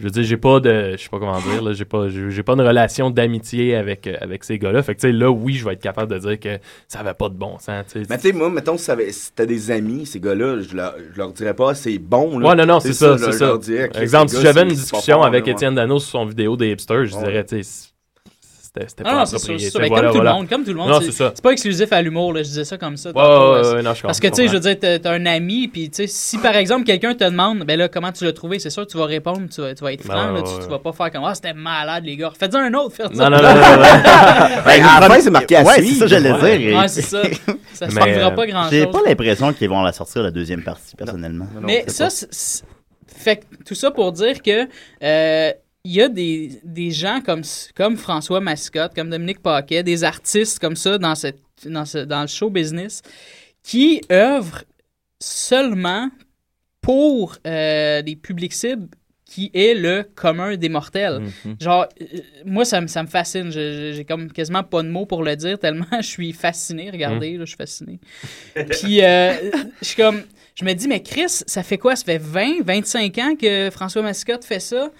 je- 0.02 0.06
veux 0.06 0.10
dire, 0.10 0.24
j'ai 0.24 0.36
pas 0.36 0.58
de, 0.58 0.92
je 0.92 0.96
sais 1.02 1.08
pas 1.08 1.20
comment 1.20 1.38
dire, 1.40 1.62
là, 1.62 1.72
j'ai 1.72 1.84
pas, 1.84 2.08
j'ai 2.08 2.42
pas 2.42 2.54
une 2.54 2.60
relation 2.60 3.08
d'amitié 3.10 3.76
avec, 3.76 4.06
euh, 4.08 4.16
avec 4.20 4.42
ces 4.42 4.58
gars-là. 4.58 4.82
Fait 4.82 4.96
que, 4.96 5.00
tu 5.00 5.06
sais, 5.06 5.12
là, 5.12 5.30
oui, 5.30 5.54
je 5.54 5.64
vais 5.64 5.74
être 5.74 5.80
capable 5.82 6.12
de 6.12 6.18
dire 6.18 6.40
que 6.40 6.58
ça 6.88 7.00
avait 7.00 7.14
pas 7.14 7.28
de 7.28 7.34
bon 7.34 7.56
sens, 7.58 7.84
tu 7.86 8.00
sais. 8.00 8.06
Mais 8.10 8.16
tu 8.18 8.28
sais, 8.28 8.32
moi, 8.32 8.50
mettons, 8.50 8.76
si 8.76 8.90
t'as 9.34 9.46
des 9.46 9.70
amis, 9.70 10.04
ces 10.06 10.18
gars-là, 10.20 10.60
je 10.60 10.74
leur, 10.74 10.94
je 11.12 11.16
leur 11.18 11.32
dirais 11.32 11.54
pas, 11.54 11.74
c'est 11.74 11.98
bon. 11.98 12.38
Là. 12.40 12.48
Ouais, 12.50 12.54
non, 12.56 12.66
non, 12.66 12.80
c'est 12.80 12.92
ça, 12.92 13.16
c'est 13.16 13.32
ça. 13.32 13.46
leur 13.46 13.58
dirais 13.60 13.88
Exemple, 13.94 14.30
si 14.30 14.40
j'avais 14.42 14.62
une 14.62 14.68
discussion 14.68 15.22
avec. 15.22 15.46
Étienne 15.46 15.74
Dano 15.76 15.98
sur 16.00 16.10
son 16.10 16.26
vidéo 16.26 16.56
des 16.56 16.70
hipsters, 16.72 17.04
je 17.06 17.14
Ouais. 17.14 17.24
dirais, 17.24 17.44
tu 17.44 17.62
sais, 17.62 17.91
c'était 18.74 19.02
pas 19.02 19.14
non, 19.14 19.26
c'est 19.26 19.38
sûr, 19.38 19.50
approprié. 19.50 19.70
sûr. 19.70 19.80
voilà, 19.80 19.94
comme 19.96 20.06
tout 20.08 20.14
voilà. 20.14 20.30
le 20.30 20.36
monde, 20.36 20.48
comme 20.48 20.64
tout 20.64 20.70
le 20.70 20.76
monde. 20.76 20.88
Non, 20.88 21.00
c'est- 21.00 21.06
c'est 21.06 21.12
ça. 21.12 21.32
C'est 21.34 21.42
pas 21.42 21.50
exclusif 21.52 21.92
à 21.92 22.00
l'humour, 22.00 22.32
là. 22.32 22.42
Je 22.42 22.48
disais 22.48 22.64
ça 22.64 22.78
comme 22.78 22.96
ça. 22.96 23.10
Ouais, 23.10 23.20
ouais, 23.22 23.74
ouais, 23.74 23.82
non, 23.82 23.92
je 23.92 24.02
Parce 24.02 24.18
que, 24.18 24.28
tu 24.28 24.34
sais, 24.34 24.48
je 24.48 24.52
veux 24.54 24.60
dire, 24.60 24.76
t'as 24.80 25.12
un 25.12 25.26
ami, 25.26 25.68
puis, 25.68 25.90
tu 25.90 25.96
sais, 25.96 26.06
si 26.06 26.38
par 26.38 26.56
exemple, 26.56 26.84
quelqu'un 26.84 27.14
te 27.14 27.24
demande, 27.24 27.64
ben 27.64 27.78
là, 27.78 27.88
comment 27.88 28.10
tu 28.12 28.24
l'as 28.24 28.32
trouvé, 28.32 28.58
c'est 28.58 28.70
sûr, 28.70 28.86
tu 28.86 28.96
vas 28.96 29.04
répondre, 29.04 29.42
tu 29.54 29.60
vas, 29.60 29.74
tu 29.74 29.84
vas 29.84 29.92
être 29.92 30.06
Ben 30.06 30.14
franc, 30.14 30.32
là, 30.32 30.40
tu, 30.42 30.48
ouais, 30.52 30.58
tu 30.64 30.70
vas 30.70 30.78
pas 30.78 30.92
faire 30.92 31.10
comme, 31.12 31.24
ah, 31.24 31.34
c'était 31.34 31.52
malade, 31.52 32.04
les 32.04 32.16
gars. 32.16 32.32
Faites-en 32.38 32.60
un 32.60 32.72
autre, 32.74 32.96
faites 32.96 33.14
Non, 33.14 33.28
non, 33.28 33.36
non, 33.36 33.42
non, 33.42 33.54
non, 33.54 33.76
non. 33.76 34.62
Ben, 34.64 34.82
fin, 34.82 35.20
c'est 35.20 35.30
marqué 35.30 35.56
à 35.56 35.62
Ouais, 35.64 35.74
c'est 35.74 35.82
suivre. 35.82 35.98
ça, 35.98 36.06
j'allais 36.06 36.58
dire. 36.58 36.78
Ouais, 36.78 36.88
c'est 36.88 37.02
ça. 37.02 37.22
Ça 37.74 37.88
changera 37.88 38.28
euh, 38.28 38.30
pas 38.30 38.46
grand-chose. 38.46 38.70
J'ai 38.70 38.86
pas 38.86 39.00
l'impression 39.04 39.52
qu'ils 39.52 39.68
vont 39.68 39.82
la 39.82 39.92
sortir 39.92 40.22
la 40.22 40.30
deuxième 40.30 40.62
partie, 40.62 40.94
personnellement. 40.94 41.46
Mais 41.62 41.84
ça, 41.88 42.08
fait 43.06 43.36
que 43.36 43.44
tout 43.66 43.74
ça 43.74 43.90
pour 43.90 44.12
dire 44.12 44.42
que 44.42 44.68
euh, 45.02 45.52
il 45.84 45.92
y 45.92 46.02
a 46.02 46.08
des, 46.08 46.60
des 46.62 46.90
gens 46.92 47.20
comme, 47.20 47.42
comme 47.74 47.96
François 47.96 48.40
Mascotte, 48.40 48.94
comme 48.94 49.10
Dominique 49.10 49.40
Paquet, 49.42 49.82
des 49.82 50.04
artistes 50.04 50.58
comme 50.60 50.76
ça 50.76 50.96
dans, 50.98 51.14
cette, 51.14 51.40
dans, 51.64 51.84
ce, 51.84 51.98
dans 51.98 52.22
le 52.22 52.28
show 52.28 52.50
business 52.50 53.02
qui 53.62 54.00
œuvrent 54.10 54.64
seulement 55.20 56.08
pour 56.80 57.36
euh, 57.46 58.02
des 58.02 58.16
publics 58.16 58.52
cibles 58.52 58.88
qui 59.24 59.50
est 59.54 59.74
le 59.74 60.04
commun 60.14 60.56
des 60.56 60.68
mortels. 60.68 61.20
Mhm. 61.44 61.56
Genre, 61.60 61.86
euh, 62.02 62.04
moi, 62.44 62.64
ça, 62.66 62.80
me- 62.82 62.86
ça 62.86 63.02
me 63.02 63.08
fascine. 63.08 63.50
J'ai 63.50 64.04
comme 64.06 64.30
quasiment 64.30 64.62
pas 64.62 64.82
de 64.82 64.88
mots 64.88 65.06
pour 65.06 65.22
le 65.22 65.34
dire, 65.36 65.58
tellement 65.58 65.86
je 66.00 66.06
suis 66.06 66.32
fasciné. 66.32 66.90
Regardez, 66.90 67.32
là, 67.38 67.44
je 67.44 67.50
suis 67.50 67.56
fasciné. 67.56 67.98
Puis, 68.54 69.02
euh, 69.02 69.32
je 69.80 69.86
suis 69.86 69.96
comme, 69.96 70.22
je 70.54 70.64
me 70.66 70.74
dis, 70.74 70.86
mais 70.86 71.02
Chris, 71.02 71.28
ça 71.46 71.62
fait 71.62 71.78
quoi? 71.78 71.96
Ça 71.96 72.04
fait 72.04 72.18
20, 72.18 72.62
25 72.62 73.18
ans 73.18 73.34
que 73.40 73.70
François 73.70 74.02
Mascotte 74.02 74.44
fait 74.44 74.60
ça? 74.60 74.90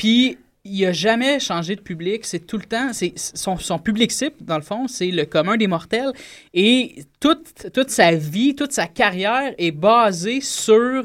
Puis, 0.00 0.38
il 0.64 0.86
a 0.86 0.92
jamais 0.92 1.40
changé 1.40 1.76
de 1.76 1.80
public. 1.80 2.24
C'est 2.24 2.46
tout 2.46 2.56
le 2.56 2.64
temps, 2.64 2.92
c'est 2.92 3.12
son, 3.16 3.56
son 3.58 3.78
public 3.78 4.10
cible, 4.10 4.36
dans 4.40 4.56
le 4.56 4.62
fond, 4.62 4.88
c'est 4.88 5.10
le 5.10 5.24
commun 5.24 5.56
des 5.56 5.66
mortels. 5.66 6.12
Et 6.54 7.04
toute, 7.20 7.70
toute 7.72 7.90
sa 7.90 8.12
vie, 8.14 8.54
toute 8.54 8.72
sa 8.72 8.86
carrière 8.86 9.52
est 9.58 9.72
basée 9.72 10.40
sur 10.40 11.04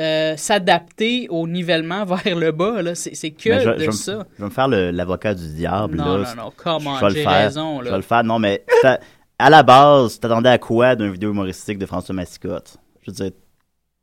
euh, 0.00 0.36
s'adapter 0.36 1.26
au 1.28 1.46
nivellement 1.46 2.04
vers 2.04 2.36
le 2.36 2.52
bas. 2.52 2.80
là. 2.82 2.94
C'est 2.94 3.30
que 3.30 3.58
je, 3.60 3.70
de 3.70 3.84
je 3.84 3.90
ça. 3.90 4.26
Je 4.36 4.42
vais 4.42 4.48
me 4.48 4.54
faire 4.54 4.68
l'avocat 4.68 5.34
du 5.34 5.54
diable. 5.54 5.96
Non, 5.98 6.18
là. 6.18 6.34
non, 6.34 6.52
non, 6.80 6.98
le 7.00 7.14
j'ai 7.14 7.22
faire. 7.22 7.32
raison, 7.32 7.80
là. 7.80 7.86
Je 7.86 7.90
vais 7.90 7.96
le 7.96 8.02
faire. 8.02 8.24
Non, 8.24 8.38
mais 8.38 8.64
à 9.38 9.50
la 9.50 9.62
base, 9.62 10.18
t'attendais 10.20 10.50
à 10.50 10.58
quoi 10.58 10.96
d'une 10.96 11.12
vidéo 11.12 11.30
humoristique 11.30 11.78
de 11.78 11.86
François 11.86 12.14
Mascotte? 12.14 12.76
Je 13.02 13.10
veux 13.10 13.14
dire, 13.14 13.30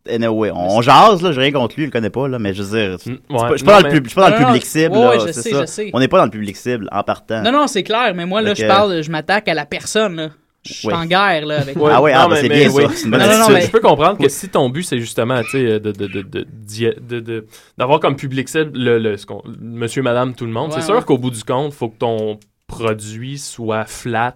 anyway, 0.10 0.52
on, 0.54 0.82
jase, 0.82 1.22
là, 1.22 1.32
j'ai 1.32 1.42
rien 1.42 1.52
contre 1.52 1.76
lui, 1.76 1.84
je 1.84 1.88
le 1.88 1.92
connais 1.92 2.10
pas, 2.10 2.28
là, 2.28 2.40
mais 2.40 2.54
je 2.54 2.64
veux 2.64 2.78
dire, 2.78 2.98
je 3.06 3.12
ouais. 3.12 3.20
je 3.52 3.56
suis 3.58 3.66
pas, 3.66 3.82
dans 3.82 3.88
le 3.88 3.94
public 4.46 4.66
cible, 4.66 4.96
ouais, 4.96 5.00
là, 5.02 5.10
ouais, 5.12 5.20
je 5.20 5.26
c'est 5.32 5.42
sais, 5.42 5.50
ça. 5.52 5.62
je 5.62 5.66
sais. 5.66 5.90
On 5.94 6.00
n'est 6.00 6.08
pas 6.08 6.18
dans 6.18 6.26
le 6.26 6.32
public 6.32 6.56
cible 6.58 6.88
en 6.92 7.04
partant. 7.04 7.42
Non, 7.42 7.52
non, 7.52 7.68
c'est 7.68 7.84
clair, 7.84 8.14
mais 8.16 8.26
moi, 8.26 8.42
là, 8.42 8.54
je 8.54 8.66
parle, 8.66 9.02
je 9.02 9.12
m'attaque 9.12 9.48
à 9.48 9.54
la 9.54 9.66
personne, 9.66 10.16
là. 10.16 10.30
Je 10.68 10.74
suis 10.74 10.88
Ouais. 10.90 10.94
en 10.94 11.06
guerre, 11.06 11.46
là, 11.46 11.62
avec 11.62 11.78
Ouais. 11.78 11.90
Ah 11.94 12.02
ouais, 12.02 12.12
ah, 12.14 12.24
Non, 12.24 12.30
ben, 12.30 12.36
mais- 12.36 12.42
c'est 12.42 12.50
bien 12.50 12.70
oui. 12.70 12.84
ça, 12.84 12.90
c'est 12.94 13.06
une 13.06 13.12
bonne 13.12 13.20
Non, 13.22 13.26
non, 13.28 13.32
non, 13.32 13.38
attitude. 13.44 13.56
mais 13.56 13.62
je 13.62 13.72
peux 13.72 13.80
comprendre 13.80 14.18
que 14.18 14.28
si 14.28 14.50
ton 14.50 14.70
but, 14.70 14.84
c'est 14.84 15.00
justement, 15.00 15.40
de, 15.54 15.78
de, 15.80 15.92
de, 15.94 16.08
de, 16.22 16.46
d'y- 16.52 16.92
de- 17.02 17.22
de- 17.22 17.46
d'avoir 17.78 18.02
comme 18.02 18.18
public 18.18 18.50
cible 18.50 18.72
le, 18.78 19.00
le- 19.00 19.16
ce 19.16 19.26
qu'on- 19.26 19.42
monsieur, 19.62 20.02
madame, 20.02 20.36
tout 20.36 20.46
le 20.46 20.52
monde, 20.52 20.72
Ouais, 20.74 20.82
c'est 20.82 20.86
sûr 20.86 21.06
qu'au 21.06 21.18
bout 21.18 21.32
du 21.32 21.46
compte, 21.46 21.72
faut 21.72 21.88
que 21.88 21.98
ton 21.98 22.40
produit 22.68 23.38
soit 23.38 23.86
flat 23.86 24.36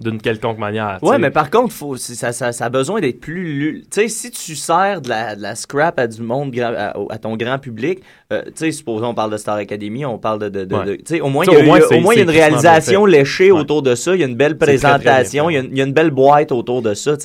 d'une 0.00 0.20
quelconque 0.20 0.58
manière. 0.58 0.98
Ouais, 1.02 1.18
mais 1.18 1.30
par 1.30 1.50
contre, 1.50 1.72
faut, 1.72 1.96
ça, 1.96 2.32
ça, 2.32 2.52
ça 2.52 2.64
a 2.64 2.68
besoin 2.68 3.00
d'être 3.00 3.20
plus. 3.20 3.44
lu- 3.44 3.82
Tu 3.82 4.00
sais, 4.02 4.08
si 4.08 4.30
tu 4.30 4.56
sers 4.56 5.00
de 5.00 5.08
la, 5.08 5.36
de 5.36 5.42
la 5.42 5.54
scrap 5.54 5.98
à 5.98 6.06
du 6.06 6.22
monde, 6.22 6.58
à, 6.58 6.94
à 7.10 7.18
ton 7.18 7.36
grand 7.36 7.58
public, 7.58 8.00
euh, 8.32 8.42
tu 8.46 8.52
sais, 8.56 8.70
supposons 8.72 9.06
on 9.08 9.14
parle 9.14 9.30
de 9.32 9.36
Star 9.36 9.56
Academy, 9.56 10.04
on 10.04 10.18
parle 10.18 10.38
de. 10.40 10.48
de, 10.48 10.64
de- 10.64 10.74
Ouais. 10.74 10.84
de- 10.86 10.94
tu 10.96 11.02
sais, 11.06 11.20
au 11.20 11.28
moins, 11.28 11.44
il 11.46 11.52
y 11.52 11.56
a, 11.56 11.60
au 11.60 11.62
moins, 11.64 11.78
il 11.78 11.80
y 11.80 11.84
a- 11.84 11.88
c'est- 11.88 11.98
au 11.98 12.00
moins, 12.00 12.14
il 12.14 12.18
y 12.18 12.20
a 12.20 12.24
une 12.24 12.30
réalisation 12.30 13.04
léchée 13.06 13.52
Ouais. 13.52 13.60
autour 13.60 13.82
de 13.82 13.94
ça, 13.94 14.14
il 14.14 14.20
y 14.20 14.24
a 14.24 14.26
une 14.26 14.36
belle 14.36 14.56
présentation, 14.58 15.50
il 15.50 15.54
y, 15.54 15.56
a 15.56 15.60
une- 15.60 15.70
il 15.72 15.78
y 15.78 15.80
a 15.82 15.84
une 15.84 15.92
belle 15.92 16.10
boîte 16.10 16.52
autour 16.52 16.82
de 16.82 16.94
ça. 16.94 17.16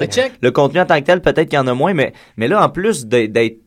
Le 0.41 0.49
contenu 0.51 0.79
en 0.79 0.85
tant 0.85 0.99
que 0.99 1.05
tel, 1.05 1.21
peut-être 1.21 1.49
qu'il 1.49 1.57
y 1.57 1.61
en 1.61 1.67
a 1.67 1.73
moins, 1.73 1.93
mais, 1.93 2.13
mais 2.37 2.47
là, 2.47 2.63
en 2.65 2.69
plus 2.69 3.05
d'être- 3.05 3.59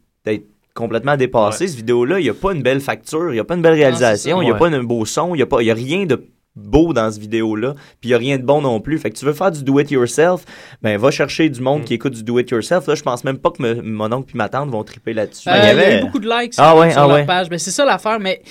complètement 0.74 1.16
dépassé, 1.16 1.66
cette 1.66 1.76
vidéo-là, 1.76 2.20
il 2.20 2.22
n'y 2.22 2.28
a 2.28 2.34
pas 2.34 2.52
une 2.52 2.62
belle 2.62 2.80
facture, 2.80 3.30
il 3.30 3.34
n'y 3.34 3.40
a 3.40 3.44
pas 3.44 3.56
une 3.56 3.62
belle 3.62 3.74
réalisation, 3.74 4.40
il 4.40 4.44
n'y 4.44 4.50
a 4.52 4.54
pas 4.54 4.68
un 4.68 4.82
beau 4.84 5.04
son, 5.04 5.34
il 5.34 5.38
n'y 5.38 5.42
a, 5.42 5.46
pas- 5.46 5.60
il 5.60 5.66
y 5.66 5.70
a 5.72 5.74
rien 5.74 6.06
de 6.06 6.22
beau 6.58 6.92
dans 6.92 7.10
cette 7.10 7.20
vidéo-là, 7.20 7.74
puis 8.00 8.08
il 8.08 8.08
n'y 8.08 8.14
a 8.14 8.18
rien 8.18 8.38
de 8.38 8.42
bon 8.42 8.60
non 8.62 8.80
plus. 8.80 8.98
Fait 8.98 9.10
que 9.10 9.16
tu 9.16 9.24
veux 9.24 9.32
faire 9.32 9.50
du 9.50 9.62
do-it-yourself, 9.62 10.44
ben 10.82 10.98
va 10.98 11.10
chercher 11.10 11.48
du 11.48 11.60
Mm. 11.60 11.64
monde 11.64 11.84
qui 11.84 11.94
écoute 11.94 12.14
du 12.14 12.22
do-it-yourself. 12.22 12.86
Là, 12.86 12.94
je 12.94 13.02
pense 13.02 13.24
même 13.24 13.38
pas 13.38 13.50
que 13.50 13.62
me- 13.62 13.82
mon 13.82 14.12
oncle 14.12 14.26
puis 14.28 14.36
ma 14.38 14.48
tante 14.48 14.70
vont 14.70 14.84
triper 14.84 15.12
là-dessus. 15.12 15.48
Euh, 15.48 15.52
il 15.56 15.76
y, 15.78 15.80
a 15.80 15.98
eu 15.98 16.00
beaucoup 16.02 16.18
de 16.18 16.28
likes 16.28 16.54
Ah 16.58 16.70
sur, 16.70 16.78
ouais, 16.80 16.90
sur 16.90 17.02
ah 17.02 17.06
leur 17.06 17.16
ouais. 17.16 17.26
page. 17.26 17.48
Ben, 17.48 17.58
c'est 17.58 17.70
ça 17.70 17.84
l'affaire, 17.84 18.18
mais 18.20 18.42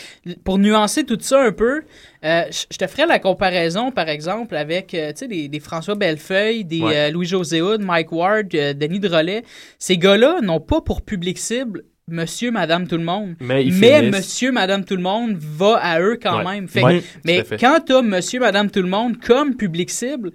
pour 0.44 0.58
nuancer 0.58 1.04
tout 1.04 1.18
ça 1.20 1.42
un 1.44 1.52
peu, 1.52 1.82
euh, 2.26 2.42
je 2.50 2.78
te 2.78 2.88
ferais 2.88 3.06
la 3.06 3.20
comparaison, 3.20 3.92
par 3.92 4.10
exemple, 4.10 4.56
avec 4.56 4.94
euh, 4.94 5.10
tu 5.12 5.18
sais, 5.20 5.28
des, 5.28 5.48
des 5.48 5.60
François 5.60 5.96
Bellefeuille, 5.96 6.66
des 6.66 6.82
Ouais. 6.82 6.96
euh, 6.96 7.12
Louis-José 7.12 7.62
Hood, 7.62 7.82
Mike 7.82 8.12
Ward, 8.12 8.48
euh, 8.56 8.74
Denis 8.74 9.00
Drolet. 9.00 9.44
Ces 9.80 9.98
gars-là 9.98 10.42
n'ont 10.42 10.60
pas 10.60 10.82
pour 10.82 11.02
public 11.02 11.38
cible 11.38 11.84
Monsieur, 12.12 12.52
Madame, 12.52 12.88
tout 12.88 12.96
le 12.98 13.04
monde. 13.04 13.36
Mais 13.42 13.66
Monsieur, 13.66 14.52
Madame, 14.54 14.86
tout 14.86 14.96
le 14.96 15.02
monde 15.02 15.36
va 15.38 15.76
à 15.82 16.00
eux 16.00 16.18
quand 16.22 16.38
Ouais. 16.38 16.54
même. 16.54 16.68
Fait 16.70 16.82
Ouais, 16.82 17.04
mais 17.26 17.44
fait. 17.44 17.58
quand 17.58 17.80
tu 17.86 17.94
as 17.94 18.02
Monsieur, 18.02 18.40
Madame, 18.40 18.72
tout 18.72 18.82
le 18.82 18.88
monde 18.88 19.18
comme 19.20 19.56
public 19.56 19.90
cible, 19.90 20.32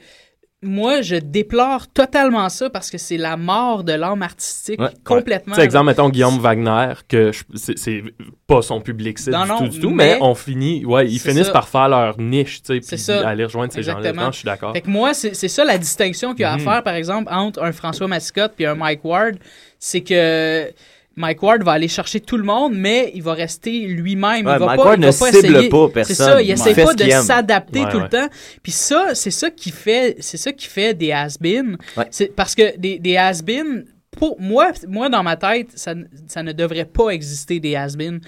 moi, 0.65 1.01
je 1.01 1.17
déplore 1.17 1.89
totalement 1.89 2.49
ça 2.51 2.69
parce 2.69 2.91
que 2.91 2.99
c'est 2.99 3.17
la 3.17 3.39
mort 3.39 3.85
de 3.85 3.95
l'âme 3.95 4.23
artistique 4.23 4.81
Ouais. 4.81 4.91
complètement. 5.03 5.55
Sais, 5.55 5.63
exemple, 5.65 5.87
mettons 5.87 6.11
Guillaume 6.11 6.39
Wagner, 6.41 6.93
que 7.09 7.31
c'est- 7.55 7.79
c'est 7.79 8.05
pas 8.47 8.61
son 8.61 8.83
public 8.83 9.19
cible 9.19 9.35
Non, 9.35 9.43
du 9.45 9.49
non, 9.49 9.59
tout, 9.59 9.69
du 9.69 9.81
tout, 9.81 9.91
mais, 9.91 10.17
mais- 10.17 10.19
on 10.21 10.35
finit, 10.35 10.85
ouais, 10.85 11.07
ils 11.09 11.19
C'est 11.19 11.31
finissent 11.31 11.47
ça. 11.47 11.53
par 11.53 11.69
faire 11.69 11.89
leur 11.89 12.21
niche, 12.21 12.63
tu 12.63 12.81
sais, 12.83 12.97
C'est 12.97 13.17
puis 13.17 13.25
aller 13.27 13.45
rejoindre 13.47 13.73
ces 13.73 13.83
gens-là. 13.83 14.13
Je 14.31 14.37
suis 14.37 14.45
d'accord. 14.45 14.75
Fait 14.75 14.83
que 14.83 14.91
moi, 14.91 15.15
c'est 15.15 15.35
c'est 15.35 15.49
ça 15.49 15.65
la 15.65 15.79
distinction 15.79 16.33
qu'il 16.35 16.43
y 16.43 16.45
a 16.45 16.55
Mhm. 16.55 16.69
à 16.69 16.73
faire, 16.75 16.83
par 16.85 16.95
exemple, 16.95 17.33
entre 17.33 17.63
un 17.63 17.73
François 17.73 18.09
Mascotte 18.09 18.53
et 18.59 18.67
un 18.67 18.75
Mike 18.75 19.05
Ward. 19.07 19.37
C'est 19.81 20.03
que 20.03 20.71
Mike 21.17 21.43
Ward 21.43 21.63
va 21.63 21.73
aller 21.73 21.89
chercher 21.89 22.21
tout 22.21 22.37
le 22.37 22.45
monde, 22.45 22.73
mais 22.75 23.11
il 23.15 23.23
va 23.23 23.35
rester 23.35 23.81
lui-même. 23.87 24.47
Ouais, 24.47 24.53
il 24.55 24.59
va 24.59 24.67
Mike 24.67 24.77
pas, 24.77 24.85
Ward 24.85 24.99
il 24.99 25.01
ne 25.07 25.11
va 25.11 25.19
pas 25.19 25.33
cible 25.33 25.47
essayer. 25.57 25.69
pas 25.69 25.87
C'est 25.89 25.93
personne. 25.93 26.17
ça, 26.17 26.43
il 26.43 26.51
essaie 26.51 26.75
pas 26.85 26.95
de 26.95 27.11
s'adapter 27.11 27.81
Ouais, 27.81 27.91
tout 27.91 27.97
ouais. 27.99 28.03
le 28.05 28.09
temps. 28.09 28.29
Puis 28.63 28.73
ça, 28.73 29.15
c'est 29.15 29.31
ça 29.31 29.51
qui 29.51 29.71
fait, 29.71 30.17
c'est 30.21 30.37
ça 30.39 30.53
qui 30.53 30.67
fait 30.67 30.95
des 30.95 31.13
has-been. 31.13 31.77
Ouais. 31.97 32.07
C'est 32.11 32.35
parce 32.35 32.55
que 32.55 32.77
des, 32.79 32.99
des 32.99 33.17
has-been, 33.17 33.85
pour 34.19 34.41
moi, 34.41 34.73
moi 34.89 35.09
dans 35.09 35.23
ma 35.23 35.37
tête, 35.37 35.69
ça, 35.75 35.95
ne- 35.95 36.05
ça 36.29 36.43
ne 36.43 36.53
devrait 36.53 36.85
pas 36.87 37.11
exister 37.11 37.61
des 37.61 37.75
has-been. 37.77 38.21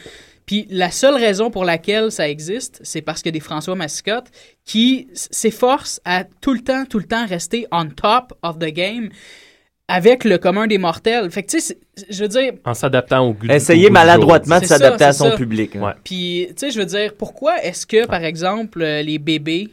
Puis 0.47 0.67
la 0.69 0.91
seule 0.91 1.15
raison 1.15 1.51
pour 1.51 1.65
laquelle 1.65 2.13
ça 2.13 2.29
existe, 2.29 2.79
c'est 2.83 3.01
parce 3.01 3.23
que 3.23 3.31
des 3.31 3.41
François 3.41 3.75
Mascotte 3.77 4.27
qui 4.67 5.09
s'efforcent 5.15 6.03
à 6.05 6.25
tout 6.25 6.53
le 6.53 6.61
temps, 6.61 6.85
tout 6.85 6.99
le 6.99 7.07
temps 7.07 7.25
rester 7.27 7.67
on 7.73 7.87
top 7.87 8.35
of 8.43 8.59
the 8.59 8.67
game 8.67 9.09
avec 9.89 10.25
le 10.25 10.39
commun 10.39 10.67
des 10.67 10.79
mortels. 10.79 11.31
Fait 11.31 11.43
que 11.43 11.51
tu 11.51 11.61
sais, 11.61 11.79
je 12.09 12.23
veux 12.23 12.29
dire, 12.29 12.53
En 12.65 12.75
s'adaptant 12.75 13.29
au 13.29 13.33
goût 13.35 13.47
Essayer 13.51 13.81
au 13.87 13.89
goût 13.89 13.89
du 13.89 13.93
maladroitement 13.93 14.59
de 14.61 14.65
s'adapter 14.65 15.05
à 15.05 15.13
son 15.13 15.31
ça. 15.31 15.37
public. 15.37 15.77
hein. 15.77 15.81
Ouais. 15.83 15.93
puis, 16.03 16.47
tu 16.51 16.55
sais, 16.57 16.71
je 16.71 16.79
veux 16.79 16.87
dire, 16.87 17.15
pourquoi 17.17 17.63
est-ce 17.63 17.87
que, 17.87 18.07
par 18.07 18.25
exemple, 18.25 18.81
euh, 18.83 19.03
les 19.03 19.19
bébés, 19.19 19.69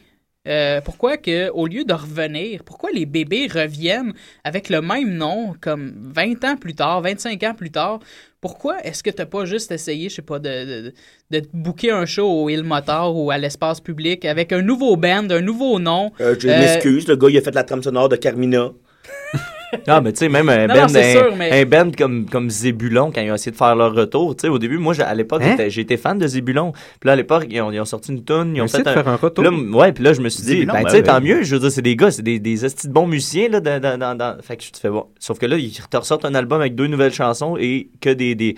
euh, 0.47 0.81
pourquoi 0.81 1.17
que, 1.17 1.49
au 1.51 1.65
lieu 1.67 1.85
de 1.85 1.93
revenir, 1.93 2.63
pourquoi 2.65 2.89
les 2.91 3.05
bébés 3.05 3.47
reviennent 3.47 4.13
avec 4.43 4.69
le 4.69 4.81
même 4.81 5.13
nom, 5.13 5.53
comme 5.61 5.93
20 6.13 6.43
ans 6.43 6.57
plus 6.57 6.73
tard, 6.75 7.01
25 7.01 7.41
ans 7.43 7.53
plus 7.53 7.71
tard? 7.71 7.99
Pourquoi 8.41 8.83
est-ce 8.83 9.03
que 9.03 9.11
t'as 9.11 9.27
pas 9.27 9.45
juste 9.45 9.71
essayé, 9.71 10.09
je 10.09 10.15
sais 10.15 10.21
pas, 10.23 10.39
de, 10.39 10.49
de, 10.89 10.93
de 11.29 11.39
te 11.41 11.47
booker 11.53 11.91
un 11.91 12.05
show 12.07 12.27
au 12.27 12.49
Île 12.49 12.63
Motard 12.63 13.15
ou 13.15 13.29
à 13.29 13.37
l'espace 13.37 13.79
public 13.79 14.25
avec 14.25 14.51
un 14.51 14.63
nouveau 14.63 14.97
band, 14.97 15.29
un 15.29 15.41
nouveau 15.41 15.77
nom? 15.79 16.11
Euh, 16.19 16.35
je 16.39 16.47
Euh, 16.49 16.59
m'excuse, 16.59 17.07
le 17.07 17.15
gars, 17.15 17.27
il 17.29 17.37
a 17.37 17.41
fait 17.41 17.53
la 17.53 17.63
trame 17.63 17.83
sonore 17.83 18.09
de 18.09 18.15
Carmina. 18.17 18.71
Ah, 19.87 20.01
mais 20.01 20.11
tu 20.13 20.19
sais, 20.19 20.29
même 20.29 20.47
un 20.49 20.67
Non, 20.67 20.73
band, 20.73 20.81
non, 20.81 20.87
c'est 20.89 21.17
un, 21.17 21.19
sûr, 21.21 21.35
mais- 21.37 21.61
un 21.61 21.65
band 21.65 21.91
comme, 21.97 22.25
comme 22.29 22.49
Zébulon, 22.49 23.11
quand 23.13 23.21
ils 23.21 23.31
ont 23.31 23.35
essayé 23.35 23.51
de 23.51 23.57
faire 23.57 23.75
leur 23.75 23.93
retour, 23.93 24.35
tu 24.35 24.41
sais, 24.41 24.47
au 24.49 24.59
début, 24.59 24.77
moi, 24.77 24.93
à 25.01 25.13
l'époque, 25.15 25.41
Hein? 25.43 25.55
j'étais- 25.69 25.97
fan 25.97 26.17
de 26.17 26.27
Zébulon. 26.27 26.71
Puis 26.71 27.07
là, 27.07 27.13
à 27.13 27.15
l'époque, 27.15 27.45
ils 27.49 27.61
ont, 27.61 27.71
ils 27.71 27.79
ont 27.79 27.85
sorti 27.85 28.11
une 28.11 28.23
tune, 28.23 28.53
ils 28.55 28.61
ont 28.61 28.67
fait 28.67 28.79
de 28.83 28.89
faire 28.89 29.07
un 29.07 29.15
retour? 29.15 29.43
Là, 29.43 29.49
m- 29.51 29.73
ouais, 29.75 29.91
puis 29.93 30.03
là, 30.03 30.13
je 30.13 30.21
me 30.21 30.29
suis 30.29 30.43
dit, 30.43 30.49
Zébulon, 30.49 30.73
ben, 30.73 30.83
ben 30.83 30.89
tu 30.89 30.95
sais, 30.97 31.03
tant 31.03 31.21
mieux, 31.21 31.43
je 31.43 31.55
veux 31.55 31.61
dire, 31.61 31.71
c'est 31.71 31.81
des 31.81 31.95
gars, 31.95 32.11
c'est 32.11 32.21
des, 32.21 32.39
des 32.39 32.65
estis 32.65 32.87
de 32.87 32.93
bons 32.93 33.07
musiciens, 33.07 33.49
là, 33.49 33.59
dans, 33.59 33.79
dans, 33.81 33.97
dans, 33.97 34.15
dans- 34.15 34.37
Fait 34.41 34.57
que 34.57 34.63
je 34.63 34.71
te 34.71 34.77
fais 34.77 34.89
bon. 34.89 35.05
Sauf 35.19 35.39
que 35.39 35.45
là, 35.45 35.57
ils 35.57 35.71
te 35.71 35.97
ressortent 35.97 36.25
un 36.25 36.35
album 36.35 36.59
avec 36.61 36.75
deux 36.75 36.87
nouvelles 36.87 37.13
chansons 37.13 37.55
et 37.59 37.89
que 38.01 38.09
des. 38.09 38.35
des 38.35 38.55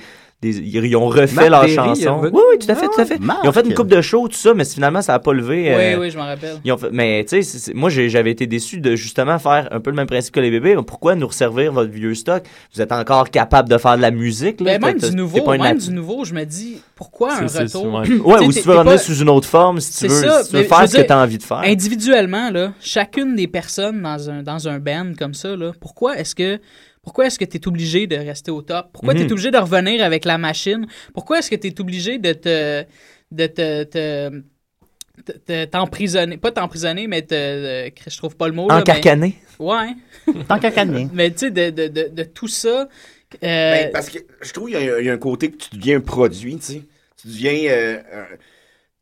des- 0.51 0.59
ils 0.59 0.95
ont 0.95 1.07
refait 1.07 1.49
Marc 1.49 1.67
chansons. 1.69 2.17
revenu. 2.17 2.35
Oui, 2.37 2.41
oui, 2.51 2.57
tout 2.59 2.71
à 2.71 2.75
fait, 2.75 2.85
tout 2.87 3.01
à 3.01 3.05
fait. 3.05 3.19
Marc. 3.19 3.39
Ils 3.43 3.49
ont 3.49 3.51
fait 3.51 3.65
une 3.65 3.73
coupe 3.73 3.87
de 3.87 4.01
show, 4.01 4.27
tout 4.27 4.35
ça, 4.37 4.53
mais 4.53 4.65
finalement, 4.65 5.01
ça 5.01 5.13
n'a 5.13 5.19
pas 5.19 5.33
levé. 5.33 5.73
Oui, 5.75 5.81
euh, 5.93 5.99
oui, 5.99 6.11
je 6.11 6.17
m'en 6.17 6.25
rappelle. 6.25 6.57
ils 6.63 6.71
ont 6.71 6.77
fait- 6.77 6.89
mais 6.91 7.25
tu 7.27 7.41
sais, 7.43 7.73
moi 7.73 7.89
j'avais 7.89 8.31
été 8.31 8.45
déçu 8.45 8.79
de 8.79 8.95
justement 8.95 9.39
faire 9.39 9.67
un 9.71 9.79
peu 9.79 9.89
le 9.89 9.95
même 9.95 10.07
principe 10.07 10.33
que 10.33 10.39
les 10.39 10.51
bébés. 10.51 10.75
Pourquoi 10.85 11.15
nous 11.15 11.27
resservir 11.27 11.71
votre 11.73 11.91
vieux 11.91 12.13
stock? 12.13 12.43
Vous 12.75 12.81
êtes 12.81 12.91
encore 12.91 13.29
capable 13.29 13.69
de 13.69 13.77
faire 13.77 13.97
de 13.97 14.01
la 14.01 14.11
musique 14.11 14.59
là? 14.61 14.77
Ben, 14.77 14.87
même 14.87 14.99
du 14.99 15.15
nouveau, 15.15 15.49
même 15.57 15.77
du 15.77 15.91
nouveau, 15.91 16.25
je 16.25 16.33
me 16.33 16.43
dis, 16.43 16.81
pourquoi 16.95 17.33
un 17.35 17.47
retour? 17.47 17.85
ouais. 17.93 18.09
Ouais, 18.19 18.45
ou 18.45 18.51
si 18.51 18.61
tu 18.61 18.67
veux 18.67 18.75
revenir 18.75 18.93
pas- 18.93 18.97
sous 18.97 19.15
une 19.15 19.29
autre 19.29 19.47
forme, 19.47 19.79
si 19.79 19.91
tu 19.91 19.97
C'est 19.97 20.07
veux, 20.07 20.29
ça, 20.29 20.43
si 20.43 20.49
tu 20.49 20.55
veux 20.57 20.61
mais 20.61 20.67
faire 20.67 20.89
ce 20.89 20.97
que 20.97 21.01
tu 21.01 21.11
as 21.13 21.17
envie 21.19 21.37
de 21.37 21.43
faire. 21.43 21.61
Individuellement, 21.63 22.49
là, 22.51 22.73
chacune 22.81 23.35
des 23.35 23.47
personnes 23.47 24.01
dans 24.01 24.29
un, 24.29 24.43
dans 24.43 24.67
un 24.67 24.79
band 24.79 25.11
comme 25.17 25.33
ça, 25.33 25.55
là, 25.55 25.71
pourquoi 25.79 26.17
est-ce 26.17 26.35
que 26.35 26.59
pourquoi 27.03 27.27
est-ce 27.27 27.37
que 27.37 27.45
tu 27.45 27.57
es 27.57 27.67
obligé 27.67 28.07
de 28.07 28.15
rester 28.15 28.49
au 28.51 28.61
top? 28.61 28.87
Pourquoi 28.93 29.13
Mhm. 29.13 29.19
tu 29.19 29.25
es 29.27 29.31
obligé 29.31 29.51
de 29.51 29.57
revenir 29.57 30.03
avec 30.03 30.25
la 30.25 30.37
machine? 30.37 30.87
Pourquoi 31.13 31.39
est-ce 31.39 31.49
que 31.49 31.55
tu 31.55 31.67
es 31.67 31.79
obligé 31.81 32.17
de 32.17 32.33
te 32.33 32.83
de 33.31 33.47
te, 33.47 33.83
te- 33.83 34.43
te- 35.25 35.31
te- 35.31 35.65
t'emprisonner, 35.65 36.37
pas 36.37 36.51
t'emprisonner, 36.51 37.07
mais 37.07 37.21
te, 37.23 37.33
euh, 37.35 37.89
je 38.07 38.17
trouve 38.17 38.35
pas 38.35 38.47
le 38.47 38.53
mot. 38.53 38.67
là, 38.69 38.77
Encarcané. 38.79 39.35
mais- 39.59 39.65
ouais. 39.65 39.95
T'encarcané. 40.47 41.07
mais 41.13 41.31
tu 41.31 41.39
sais, 41.39 41.51
de, 41.51 41.69
de, 41.69 41.87
de, 41.87 42.09
de 42.09 42.23
tout 42.23 42.47
ça. 42.47 42.87
euh, 42.87 43.37
Ben, 43.41 43.91
parce 43.91 44.09
que 44.09 44.19
je 44.41 44.53
trouve 44.53 44.69
qu'il 44.69 44.79
y, 44.83 44.89
a- 44.89 44.99
il 44.99 45.05
y 45.05 45.09
a 45.09 45.13
un 45.13 45.17
côté 45.17 45.49
que 45.51 45.57
tu 45.57 45.75
deviens 45.75 45.97
un 45.97 46.01
produit, 46.01 46.57
tu 46.57 46.61
sais. 46.63 46.81
Tu 47.21 47.27
deviens, 47.27 47.71
euh, 47.71 48.01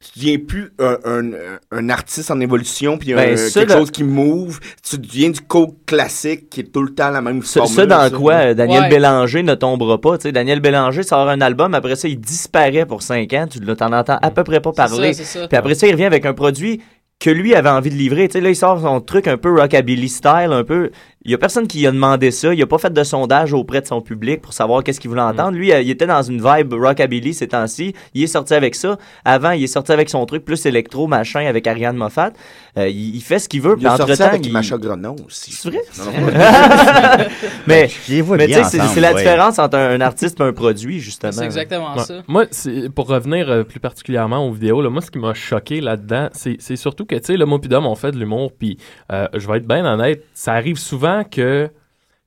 tu 0.02 0.20
deviens 0.20 0.38
plus 0.40 0.72
un, 0.80 0.98
un- 1.06 1.32
un 1.72 1.90
artiste 1.90 2.32
en 2.32 2.40
évolution, 2.40 2.98
puis 2.98 3.14
Ben, 3.14 3.34
un- 3.34 3.38
ça, 3.38 3.60
quelque 3.62 3.70
là- 3.74 3.78
chose 3.80 3.92
qui 3.92 4.04
move. 4.04 4.60
Tu 4.88 4.98
deviens 4.98 5.30
du 5.30 5.42
code 5.42 5.72
classique 5.86 6.50
qui 6.50 6.62
est 6.62 6.72
tout 6.72 6.82
le 6.82 6.94
temps 6.94 7.10
la 7.12 7.22
même 7.22 7.42
formule. 7.42 7.74
ça, 7.76 7.86
dans 7.86 8.10
ça. 8.10 8.10
quoi 8.10 8.34
euh, 8.34 8.54
Daniel 8.54 8.84
Ouais. 8.84 8.90
Bélanger 8.90 9.44
ne 9.44 9.56
tombera 9.56 10.00
pas. 10.02 10.18
Tu 10.18 10.24
sais, 10.24 10.32
Daniel 10.32 10.60
Bélanger 10.60 11.04
sort 11.04 11.30
un 11.30 11.40
album, 11.42 11.74
après 11.74 11.96
ça, 11.96 12.08
il 12.08 12.20
disparaît 12.20 12.86
pour 12.86 13.02
5 13.04 13.32
ans. 13.34 13.46
Tu 13.50 13.60
l'as- 13.60 13.76
t'en 13.76 13.94
entends 13.94 14.18
à 14.22 14.32
peu 14.32 14.44
près 14.44 14.60
pas 14.60 14.72
parler. 14.74 15.14
ça, 15.14 15.24
c'est 15.24 15.40
ça. 15.40 15.48
Puis 15.48 15.58
après 15.58 15.76
ça, 15.76 15.88
il 15.88 15.92
revient 15.92 16.06
avec 16.06 16.26
un 16.26 16.34
produit 16.34 16.82
que 17.20 17.30
lui 17.30 17.54
avait 17.54 17.70
envie 17.70 17.92
de 17.92 17.96
livrer. 17.96 18.28
Tu 18.28 18.34
sais, 18.34 18.42
là, 18.42 18.50
il 18.50 18.56
sort 18.56 18.82
son 18.82 19.00
truc 19.00 19.28
un 19.28 19.38
peu 19.38 19.52
rockabilly 19.54 20.10
style, 20.10 20.50
un 20.52 20.64
peu. 20.64 20.90
Il 21.24 21.30
y 21.32 21.34
a 21.34 21.38
personne 21.38 21.68
qui 21.68 21.86
a 21.86 21.92
demandé 21.92 22.32
ça. 22.32 22.54
Il 22.54 22.62
a 22.62 22.66
pas 22.66 22.80
fait 22.80 22.92
de 22.92 23.04
sondage 23.04 23.54
auprès 23.54 23.80
de 23.82 23.86
son 23.88 24.02
public 24.02 24.42
pour 24.42 24.54
savoir 24.54 24.84
qu'est-ce 24.84 25.00
qu'il 25.00 25.10
voulait 25.10 25.22
entendre. 25.22 25.52
Lui, 25.58 25.72
euh, 25.72 25.82
il 25.82 25.90
était 25.92 26.08
dans 26.08 26.24
une 26.24 26.42
vibe 26.44 26.74
rockabilly 26.74 27.34
ces 27.36 27.48
temps-ci. 27.50 27.94
Il 28.16 28.24
est 28.24 28.28
sorti 28.28 28.54
avec 28.56 28.74
ça. 28.74 28.98
Avant, 29.24 29.52
il 29.52 29.64
est 29.64 29.68
sorti 29.68 29.92
avec 29.92 30.10
son 30.10 30.26
truc 30.26 30.44
plus 30.44 30.66
électro, 30.66 31.06
machin, 31.08 31.46
avec 31.46 31.68
Ariane 31.68 31.96
Moffat. 31.96 32.32
Euh, 32.78 32.88
il, 32.88 33.16
il 33.18 33.22
fait 33.22 33.38
ce 33.40 33.48
qu'il 33.48 33.62
veut. 33.62 33.76
Il 33.80 33.86
puis 33.88 33.98
sorti 33.98 34.24
avec 34.24 34.46
il- 34.46 34.52
Macha 34.52 34.78
Grenon 34.78 35.16
aussi. 35.28 35.52
C'est 35.52 35.70
vrai? 35.70 35.82
Non, 36.00 36.06
non, 36.06 37.26
mais 37.68 37.90
vois 38.22 38.38
mais 38.38 38.48
tu 38.48 38.54
sais, 38.54 38.64
c'est 38.64 39.00
la 39.00 39.12
ouais. 39.14 39.18
différence 39.18 39.60
entre 39.60 39.78
un, 39.78 39.92
un 39.92 40.02
artiste 40.02 40.40
et 40.40 40.44
un 40.44 40.54
produit, 40.54 41.00
justement. 41.00 41.32
c'est 41.32 41.46
exactement 41.46 41.96
Ouais. 41.96 42.04
ça. 42.04 42.22
Moi, 42.28 42.46
c'est- 42.52 42.90
pour 42.90 43.08
revenir 43.08 43.50
euh, 43.50 43.64
plus 43.64 43.80
particulièrement 43.80 44.48
aux 44.48 44.52
vidéos, 44.52 44.82
là, 44.82 44.90
moi, 44.90 45.02
ce 45.02 45.12
qui 45.12 45.20
m'a 45.20 45.34
choqué 45.34 45.82
là-dedans, 45.82 46.30
c'est 46.34 46.58
c'est 46.60 46.76
surtout 46.76 47.06
que, 47.06 47.16
tu 47.16 47.22
sais, 47.26 47.38
le 47.38 47.46
mot 47.46 47.60
Dom, 47.60 47.86
on 47.86 47.96
fait 47.96 48.12
de 48.12 48.18
l'humour, 48.18 48.52
puis 48.58 48.78
euh, 49.12 49.28
je 49.36 49.48
vais 49.48 49.58
être 49.58 49.68
bien 49.68 49.86
honnête, 49.86 50.24
ça 50.34 50.54
arrive 50.54 50.78
souvent 50.78 51.11
que 51.24 51.70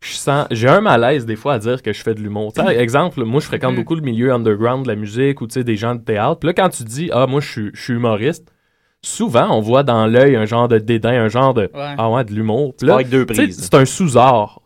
je 0.01 0.13
sens, 0.15 0.47
j'ai 0.51 0.69
un 0.69 0.81
malaise 0.83 1.25
des 1.25 1.37
fois 1.37 1.55
à 1.55 1.59
dire 1.59 1.81
que 1.83 1.93
je 1.93 2.03
fais 2.03 2.15
de 2.15 2.21
l'humour. 2.21 2.53
Tu 2.53 2.63
sais, 2.63 2.77
exemple, 2.77 3.25
moi, 3.25 3.41
je 3.41 3.47
fréquente 3.47 3.73
Mm. 3.73 3.77
beaucoup 3.77 3.95
le 3.95 4.03
milieu 4.03 4.33
underground 4.33 4.85
de 4.85 4.89
la 4.89 4.97
musique 4.97 5.41
ou, 5.41 5.47
tu 5.47 5.55
sais, 5.55 5.65
des 5.65 5.77
gens 5.77 5.95
de 5.95 6.01
théâtre. 6.03 6.41
Puis 6.41 6.47
là, 6.49 6.53
quand 6.53 6.69
tu 6.69 6.83
dis, 6.85 7.09
ah, 7.13 7.27
moi, 7.27 7.41
je 7.41 7.71
suis- 7.73 7.93
humoriste, 7.95 8.47
souvent, 9.03 9.49
on 9.51 9.61
voit 9.61 9.83
dans 9.83 10.07
l'œil 10.07 10.37
un 10.37 10.45
genre 10.45 10.69
de 10.69 10.79
dédain, 10.79 11.25
un 11.25 11.29
genre 11.29 11.55
de, 11.55 11.71
Ouais. 11.75 11.95
ah 11.99 12.11
ouais, 12.11 12.25
de 12.25 12.33
l'humour. 12.33 12.75
Puis 12.77 12.87
Pas 12.87 12.93
là, 12.93 12.95
avec 12.97 13.09
deux 13.09 13.25
tu 13.27 13.35
sais, 13.35 13.43
prises. 13.45 13.61
c'est 13.63 13.75
un 13.75 13.85
sous-art. 13.87 14.61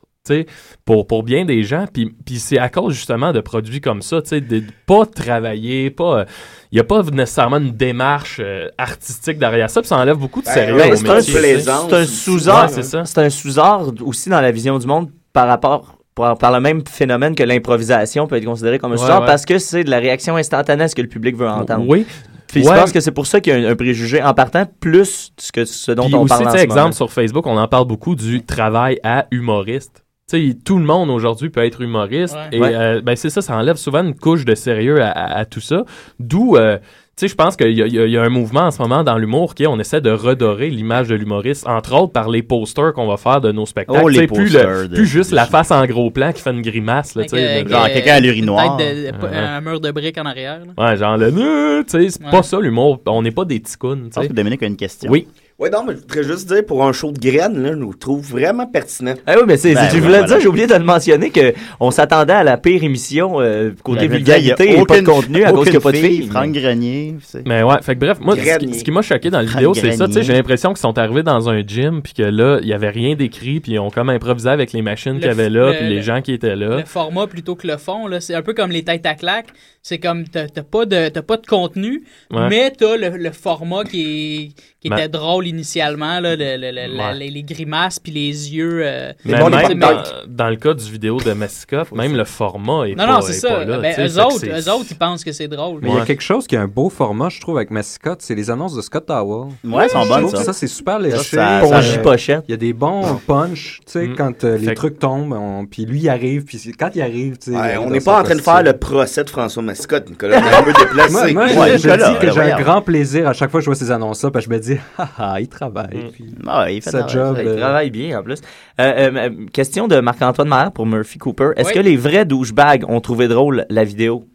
Pour, 0.85 1.07
pour 1.07 1.23
bien 1.23 1.45
des 1.45 1.63
gens, 1.63 1.87
puis 1.93 2.15
puis 2.25 2.39
c'est 2.39 2.59
à 2.59 2.69
cause 2.69 2.95
justement 2.95 3.33
de 3.33 3.41
produits 3.41 3.81
comme 3.81 4.03
ça, 4.03 4.23
tu 4.23 4.29
sais, 4.31 4.41
de, 4.41 4.61
de 4.61 4.65
pas 4.87 5.05
travailler, 5.07 5.91
pas, 5.91 6.25
il 6.73 6.77
n'y 6.77 6.81
a 6.81 6.85
pas 6.85 7.03
nécessairement 7.03 7.59
une 7.59 7.73
démarche 7.73 8.41
euh, 8.43 8.69
artistique 8.79 9.39
derrière 9.39 9.69
ça, 9.71 9.81
puis 9.81 9.89
ça 9.89 9.97
enlève 9.97 10.17
beaucoup 10.17 10.41
de 10.41 10.47
Ben, 10.47 10.53
sérieux 10.53 10.77
Ben, 10.77 10.97
c'est 10.97 11.09
un, 11.09 11.21
c'est 11.21 11.95
un 11.95 12.05
sous-art. 12.07 12.63
Ouais, 12.67 12.73
c'est 12.73 12.83
ça. 12.83 13.05
C'est 13.05 13.19
un 13.19 13.31
sous-art 13.31 13.91
aussi 14.05 14.29
dans 14.31 14.41
la 14.41 14.51
vision 14.53 14.79
du 14.79 14.87
monde 14.87 15.11
par 15.33 15.47
rapport 15.47 15.95
par, 16.15 16.37
par 16.37 16.51
le 16.53 16.61
même 16.61 16.83
phénomène 16.85 17.35
que 17.37 17.45
l'improvisation 17.45 18.27
peut 18.27 18.37
être 18.37 18.45
considéré 18.45 18.79
comme 18.81 18.91
un 18.93 18.97
Ouais, 18.97 19.01
sous-art 19.05 19.21
ouais. 19.21 19.27
parce 19.27 19.45
que 19.45 19.59
c'est 19.59 19.85
de 19.85 19.91
la 19.91 19.99
réaction 19.99 20.37
instantanée 20.37 20.85
à 20.85 20.89
ce 20.89 20.95
que 20.97 21.03
le 21.03 21.09
public 21.09 21.37
veut 21.37 21.49
entendre. 21.49 21.85
Oui, 21.87 22.07
Puis 22.49 22.65
je 22.65 22.69
pense 22.69 22.91
que 22.91 22.99
c'est 22.99 23.13
pour 23.13 23.27
ça 23.29 23.41
qu'il 23.41 23.53
y 23.53 23.57
a 23.57 23.69
un, 23.69 23.73
un 23.73 23.77
préjugé 23.77 24.21
en 24.21 24.35
partant 24.35 24.65
plus 24.81 25.33
ce, 25.39 25.53
que, 25.53 25.65
ce 25.65 25.93
dont 25.93 26.07
Puis 26.07 26.15
on 26.17 26.23
aussi, 26.23 26.29
parle 26.31 26.43
en 26.43 26.47
tu 26.47 26.51
sais, 26.53 26.59
ce 26.59 26.65
exemple, 26.65 26.81
moment. 26.81 26.93
sur 26.93 27.13
Facebook, 27.13 27.47
on 27.47 27.57
en 27.57 27.69
parle 27.69 27.87
beaucoup 27.87 28.17
du 28.17 28.45
travail 28.45 28.99
à 29.05 29.27
humoriste. 29.31 30.05
Tout 30.31 30.79
le 30.79 30.85
monde 30.85 31.09
aujourd'hui 31.09 31.49
peut 31.49 31.65
être 31.65 31.81
humoriste. 31.81 32.35
Ouais. 32.35 32.59
Et 32.59 32.61
Ouais. 32.61 32.75
euh, 32.75 33.01
ben, 33.01 33.17
c'est 33.17 33.31
ça, 33.31 33.41
ça 33.41 33.57
enlève 33.57 33.77
souvent 33.77 34.03
une 34.05 34.15
couche 34.15 34.45
de 34.45 34.55
sérieux 34.55 35.01
à, 35.03 35.09
à- 35.11 35.39
à 35.39 35.45
tout 35.47 35.61
ça. 35.61 35.85
D'où, 36.21 36.57
euh, 36.57 36.77
tu 36.77 36.83
sais, 37.27 37.29
je 37.29 37.35
pense 37.35 37.57
qu'il 37.57 37.73
y, 37.73 37.83
a- 37.83 37.87
y 38.07 38.17
un 38.19 38.29
mouvement 38.29 38.61
en 38.65 38.71
ce 38.71 38.81
moment 38.83 39.03
dans 39.03 39.17
l'humour 39.17 39.55
qui 39.55 39.63
est 39.63 39.67
on 39.67 39.79
essaie 39.81 40.03
de 40.03 40.11
redorer 40.11 40.69
l'image 40.69 41.09
de 41.09 41.15
l'humoriste, 41.15 41.67
entre 41.67 41.95
autres 41.95 42.13
par 42.13 42.29
les 42.29 42.43
posters 42.43 42.93
qu'on 42.93 43.07
va 43.09 43.17
faire 43.17 43.41
de 43.41 43.53
nos 43.53 43.65
spectacles. 43.65 44.01
Oh, 44.05 44.09
les 44.09 44.27
plus, 44.27 44.45
posters 44.45 44.83
le- 44.83 44.89
de- 44.89 44.95
plus 44.97 45.07
juste 45.07 45.33
la 45.33 45.47
face 45.47 45.71
en 45.71 45.85
gros 45.87 46.11
plan 46.11 46.31
qui 46.33 46.43
fait 46.43 46.51
une 46.51 46.61
grimace. 46.63 47.15
Là, 47.15 47.25
euh, 47.33 47.67
Genre, 47.67 47.87
quelqu'un 47.87 48.15
à 48.17 48.21
l'urinoir. 48.21 48.77
Ouais. 48.79 49.03
Un 49.35 49.61
mur 49.63 49.81
de 49.81 49.91
briques 49.91 50.19
en 50.19 50.27
arrière. 50.27 50.61
là. 50.77 50.91
Ouais, 50.91 50.97
genre 50.99 51.17
le 51.17 51.31
tu 51.33 51.91
sais, 51.91 52.11
c'est 52.11 52.23
Ouais. 52.25 52.31
pas 52.31 52.43
ça 52.43 52.61
l'humour. 52.61 53.01
On 53.07 53.23
n'est 53.23 53.31
pas 53.31 53.47
des 53.47 53.61
ticounes. 53.61 54.09
Je 54.11 54.15
pense 54.15 54.29
que 54.29 54.33
Dominique 54.35 54.63
a 54.63 54.67
une 54.67 54.77
question. 54.77 55.11
Oui. 55.11 55.27
Ouais, 55.59 55.71
non, 55.71 55.83
mais 55.85 55.95
je 55.95 55.99
voudrais 56.03 56.23
juste 56.23 56.47
dire, 56.47 56.65
pour 56.65 56.85
un 56.85 56.93
show 56.93 57.11
de 57.11 57.19
graines, 57.19 57.61
là, 57.61 57.71
je 57.73 57.75
nous 57.79 57.93
trouve 57.93 58.25
vraiment 58.25 58.69
pertinent. 58.69 59.15
Ah 59.27 59.35
oui, 59.39 59.43
mais 59.45 59.57
c'est, 59.57 59.75
Ben 59.75 59.89
je 59.89 59.95
oui, 59.95 60.01
voulais 60.01 60.19
voilà. 60.19 60.27
dire, 60.29 60.41
j'ai 60.41 60.47
oublié 60.47 60.69
de 60.69 60.75
le 60.75 60.85
mentionner, 60.85 61.31
que 61.31 61.53
on 61.81 61.91
s'attendait 61.91 62.33
à 62.35 62.45
la 62.45 62.59
pire 62.59 62.85
émission 62.85 63.41
euh, 63.41 63.73
côté 63.83 64.05
a 64.05 64.07
vulgarité 64.07 64.79
et 64.79 64.85
pas 64.85 65.01
de 65.01 65.05
contenu 65.07 65.43
à 65.43 65.51
cause 65.51 65.65
qu'il 65.65 65.73
n'y 65.73 65.77
a 65.79 65.81
pas 65.81 65.91
de 65.91 65.97
aucune 65.99 66.09
filles. 66.11 66.19
fille, 66.21 66.29
Franck 66.31 66.53
Grenier. 66.53 67.17
Mais 67.45 67.65
ouais, 67.65 67.75
fait 67.83 67.97
que 67.97 67.99
bref, 68.01 68.19
moi, 68.21 68.37
ce 68.37 68.41
qui, 68.41 68.47
Grenier. 68.47 68.79
ce 68.79 68.85
qui 68.85 68.91
m'a 68.93 69.03
choqué 69.03 69.31
dans 69.31 69.41
la 69.41 69.47
vidéo, 69.47 69.75
c'est 69.75 69.91
ça, 69.93 70.07
tu 70.07 70.13
sais, 70.13 70.23
j'ai 70.23 70.33
l'impression 70.33 70.69
qu'ils 70.71 70.79
sont 70.79 70.97
arrivés 70.97 71.25
dans 71.25 71.49
un 71.49 71.61
gym, 71.67 72.03
puis 72.03 72.13
que 72.13 72.23
là, 72.23 72.61
il 72.63 72.69
y 72.69 72.73
avait 72.73 72.91
rien 72.91 73.17
d'écrit, 73.17 73.59
puis 73.59 73.73
ils 73.73 73.79
ont 73.81 73.91
comme 73.91 74.11
improvisé 74.11 74.51
avec 74.51 74.73
les 74.73 74.83
machines 74.83 75.15
qu'il 75.19 75.27
y 75.27 75.29
avait 75.29 75.51
là, 75.51 75.73
le- 75.73 75.77
puis 75.79 75.89
les 75.89 75.97
le- 75.97 76.03
gens 76.03 76.23
qui 76.23 76.35
étaient 76.35 76.55
là. 76.55 76.77
Le 76.77 76.85
format 76.85 77.27
plutôt 77.27 77.57
que 77.57 77.67
le 77.67 77.79
fond, 77.79 78.07
là, 78.07 78.21
c'est 78.21 78.37
un 78.37 78.43
peu 78.43 78.55
comme 78.55 78.71
les 78.71 78.85
têtes 78.85 79.07
à 79.07 79.15
claque. 79.17 79.49
C'est 79.83 79.99
comme 79.99 80.29
t'as 80.29 80.47
t'as 80.49 80.63
pas 80.65 80.85
de 80.87 81.09
t'as 81.09 81.23
pas 81.23 81.37
de 81.37 81.47
contenu, 81.47 82.05
Ouais. 82.31 82.49
mais 82.49 82.71
t'as 82.77 82.97
le, 82.97 83.17
le 83.17 83.31
format 83.33 83.85
qui 83.85 84.03
est 84.03 84.63
qui 84.83 84.91
Ben- 84.91 84.99
était 84.99 85.09
drôle 85.09 85.47
initialement 85.49 86.21
là, 86.21 86.37
le- 86.37 86.57
le- 86.57 86.71
le- 86.71 86.97
la- 86.97 87.09
Ouais. 87.09 87.15
les, 87.15 87.31
les 87.31 87.43
grimaces 87.43 87.99
puis 87.99 88.13
les 88.13 88.55
yeux. 88.55 88.81
euh, 88.85 89.13
Mais 89.25 89.33
même 89.39 89.51
mais- 89.69 89.75
dans, 89.75 90.03
dans 90.29 90.49
le 90.49 90.57
cas 90.57 90.75
du 90.75 90.91
vidéo 90.91 91.19
de 91.21 91.33
Mascotte, 91.33 91.93
même 91.93 92.17
le 92.17 92.25
format 92.25 92.85
est 92.89 92.95
non 92.95 93.07
pas 93.07 93.13
non 93.15 93.21
c'est 93.21 93.33
est 93.33 93.41
ça. 93.41 93.65
là, 93.65 93.79
Ben, 93.79 93.95
tu 93.95 94.01
sais, 94.09 94.09
eux 94.19 94.23
autres 94.25 94.47
eux 94.47 94.71
autres 94.73 94.87
ils 94.91 94.97
pensent 94.97 95.25
que 95.25 95.33
c'est 95.33 95.49
drôle. 95.49 95.81
Mais 95.83 95.91
il 95.91 95.97
y 95.97 96.01
a 96.01 96.05
quelque 96.05 96.23
chose 96.23 96.47
qui 96.47 96.57
a 96.57 96.61
un 96.61 96.67
beau 96.69 96.89
format, 96.91 97.29
je 97.29 97.41
trouve, 97.41 97.57
avec 97.57 97.71
Mascotte, 97.71 98.23
c'est 98.23 98.35
les 98.35 98.51
annonces 98.51 98.75
de 98.75 98.83
Scott 98.83 99.07
Towell. 99.07 99.49
Ouais, 99.65 99.85
elles 99.85 99.91
sont 99.91 100.07
bonnes, 100.07 100.29
ça. 100.31 100.43
Ça, 100.45 100.53
c'est 100.53 100.67
super 100.67 100.99
léché. 100.99 101.17
ça- 101.19 101.63
Ça- 101.67 101.83
ça- 101.83 101.99
pochette. 101.99 102.45
Il 102.49 102.53
y 102.53 102.55
a 102.55 102.59
des 102.59 102.73
bons 102.73 103.21
punch, 103.27 103.81
tu 103.87 103.93
sais, 103.93 104.07
Mm. 104.09 104.15
quand 104.17 104.45
euh, 104.45 104.57
les 104.59 104.75
trucs 104.75 104.99
tombent, 104.99 105.33
on- 105.33 105.67
puis 105.67 105.85
lui, 105.85 106.01
il 106.01 106.09
arrive, 106.09 106.45
puis 106.45 106.59
c'est- 106.59 106.73
quand 106.73 106.91
il 106.95 107.03
arrive, 107.03 107.37
tu 107.39 107.53
sais... 107.53 107.77
On 107.79 107.91
n'est 107.91 108.01
pas 108.01 108.21
en 108.21 108.23
train 108.23 108.35
de 108.37 108.41
faire 108.41 108.63
le 108.63 108.73
procès 108.75 109.25
de 109.25 109.31
François 109.31 109.63
Mascotte, 109.63 110.09
Nicolas. 110.09 110.41
On 110.41 110.47
est 110.47 110.55
un 110.55 110.63
peu 110.63 110.73
déplacé. 110.73 111.33
Moi, 111.35 111.49
je- 111.49 111.77
dis 111.77 111.83
que 112.21 112.27
là, 112.27 112.33
j'ai 112.33 112.53
un 112.53 112.61
grand 112.61 112.83
plaisir 112.83 113.27
à 113.29 113.33
chaque 113.33 113.51
fois 113.51 113.61
que 113.61 113.65
je 113.65 113.71
vois 113.71 113.75
ces 113.77 113.91
annonces-là, 113.91 114.31
parce 114.31 114.47
que 114.47 114.53
je 114.53 114.57
me 114.57 114.61
dis, 114.63 114.77
haha, 115.39 115.41
il 115.41 115.49
travaille. 115.49 115.97
Mm. 115.97 116.11
Puis 116.13 116.25
Ah, 116.47 116.71
il 116.71 116.83
fait 116.83 116.91
sa 116.91 117.07
job. 117.07 117.37
Il 117.41 117.47
euh, 117.49 117.57
travaille 117.57 117.91
bien 117.91 118.19
en 118.19 118.23
plus. 118.23 118.41
Euh, 118.81 119.11
euh, 119.15 119.31
question 119.53 119.89
de 119.89 120.01
Marc-Antoine 120.01 120.49
Maher 120.49 120.73
pour 120.73 120.87
Murphy 120.87 121.19
Cooper. 121.19 121.51
Est-ce 121.57 121.69
Oui. 121.69 121.75
que 121.75 121.79
les 121.81 121.97
vrais 121.97 122.25
douchebags 122.25 122.85
ont 122.89 123.01
trouvé 123.01 123.29
drôle 123.29 123.67
la 123.71 123.85
vidéo? 123.85 124.27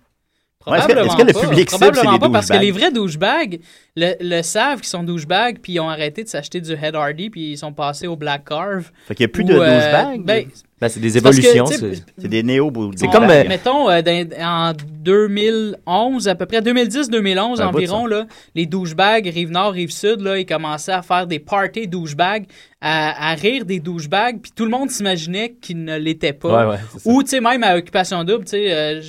Ouais, 0.66 0.78
est-ce 0.78 0.88
que- 0.88 0.94
le 0.94 1.34
pas. 1.34 1.40
public 1.42 1.70
cible, 1.70 1.84
c'est 1.84 1.92
Probablement 1.92 2.12
les 2.14 2.20
pas, 2.20 2.30
parce 2.30 2.48
que 2.48 2.56
les 2.58 2.72
vrais 2.72 2.90
douchebags 2.92 3.60
le, 3.98 4.14
le 4.22 4.42
savent 4.42 4.80
qu'ils 4.80 4.88
sont 4.88 5.04
douchebags, 5.04 5.60
puis 5.62 5.74
ils 5.74 5.80
ont 5.82 5.90
arrêté 5.90 6.24
de 6.24 6.30
s'acheter 6.30 6.62
du 6.62 6.72
Head 6.72 6.96
Hardy, 6.96 7.30
puis 7.30 7.52
ils 7.52 7.58
sont 7.58 7.74
passés 7.74 8.08
au 8.08 8.16
Black 8.16 8.46
Carve. 8.48 8.90
Fait 9.06 9.14
qu'il 9.14 9.26
y 9.26 9.26
a 9.26 9.28
plus 9.28 9.44
Où, 9.44 9.48
de 9.48 9.54
euh, 9.56 9.58
douchebags. 9.80 10.24
ben, 10.24 10.46
Ben, 10.84 10.89
c'est 10.89 10.99
des 10.99 11.15
évolutions. 11.18 11.65
c'est- 11.65 12.27
des 12.27 12.43
néo 12.43 12.69
C'est 12.97 13.07
comme, 13.07 13.23
euh, 13.30 13.43
Mettons, 13.47 13.89
euh, 13.89 14.01
en 14.41 14.73
2011, 14.73 16.27
à 16.27 16.35
peu 16.35 16.45
près 16.45 16.61
2010-2011 16.61 17.61
Un 17.61 17.68
bout 17.72 17.80
de 17.80 17.85
environ, 17.85 18.05
là, 18.05 18.26
les 18.53 18.65
douchebags, 18.65 19.26
Rive-Nord, 19.26 19.72
Rive-Sud, 19.72 20.19
là, 20.19 20.38
ils 20.38 20.45
commençaient 20.45 20.91
à 20.91 21.01
faire 21.01 21.26
des 21.26 21.39
parties 21.39 21.88
douchebags, 21.88 22.43
à, 22.81 23.31
à 23.31 23.34
rire 23.35 23.64
des 23.64 23.80
douchebags, 23.80 24.41
puis 24.41 24.51
tout 24.53 24.65
le 24.65 24.72
monde 24.72 24.91
s'imaginait 24.91 25.53
qu'ils 25.61 25.85
ne 25.85 25.97
l'étaient 25.97 26.34
pas. 26.34 26.65
Ouais, 26.65 26.72
ouais. 26.73 26.80
Ou, 27.05 27.23
tu 27.23 27.30
sais, 27.30 27.39
même 27.39 27.64
à 27.64 27.77
Occupation 27.77 28.22
Double, 28.26 28.43
tu 28.43 28.51
sais, 28.51 28.73
euh, 28.73 29.01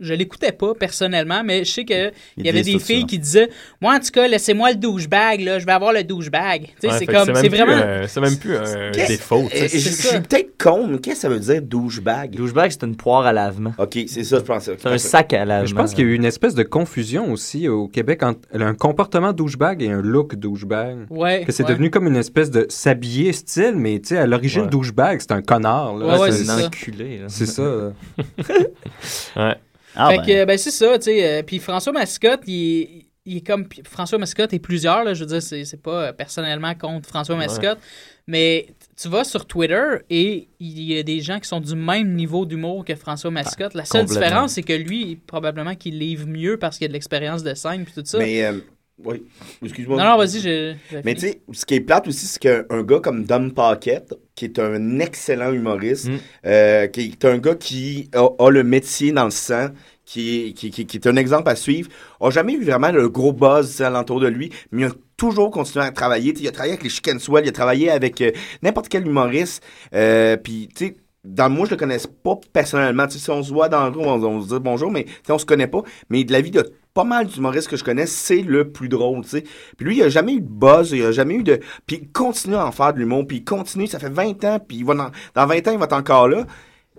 je, 0.00 0.14
l'écoutais 0.14 0.52
pas 0.52 0.74
personnellement, 0.74 1.42
mais 1.44 1.64
je 1.64 1.70
sais 1.72 1.84
qu'il 1.84 2.12
y 2.38 2.48
avait 2.48 2.62
des 2.62 2.78
filles 2.78 3.00
ça. 3.02 3.06
qui 3.06 3.18
disaient 3.18 3.48
Moi, 3.80 3.94
en 3.94 3.98
tout 4.00 4.10
cas, 4.12 4.26
laissez-moi 4.28 4.70
le 4.70 4.76
douchebag, 4.76 5.40
là, 5.40 5.58
je 5.58 5.66
vais 5.66 5.72
avoir 5.72 5.92
le 5.92 6.04
douchebag. 6.04 6.62
Tu 6.66 6.72
sais, 6.80 6.88
Ouais, 6.88 6.98
c'est 6.98 7.06
comme, 7.06 7.26
même 7.26 7.36
c'est 7.36 7.48
plus 7.48 7.58
vraiment. 7.58 7.72
un- 7.82 8.06
C'est 8.06 8.20
même 8.20 8.36
plus 8.38 8.56
un 8.56 8.90
Qu'est-ce- 8.92 9.08
défaut. 9.08 9.48
tu 9.50 9.56
sais. 9.56 9.64
Eh, 9.72 9.78
Je 9.78 9.88
suis 9.90 10.20
peut-être 10.20 10.56
con, 10.62 10.86
mais 10.86 10.98
qu'est-ce 10.98 11.14
que 11.16 11.20
ça 11.22 11.28
veut 11.28 11.40
dire 11.40 11.62
douchebag? 11.62 12.34
Douchebag, 12.36 12.70
c'est 12.70 12.82
une 12.84 12.96
poire 12.96 13.26
à 13.26 13.32
lavement. 13.32 13.72
Ok, 13.78 13.98
c'est 14.06 14.24
ça, 14.24 14.38
je 14.38 14.42
pensais. 14.44 14.76
C'est 14.78 14.88
un 14.88 14.98
sac 14.98 15.32
à 15.32 15.44
lavement. 15.44 15.66
Je 15.66 15.74
pense 15.74 15.94
qu'il 15.94 16.04
y 16.04 16.08
a 16.08 16.10
eu 16.10 16.14
une 16.14 16.24
espèce 16.24 16.54
de 16.54 16.62
confusion 16.62 17.32
aussi 17.32 17.68
au 17.68 17.88
Québec 17.88 18.22
entre 18.22 18.40
un 18.54 18.74
comportement 18.74 19.32
douchebag 19.32 19.82
et 19.82 19.90
un 19.90 20.02
look 20.02 20.34
douchebag. 20.36 21.06
Ouais, 21.10 21.44
Que 21.44 21.52
c'est 21.52 21.62
ouais. 21.64 21.68
devenu 21.70 21.90
comme 21.90 22.06
une 22.06 22.16
espèce 22.16 22.50
de 22.50 22.66
s'habiller 22.68 23.32
style, 23.32 23.74
mais 23.76 23.98
tu 24.00 24.08
sais, 24.08 24.18
à 24.18 24.26
l'origine, 24.26 24.62
Ouais. 24.62 24.68
douchebag, 24.68 25.20
c'est 25.20 25.32
un 25.32 25.42
connard. 25.42 25.96
là. 25.96 26.06
Ouais, 26.06 26.20
ouais, 26.20 26.32
c'est 26.32 26.48
un 26.50 26.58
ça. 26.58 26.66
enculé. 26.66 27.18
là. 27.18 27.24
C'est 27.28 27.46
ça. 27.46 27.92
Ouais. 29.36 29.54
Ah, 29.96 30.10
fait 30.10 30.16
ben. 30.18 30.26
que, 30.26 30.44
ben, 30.44 30.58
c'est 30.58 30.70
ça, 30.70 30.98
tu 30.98 31.04
sais. 31.04 31.24
euh, 31.24 31.42
puis 31.42 31.58
François 31.58 31.92
Mascotte, 31.92 32.40
il 32.46 32.80
est, 32.82 33.06
il 33.26 33.36
est 33.38 33.46
comme 33.46 33.66
puis 33.66 33.82
François 33.84 34.18
Mascotte 34.18 34.52
et 34.52 34.58
plusieurs, 34.58 35.04
là, 35.04 35.14
je 35.14 35.20
veux 35.20 35.26
dire, 35.26 35.42
c'est, 35.42 35.64
c'est 35.64 35.82
pas 35.82 36.08
euh, 36.08 36.12
personnellement 36.12 36.74
contre 36.74 37.08
François 37.08 37.36
Mascotte, 37.36 37.78
mais 38.26 38.68
tu 38.96 39.08
vas 39.08 39.24
sur 39.24 39.46
Twitter 39.46 39.98
et 40.08 40.48
il 40.60 40.82
y 40.82 40.98
a 40.98 41.02
des 41.02 41.20
gens 41.20 41.38
qui 41.38 41.48
sont 41.48 41.60
du 41.60 41.74
même 41.74 42.14
niveau 42.14 42.46
d'humour 42.46 42.84
que 42.84 42.94
François 42.94 43.30
Mascotte. 43.30 43.74
La 43.74 43.84
seule 43.84 44.06
différence, 44.06 44.52
c'est 44.52 44.62
que 44.62 44.72
lui, 44.72 45.16
probablement 45.26 45.74
qu'il 45.74 45.98
livre 45.98 46.26
mieux 46.26 46.56
parce 46.56 46.78
qu'il 46.78 46.86
a 46.86 46.88
de 46.88 46.92
l'expérience 46.92 47.42
de 47.42 47.54
scène 47.54 47.84
puis 47.84 47.94
tout 47.94 48.02
ça. 48.04 48.18
Mais, 48.18 48.44
euh, 48.44 48.60
oui, 49.04 49.22
excuse-moi. 49.62 49.98
Non, 49.98 50.10
non, 50.10 50.16
vas-y, 50.16 50.40
j'ai. 50.40 50.76
Mais 51.04 51.14
tu 51.14 51.20
sais, 51.20 51.40
ce 51.52 51.64
qui 51.66 51.74
est 51.74 51.80
plate 51.80 52.08
aussi, 52.08 52.26
c'est 52.26 52.38
qu'un 52.40 52.82
gars 52.82 53.00
comme 53.00 53.24
Dom 53.24 53.52
Paquette, 53.52 54.14
qui 54.34 54.46
est 54.46 54.58
un 54.58 54.98
excellent 55.00 55.52
humoriste, 55.52 56.08
Mm. 56.08 56.16
euh, 56.46 56.86
qui 56.86 57.00
est 57.12 57.24
un 57.24 57.38
gars 57.38 57.54
qui 57.54 58.08
a, 58.14 58.26
a 58.38 58.50
le 58.50 58.64
métier 58.64 59.12
dans 59.12 59.24
le 59.26 59.30
sang, 59.30 59.68
qui 60.04 60.46
est, 60.48 60.52
qui, 60.52 60.70
qui- 60.70 60.86
qui 60.86 60.96
est 60.96 61.06
un 61.08 61.16
exemple 61.16 61.48
à 61.50 61.56
suivre, 61.56 61.90
a 62.20 62.30
jamais 62.30 62.54
eu 62.54 62.64
vraiment 62.64 62.90
le 62.92 63.08
gros 63.08 63.32
buzz 63.32 63.68
tu 63.70 63.76
sais, 63.78 63.84
alentour 63.84 64.20
de 64.20 64.28
lui, 64.28 64.50
mais 64.70 64.82
il 64.82 64.84
a 64.86 64.92
toujours 65.16 65.50
continué 65.50 65.84
à 65.84 65.90
travailler. 65.90 66.32
Il 66.38 66.46
a 66.48 66.52
travaillé 66.52 66.72
avec 66.74 66.84
les 66.84 66.90
Chicken 66.90 67.18
Swell, 67.18 67.44
il 67.44 67.48
a 67.48 67.52
travaillé 67.52 67.90
avec 67.90 68.20
euh, 68.20 68.30
n'importe 68.62 68.88
quel 68.88 69.06
humoriste. 69.06 69.62
Euh, 69.94 70.36
Puis, 70.36 70.68
tu 70.74 70.86
sais, 70.86 70.96
dans 71.24 71.50
moi, 71.50 71.66
je 71.66 71.72
le 71.72 71.76
connais 71.76 71.96
pas 72.22 72.38
personnellement. 72.52 73.06
Tu 73.08 73.14
sais, 73.14 73.24
si 73.24 73.30
on 73.30 73.42
se 73.42 73.52
voit 73.52 73.68
dans 73.68 73.84
le 73.86 73.90
groupe, 73.90 74.06
on, 74.06 74.22
on 74.22 74.40
se 74.42 74.48
dit 74.54 74.60
bonjour, 74.60 74.90
mais 74.92 75.04
tu 75.04 75.10
sais, 75.26 75.32
on 75.32 75.38
se 75.38 75.44
connaît 75.46 75.66
pas. 75.66 75.82
Mais 76.08 76.22
de 76.24 76.32
la 76.32 76.40
vie 76.40 76.52
de 76.52 76.62
pas 76.96 77.04
mal 77.04 77.26
d'humoristes 77.26 77.68
que 77.68 77.76
je 77.76 77.84
connais, 77.84 78.06
c'est 78.06 78.40
le 78.42 78.70
plus 78.72 78.88
drôle, 78.88 79.22
tu 79.22 79.28
sais. 79.28 79.44
Puis 79.76 79.86
lui, 79.86 79.96
il 79.98 80.02
a 80.02 80.08
jamais 80.08 80.32
eu 80.34 80.40
de 80.40 80.48
buzz, 80.48 80.90
il 80.92 81.04
a 81.04 81.12
jamais 81.12 81.34
eu 81.34 81.42
de... 81.42 81.60
Puis 81.86 81.98
il 82.02 82.08
continue 82.10 82.56
à 82.56 82.66
en 82.66 82.72
faire 82.72 82.94
de 82.94 82.98
l'humour, 82.98 83.26
puis 83.26 83.36
il 83.36 83.44
continue, 83.44 83.86
ça 83.86 83.98
fait 83.98 84.08
20 84.08 84.42
ans, 84.44 84.58
puis 84.66 84.78
il 84.78 84.84
va 84.86 84.94
dans, 84.94 85.10
dans 85.34 85.46
20 85.46 85.68
ans, 85.68 85.72
il 85.72 85.78
va 85.78 85.84
être 85.84 85.92
encore 85.92 86.26
là. 86.28 86.46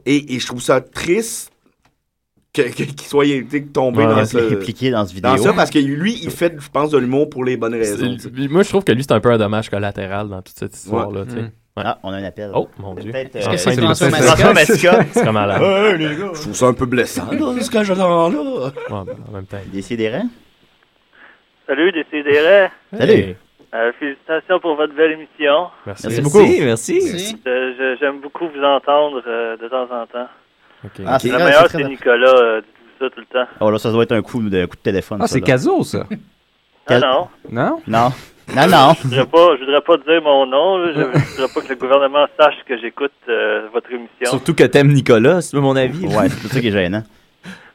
Et, 0.06 0.36
et 0.36 0.40
je 0.40 0.46
trouve 0.46 0.62
ça 0.62 0.80
triste 0.82 1.52
que- 2.54 2.62
qu'il 2.62 3.02
soit 3.02 3.26
tombé 3.74 4.06
Ouais, 4.06 4.16
dans, 4.16 4.26
ce, 4.26 4.54
Impliqué 4.54 4.92
dans 4.92 5.06
ce 5.06 5.14
vidéo. 5.14 5.32
dans 5.36 5.38
ça, 5.42 5.54
parce 5.54 5.70
que 5.72 5.80
lui, 5.80 6.20
il 6.24 6.30
fait, 6.32 6.56
je 6.60 6.70
pense, 6.70 6.92
de 6.92 6.98
l'humour 7.00 7.30
pour 7.30 7.44
les 7.44 7.58
bonnes 7.58 7.74
raisons. 7.74 8.16
Moi, 8.50 8.64
je 8.64 8.70
trouve 8.70 8.84
que 8.84 8.92
lui, 8.92 9.04
c'est 9.04 9.12
un 9.14 9.20
peu 9.20 9.32
un 9.32 9.38
dommage 9.38 9.70
collatéral 9.70 10.30
dans 10.30 10.42
toute 10.42 10.58
cette 10.58 10.76
histoire-là. 10.76 11.26
tu 11.26 11.32
sais. 11.32 11.42
Mm. 11.42 11.52
Ouais. 11.78 11.84
Ah, 11.86 12.00
on 12.04 12.12
a 12.12 12.18
un 12.18 12.24
appel. 12.24 12.50
Oh, 12.56 12.68
mon 12.80 12.96
Dieu. 12.96 13.12
Peut-être, 13.12 13.36
Est-ce 13.36 13.48
euh, 13.48 13.52
que 13.52 13.58
c'est 13.58 13.76
François 13.80 14.10
Mascotte? 14.10 15.24
Comme 15.24 15.38
les 15.98 16.16
gars, 16.16 16.32
je 16.34 16.42
trouve 16.42 16.54
ça 16.56 16.66
un 16.66 16.74
peu 16.74 16.86
blessant, 16.88 17.32
là, 17.32 17.62
ce 17.62 17.70
que 17.70 17.84
j'entends 17.84 18.30
là. 18.30 18.38
Ouais, 18.40 18.72
ben, 18.90 19.06
en 19.30 19.32
même 19.32 19.46
temps. 19.46 19.58
Décidérez. 19.68 20.24
Salut, 21.68 21.92
Décidérez. 21.92 22.70
Salut. 22.98 23.36
Euh, 23.76 23.92
félicitations 24.00 24.60
pour 24.60 24.76
votre 24.76 24.96
belle 24.96 25.12
émission. 25.12 25.68
Merci. 25.86 26.08
Merci 26.08 26.22
beaucoup. 26.22 26.40
Merci, 26.40 27.00
merci. 27.04 27.42
Euh, 27.46 27.96
J'aime 28.00 28.22
beaucoup 28.22 28.46
vous 28.48 28.64
entendre 28.64 29.22
euh, 29.28 29.58
de 29.58 29.68
temps 29.68 29.84
en 29.84 30.08
temps. 30.08 30.28
Ok. 30.86 31.02
Ah, 31.06 31.20
c'est 31.20 31.30
Le 31.30 31.38
meilleur, 31.38 31.70
c'est 31.70 31.84
Nicolas. 31.84 32.28
euh, 32.34 32.62
Dites-vous 32.62 33.06
ça 33.06 33.10
tout 33.14 33.20
le 33.20 33.26
temps. 33.26 33.52
Oh 33.60 33.70
là, 33.70 33.78
ça 33.78 33.92
doit 33.92 34.04
être 34.04 34.14
un 34.14 34.22
coup 34.22 34.42
de, 34.42 34.66
coup 34.66 34.78
de 34.78 34.82
téléphone. 34.82 35.20
Ah, 35.22 35.28
c'est. 35.28 35.42
Caso, 35.42 35.84
ça. 35.84 36.06
Ah 36.88 37.00
non. 37.00 37.28
Non? 37.52 37.82
Non? 37.86 38.12
Non, 38.56 38.68
non. 38.68 38.94
Je 39.02 39.04
voudrais 39.08 39.26
pas, 39.26 39.56
je 39.60 39.66
voudrais 39.66 39.82
pas 39.82 39.98
dire 39.98 40.22
mon 40.24 40.46
nom. 40.46 40.86
Je, 40.88 40.94
je 40.94 41.02
voudrais 41.02 41.54
pas 41.54 41.62
que 41.62 41.70
le 41.70 41.76
gouvernement 41.76 42.26
sache 42.40 42.56
que 42.68 42.78
j'écoute 42.80 43.12
euh, 43.30 43.68
votre 43.74 43.92
émission. 43.92 44.26
Surtout 44.30 44.54
que 44.56 44.64
t'aimes 44.64 44.94
Nicolas, 44.94 45.42
c'est 45.42 45.58
mon 45.58 45.76
avis. 45.76 46.06
Ouais, 46.08 46.30
c'est 46.30 46.42
tout 46.42 46.48
ça 46.54 46.60
qui 46.62 46.70
est 46.70 46.72
gênant. 46.72 47.04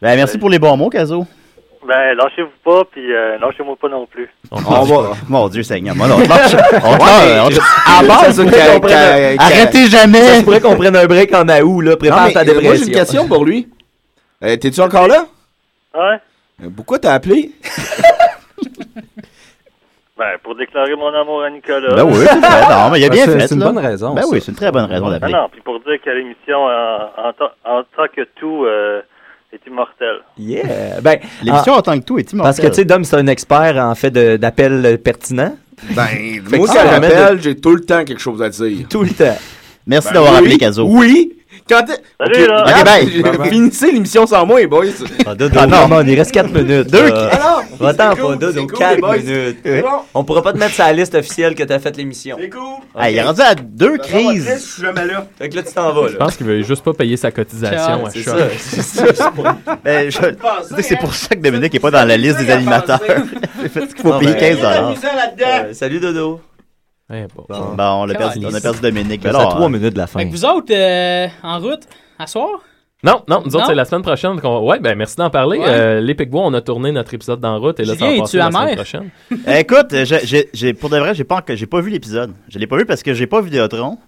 Ben, 0.01 0.17
merci 0.17 0.39
pour 0.39 0.49
les 0.51 0.59
bons 0.59 0.77
mots, 0.77 0.89
Caso. 0.89 1.27
Ben, 1.87 2.15
lâchez-vous 2.17 2.49
pas, 2.65 2.85
puis 2.91 3.13
euh, 3.13 3.39
lâchez-moi 3.39 3.75
pas 3.81 3.89
non 3.89 4.07
plus. 4.07 4.29
On 4.51 4.83
va. 4.85 5.13
Mon 5.29 5.49
Dieu 5.49 5.63
Seigneur. 5.63 5.95
Moi, 5.97 6.07
non, 6.09 6.17
on 6.25 6.27
marche. 6.29 6.55
On 6.85 6.93
Ouais, 6.93 7.37
marche. 7.37 7.59
à 7.87 8.01
Ça 8.01 8.07
base, 8.07 8.37
se 8.37 8.43
ça 8.43 8.45
pourrait 8.45 8.73
qu'on 8.75 8.81
prenne- 8.81 9.37
prenne- 9.37 9.41
Arrêtez 9.41 9.85
Ça 9.89 9.99
jamais. 10.03 10.39
se 10.39 10.43
pourrait 10.45 10.61
qu'on 10.61 10.77
prenne 10.77 10.97
un 10.97 11.07
break 11.07 11.35
en 11.35 11.43
août, 11.49 11.81
là. 11.83 11.91
Non, 11.91 11.97
Prépare 11.97 12.27
mais, 12.29 12.33
ta 12.33 12.41
euh, 12.41 12.45
dépression. 12.45 12.69
moi, 12.71 12.77
j'ai 12.79 12.85
une 12.87 12.93
question 12.93 13.29
pour 13.29 13.45
lui. 13.45 13.69
Euh, 14.45 14.57
T'es-tu 14.57 14.81
encore 14.81 15.07
là? 15.09 15.27
Ouais? 15.95 16.19
Euh, 16.65 16.69
Pourquoi 16.75 16.99
t'as 16.99 17.13
appelé? 17.15 17.51
Ben, 20.23 20.39
pour 20.43 20.55
déclarer 20.55 20.95
mon 20.95 21.13
amour 21.13 21.43
à 21.43 21.51
Nicolas. 21.51 21.95
Ben 21.97 22.05
oui, 22.05 22.15
c'est 22.15 22.39
vrai. 22.39 22.61
Non, 22.71 22.91
mais 22.93 23.01
il 23.01 23.05
a 23.05 23.09
bien 23.09 23.25
C'est- 23.25 23.39
fait. 23.41 23.49
c'est 23.49 23.55
une 23.55 23.61
là. 23.61 23.67
bonne 23.73 23.79
raison, 23.85 24.15
Ben 24.15 24.23
ça. 24.23 24.29
oui, 24.31 24.41
c'est 24.41 24.53
une 24.53 24.57
très 24.57 24.71
bonne 24.71 24.85
raison 24.85 25.11
d'appeler. 25.11 25.33
non, 25.33 25.49
puis 25.51 25.61
pour 25.63 25.81
dire 25.81 25.97
que 26.05 26.11
l'émission, 26.11 26.59
en, 26.65 27.29
en, 27.29 27.33
ta- 27.33 27.55
en 27.65 27.83
tant 27.97 28.07
que 28.15 28.23
tout, 28.39 28.65
euh, 28.65 29.01
est 29.53 29.61
immortel. 29.67 30.21
Yeah! 30.39 31.01
Ben, 31.03 31.19
L'émission 31.43 31.73
en- 31.73 31.79
en 31.79 31.83
tant 31.83 31.99
que 31.99 32.05
tout 32.05 32.19
est 32.19 32.23
Parce 32.37 32.57
que, 32.59 32.63
immortelle. 32.63 32.71
tu 32.71 32.77
sais, 32.77 32.85
Dom, 32.85 33.03
c'est 33.05 33.17
un 33.17 33.27
expert 33.27 33.77
en 33.79 33.95
fait 33.97 34.11
d'appels 34.13 34.99
pertinents. 35.03 35.57
Ben, 35.97 36.07
moi, 36.57 36.67
quand 36.69 36.73
j'appelle, 36.89 37.41
j'ai 37.43 37.57
tout 37.61 37.75
le 37.75 37.81
temps 37.85 38.05
quelque 38.05 38.21
chose 38.21 38.41
à 38.43 38.49
dire. 38.49 38.87
Tout 38.89 39.03
le 39.03 39.11
temps. 39.11 39.37
Merci 39.87 40.09
Ben 40.09 40.15
d'avoir 40.15 40.33
oui, 40.35 40.39
appelé 40.39 40.59
Caso. 40.59 40.85
Oui! 40.87 41.33
Quand 41.69 41.85
Salut, 42.21 42.47
là. 42.47 42.65
Ok, 42.67 42.85
bye. 42.85 43.11
j'ai- 43.13 43.23
Bye, 43.23 43.39
bye. 43.39 43.49
Finissez 43.51 43.93
l'émission 43.93 44.27
sans 44.27 44.45
moi, 44.45 44.67
boys. 44.67 44.85
Ah, 45.27 45.35
Dodo, 45.35 45.59
Ah, 45.59 45.67
non. 45.67 46.03
il 46.03 46.19
reste 46.19 46.33
4 46.33 46.51
minutes. 46.51 46.91
Deux- 46.91 47.09
là. 47.09 47.31
Ah 47.33 47.39
non, 47.39 47.77
Va-t'en 47.87 48.11
c'est 48.11 48.21
pas, 48.21 48.27
cool, 48.27 48.39
Dodo, 48.39 48.53
c'est 48.53 48.67
cool, 48.67 48.79
4 48.79 48.95
les 48.97 49.01
boys. 49.01 49.17
minutes. 49.19 49.57
C'est 49.65 49.83
bon. 49.83 49.89
On 50.15 50.25
pourra 50.25 50.43
pas 50.43 50.53
te 50.53 50.59
mettre 50.59 50.75
sur 50.75 50.85
la 50.85 50.93
liste 50.93 51.15
officielle 51.15 51.55
que 51.55 51.63
t'as 51.63 51.79
fait 51.79 51.97
l'émission. 51.97 52.37
C'est 52.41 52.51
cool. 52.51 52.61
Ah, 52.95 53.11
il 53.11 53.17
est 53.17 53.23
rendu 53.23 53.41
à 53.41 53.55
deux 53.55 53.95
Je 53.95 54.09
crises. 54.09 54.65
suis 54.75 54.83
jamais 54.83 55.07
là. 55.07 55.27
Fait 55.39 55.49
que 55.49 55.57
là, 55.57 55.63
tu 55.63 55.73
t'en 55.73 55.93
vas, 55.93 56.09
Je 56.09 56.13
là. 56.15 56.19
pense 56.19 56.37
qu'il 56.37 56.47
veut 56.47 56.63
juste 56.63 56.83
pas 56.85 56.93
payer 56.93 57.17
sa 57.17 57.31
cotisation 57.31 58.07
à 58.07 58.11
C'est 58.11 58.23
Choc. 58.23 58.39
ça, 58.39 58.45
c'est 58.59 58.83
ça. 58.83 59.05
c'est 59.15 59.43
pas- 59.43 59.57
Ben, 59.85 60.11
je- 60.11 60.19
tu 60.19 60.75
sais, 60.77 60.83
c'est 60.83 60.97
pour 60.97 61.15
ça 61.15 61.35
que 61.35 61.41
Dominique 61.41 61.75
est 61.75 61.81
pas 61.81 61.91
dans 61.91 62.05
la 62.07 62.17
liste 62.17 62.39
des 62.39 62.51
animateurs. 62.51 63.01
C'est 63.73 63.87
qu'il 63.95 64.03
faut 64.03 64.13
Ah, 64.13 64.19
payer 64.19 64.33
ben, 64.33 64.41
15 64.41 64.57
dollars. 64.57 64.91
Euh, 65.41 65.73
Salut, 65.73 66.01
Dodo. 66.01 66.41
Ouais, 67.11 67.27
bon. 67.35 67.45
Bon, 67.49 67.75
on 67.79 68.09
a 68.09 68.15
perdu, 68.15 68.47
on 68.47 68.55
a 68.55 68.61
perdu 68.61 68.81
Dominique. 68.81 69.21
C'est 69.23 69.29
à 69.29 69.39
alors, 69.39 69.51
3 69.57 69.69
minutes 69.69 69.93
de 69.95 69.99
la 69.99 70.07
Fait 70.07 70.21
fin. 70.21 70.25
que 70.27 70.31
vous 70.31 70.45
autres, 70.45 70.73
euh, 70.73 71.27
en 71.43 71.59
route, 71.61 71.83
à 72.19 72.27
soir? 72.27 72.49
Non, 73.05 73.23
non, 73.29 73.43
nous 73.45 73.57
autres, 73.57 73.67
c'est 73.67 73.75
la 73.75 73.85
semaine 73.85 74.03
prochaine. 74.03 74.41
qu'on- 74.41 74.61
Ouais, 74.61 74.79
ben 74.79 74.97
merci 74.97 75.17
d'en 75.17 75.29
parler. 75.29 75.59
Ouais. 75.59 75.67
Euh, 75.69 76.01
les 76.01 76.15
Picbois, 76.15 76.43
on 76.45 76.55
a 76.55 76.61
tourné 76.61 76.93
notre 76.93 77.13
épisode 77.13 77.41
d'en 77.41 77.59
route 77.59 77.81
et 77.81 77.85
là, 77.85 77.97
ça 77.97 78.07
va 78.09 78.17
passer 78.21 78.37
la 78.39 78.51
semaine 78.53 78.75
prochaine. 78.77 79.11
Euh, 79.49 79.57
Écoute, 79.59 79.89
j'ai- 80.05 80.25
j'ai- 80.25 80.49
j'ai- 80.55 80.73
pour 80.73 80.89
de 80.89 80.99
vrai, 80.99 81.13
j'ai 81.15 81.25
pas, 81.25 81.43
j'ai 81.49 81.67
pas 81.67 81.81
vu 81.81 81.91
l'épisode. 81.91 82.33
Je 82.49 82.59
l'ai 82.61 82.69
pas 82.69 82.77
vu 82.77 82.87
parce 82.87 83.03
que 83.03 83.13
j'ai 83.13 83.27
pas 83.27 83.41
Vidéotron. 83.41 83.99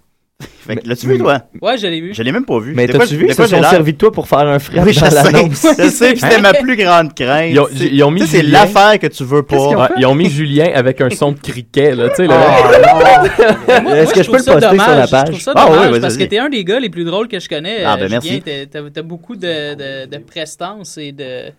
Fait 0.41 0.75
que 0.77 0.87
l'as-tu 0.89 1.07
vu, 1.07 1.17
toi? 1.17 1.43
Ouais, 1.61 1.77
je 1.77 1.87
l'ai 1.87 2.01
vu. 2.01 2.13
Je 2.13 2.21
l'ai 2.23 2.31
même 2.31 2.43
pas 2.43 2.59
vu. 2.59 2.73
Mais 2.75 2.87
t'as-tu 2.87 3.15
vu 3.15 3.25
quoi 3.27 3.35
se 3.47 3.55
sont 3.55 3.63
servis 3.63 3.93
de 3.93 3.97
toi 3.97 4.11
pour 4.11 4.27
faire 4.27 4.39
un 4.39 4.59
frais 4.59 4.81
Oui, 4.83 4.91
je 4.93 4.99
dans 4.99 5.09
sais. 5.09 5.31
l'annonce? 5.31 5.65
Je 5.79 5.89
sais, 5.89 6.09
puis 6.11 6.19
c'était 6.19 6.41
ma 6.41 6.53
plus 6.53 6.75
grande 6.75 7.13
crainte. 7.13 7.51
Ils 7.51 7.59
ont, 7.59 7.67
C'est- 7.73 7.85
ils 7.87 8.03
ont 8.03 8.11
mis 8.11 8.25
C'est 8.27 8.41
l'affaire 8.41 8.99
que 8.99 9.07
tu 9.07 9.23
veux 9.23 9.43
pas. 9.43 9.91
Ils 9.97 10.05
ont 10.05 10.15
mis 10.15 10.29
Julien 10.29 10.71
avec 10.73 10.99
un 11.01 11.09
son 11.11 11.31
de 11.31 11.39
criquet, 11.39 11.95
là, 11.95 12.09
tu 12.09 12.15
sais. 12.15 12.27
là. 12.27 12.37
Moi, 12.37 13.81
moi, 13.81 13.97
Est-ce 13.97 14.13
que 14.13 14.23
je 14.23 14.29
peux 14.31 14.37
le 14.37 14.43
poster 14.43 14.59
sur 14.79 14.89
la 14.89 15.05
Je 15.05 15.11
page? 15.11 15.29
trouve 15.29 15.39
ça 15.39 15.53
Ah 15.55 15.67
oui, 15.91 15.99
parce 16.01 16.17
que 16.17 16.23
t'es 16.23 16.39
un 16.39 16.49
des 16.49 16.63
gars 16.63 16.79
les 16.79 16.89
plus 16.89 17.05
drôles 17.05 17.27
que 17.27 17.39
je 17.39 17.47
connais. 17.47 17.83
Ah, 17.85 17.93
euh, 17.93 17.97
ben, 18.01 18.09
merci. 18.09 18.41
Julien, 18.45 18.65
t'as- 18.93 19.01
beaucoup 19.03 19.35
de, 19.35 19.75
de, 19.75 20.09
de 20.09 20.17
prestance 20.23 20.97
et 20.97 21.11
de. 21.11 21.51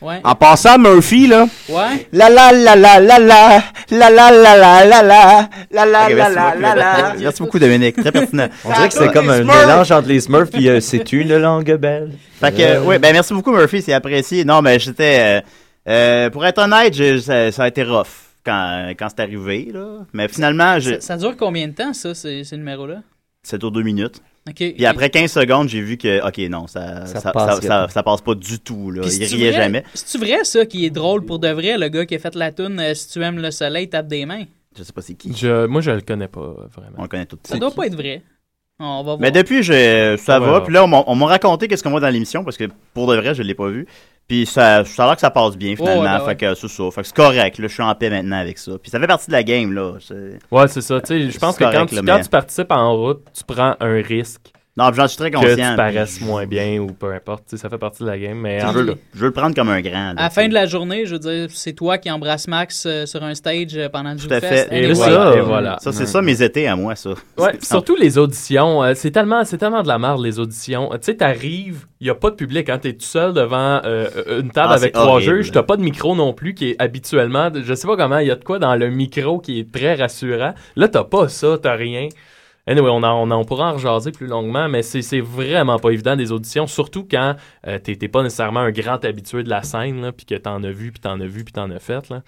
Ouais. 0.00 0.20
En 0.24 0.34
passant, 0.34 0.78
Murphy, 0.78 1.26
là. 1.26 1.46
Ouais. 1.68 2.08
La 2.12 2.28
la 2.30 2.52
la 2.52 2.76
la 2.76 3.00
la 3.00 3.18
la 3.18 3.58
la 3.90 4.10
la 4.10 4.10
la 4.10 4.30
la 4.30 4.56
la 4.56 4.84
la 4.84 5.02
la 5.02 5.48
la 5.70 5.86
la 5.86 6.08
merci 6.08 6.34
la 6.34 6.50
beaucoup. 6.50 6.60
la 6.62 6.74
la 6.74 7.14
Merci 7.18 7.42
beaucoup, 7.42 7.58
Dominique. 7.58 7.96
Très 7.96 8.12
pertinent. 8.12 8.48
On 8.64 8.72
dirait 8.72 8.88
que 8.88 8.94
c'est 8.94 9.12
comme 9.12 9.30
un 9.30 9.42
mélange 9.44 9.90
entre 9.92 10.08
les 10.08 10.20
Smurfs 10.20 10.50
puis 10.50 10.68
euh, 10.68 10.80
c'est 10.80 11.12
une 11.12 11.36
langue 11.36 11.74
belle. 11.76 12.12
Fait 12.40 12.52
que, 12.52 12.62
Euh, 12.62 12.82
ouais, 12.82 12.98
ben 12.98 13.12
merci 13.12 13.34
beaucoup 13.34 13.52
Murphy, 13.52 13.82
c'est 13.82 13.92
apprécié. 13.92 14.44
Non, 14.44 14.62
mais 14.62 14.78
j'étais, 14.78 15.18
euh, 15.20 15.40
euh, 15.88 16.30
pour 16.30 16.44
être 16.46 16.58
honnête, 16.58 16.94
ça, 17.20 17.52
ça 17.52 17.64
a 17.64 17.68
été 17.68 17.82
rough 17.82 18.06
quand, 18.44 18.92
quand 18.98 19.08
c'est 19.10 19.20
arrivé, 19.22 19.70
là. 19.72 19.98
Mais 20.14 20.28
finalement, 20.28 20.78
j'ai- 20.78 20.94
Ça, 21.00 21.08
ça 21.08 21.16
dure 21.18 21.36
combien 21.36 21.68
de 21.68 21.74
temps, 21.74 21.92
ça, 21.92 22.14
ces, 22.14 22.44
ces 22.44 22.56
numéros-là? 22.56 23.02
c'est 23.42 23.62
au 23.64 23.70
deux 23.70 23.82
minutes. 23.82 24.20
OK. 24.50 24.56
Puis 24.74 24.86
après 24.86 25.10
15 25.10 25.30
secondes, 25.32 25.68
j'ai 25.68 25.80
vu 25.80 25.96
que, 25.96 26.26
ok, 26.26 26.38
non, 26.50 26.66
ça, 26.66 27.06
Ça 27.06 27.20
ça, 27.20 27.32
passe 27.32 27.56
ça, 27.56 27.62
ça- 27.62 27.68
pas. 27.68 27.88
ça 27.88 28.02
passe 28.02 28.20
pas 28.20 28.34
du 28.34 28.58
tout, 28.58 28.90
là. 28.90 29.02
Il 29.04 29.24
riait 29.24 29.50
vrai- 29.50 29.62
jamais. 29.62 29.84
C'est-tu 29.94 30.18
vrai, 30.24 30.44
ça, 30.44 30.66
qui 30.66 30.84
est 30.84 30.90
drôle 30.90 31.24
pour 31.24 31.38
de 31.38 31.48
vrai, 31.48 31.78
le 31.78 31.88
gars 31.88 32.04
qui 32.06 32.14
a 32.14 32.18
fait 32.18 32.34
la 32.34 32.52
toune 32.52 32.78
euh, 32.80 32.94
Si 32.94 33.08
tu 33.08 33.22
aimes 33.22 33.38
le 33.38 33.50
soleil, 33.50 33.88
tape 33.88 34.08
des 34.08 34.26
mains? 34.26 34.44
Je 34.76 34.82
sais 34.82 34.92
pas 34.92 35.02
c'est 35.02 35.14
qui. 35.14 35.34
Je, 35.36 35.66
moi, 35.66 35.80
je 35.80 35.90
le 35.90 36.00
connais 36.00 36.28
pas 36.28 36.40
vraiment. 36.76 36.96
On 36.98 37.02
le 37.02 37.08
connaît 37.08 37.26
tout. 37.26 37.38
Ça 37.44 37.56
doit 37.58 37.70
pas 37.72 37.86
être 37.86 37.96
vrai. 37.96 38.22
On 38.78 38.98
va 38.98 39.02
voir. 39.02 39.18
Mais 39.20 39.30
depuis, 39.30 39.62
je, 39.62 40.16
ça 40.18 40.40
Ouais, 40.40 40.46
va. 40.46 40.58
ouais. 40.58 40.64
Puis 40.64 40.72
là, 40.72 40.84
on 40.84 40.86
m'a 40.88 41.02
on 41.06 41.14
m'a 41.14 41.26
raconté 41.26 41.68
qu'est-ce 41.68 41.82
qu'on 41.82 41.90
voit 41.90 42.00
dans 42.00 42.08
l'émission 42.08 42.44
parce 42.44 42.56
que 42.56 42.64
pour 42.94 43.06
de 43.08 43.16
vrai, 43.16 43.34
je 43.34 43.42
l'ai 43.42 43.54
pas 43.54 43.68
vu. 43.68 43.86
Puis 44.30 44.46
ça, 44.46 44.84
ça 44.84 45.02
a 45.02 45.06
l'air 45.06 45.14
que 45.16 45.20
ça 45.22 45.30
passe 45.32 45.56
bien 45.56 45.74
finalement. 45.74 46.02
Ouais, 46.02 46.18
ben 46.20 46.24
fait 46.24 46.36
que 46.36 46.54
c'est 46.54 46.68
ça. 46.68 46.84
Fait 46.92 47.00
que 47.00 47.06
c'est 47.08 47.16
correct. 47.16 47.58
Là, 47.58 47.66
je 47.66 47.72
suis 47.72 47.82
en 47.82 47.92
paix 47.96 48.10
maintenant 48.10 48.38
avec 48.38 48.58
ça. 48.58 48.78
Puis 48.80 48.88
ça 48.88 49.00
fait 49.00 49.08
partie 49.08 49.26
de 49.26 49.32
la 49.32 49.42
game 49.42 49.72
là. 49.72 49.94
Ouais, 50.52 50.68
c'est 50.68 50.82
ça. 50.82 51.00
Tu 51.00 51.06
sais, 51.08 51.30
je 51.32 51.38
pense 51.40 51.56
que 51.56 51.64
quand, 51.64 51.72
correct, 51.72 51.88
tu, 51.88 51.96
là, 51.96 52.02
quand 52.06 52.16
mais- 52.18 52.22
tu 52.22 52.28
participes 52.28 52.70
en 52.70 52.96
route, 52.96 53.22
tu 53.36 53.42
prends 53.42 53.74
un 53.80 54.00
risque. 54.00 54.52
Non, 54.80 54.92
j'en 54.94 55.06
suis 55.08 55.18
très 55.18 55.30
Que 55.30 55.36
conscient. 55.36 55.70
tu 55.70 55.76
paraisses 55.76 56.20
moins 56.20 56.46
bien 56.46 56.78
ou 56.80 56.86
peu 56.92 57.12
importe. 57.12 57.44
Tu 57.48 57.56
sais, 57.56 57.62
ça 57.62 57.68
fait 57.68 57.78
partie 57.78 58.02
de 58.02 58.08
la 58.08 58.18
game. 58.18 58.38
Mais 58.38 58.60
Je 58.60 58.66
veux, 58.66 58.94
je 59.14 59.24
le 59.26 59.30
prendre 59.32 59.54
comme 59.54 59.68
un 59.68 59.80
grand. 59.80 60.12
là, 60.14 60.14
À 60.16 60.22
la 60.22 60.28
tu 60.28 60.34
fin 60.34 60.48
de 60.48 60.54
la 60.54 60.66
journée, 60.66 61.04
je 61.06 61.12
veux 61.12 61.18
dire, 61.18 61.48
c'est 61.50 61.72
toi 61.74 61.98
qui 61.98 62.10
embrasse 62.10 62.48
Max 62.48 62.84
euh, 62.86 63.04
sur 63.06 63.22
un 63.22 63.34
stage 63.34 63.76
euh, 63.76 63.88
pendant 63.88 64.12
le 64.12 64.16
Tout 64.18 64.32
à 64.32 64.40
fait. 64.40 64.68
Et 64.72 64.92
voilà, 64.92 65.36
et 65.36 65.40
voilà. 65.40 65.76
Ça, 65.80 65.92
c'est 65.92 66.06
ça 66.06 66.22
mes 66.22 66.42
étés 66.42 66.66
à 66.66 66.76
moi, 66.76 66.94
ça. 66.96 67.10
Ouais, 67.38 67.58
surtout 67.62 67.96
les 67.96 68.16
auditions. 68.18 68.82
euh, 68.82 68.92
c'est 68.94 69.10
tellement, 69.10 69.44
c'est 69.44 69.58
tellement 69.58 69.82
de 69.82 69.88
la 69.88 69.98
merde, 69.98 70.22
les 70.22 70.38
auditions. 70.38 70.92
Euh, 70.92 70.96
Tu 70.96 71.04
sais, 71.06 71.16
t'arrives, 71.16 71.86
il 72.00 72.04
n'y 72.04 72.10
a 72.10 72.14
pas 72.14 72.30
de 72.30 72.36
public. 72.36 72.66
Quand 72.66 72.78
t'es 72.78 72.92
tout 72.94 73.04
seul 73.04 73.32
devant 73.34 73.80
euh, 73.84 74.08
une 74.40 74.50
table 74.50 74.68
Ah, 74.72 74.76
avec 74.76 74.92
trois 74.94 75.06
horrible. 75.06 75.36
juges, 75.36 75.52
t'as 75.52 75.62
pas 75.62 75.76
de 75.76 75.82
micro 75.82 76.14
non 76.16 76.32
plus 76.32 76.54
qui 76.54 76.70
est 76.70 76.76
habituellement. 76.80 77.50
Je 77.54 77.74
sais 77.74 77.86
pas 77.86 77.96
comment, 77.96 78.18
il 78.18 78.26
y 78.28 78.30
a 78.30 78.36
de 78.36 78.44
quoi 78.44 78.58
dans 78.58 78.74
le 78.76 78.88
micro 78.90 79.38
qui 79.38 79.60
est 79.60 79.70
très 79.70 79.94
rassurant. 79.94 80.54
Là, 80.76 80.88
t'as 80.88 81.04
pas 81.04 81.28
ça, 81.28 81.58
t'as 81.60 81.74
rien. 81.74 82.08
On, 82.78 83.02
en, 83.02 83.30
on, 83.32 83.44
pourra 83.44 83.70
en 83.70 83.74
rejaser 83.74 84.12
plus 84.12 84.26
longuement, 84.26 84.68
mais 84.68 84.82
c'est 84.82 85.20
vraiment 85.20 85.78
pas 85.78 85.90
évident 85.90 86.14
des 86.14 86.30
auditions, 86.30 86.66
surtout 86.66 87.06
quand 87.08 87.34
euh, 87.66 87.78
t'es 87.78 87.96
pas 88.08 88.22
nécessairement 88.22 88.60
un 88.60 88.70
grand 88.70 89.04
habitué 89.04 89.42
de 89.42 89.50
la 89.50 89.62
scène, 89.62 90.12
puis 90.12 90.24
que 90.24 90.36
t'en 90.36 90.62
as 90.62 90.70
vu, 90.70 90.92
puis 90.92 91.00
t'en 91.00 91.20
as 91.20 91.26
vu, 91.26 91.44
puis 91.44 91.52
t'en 91.52 91.70
as 91.70 91.80
fait. 91.80 92.08
Là. 92.08 92.22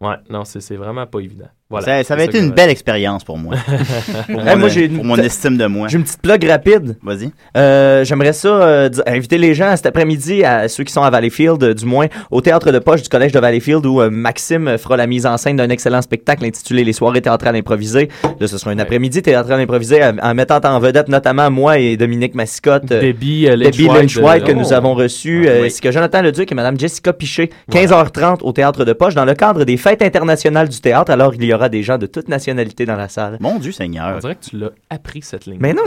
Ouais, 0.00 0.16
non, 0.30 0.44
c'est 0.44 0.76
vraiment 0.76 1.06
pas 1.06 1.20
évident. 1.20 1.48
Voilà, 1.70 1.86
ça, 1.86 1.92
ça 1.96 2.04
c'est 2.04 2.12
avait 2.12 2.24
été 2.26 2.38
une 2.38 2.50
belle 2.50 2.68
expérience 2.68 3.24
pour 3.24 3.38
moi. 3.38 3.54
pour 4.30 4.40
Hey, 4.40 4.54
mon, 4.54 4.58
moi, 4.58 4.68
j'ai 4.68 4.84
une 4.84 4.96
pour 4.96 5.04
mon 5.04 5.14
petite- 5.14 5.26
estime 5.26 5.56
de 5.56 5.66
moi. 5.66 5.88
J'ai 5.88 5.96
une 5.96 6.04
petite 6.04 6.20
plug 6.20 6.44
rapide. 6.44 6.96
Vas-y. 7.02 7.30
Euh, 7.56 8.04
J'aimerais 8.04 8.34
ça 8.34 8.48
euh, 8.48 8.90
inviter 9.06 9.38
les 9.38 9.54
gens 9.54 9.74
cet 9.74 9.86
après-midi, 9.86 10.44
à 10.44 10.68
ceux 10.68 10.84
qui 10.84 10.92
sont 10.92 11.02
à 11.02 11.08
Valleyfield, 11.10 11.62
euh, 11.64 11.72
du 11.74 11.86
moins 11.86 12.06
au 12.30 12.42
théâtre 12.42 12.70
de 12.70 12.78
poche 12.78 13.02
du 13.02 13.08
collège 13.08 13.32
de 13.32 13.40
Valleyfield, 13.40 13.84
où 13.86 14.00
euh, 14.02 14.10
Maxime 14.10 14.76
fera 14.76 14.98
la 14.98 15.06
mise 15.06 15.24
en 15.24 15.36
scène 15.38 15.56
d'un 15.56 15.70
excellent 15.70 16.02
spectacle 16.02 16.44
intitulé 16.44 16.84
Les 16.84 16.92
soirées 16.92 17.22
théâtrales 17.22 17.56
improvisées. 17.56 18.08
Là, 18.38 18.46
ce 18.46 18.58
sera 18.58 18.70
un 18.70 18.78
après-midi 18.78 19.22
théâtral 19.22 19.58
improvisé 19.58 20.00
en 20.04 20.34
mettant 20.34 20.60
en 20.64 20.78
vedette 20.78 21.08
notamment 21.08 21.50
moi 21.50 21.78
et 21.78 21.96
Dominique 21.96 22.34
Mascotte. 22.34 22.92
euh, 22.92 23.00
Debbie, 23.00 23.48
euh, 23.48 23.56
Debbie 23.56 23.86
Lynch-White 23.86 24.00
Lynch-White 24.16 24.42
de- 24.42 24.46
que 24.48 24.52
Oh. 24.52 24.60
nous 24.60 24.72
avons 24.74 24.94
reçu, 24.94 25.46
Ah, 25.46 25.50
euh, 25.50 25.60
oui. 25.62 25.66
ainsi 25.68 25.80
que 25.80 25.90
Jonathan 25.90 26.20
Leduc 26.20 26.52
et 26.52 26.54
Madame 26.54 26.78
Jessica 26.78 27.14
Piché, 27.14 27.48
15h30 27.72 28.40
au 28.42 28.52
théâtre 28.52 28.84
de 28.84 28.92
poche 28.92 29.14
dans 29.14 29.24
le 29.24 29.34
cadre 29.34 29.64
des 29.64 29.78
fêtes 29.78 30.02
internationales 30.02 30.68
du 30.68 30.78
théâtre. 30.80 31.10
Alors, 31.10 31.32
il 31.34 31.42
y 31.44 31.53
aura 31.54 31.68
des 31.68 31.82
gens 31.82 31.98
de 31.98 32.06
toute 32.06 32.28
nationalité 32.28 32.84
dans 32.86 32.96
la 32.96 33.08
salle. 33.08 33.38
Mon 33.40 33.58
Dieu 33.58 33.72
Seigneur. 33.72 34.14
On 34.16 34.18
dirait 34.18 34.34
que 34.36 34.44
tu 34.44 34.58
l'as 34.58 34.70
appris 34.90 35.22
cette 35.22 35.46
ligne. 35.46 35.58
Mais 35.60 35.72
non, 35.72 35.82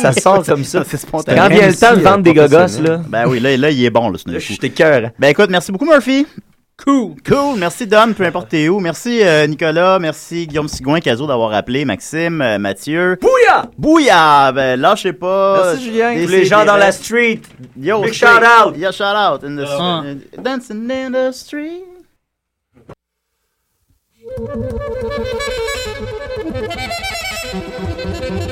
ça 0.00 0.12
sort 0.12 0.44
comme 0.44 0.64
ça. 0.64 0.84
C'est 0.88 0.96
spontané. 0.96 1.38
Quand 1.38 1.48
vient 1.48 1.68
le 1.68 1.74
temps 1.74 1.94
de 1.94 2.00
euh, 2.00 2.02
vendre 2.02 2.22
des 2.22 2.34
gogos, 2.34 2.82
là. 2.82 3.00
Ben 3.08 3.26
oui, 3.28 3.40
là, 3.40 3.56
là 3.56 3.70
il 3.70 3.84
est 3.84 3.90
bon, 3.90 4.10
là, 4.10 4.18
ce 4.18 4.30
Là, 4.30 4.38
je 4.38 4.52
suis 4.52 4.70
cœur. 4.72 5.10
Ben 5.18 5.28
écoute, 5.28 5.50
merci 5.50 5.72
beaucoup, 5.72 5.86
Murphy. 5.86 6.26
Cool. 6.84 7.16
Cool. 7.26 7.58
Merci, 7.58 7.88
Dom, 7.88 8.14
peu 8.14 8.24
importe 8.24 8.50
t'es 8.50 8.68
où. 8.68 8.78
Merci, 8.78 9.20
euh, 9.24 9.48
Nicolas. 9.48 9.98
Merci, 9.98 10.46
Guillaume 10.46 10.68
Sigouin, 10.68 11.00
Caso, 11.00 11.26
d'avoir 11.26 11.52
appelé. 11.52 11.84
Maxime, 11.84 12.40
euh, 12.40 12.58
Mathieu. 12.58 13.18
Bouya! 13.20 13.68
Bouya! 13.76 14.52
Ben, 14.52 14.80
lâchez 14.80 15.12
pas. 15.12 15.72
Merci, 15.72 15.84
Julien. 15.86 16.14
Tous 16.22 16.30
les 16.30 16.44
gens 16.44 16.64
dans 16.64 16.74
des- 16.74 16.80
la 16.80 16.92
street. 16.92 17.40
Yo, 17.76 18.02
Big 18.02 18.12
shout 18.12 18.26
out. 18.26 18.76
Yeah, 18.76 18.92
shout 18.92 19.02
out. 19.04 19.42
In 19.42 19.56
the, 19.56 19.66
in- 19.68 20.42
dancing 20.42 20.88
in 20.88 21.10
the 21.10 21.32
street. 21.32 21.82
Thank 24.30 24.42
you. 28.42 28.47